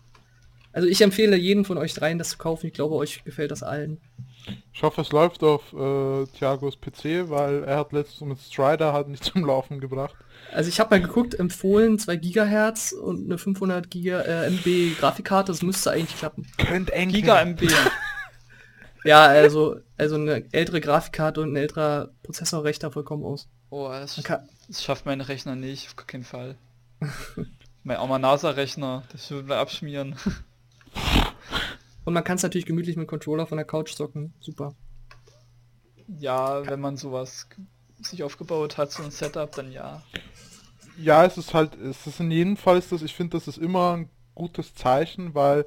Also 0.72 0.88
ich 0.88 1.02
empfehle 1.02 1.36
jeden 1.38 1.66
von 1.66 1.78
euch 1.78 1.94
dreien, 1.94 2.18
das 2.18 2.30
zu 2.30 2.38
kaufen. 2.38 2.68
Ich 2.68 2.74
glaube, 2.74 2.96
euch 2.96 3.24
gefällt 3.24 3.52
das 3.52 3.64
allen. 3.64 4.02
Ich 4.74 4.84
hoffe, 4.84 5.02
es 5.02 5.12
läuft 5.12 5.44
auf 5.44 5.74
äh, 5.74 6.26
Thiagos 6.38 6.78
PC, 6.78 7.30
weil 7.30 7.64
er 7.64 7.78
hat 7.78 7.94
letztens 7.94 8.22
mit 8.22 8.40
Strider 8.40 8.94
halt 8.94 9.08
nicht 9.08 9.24
zum 9.34 9.46
Laufen 9.46 9.80
gebracht. 9.80 10.16
Also 10.52 10.70
ich 10.70 10.80
habe 10.80 10.96
mal 10.96 11.02
geguckt, 11.02 11.34
empfohlen 11.40 11.98
2 11.98 12.18
Gigahertz 12.18 12.92
und 12.92 13.26
eine 13.26 13.38
500 13.38 13.90
Giga, 13.90 14.22
äh, 14.22 14.48
MB 14.48 15.00
Grafikkarte, 15.00 15.52
das 15.52 15.62
müsste 15.62 15.92
eigentlich 15.92 16.18
klappen. 16.18 16.46
Könnt 16.58 16.90
eng 16.90 17.10
Giga 17.10 17.40
MB. 17.42 17.72
ja, 19.04 19.26
also 19.26 19.78
also 20.04 20.16
eine 20.16 20.44
ältere 20.52 20.82
Grafikkarte 20.82 21.42
und 21.42 21.54
ein 21.54 21.56
älterer 21.56 22.10
Prozessor 22.24 22.66
reicht 22.66 22.84
da 22.84 22.92
vollkommen 22.92 23.24
aus. 23.24 23.48
Oh, 23.70 23.88
das, 23.90 24.22
das 24.68 24.84
schafft 24.84 25.06
mein 25.06 25.22
Rechner 25.22 25.56
nicht, 25.56 25.88
auf 25.88 26.06
keinen 26.06 26.26
Fall. 26.26 26.56
mein 27.84 28.00
Oma 28.00 28.20
NASA-Rechner, 28.20 29.04
das 29.12 29.32
würde 29.32 29.48
wir 29.48 29.58
abschmieren. 29.58 30.16
Und 32.06 32.14
man 32.14 32.24
kann 32.24 32.36
es 32.36 32.44
natürlich 32.44 32.66
gemütlich 32.66 32.98
mit 32.98 33.08
Controller 33.08 33.46
von 33.46 33.58
der 33.58 33.66
Couch 33.66 33.94
zocken. 33.96 34.34
Super. 34.40 34.74
Ja, 36.20 36.66
wenn 36.68 36.82
man 36.82 36.98
sowas 36.98 37.48
sich 38.02 38.24
aufgebaut 38.24 38.78
hat, 38.78 38.92
so 38.92 39.04
ein 39.04 39.12
Setup, 39.12 39.52
dann 39.54 39.72
ja. 39.72 40.04
Ja, 40.98 41.26
es 41.26 41.38
ist 41.38 41.54
halt, 41.54 41.76
es 41.76 42.06
ist 42.06 42.20
in 42.20 42.30
jedem 42.30 42.58
Fall 42.58 42.78
ist 42.78 42.92
das, 42.92 43.02
ich 43.02 43.16
finde, 43.16 43.38
das 43.38 43.48
ist 43.48 43.58
immer 43.58 43.98
ein 43.98 44.10
gutes 44.36 44.76
Zeichen, 44.76 45.34
weil 45.34 45.66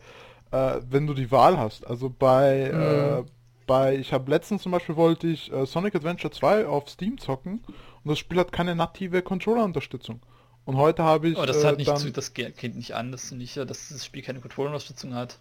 äh, 0.50 0.80
wenn 0.88 1.06
du 1.06 1.14
die 1.14 1.30
Wahl 1.30 1.58
hast, 1.58 1.86
also 1.86 2.10
bei, 2.10 2.70
mhm. 2.72 2.80
äh, 2.80 3.30
bei, 3.66 3.96
ich 3.96 4.12
habe 4.12 4.30
letztens 4.30 4.62
zum 4.62 4.72
Beispiel 4.72 4.96
wollte 4.96 5.26
ich 5.26 5.52
äh, 5.52 5.66
Sonic 5.66 5.94
Adventure 5.94 6.32
2 6.32 6.66
auf 6.66 6.88
Steam 6.88 7.18
zocken 7.18 7.64
und 8.04 8.08
das 8.08 8.18
Spiel 8.18 8.38
hat 8.38 8.52
keine 8.52 8.76
native 8.76 9.22
Controller-Unterstützung. 9.22 10.20
Und 10.64 10.76
heute 10.76 11.04
habe 11.04 11.28
ich. 11.28 11.38
Oh, 11.38 11.46
das 11.46 11.64
hat 11.64 11.74
äh, 11.74 11.78
nicht 11.78 11.88
dann, 11.88 11.96
zu, 11.96 12.10
das 12.10 12.34
geht 12.34 12.74
nicht 12.74 12.94
an, 12.94 13.12
dass, 13.12 13.30
nicht, 13.30 13.56
dass 13.56 13.88
das 13.88 14.04
Spiel 14.04 14.22
keine 14.22 14.40
Controller-Unterstützung 14.40 15.14
hat. 15.14 15.38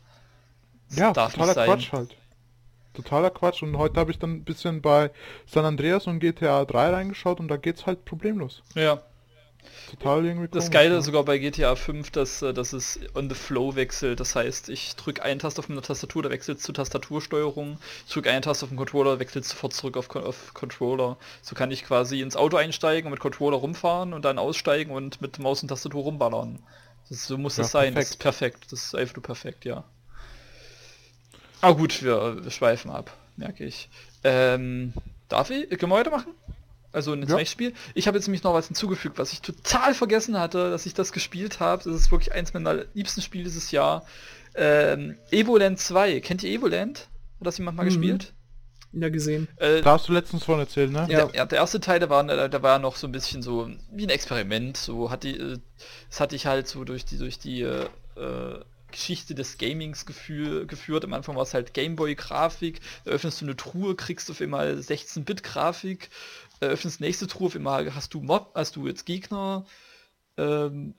Ja, 0.91 1.13
totaler 1.13 1.53
Quatsch 1.65 1.91
halt. 1.91 2.15
Totaler 2.93 3.29
Quatsch. 3.29 3.61
Und 3.63 3.77
heute 3.77 3.99
habe 3.99 4.11
ich 4.11 4.19
dann 4.19 4.31
ein 4.31 4.43
bisschen 4.43 4.81
bei 4.81 5.11
San 5.45 5.65
Andreas 5.65 6.07
und 6.07 6.19
GTA 6.19 6.65
3 6.65 6.89
reingeschaut 6.89 7.39
und 7.39 7.47
da 7.47 7.57
geht's 7.57 7.85
halt 7.85 8.05
problemlos. 8.05 8.63
Ja. 8.73 9.01
Total 9.89 10.25
irgendwie 10.25 10.47
Das 10.47 10.65
komisch, 10.65 10.73
Geile 10.73 10.95
ja. 10.95 11.01
sogar 11.01 11.23
bei 11.23 11.37
GTA 11.37 11.75
5, 11.75 12.11
dass, 12.11 12.41
äh, 12.41 12.53
dass 12.53 12.73
es 12.73 12.99
on 13.13 13.29
the 13.29 13.35
flow 13.35 13.75
wechselt. 13.75 14.19
Das 14.19 14.35
heißt, 14.35 14.69
ich 14.69 14.95
drücke 14.95 15.23
einen 15.23 15.39
Taste 15.39 15.59
auf 15.59 15.69
meiner 15.69 15.81
Tastatur, 15.81 16.23
da 16.23 16.29
wechselt 16.29 16.59
es 16.59 16.63
zu 16.63 16.71
Tastatursteuerung. 16.71 17.79
Ich 18.07 18.13
drücke 18.13 18.29
einen 18.31 18.41
Taste 18.41 18.65
auf 18.65 18.69
den 18.69 18.77
Controller, 18.77 19.19
wechselt 19.19 19.45
sofort 19.45 19.73
zurück 19.73 19.97
auf, 19.97 20.15
auf 20.15 20.53
Controller. 20.53 21.17
So 21.41 21.55
kann 21.55 21.71
ich 21.71 21.83
quasi 21.83 22.21
ins 22.21 22.35
Auto 22.35 22.57
einsteigen 22.57 23.07
und 23.07 23.11
mit 23.11 23.19
Controller 23.19 23.57
rumfahren 23.57 24.13
und 24.13 24.23
dann 24.23 24.39
aussteigen 24.39 24.91
und 24.91 25.21
mit 25.21 25.39
Maus 25.39 25.61
und 25.61 25.69
Tastatur 25.69 26.03
rumballern. 26.03 26.59
Das, 27.09 27.25
so 27.25 27.37
muss 27.37 27.57
Ja, 27.57 27.63
das 27.63 27.71
sein. 27.71 27.95
Das 27.95 28.11
ist 28.11 28.17
perfekt. 28.17 28.71
Das 28.71 28.85
ist 28.85 28.95
einfach 28.95 29.15
nur 29.15 29.23
perfekt, 29.23 29.65
ja. 29.65 29.83
Aber 31.65 31.77
gut, 31.77 32.03
wir, 32.03 32.43
wir 32.43 32.51
schweifen 32.51 32.91
ab, 32.91 33.11
merke 33.37 33.65
ich. 33.65 33.89
Ähm, 34.23 34.93
darf 35.29 35.49
ich? 35.49 35.67
Können 35.69 35.91
wir 35.91 35.97
weitermachen? 35.97 36.33
Also 36.91 37.13
ins 37.13 37.29
Ja. 37.31 37.43
Spiel. 37.45 37.73
Ich 37.93 38.07
habe 38.07 38.17
jetzt 38.17 38.27
nämlich 38.27 38.43
noch 38.43 38.53
was 38.53 38.67
hinzugefügt, 38.67 39.17
was 39.17 39.33
ich 39.33 39.41
total 39.41 39.93
vergessen 39.93 40.39
hatte, 40.39 40.69
dass 40.69 40.85
ich 40.85 40.93
das 40.93 41.11
gespielt 41.11 41.59
habe. 41.59 41.83
Das 41.83 41.93
ist 41.93 42.11
wirklich 42.11 42.33
eins 42.33 42.53
meiner 42.53 42.85
liebsten 42.93 43.21
Spiele 43.21 43.43
dieses 43.45 43.71
Jahr. 43.71 44.05
Ähm, 44.55 45.17
Evoland 45.31 45.79
2. 45.79 46.19
Kennt 46.21 46.43
ihr 46.43 46.51
Evoland? 46.51 47.07
Hat 47.39 47.47
das 47.47 47.57
jemand 47.57 47.77
mal 47.77 47.83
Mhm. 47.83 47.87
gespielt? 47.89 48.33
Ja, 48.93 49.09
gesehen. 49.09 49.47
Äh, 49.57 49.81
Da 49.81 49.93
hast 49.93 50.07
du 50.07 50.13
letztens 50.13 50.45
von 50.45 50.57
erzählt, 50.59 50.91
ne? 50.91 50.99
Ja. 51.09 51.25
der, 51.25 51.29
ja, 51.35 51.45
der 51.45 51.57
erste 51.57 51.81
Teil, 51.81 51.99
der 51.99 52.09
war, 52.09 52.23
der, 52.23 52.47
der 52.47 52.63
war 52.63 52.79
noch 52.79 52.95
so 52.95 53.07
ein 53.07 53.11
bisschen 53.11 53.41
so 53.41 53.69
wie 53.91 54.03
ein 54.03 54.09
Experiment. 54.09 54.77
So 54.77 55.09
hatte, 55.11 55.27
äh, 55.29 55.57
das 56.09 56.19
hatte 56.21 56.35
ich 56.37 56.45
halt 56.45 56.67
so 56.67 56.85
durch 56.85 57.03
die 57.03 57.17
durch 57.17 57.37
die 57.39 57.63
äh, 57.63 57.87
äh, 58.15 58.59
Geschichte 58.95 59.35
des 59.35 59.57
Gamings 59.57 60.05
gefühl, 60.05 60.65
geführt. 60.65 61.03
Am 61.03 61.13
Anfang 61.13 61.35
war 61.35 61.43
es 61.43 61.53
halt 61.53 61.73
Gameboy-Grafik. 61.73 62.79
Da 63.03 63.11
öffnest 63.11 63.41
du 63.41 63.45
eine 63.45 63.55
Truhe, 63.55 63.95
kriegst 63.95 64.31
auf 64.31 64.41
einmal 64.41 64.77
16-Bit-Grafik. 64.77 66.09
Äh, 66.61 66.67
öffnest 66.67 67.01
nächste 67.01 67.27
Truhe, 67.27 67.47
auf 67.47 67.55
einmal 67.55 67.93
hast 67.93 68.13
du 68.13 68.21
Mob, 68.21 68.51
hast 68.55 68.75
du 68.75 68.87
jetzt 68.87 69.05
Gegner. 69.05 69.65
Ähm, 70.37 70.95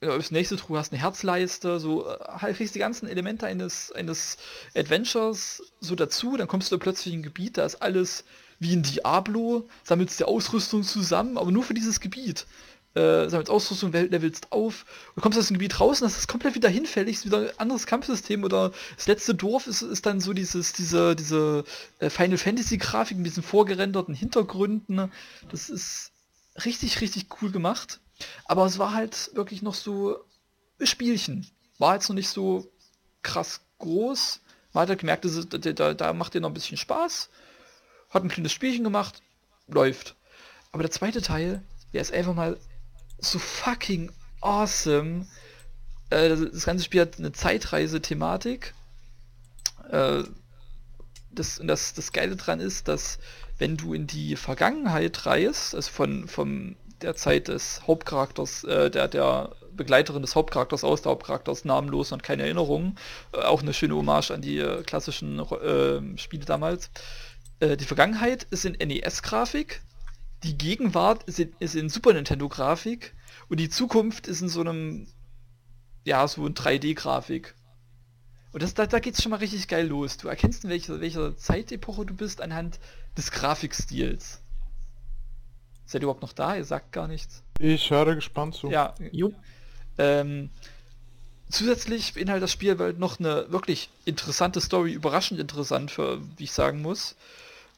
das 0.00 0.30
nächste 0.30 0.56
Truhe 0.56 0.78
hast 0.78 0.92
eine 0.92 1.00
Herzleiste, 1.00 1.78
so 1.80 2.08
äh, 2.08 2.16
halt 2.24 2.56
kriegst 2.56 2.74
die 2.74 2.78
ganzen 2.78 3.08
Elemente 3.08 3.46
eines, 3.46 3.92
eines 3.92 4.38
Adventures 4.74 5.62
so 5.80 5.94
dazu, 5.94 6.36
dann 6.36 6.48
kommst 6.48 6.72
du 6.72 6.78
plötzlich 6.78 7.14
in 7.14 7.20
ein 7.20 7.24
Gebiet, 7.24 7.58
da 7.58 7.64
ist 7.64 7.76
alles 7.76 8.24
wie 8.58 8.72
in 8.72 8.82
Diablo, 8.82 9.68
sammelst 9.82 10.20
dir 10.20 10.28
Ausrüstung 10.28 10.82
zusammen, 10.82 11.38
aber 11.38 11.50
nur 11.50 11.62
für 11.62 11.74
dieses 11.74 12.00
Gebiet. 12.00 12.46
Äh, 12.94 13.28
sammelst 13.28 13.50
Ausrüstung, 13.50 13.90
le- 13.90 14.06
levelst 14.06 14.52
auf 14.52 14.86
und 15.16 15.22
kommst 15.22 15.36
aus 15.36 15.48
dem 15.48 15.54
Gebiet 15.54 15.80
raus 15.80 16.00
und 16.00 16.08
das 16.08 16.16
ist 16.16 16.28
komplett 16.28 16.54
wieder 16.54 16.68
hinfällig, 16.68 17.16
ist 17.16 17.26
wieder 17.26 17.38
ein 17.38 17.58
anderes 17.58 17.86
Kampfsystem 17.86 18.44
oder 18.44 18.70
das 18.94 19.08
letzte 19.08 19.34
Dorf 19.34 19.66
ist, 19.66 19.82
ist 19.82 20.06
dann 20.06 20.20
so 20.20 20.32
dieses, 20.32 20.72
diese, 20.74 21.16
diese 21.16 21.64
äh, 21.98 22.08
Final 22.08 22.38
Fantasy 22.38 22.78
Grafik 22.78 23.16
mit 23.16 23.26
diesen 23.26 23.42
vorgerenderten 23.42 24.14
Hintergründen. 24.14 25.10
Das 25.50 25.70
ist 25.70 26.12
richtig, 26.64 27.00
richtig 27.00 27.26
cool 27.42 27.50
gemacht. 27.50 27.98
Aber 28.44 28.64
es 28.64 28.78
war 28.78 28.94
halt 28.94 29.32
wirklich 29.34 29.60
noch 29.60 29.74
so 29.74 30.16
Spielchen. 30.80 31.48
War 31.78 31.94
jetzt 31.94 32.08
noch 32.08 32.14
nicht 32.14 32.28
so 32.28 32.70
krass 33.22 33.62
groß. 33.78 34.40
Man 34.72 34.82
hat 34.82 34.88
halt 34.90 35.00
gemerkt, 35.00 35.24
das 35.24 35.34
ist, 35.34 35.52
da, 35.52 35.58
da, 35.58 35.94
da 35.94 36.12
macht 36.12 36.36
ihr 36.36 36.40
noch 36.40 36.50
ein 36.50 36.54
bisschen 36.54 36.76
Spaß. 36.76 37.28
Hat 38.10 38.22
ein 38.22 38.28
kleines 38.28 38.52
Spielchen 38.52 38.84
gemacht. 38.84 39.20
Läuft. 39.66 40.14
Aber 40.70 40.84
der 40.84 40.92
zweite 40.92 41.22
Teil, 41.22 41.60
der 41.92 42.02
ist 42.02 42.12
einfach 42.12 42.34
mal 42.34 42.56
so 43.24 43.38
fucking 43.38 44.10
awesome. 44.40 45.26
Äh, 46.10 46.28
das, 46.28 46.64
ganze 46.64 46.84
Spiel 46.84 47.00
hat 47.00 47.18
eine 47.18 47.32
Zeitreise-Thematik. 47.32 48.74
Äh, 49.90 50.22
das, 51.30 51.60
das, 51.62 51.94
das 51.94 52.12
Geile 52.12 52.36
dran 52.36 52.60
ist, 52.60 52.88
dass 52.88 53.18
wenn 53.58 53.76
du 53.76 53.94
in 53.94 54.06
die 54.06 54.36
Vergangenheit 54.36 55.26
reist, 55.26 55.74
also 55.74 55.90
von, 55.90 56.28
von 56.28 56.76
der 57.02 57.16
Zeit 57.16 57.48
des 57.48 57.82
Hauptcharakters, 57.86 58.64
äh, 58.64 58.90
der, 58.90 59.08
der 59.08 59.50
Begleiterin 59.72 60.22
des 60.22 60.36
Hauptcharakters 60.36 60.84
aus, 60.84 61.02
der 61.02 61.10
Hauptcharakter 61.10 61.50
ist 61.50 61.64
namenlos 61.64 62.12
und 62.12 62.22
keine 62.22 62.44
Erinnerungen, 62.44 62.96
äh, 63.32 63.38
auch 63.38 63.62
eine 63.62 63.74
schöne 63.74 63.96
Hommage 63.96 64.30
an 64.30 64.42
die 64.42 64.64
klassischen 64.86 65.44
Spiele 66.16 66.44
damals. 66.44 66.90
Die 67.60 67.84
Vergangenheit 67.84 68.42
ist 68.50 68.64
in 68.64 68.72
NES-Grafik, 68.72 69.80
die 70.44 70.58
Gegenwart 70.58 71.22
ist 71.24 71.40
in, 71.40 71.52
ist 71.58 71.74
in 71.74 71.88
Super 71.88 72.12
Nintendo-Grafik 72.12 73.14
und 73.48 73.58
die 73.58 73.70
Zukunft 73.70 74.26
ist 74.26 74.42
in 74.42 74.48
so 74.48 74.60
einem, 74.60 75.08
ja, 76.04 76.28
so 76.28 76.46
in 76.46 76.54
3D-Grafik. 76.54 77.54
Und 78.52 78.62
das, 78.62 78.74
da, 78.74 78.86
da 78.86 79.00
geht's 79.00 79.22
schon 79.22 79.30
mal 79.30 79.38
richtig 79.38 79.66
geil 79.66 79.86
los. 79.86 80.18
Du 80.18 80.28
erkennst, 80.28 80.64
in 80.64 80.70
welcher, 80.70 81.00
welcher 81.00 81.36
Zeitepoche 81.36 82.06
du 82.06 82.14
bist 82.14 82.40
anhand 82.40 82.78
des 83.16 83.30
Grafikstils. 83.32 84.40
Seid 85.86 86.02
ihr 86.02 86.04
überhaupt 86.04 86.22
noch 86.22 86.32
da? 86.32 86.56
Ihr 86.56 86.64
sagt 86.64 86.92
gar 86.92 87.08
nichts. 87.08 87.42
Ich 87.58 87.90
höre 87.90 88.14
gespannt 88.14 88.54
zu. 88.54 88.70
Ja. 88.70 88.94
Jo. 89.12 89.32
Ähm, 89.98 90.50
zusätzlich 91.48 92.14
beinhaltet 92.14 92.44
das 92.44 92.52
Spiel 92.52 92.78
halt 92.78 92.98
noch 92.98 93.18
eine 93.18 93.50
wirklich 93.50 93.88
interessante 94.04 94.60
Story, 94.60 94.92
überraschend 94.92 95.40
interessant, 95.40 95.90
für, 95.90 96.20
wie 96.36 96.44
ich 96.44 96.52
sagen 96.52 96.82
muss. 96.82 97.16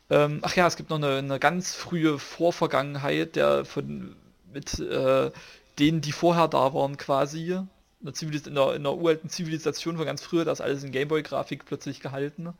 Ähm, 0.09 0.41
ach 0.43 0.55
ja, 0.55 0.67
es 0.67 0.77
gibt 0.77 0.91
noch 0.91 0.97
eine, 0.97 1.19
eine 1.19 1.39
ganz 1.39 1.75
frühe 1.75 2.19
Vorvergangenheit, 2.19 3.37
der 3.37 3.65
von 3.65 4.17
mit 4.53 4.79
äh, 4.79 5.31
denen, 5.79 6.01
die 6.01 6.13
vorher 6.13 6.49
da 6.49 6.73
waren, 6.73 6.97
quasi. 6.97 7.53
In 7.53 7.69
der, 8.03 8.47
in, 8.47 8.55
der, 8.55 8.75
in 8.75 8.83
der 8.85 8.95
uralten 8.95 9.31
Zivilisation 9.31 9.97
von 9.97 10.07
ganz 10.07 10.23
früher, 10.23 10.45
da 10.45 10.53
ist 10.53 10.61
alles 10.61 10.85
in 10.85 10.93
Gameboy-Grafik 10.93 11.65
plötzlich 11.67 12.01
gehalten. 12.01 12.53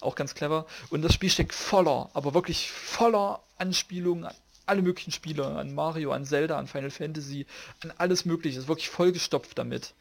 Auch 0.00 0.14
ganz 0.14 0.34
clever. 0.34 0.66
Und 0.90 1.02
das 1.02 1.14
Spiel 1.14 1.30
steckt 1.30 1.54
voller, 1.54 2.10
aber 2.14 2.34
wirklich 2.34 2.70
voller 2.70 3.40
Anspielungen 3.58 4.24
an 4.24 4.34
alle 4.66 4.82
möglichen 4.82 5.10
Spiele, 5.10 5.46
an 5.46 5.74
Mario, 5.74 6.12
an 6.12 6.24
Zelda, 6.24 6.56
an 6.56 6.68
Final 6.68 6.90
Fantasy, 6.90 7.46
an 7.82 7.92
alles 7.98 8.24
mögliche. 8.24 8.58
Ist 8.58 8.68
wirklich 8.68 8.88
vollgestopft 8.88 9.58
damit. 9.58 9.94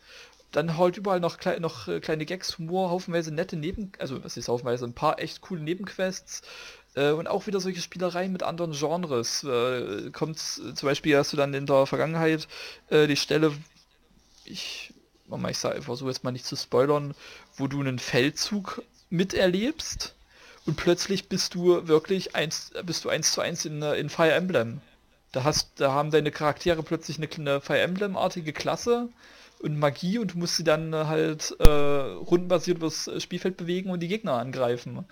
Dann 0.51 0.77
halt 0.77 0.97
überall 0.97 1.19
noch, 1.19 1.37
klei 1.37 1.59
noch 1.59 1.87
äh, 1.87 1.99
kleine 1.99 2.25
Gags, 2.25 2.57
Humor, 2.57 2.89
haufenweise 2.89 3.31
nette 3.31 3.55
Neben... 3.55 3.91
Also, 3.99 4.23
was 4.23 4.37
ist 4.37 4.47
haufenweise? 4.47 4.85
Ein 4.85 4.93
paar 4.93 5.19
echt 5.19 5.41
coole 5.41 5.61
Nebenquests. 5.61 6.41
Äh, 6.95 7.11
und 7.11 7.27
auch 7.27 7.47
wieder 7.47 7.59
solche 7.59 7.81
Spielereien 7.81 8.31
mit 8.31 8.43
anderen 8.43 8.71
Genres. 8.71 9.43
Äh, 9.43 10.11
kommt 10.11 10.37
äh, 10.37 10.73
zum 10.73 10.87
Beispiel, 10.87 11.17
hast 11.17 11.33
du 11.33 11.37
dann 11.37 11.53
in 11.53 11.65
der 11.65 11.85
Vergangenheit 11.85 12.47
die 12.91 13.15
Stelle, 13.15 13.53
ich, 14.45 14.93
Mama, 15.27 15.49
ich, 15.49 15.57
versuche 15.57 16.09
jetzt 16.09 16.23
mal 16.23 16.31
nicht 16.31 16.45
zu 16.45 16.55
spoilern, 16.55 17.13
wo 17.55 17.67
du 17.67 17.79
einen 17.79 17.99
Feldzug 17.99 18.81
miterlebst 19.09 20.15
und 20.65 20.75
plötzlich 20.75 21.29
bist 21.29 21.55
du 21.55 21.87
wirklich 21.87 22.35
eins, 22.35 22.71
bist 22.83 23.05
du 23.05 23.09
eins 23.09 23.31
zu 23.31 23.41
eins 23.41 23.65
in, 23.65 23.81
in 23.81 24.09
Fire 24.09 24.33
Emblem. 24.33 24.81
Da 25.31 25.43
hast, 25.43 25.79
da 25.79 25.91
haben 25.91 26.09
deine 26.09 26.31
Charaktere 26.31 26.81
plötzlich 26.81 27.17
eine, 27.17 27.27
kleine 27.27 27.61
Fire 27.61 27.79
Emblem-artige 27.79 28.53
Klasse 28.53 29.09
und 29.59 29.77
Magie 29.77 30.17
und 30.17 30.35
musst 30.35 30.57
sie 30.57 30.63
dann 30.63 30.95
halt 30.95 31.55
äh, 31.59 31.69
rundenbasiert 31.69 32.77
übers 32.77 33.09
Spielfeld 33.19 33.57
bewegen 33.57 33.91
und 33.91 33.99
die 33.99 34.07
Gegner 34.07 34.33
angreifen. 34.33 35.05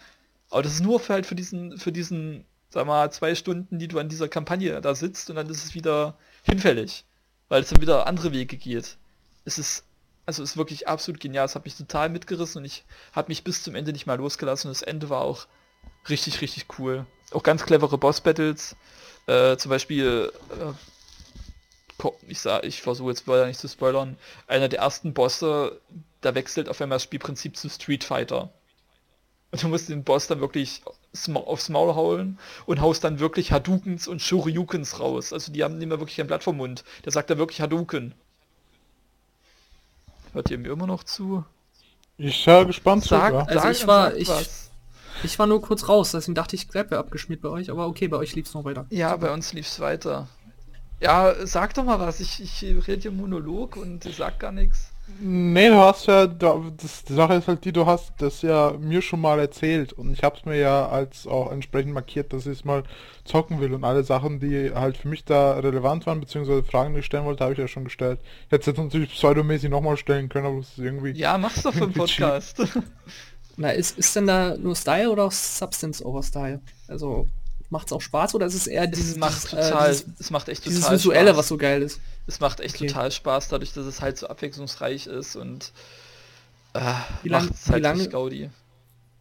Aber 0.49 0.63
das 0.63 0.73
ist 0.73 0.83
nur 0.83 0.99
für 0.99 1.13
halt 1.13 1.25
für 1.25 1.35
diesen, 1.35 1.77
für 1.77 1.91
diesen, 1.91 2.45
sag 2.69 2.87
mal, 2.87 3.11
zwei 3.11 3.35
Stunden, 3.35 3.79
die 3.79 3.87
du 3.87 3.99
an 3.99 4.09
dieser 4.09 4.29
Kampagne 4.29 4.79
da 4.81 4.95
sitzt 4.95 5.29
und 5.29 5.35
dann 5.35 5.49
ist 5.49 5.63
es 5.63 5.73
wieder 5.73 6.17
hinfällig. 6.43 7.05
Weil 7.49 7.61
es 7.61 7.69
dann 7.69 7.81
wieder 7.81 8.07
andere 8.07 8.31
Wege 8.31 8.57
geht. 8.57 8.97
Es 9.45 9.57
ist, 9.57 9.85
also 10.25 10.43
es 10.43 10.51
ist 10.51 10.57
wirklich 10.57 10.87
absolut 10.87 11.19
genial. 11.19 11.45
Es 11.45 11.55
hat 11.55 11.65
mich 11.65 11.75
total 11.75 12.09
mitgerissen 12.09 12.59
und 12.59 12.65
ich 12.65 12.85
habe 13.13 13.29
mich 13.29 13.43
bis 13.43 13.63
zum 13.63 13.75
Ende 13.75 13.93
nicht 13.93 14.05
mal 14.05 14.17
losgelassen 14.17 14.67
und 14.67 14.75
das 14.75 14.81
Ende 14.81 15.09
war 15.09 15.21
auch 15.21 15.47
richtig, 16.09 16.41
richtig 16.41 16.65
cool. 16.79 17.05
Auch 17.31 17.43
ganz 17.43 17.65
clevere 17.65 17.97
Boss-Battles. 17.97 18.75
Äh, 19.27 19.57
zum 19.57 19.69
Beispiel, 19.69 20.31
äh, 20.51 20.73
ich 22.27 22.39
sag, 22.39 22.63
ich 22.63 22.81
versuche 22.81 23.09
jetzt 23.09 23.27
leider 23.27 23.47
nicht 23.47 23.59
zu 23.59 23.67
spoilern, 23.67 24.17
einer 24.47 24.69
der 24.69 24.79
ersten 24.79 25.13
Bosse, 25.13 25.81
da 26.21 26.35
wechselt 26.35 26.69
auf 26.69 26.81
einmal 26.81 26.97
das 26.97 27.03
Spielprinzip 27.03 27.57
zu 27.57 27.69
Street 27.69 28.03
Fighter. 28.03 28.51
Und 29.51 29.63
du 29.63 29.67
musst 29.69 29.87
den 29.89 30.03
Boss 30.03 30.27
dann 30.27 30.39
wirklich 30.41 30.81
aufs 31.33 31.69
Maul 31.69 31.95
hauen 31.95 32.37
und 32.65 32.81
haust 32.81 33.03
dann 33.03 33.19
wirklich 33.19 33.51
Hadoukens 33.51 34.07
und 34.07 34.21
Shoryukens 34.21 34.99
raus. 34.99 35.31
Also 35.33 35.51
die 35.51 35.63
haben 35.63 35.77
nicht 35.77 35.87
mehr 35.87 35.99
wirklich 35.99 36.19
ein 36.19 36.27
Blatt 36.27 36.43
vom 36.43 36.57
Mund. 36.57 36.83
Der 37.05 37.11
sagt 37.11 37.29
da 37.29 37.37
wirklich 37.37 37.61
Hadouken. 37.61 38.13
Hört 40.33 40.51
ihr 40.51 40.57
mir 40.57 40.71
immer 40.71 40.87
noch 40.87 41.03
zu? 41.03 41.43
Ich 42.17 42.45
höre 42.45 42.65
gespannt 42.65 43.03
zu. 43.03 43.09
Sag, 43.09 43.33
ja. 43.33 43.39
Also 43.45 43.59
sag, 43.61 43.71
ich 43.71 43.87
war- 43.87 44.15
ich- 44.15 44.27
was. 44.27 44.63
Ich 45.23 45.39
war 45.39 45.47
nur 45.47 45.61
kurz 45.63 45.87
raus, 45.89 46.11
deswegen 46.11 46.35
dachte 46.35 46.55
ich, 46.55 46.67
Grab 46.67 46.91
wäre 46.91 46.99
abgeschmiert 46.99 47.41
bei 47.41 47.49
euch, 47.49 47.71
aber 47.71 47.87
okay, 47.87 48.07
bei 48.07 48.17
euch 48.17 48.35
lief's 48.35 48.53
noch 48.53 48.63
weiter. 48.65 48.85
Ja, 48.91 49.15
bei 49.15 49.31
uns 49.31 49.51
lief's 49.51 49.79
weiter. 49.79 50.27
Ja, 50.99 51.33
sag 51.47 51.73
doch 51.73 51.83
mal 51.85 51.99
was. 51.99 52.19
Ich, 52.19 52.39
ich 52.39 52.61
rede 52.87 53.01
hier 53.01 53.11
Monolog 53.11 53.77
und 53.77 54.03
sag 54.03 54.39
gar 54.39 54.51
nichts. 54.51 54.91
Nee, 55.19 55.69
du 55.69 55.75
hast 55.75 56.05
ja, 56.07 56.27
du, 56.27 56.71
das, 56.75 57.03
die 57.05 57.13
Sache 57.13 57.35
ist 57.35 57.47
halt 57.47 57.63
die, 57.63 57.71
du 57.71 57.85
hast 57.85 58.11
das 58.17 58.41
ja 58.41 58.73
mir 58.79 59.01
schon 59.01 59.21
mal 59.21 59.39
erzählt 59.39 59.93
und 59.93 60.11
ich 60.11 60.21
hab's 60.21 60.45
mir 60.45 60.57
ja 60.57 60.87
als 60.89 61.25
auch 61.25 61.51
entsprechend 61.51 61.93
markiert, 61.93 62.33
dass 62.33 62.45
ich 62.45 62.59
es 62.59 62.65
mal 62.65 62.83
zocken 63.23 63.59
will 63.61 63.73
und 63.73 63.83
alle 63.83 64.03
Sachen, 64.03 64.39
die 64.39 64.71
halt 64.73 64.97
für 64.97 65.07
mich 65.07 65.23
da 65.23 65.53
relevant 65.59 66.05
waren, 66.05 66.19
beziehungsweise 66.19 66.63
Fragen, 66.63 66.93
die 66.93 66.99
ich 66.99 67.05
stellen 67.05 67.25
wollte, 67.25 67.43
habe 67.43 67.53
ich 67.53 67.59
ja 67.59 67.67
schon 67.67 67.85
gestellt. 67.85 68.19
Ich 68.45 68.51
hätte 68.51 68.61
es 68.61 68.65
jetzt 68.67 68.77
natürlich 68.77 69.11
pseudomäßig 69.11 69.69
nochmal 69.69 69.97
stellen 69.97 70.29
können, 70.29 70.45
aber 70.45 70.59
es 70.59 70.71
ist 70.71 70.79
irgendwie... 70.79 71.11
Ja, 71.11 71.37
mach's 71.37 71.63
doch 71.63 71.73
für 71.73 71.87
den. 71.87 71.93
Podcast. 71.97 72.61
Na, 73.55 73.69
ist, 73.69 73.97
ist 73.97 74.15
denn 74.15 74.27
da 74.27 74.55
nur 74.57 74.75
Style 74.75 75.09
oder 75.09 75.23
auch 75.23 75.31
Substance 75.31 76.05
over 76.05 76.21
Style? 76.21 76.61
Also 76.87 77.27
macht 77.69 77.87
es 77.87 77.93
auch 77.93 78.01
Spaß 78.01 78.35
oder 78.35 78.45
ist 78.45 78.53
es 78.53 78.67
eher 78.67 78.87
dieses, 78.87 79.11
es 79.11 79.17
macht 79.17 79.35
dieses, 79.35 79.49
total, 79.49 79.85
äh, 79.85 79.91
dieses, 79.91 80.05
es 80.19 80.29
macht 80.31 80.49
echt 80.49 80.65
dieses 80.65 80.81
total 80.81 80.95
Visuelle, 80.97 81.27
Spaß. 81.29 81.37
was 81.37 81.47
so 81.49 81.57
geil 81.57 81.81
ist? 81.81 81.99
Es 82.27 82.39
macht 82.39 82.59
echt 82.59 82.75
Okay. 82.75 82.87
total 82.87 83.11
Spaß, 83.11 83.47
dadurch, 83.49 83.73
dass 83.73 83.85
es 83.85 84.01
halt 84.01 84.17
so 84.17 84.27
abwechslungsreich 84.27 85.07
ist 85.07 85.35
und 85.35 85.71
äh, 86.73 86.93
Wie 87.23 87.29
lang- 87.29 87.45
macht's 87.45 87.67
wie 87.67 87.71
halt 87.73 87.83
lange- 87.83 87.95
richtig 87.99 88.11
Gaudi. 88.13 88.49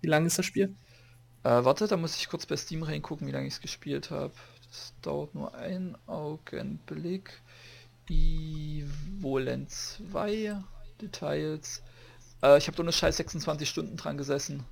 Wie 0.01 0.07
lang 0.09 0.27
ist 0.27 0.39
das 0.39 0.47
Spiel? 0.47 0.75
Äh, 1.43 1.65
warte, 1.65 1.87
da 1.89 1.97
muss 1.97 2.17
ich 2.17 2.29
kurz 2.29 2.47
bei 2.47 2.57
Steam 2.57 2.83
reingucken, 2.83 3.27
wie 3.27 3.33
lange 3.33 3.47
ich 3.47 3.55
es 3.55 3.61
gespielt 3.61 4.11
habe. 4.11 4.33
Das 4.71 4.93
dauert 5.03 5.35
nur 5.35 5.55
einen 5.55 5.97
Augenblick. 6.07 7.41
Evolent 8.09 9.71
2 9.71 10.57
Details. 11.01 11.83
Äh, 12.43 12.59
ich 12.59 12.67
habe 12.69 12.81
ohne 12.83 12.93
Scheiß 12.93 13.17
26 13.17 13.69
Stunden 13.69 13.97
dran 13.97 14.19
gesessen. 14.19 14.65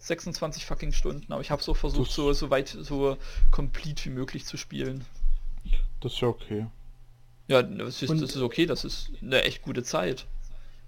26 0.00 0.64
fucking 0.66 0.92
Stunden, 0.92 1.32
aber 1.32 1.40
ich 1.42 1.50
habe 1.50 1.62
so 1.62 1.74
versucht, 1.74 2.08
Das- 2.08 2.14
so, 2.14 2.32
so 2.32 2.50
weit, 2.50 2.68
so 2.68 3.16
complete 3.50 4.04
wie 4.06 4.10
möglich 4.10 4.44
zu 4.46 4.56
spielen. 4.56 5.04
Das 6.00 6.12
ist 6.12 6.20
ja 6.20 6.28
okay. 6.28 6.66
Ja, 7.48 7.62
das 7.62 8.02
ist, 8.02 8.10
Und- 8.10 8.20
das 8.22 8.30
ist 8.36 8.42
okay, 8.42 8.66
das 8.66 8.84
ist 8.84 9.10
eine 9.22 9.42
echt 9.42 9.62
gute 9.62 9.82
Zeit. 9.82 10.26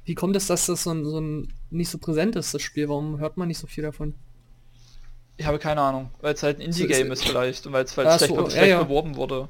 Wie 0.05 0.15
kommt 0.15 0.37
es, 0.37 0.47
dass 0.47 0.67
das 0.67 0.85
so 0.85 0.91
ein, 0.91 1.05
so 1.05 1.21
ein 1.21 1.53
nicht 1.71 1.91
so 1.91 1.99
präsent 1.99 2.37
ist, 2.37 2.55
das 2.55 2.63
Spiel? 2.63 2.89
Warum 2.89 3.19
hört 3.19 3.37
man 3.37 3.49
nicht 3.49 3.59
so 3.59 3.67
viel 3.67 3.83
davon? 3.83 4.15
Ich 5.37 5.47
habe 5.47 5.59
keine 5.59 5.81
Ahnung, 5.81 6.11
weil 6.21 6.35
es 6.35 6.43
halt 6.43 6.59
ein 6.59 6.63
Indie-Game 6.63 7.11
ist- 7.13 7.23
ist 7.23 7.29
vielleicht 7.29 7.67
und 7.67 7.73
weil 7.73 7.85
es 7.85 7.97
halt 7.97 8.09
schlecht, 8.19 8.35
so, 8.35 8.43
ja, 8.45 8.51
schlecht 8.51 8.69
ja. 8.69 8.83
beworben 8.83 9.17
wurde. 9.17 9.49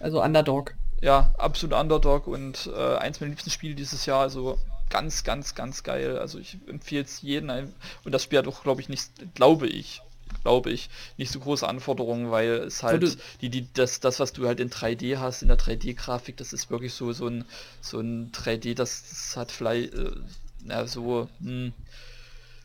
Also 0.00 0.22
Underdog. 0.22 0.74
Ja, 1.00 1.34
absolut 1.38 1.78
Underdog 1.78 2.26
und 2.26 2.70
äh, 2.74 2.96
eins 2.96 3.20
meiner 3.20 3.30
liebsten 3.30 3.50
Spiele 3.50 3.74
dieses 3.74 4.06
Jahr, 4.06 4.20
also 4.20 4.58
ganz, 4.90 5.24
ganz, 5.24 5.54
ganz 5.54 5.82
geil. 5.82 6.18
Also 6.18 6.38
ich 6.38 6.58
empfehle 6.66 7.04
es 7.04 7.22
jedem 7.22 7.72
und 8.04 8.12
das 8.12 8.22
Spiel 8.22 8.38
hat 8.38 8.46
auch, 8.48 8.62
glaube 8.62 8.80
ich, 8.80 8.88
nicht, 8.88 9.10
glaube 9.34 9.66
ich, 9.66 10.02
glaube 10.42 10.70
ich, 10.70 10.90
nicht 11.16 11.30
so 11.32 11.40
große 11.40 11.66
Anforderungen, 11.66 12.30
weil 12.30 12.48
es 12.50 12.82
halt 12.82 13.02
Würde- 13.02 13.16
die, 13.40 13.48
die, 13.50 13.72
das, 13.72 14.00
das, 14.00 14.20
was 14.20 14.32
du 14.32 14.46
halt 14.46 14.60
in 14.60 14.70
3D 14.70 15.16
hast, 15.18 15.42
in 15.42 15.48
der 15.48 15.56
3D-Grafik, 15.58 16.36
das 16.36 16.52
ist 16.52 16.70
wirklich 16.70 16.92
so, 16.94 17.12
so 17.12 17.28
ein, 17.28 17.44
so 17.80 18.00
ein 18.00 18.30
3D, 18.32 18.74
das, 18.74 19.04
das 19.08 19.36
hat 19.36 19.52
vielleicht, 19.52 19.94
äh, 19.94 20.10
na, 20.64 20.86
so, 20.86 21.28
hm, 21.40 21.72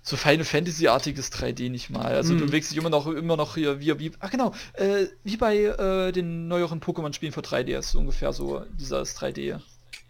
so 0.02 0.18
Final 0.18 0.46
Fantasy-artiges 0.46 1.30
3D 1.32 1.70
nicht 1.70 1.90
mal. 1.90 2.16
Also 2.16 2.34
du 2.34 2.44
Mhm. 2.44 2.48
bewegst 2.48 2.72
dich 2.72 2.78
immer 2.78 2.90
noch 2.90 3.06
immer 3.06 3.38
noch 3.38 3.56
hier 3.56 3.80
wie, 3.80 4.00
wie 4.00 4.12
ach 4.20 4.32
genau, 4.32 4.54
äh, 4.74 5.06
wie 5.24 5.38
bei 5.38 5.58
äh, 5.58 6.12
den 6.12 6.48
neueren 6.48 6.80
Pokémon-Spielen 6.82 7.34
für 7.34 7.42
3DS, 7.42 7.96
ungefähr 7.96 8.34
so 8.34 8.64
dieses 8.80 9.16
3D. 9.16 9.60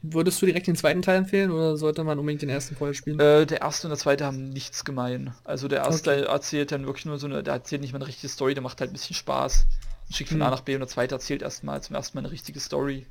Würdest 0.01 0.41
du 0.41 0.45
direkt 0.45 0.67
den 0.67 0.77
zweiten 0.77 1.01
Teil 1.01 1.17
empfehlen 1.17 1.51
oder 1.51 1.75
sollte 1.75 2.03
man 2.05 2.17
unbedingt 2.19 2.41
den 2.41 2.49
ersten 2.49 2.75
vorher 2.75 2.93
spielen? 2.93 3.19
Äh, 3.19 3.45
der 3.45 3.61
erste 3.61 3.87
und 3.87 3.91
der 3.91 3.97
zweite 3.97 4.25
haben 4.25 4.49
nichts 4.49 4.85
gemein. 4.85 5.33
Also 5.43 5.67
der 5.67 5.79
erste 5.79 6.25
erzählt 6.27 6.71
dann 6.71 6.85
wirklich 6.85 7.05
nur 7.05 7.19
so 7.19 7.27
eine, 7.27 7.43
der 7.43 7.55
erzählt 7.55 7.81
nicht 7.81 7.91
mal 7.91 7.97
eine 7.97 8.07
richtige 8.07 8.29
Story, 8.29 8.53
der 8.53 8.63
macht 8.63 8.79
halt 8.79 8.91
ein 8.91 8.93
bisschen 8.93 9.15
Spaß. 9.15 9.65
Schickt 10.11 10.29
von 10.29 10.37
Mhm. 10.39 10.43
A 10.43 10.49
nach 10.51 10.61
B 10.61 10.73
und 10.73 10.79
der 10.79 10.87
zweite 10.87 11.15
erzählt 11.15 11.41
erstmal 11.41 11.81
zum 11.83 11.95
ersten 11.97 12.17
Mal 12.17 12.21
eine 12.23 12.31
richtige 12.31 12.59
Story. 12.61 13.05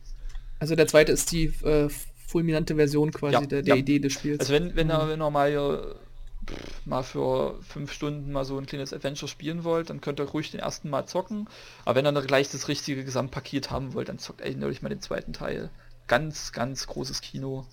Also 0.60 0.74
der 0.76 0.86
zweite 0.86 1.12
ist 1.12 1.30
die 1.30 1.46
äh, 1.62 1.88
fulminante 2.26 2.74
Version 2.76 3.12
quasi 3.12 3.34
Ja, 3.34 3.40
der, 3.42 3.62
der 3.62 3.74
ja. 3.74 3.80
Idee 3.80 3.98
des 3.98 4.14
Spiels. 4.14 4.40
Also 4.40 4.54
wenn, 4.54 4.74
wenn, 4.74 4.86
Mhm. 4.86 4.92
er, 4.92 5.08
wenn 5.10 5.20
er 5.20 5.30
mal, 5.30 5.50
äh, 5.52 6.54
mal 6.86 7.02
für 7.02 7.60
fünf 7.62 7.92
Stunden 7.92 8.32
mal 8.32 8.44
so 8.46 8.56
ein 8.58 8.64
kleines 8.66 8.92
Adventure 8.94 9.28
spielen 9.28 9.62
wollt, 9.64 9.90
dann 9.90 10.00
könnt 10.00 10.20
ihr 10.20 10.24
ruhig 10.24 10.50
den 10.50 10.60
ersten 10.60 10.88
mal 10.88 11.04
zocken. 11.06 11.48
Aber 11.84 11.96
wenn 11.96 12.06
ihr 12.06 12.12
dann 12.12 12.26
gleich 12.26 12.50
das 12.50 12.68
richtige 12.68 13.04
Gesamtpaket 13.04 13.70
haben 13.70 13.92
wollt, 13.92 14.08
dann 14.08 14.18
zockt 14.18 14.42
eigentlich 14.42 14.80
mal 14.82 14.88
den 14.88 15.02
zweiten 15.02 15.34
Teil. 15.34 15.68
Ganz, 16.08 16.52
ganz 16.52 16.86
großes 16.86 17.20
Kino. 17.20 17.66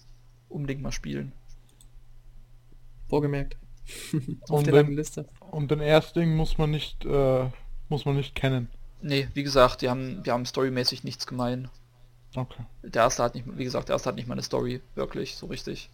Unbedingt 0.50 0.82
mal 0.82 0.92
spielen. 0.92 1.32
Vorgemerkt. 3.10 3.58
Auf 4.42 4.60
Und 4.60 4.68
der 4.68 4.74
langen 4.76 4.96
Liste. 4.96 5.28
Und 5.52 5.72
den 5.72 5.80
Erstling 5.80 6.36
muss 6.36 6.58
man 6.58 6.72
nicht, 6.72 7.06
äh, 7.06 7.50
muss 7.90 8.06
man 8.06 8.16
nicht 8.16 8.36
kennen. 8.36 8.70
Nee, 9.02 9.28
wie 9.34 9.44
gesagt, 9.44 9.82
die 9.82 9.90
haben, 9.90 10.24
die 10.24 10.32
haben 10.32 10.46
storymäßig 10.46 11.04
nichts 11.04 11.28
gemein. 11.28 11.70
Okay. 12.36 12.64
Der 12.84 13.04
erste 13.04 13.24
hat 13.24 13.36
nicht, 13.36 13.46
wie 13.58 13.64
gesagt, 13.64 13.90
der 13.90 13.96
erste 13.96 14.10
hat 14.10 14.16
nicht 14.16 14.28
mal 14.28 14.34
eine 14.34 14.44
Story, 14.44 14.82
wirklich, 14.96 15.36
so 15.36 15.46
richtig. 15.46 15.90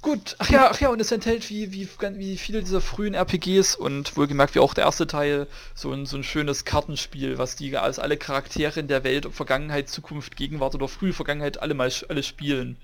Gut, 0.00 0.36
ach 0.38 0.48
ja, 0.50 0.70
ach 0.70 0.80
ja, 0.80 0.88
und 0.90 1.00
es 1.00 1.10
enthält 1.12 1.50
wie, 1.50 1.72
wie, 1.72 1.88
wie 2.16 2.38
viele 2.38 2.62
dieser 2.62 2.80
frühen 2.80 3.14
RPGs 3.14 3.74
und 3.74 4.16
wohlgemerkt 4.16 4.54
wie 4.54 4.60
auch 4.60 4.72
der 4.74 4.84
erste 4.84 5.06
Teil 5.08 5.48
so 5.74 5.92
ein, 5.92 6.06
so 6.06 6.16
ein 6.16 6.22
schönes 6.24 6.64
Kartenspiel, 6.64 7.36
was 7.38 7.56
die 7.56 7.76
als 7.76 7.98
alle 7.98 8.16
Charaktere 8.16 8.78
in 8.80 8.86
der 8.88 9.02
Welt, 9.04 9.26
Vergangenheit, 9.32 9.88
Zukunft, 9.88 10.36
Gegenwart 10.36 10.74
oder 10.76 10.86
frühe 10.88 11.12
Vergangenheit 11.12 11.60
alle 11.60 11.74
mal 11.74 11.92
alle 12.08 12.22
spielen. 12.22 12.76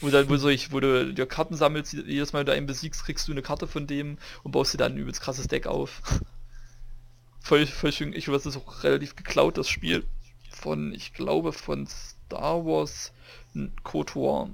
Wo, 0.00 0.10
dann, 0.10 0.28
wo, 0.30 0.36
so 0.38 0.48
ich, 0.48 0.72
wo 0.72 0.80
du 0.80 1.14
dir 1.14 1.26
Karten 1.26 1.56
sammelst, 1.56 1.92
jedes 1.94 2.32
Mal, 2.32 2.40
wenn 2.40 2.46
du 2.46 2.52
einen 2.54 2.66
besiegst, 2.66 3.04
kriegst 3.04 3.28
du 3.28 3.32
eine 3.32 3.42
Karte 3.42 3.66
von 3.68 3.86
dem 3.86 4.18
und 4.44 4.52
baust 4.52 4.74
dir 4.74 4.78
dann 4.78 4.92
ein 4.94 4.98
übelst 4.98 5.20
krasses 5.22 5.48
Deck 5.48 5.66
auf. 5.66 6.02
voll, 7.40 7.66
voll 7.66 7.92
schön, 7.92 8.12
ich 8.12 8.28
weiß, 8.28 8.42
das 8.44 8.56
ist 8.56 8.62
auch 8.62 8.84
relativ 8.84 9.16
geklaut, 9.16 9.58
das 9.58 9.68
Spiel. 9.68 10.04
Von, 10.50 10.92
ich 10.94 11.12
glaube, 11.14 11.52
von 11.52 11.86
Star 11.86 12.64
Wars 12.64 13.12
n- 13.54 13.72
KOTOR. 13.82 14.50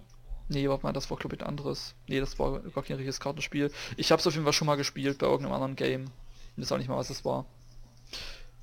Nee, 0.48 0.68
warte 0.68 0.84
mal, 0.84 0.92
das 0.92 1.10
war 1.10 1.18
glaube 1.18 1.36
ich 1.36 1.42
ein 1.42 1.46
anderes. 1.46 1.94
Nee, 2.06 2.20
das 2.20 2.38
war 2.38 2.60
gar 2.60 2.82
kein 2.82 2.96
richtiges 2.96 3.20
Kartenspiel. 3.20 3.70
Ich 3.96 4.10
habe 4.10 4.20
es 4.20 4.26
auf 4.26 4.32
jeden 4.32 4.44
Fall 4.44 4.52
schon 4.52 4.66
mal 4.66 4.76
gespielt 4.76 5.18
bei 5.18 5.26
irgendeinem 5.26 5.54
anderen 5.54 5.76
Game. 5.76 6.06
Ich 6.56 6.62
weiß 6.62 6.72
auch 6.72 6.78
nicht 6.78 6.88
mal, 6.88 6.96
was 6.96 7.10
es 7.10 7.24
war. 7.24 7.44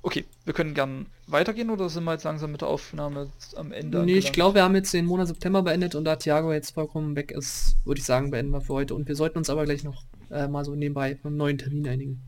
Okay, 0.02 0.24
wir 0.44 0.54
können 0.54 0.74
gern 0.74 1.06
weitergehen 1.26 1.70
oder 1.70 1.88
sind 1.88 2.04
wir 2.04 2.12
jetzt 2.12 2.22
langsam 2.22 2.52
mit 2.52 2.60
der 2.60 2.68
Aufnahme 2.68 3.28
am 3.56 3.72
Ende? 3.72 4.04
Nee, 4.04 4.18
ich 4.18 4.32
glaube, 4.32 4.54
wir 4.56 4.62
haben 4.62 4.76
jetzt 4.76 4.94
den 4.94 5.04
Monat 5.04 5.26
September 5.26 5.62
beendet 5.62 5.96
und 5.96 6.04
da 6.04 6.14
Thiago 6.14 6.52
jetzt 6.52 6.74
vollkommen 6.74 7.16
weg 7.16 7.32
ist, 7.32 7.76
würde 7.84 7.98
ich 7.98 8.04
sagen, 8.04 8.30
beenden 8.30 8.52
wir 8.52 8.60
für 8.60 8.74
heute. 8.74 8.94
Und 8.94 9.08
wir 9.08 9.16
sollten 9.16 9.38
uns 9.38 9.50
aber 9.50 9.64
gleich 9.64 9.82
noch 9.82 10.04
äh, 10.30 10.46
mal 10.46 10.64
so 10.64 10.76
nebenbei 10.76 11.18
einen 11.24 11.36
neuen 11.36 11.58
Termin 11.58 11.88
einigen. 11.88 12.22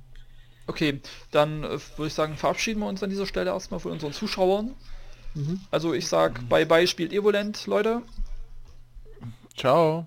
Okay, 0.66 1.00
dann 1.30 1.62
äh, 1.62 1.78
würde 1.96 2.08
ich 2.08 2.14
sagen, 2.14 2.36
verabschieden 2.36 2.80
wir 2.80 2.88
uns 2.88 3.02
an 3.02 3.10
dieser 3.10 3.26
Stelle 3.26 3.50
erstmal 3.50 3.78
von 3.78 3.92
unseren 3.92 4.12
Zuschauern. 4.12 4.74
Mhm. 5.34 5.60
Also 5.70 5.94
ich 5.94 6.08
sag, 6.08 6.48
bye 6.48 6.66
bye 6.66 6.86
spielt 6.86 7.12
Evolent, 7.12 7.66
Leute. 7.66 8.02
Ciao. 9.58 10.06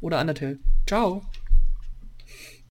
Oder 0.00 0.20
Undertale. 0.20 0.58
Ciao. 0.86 1.22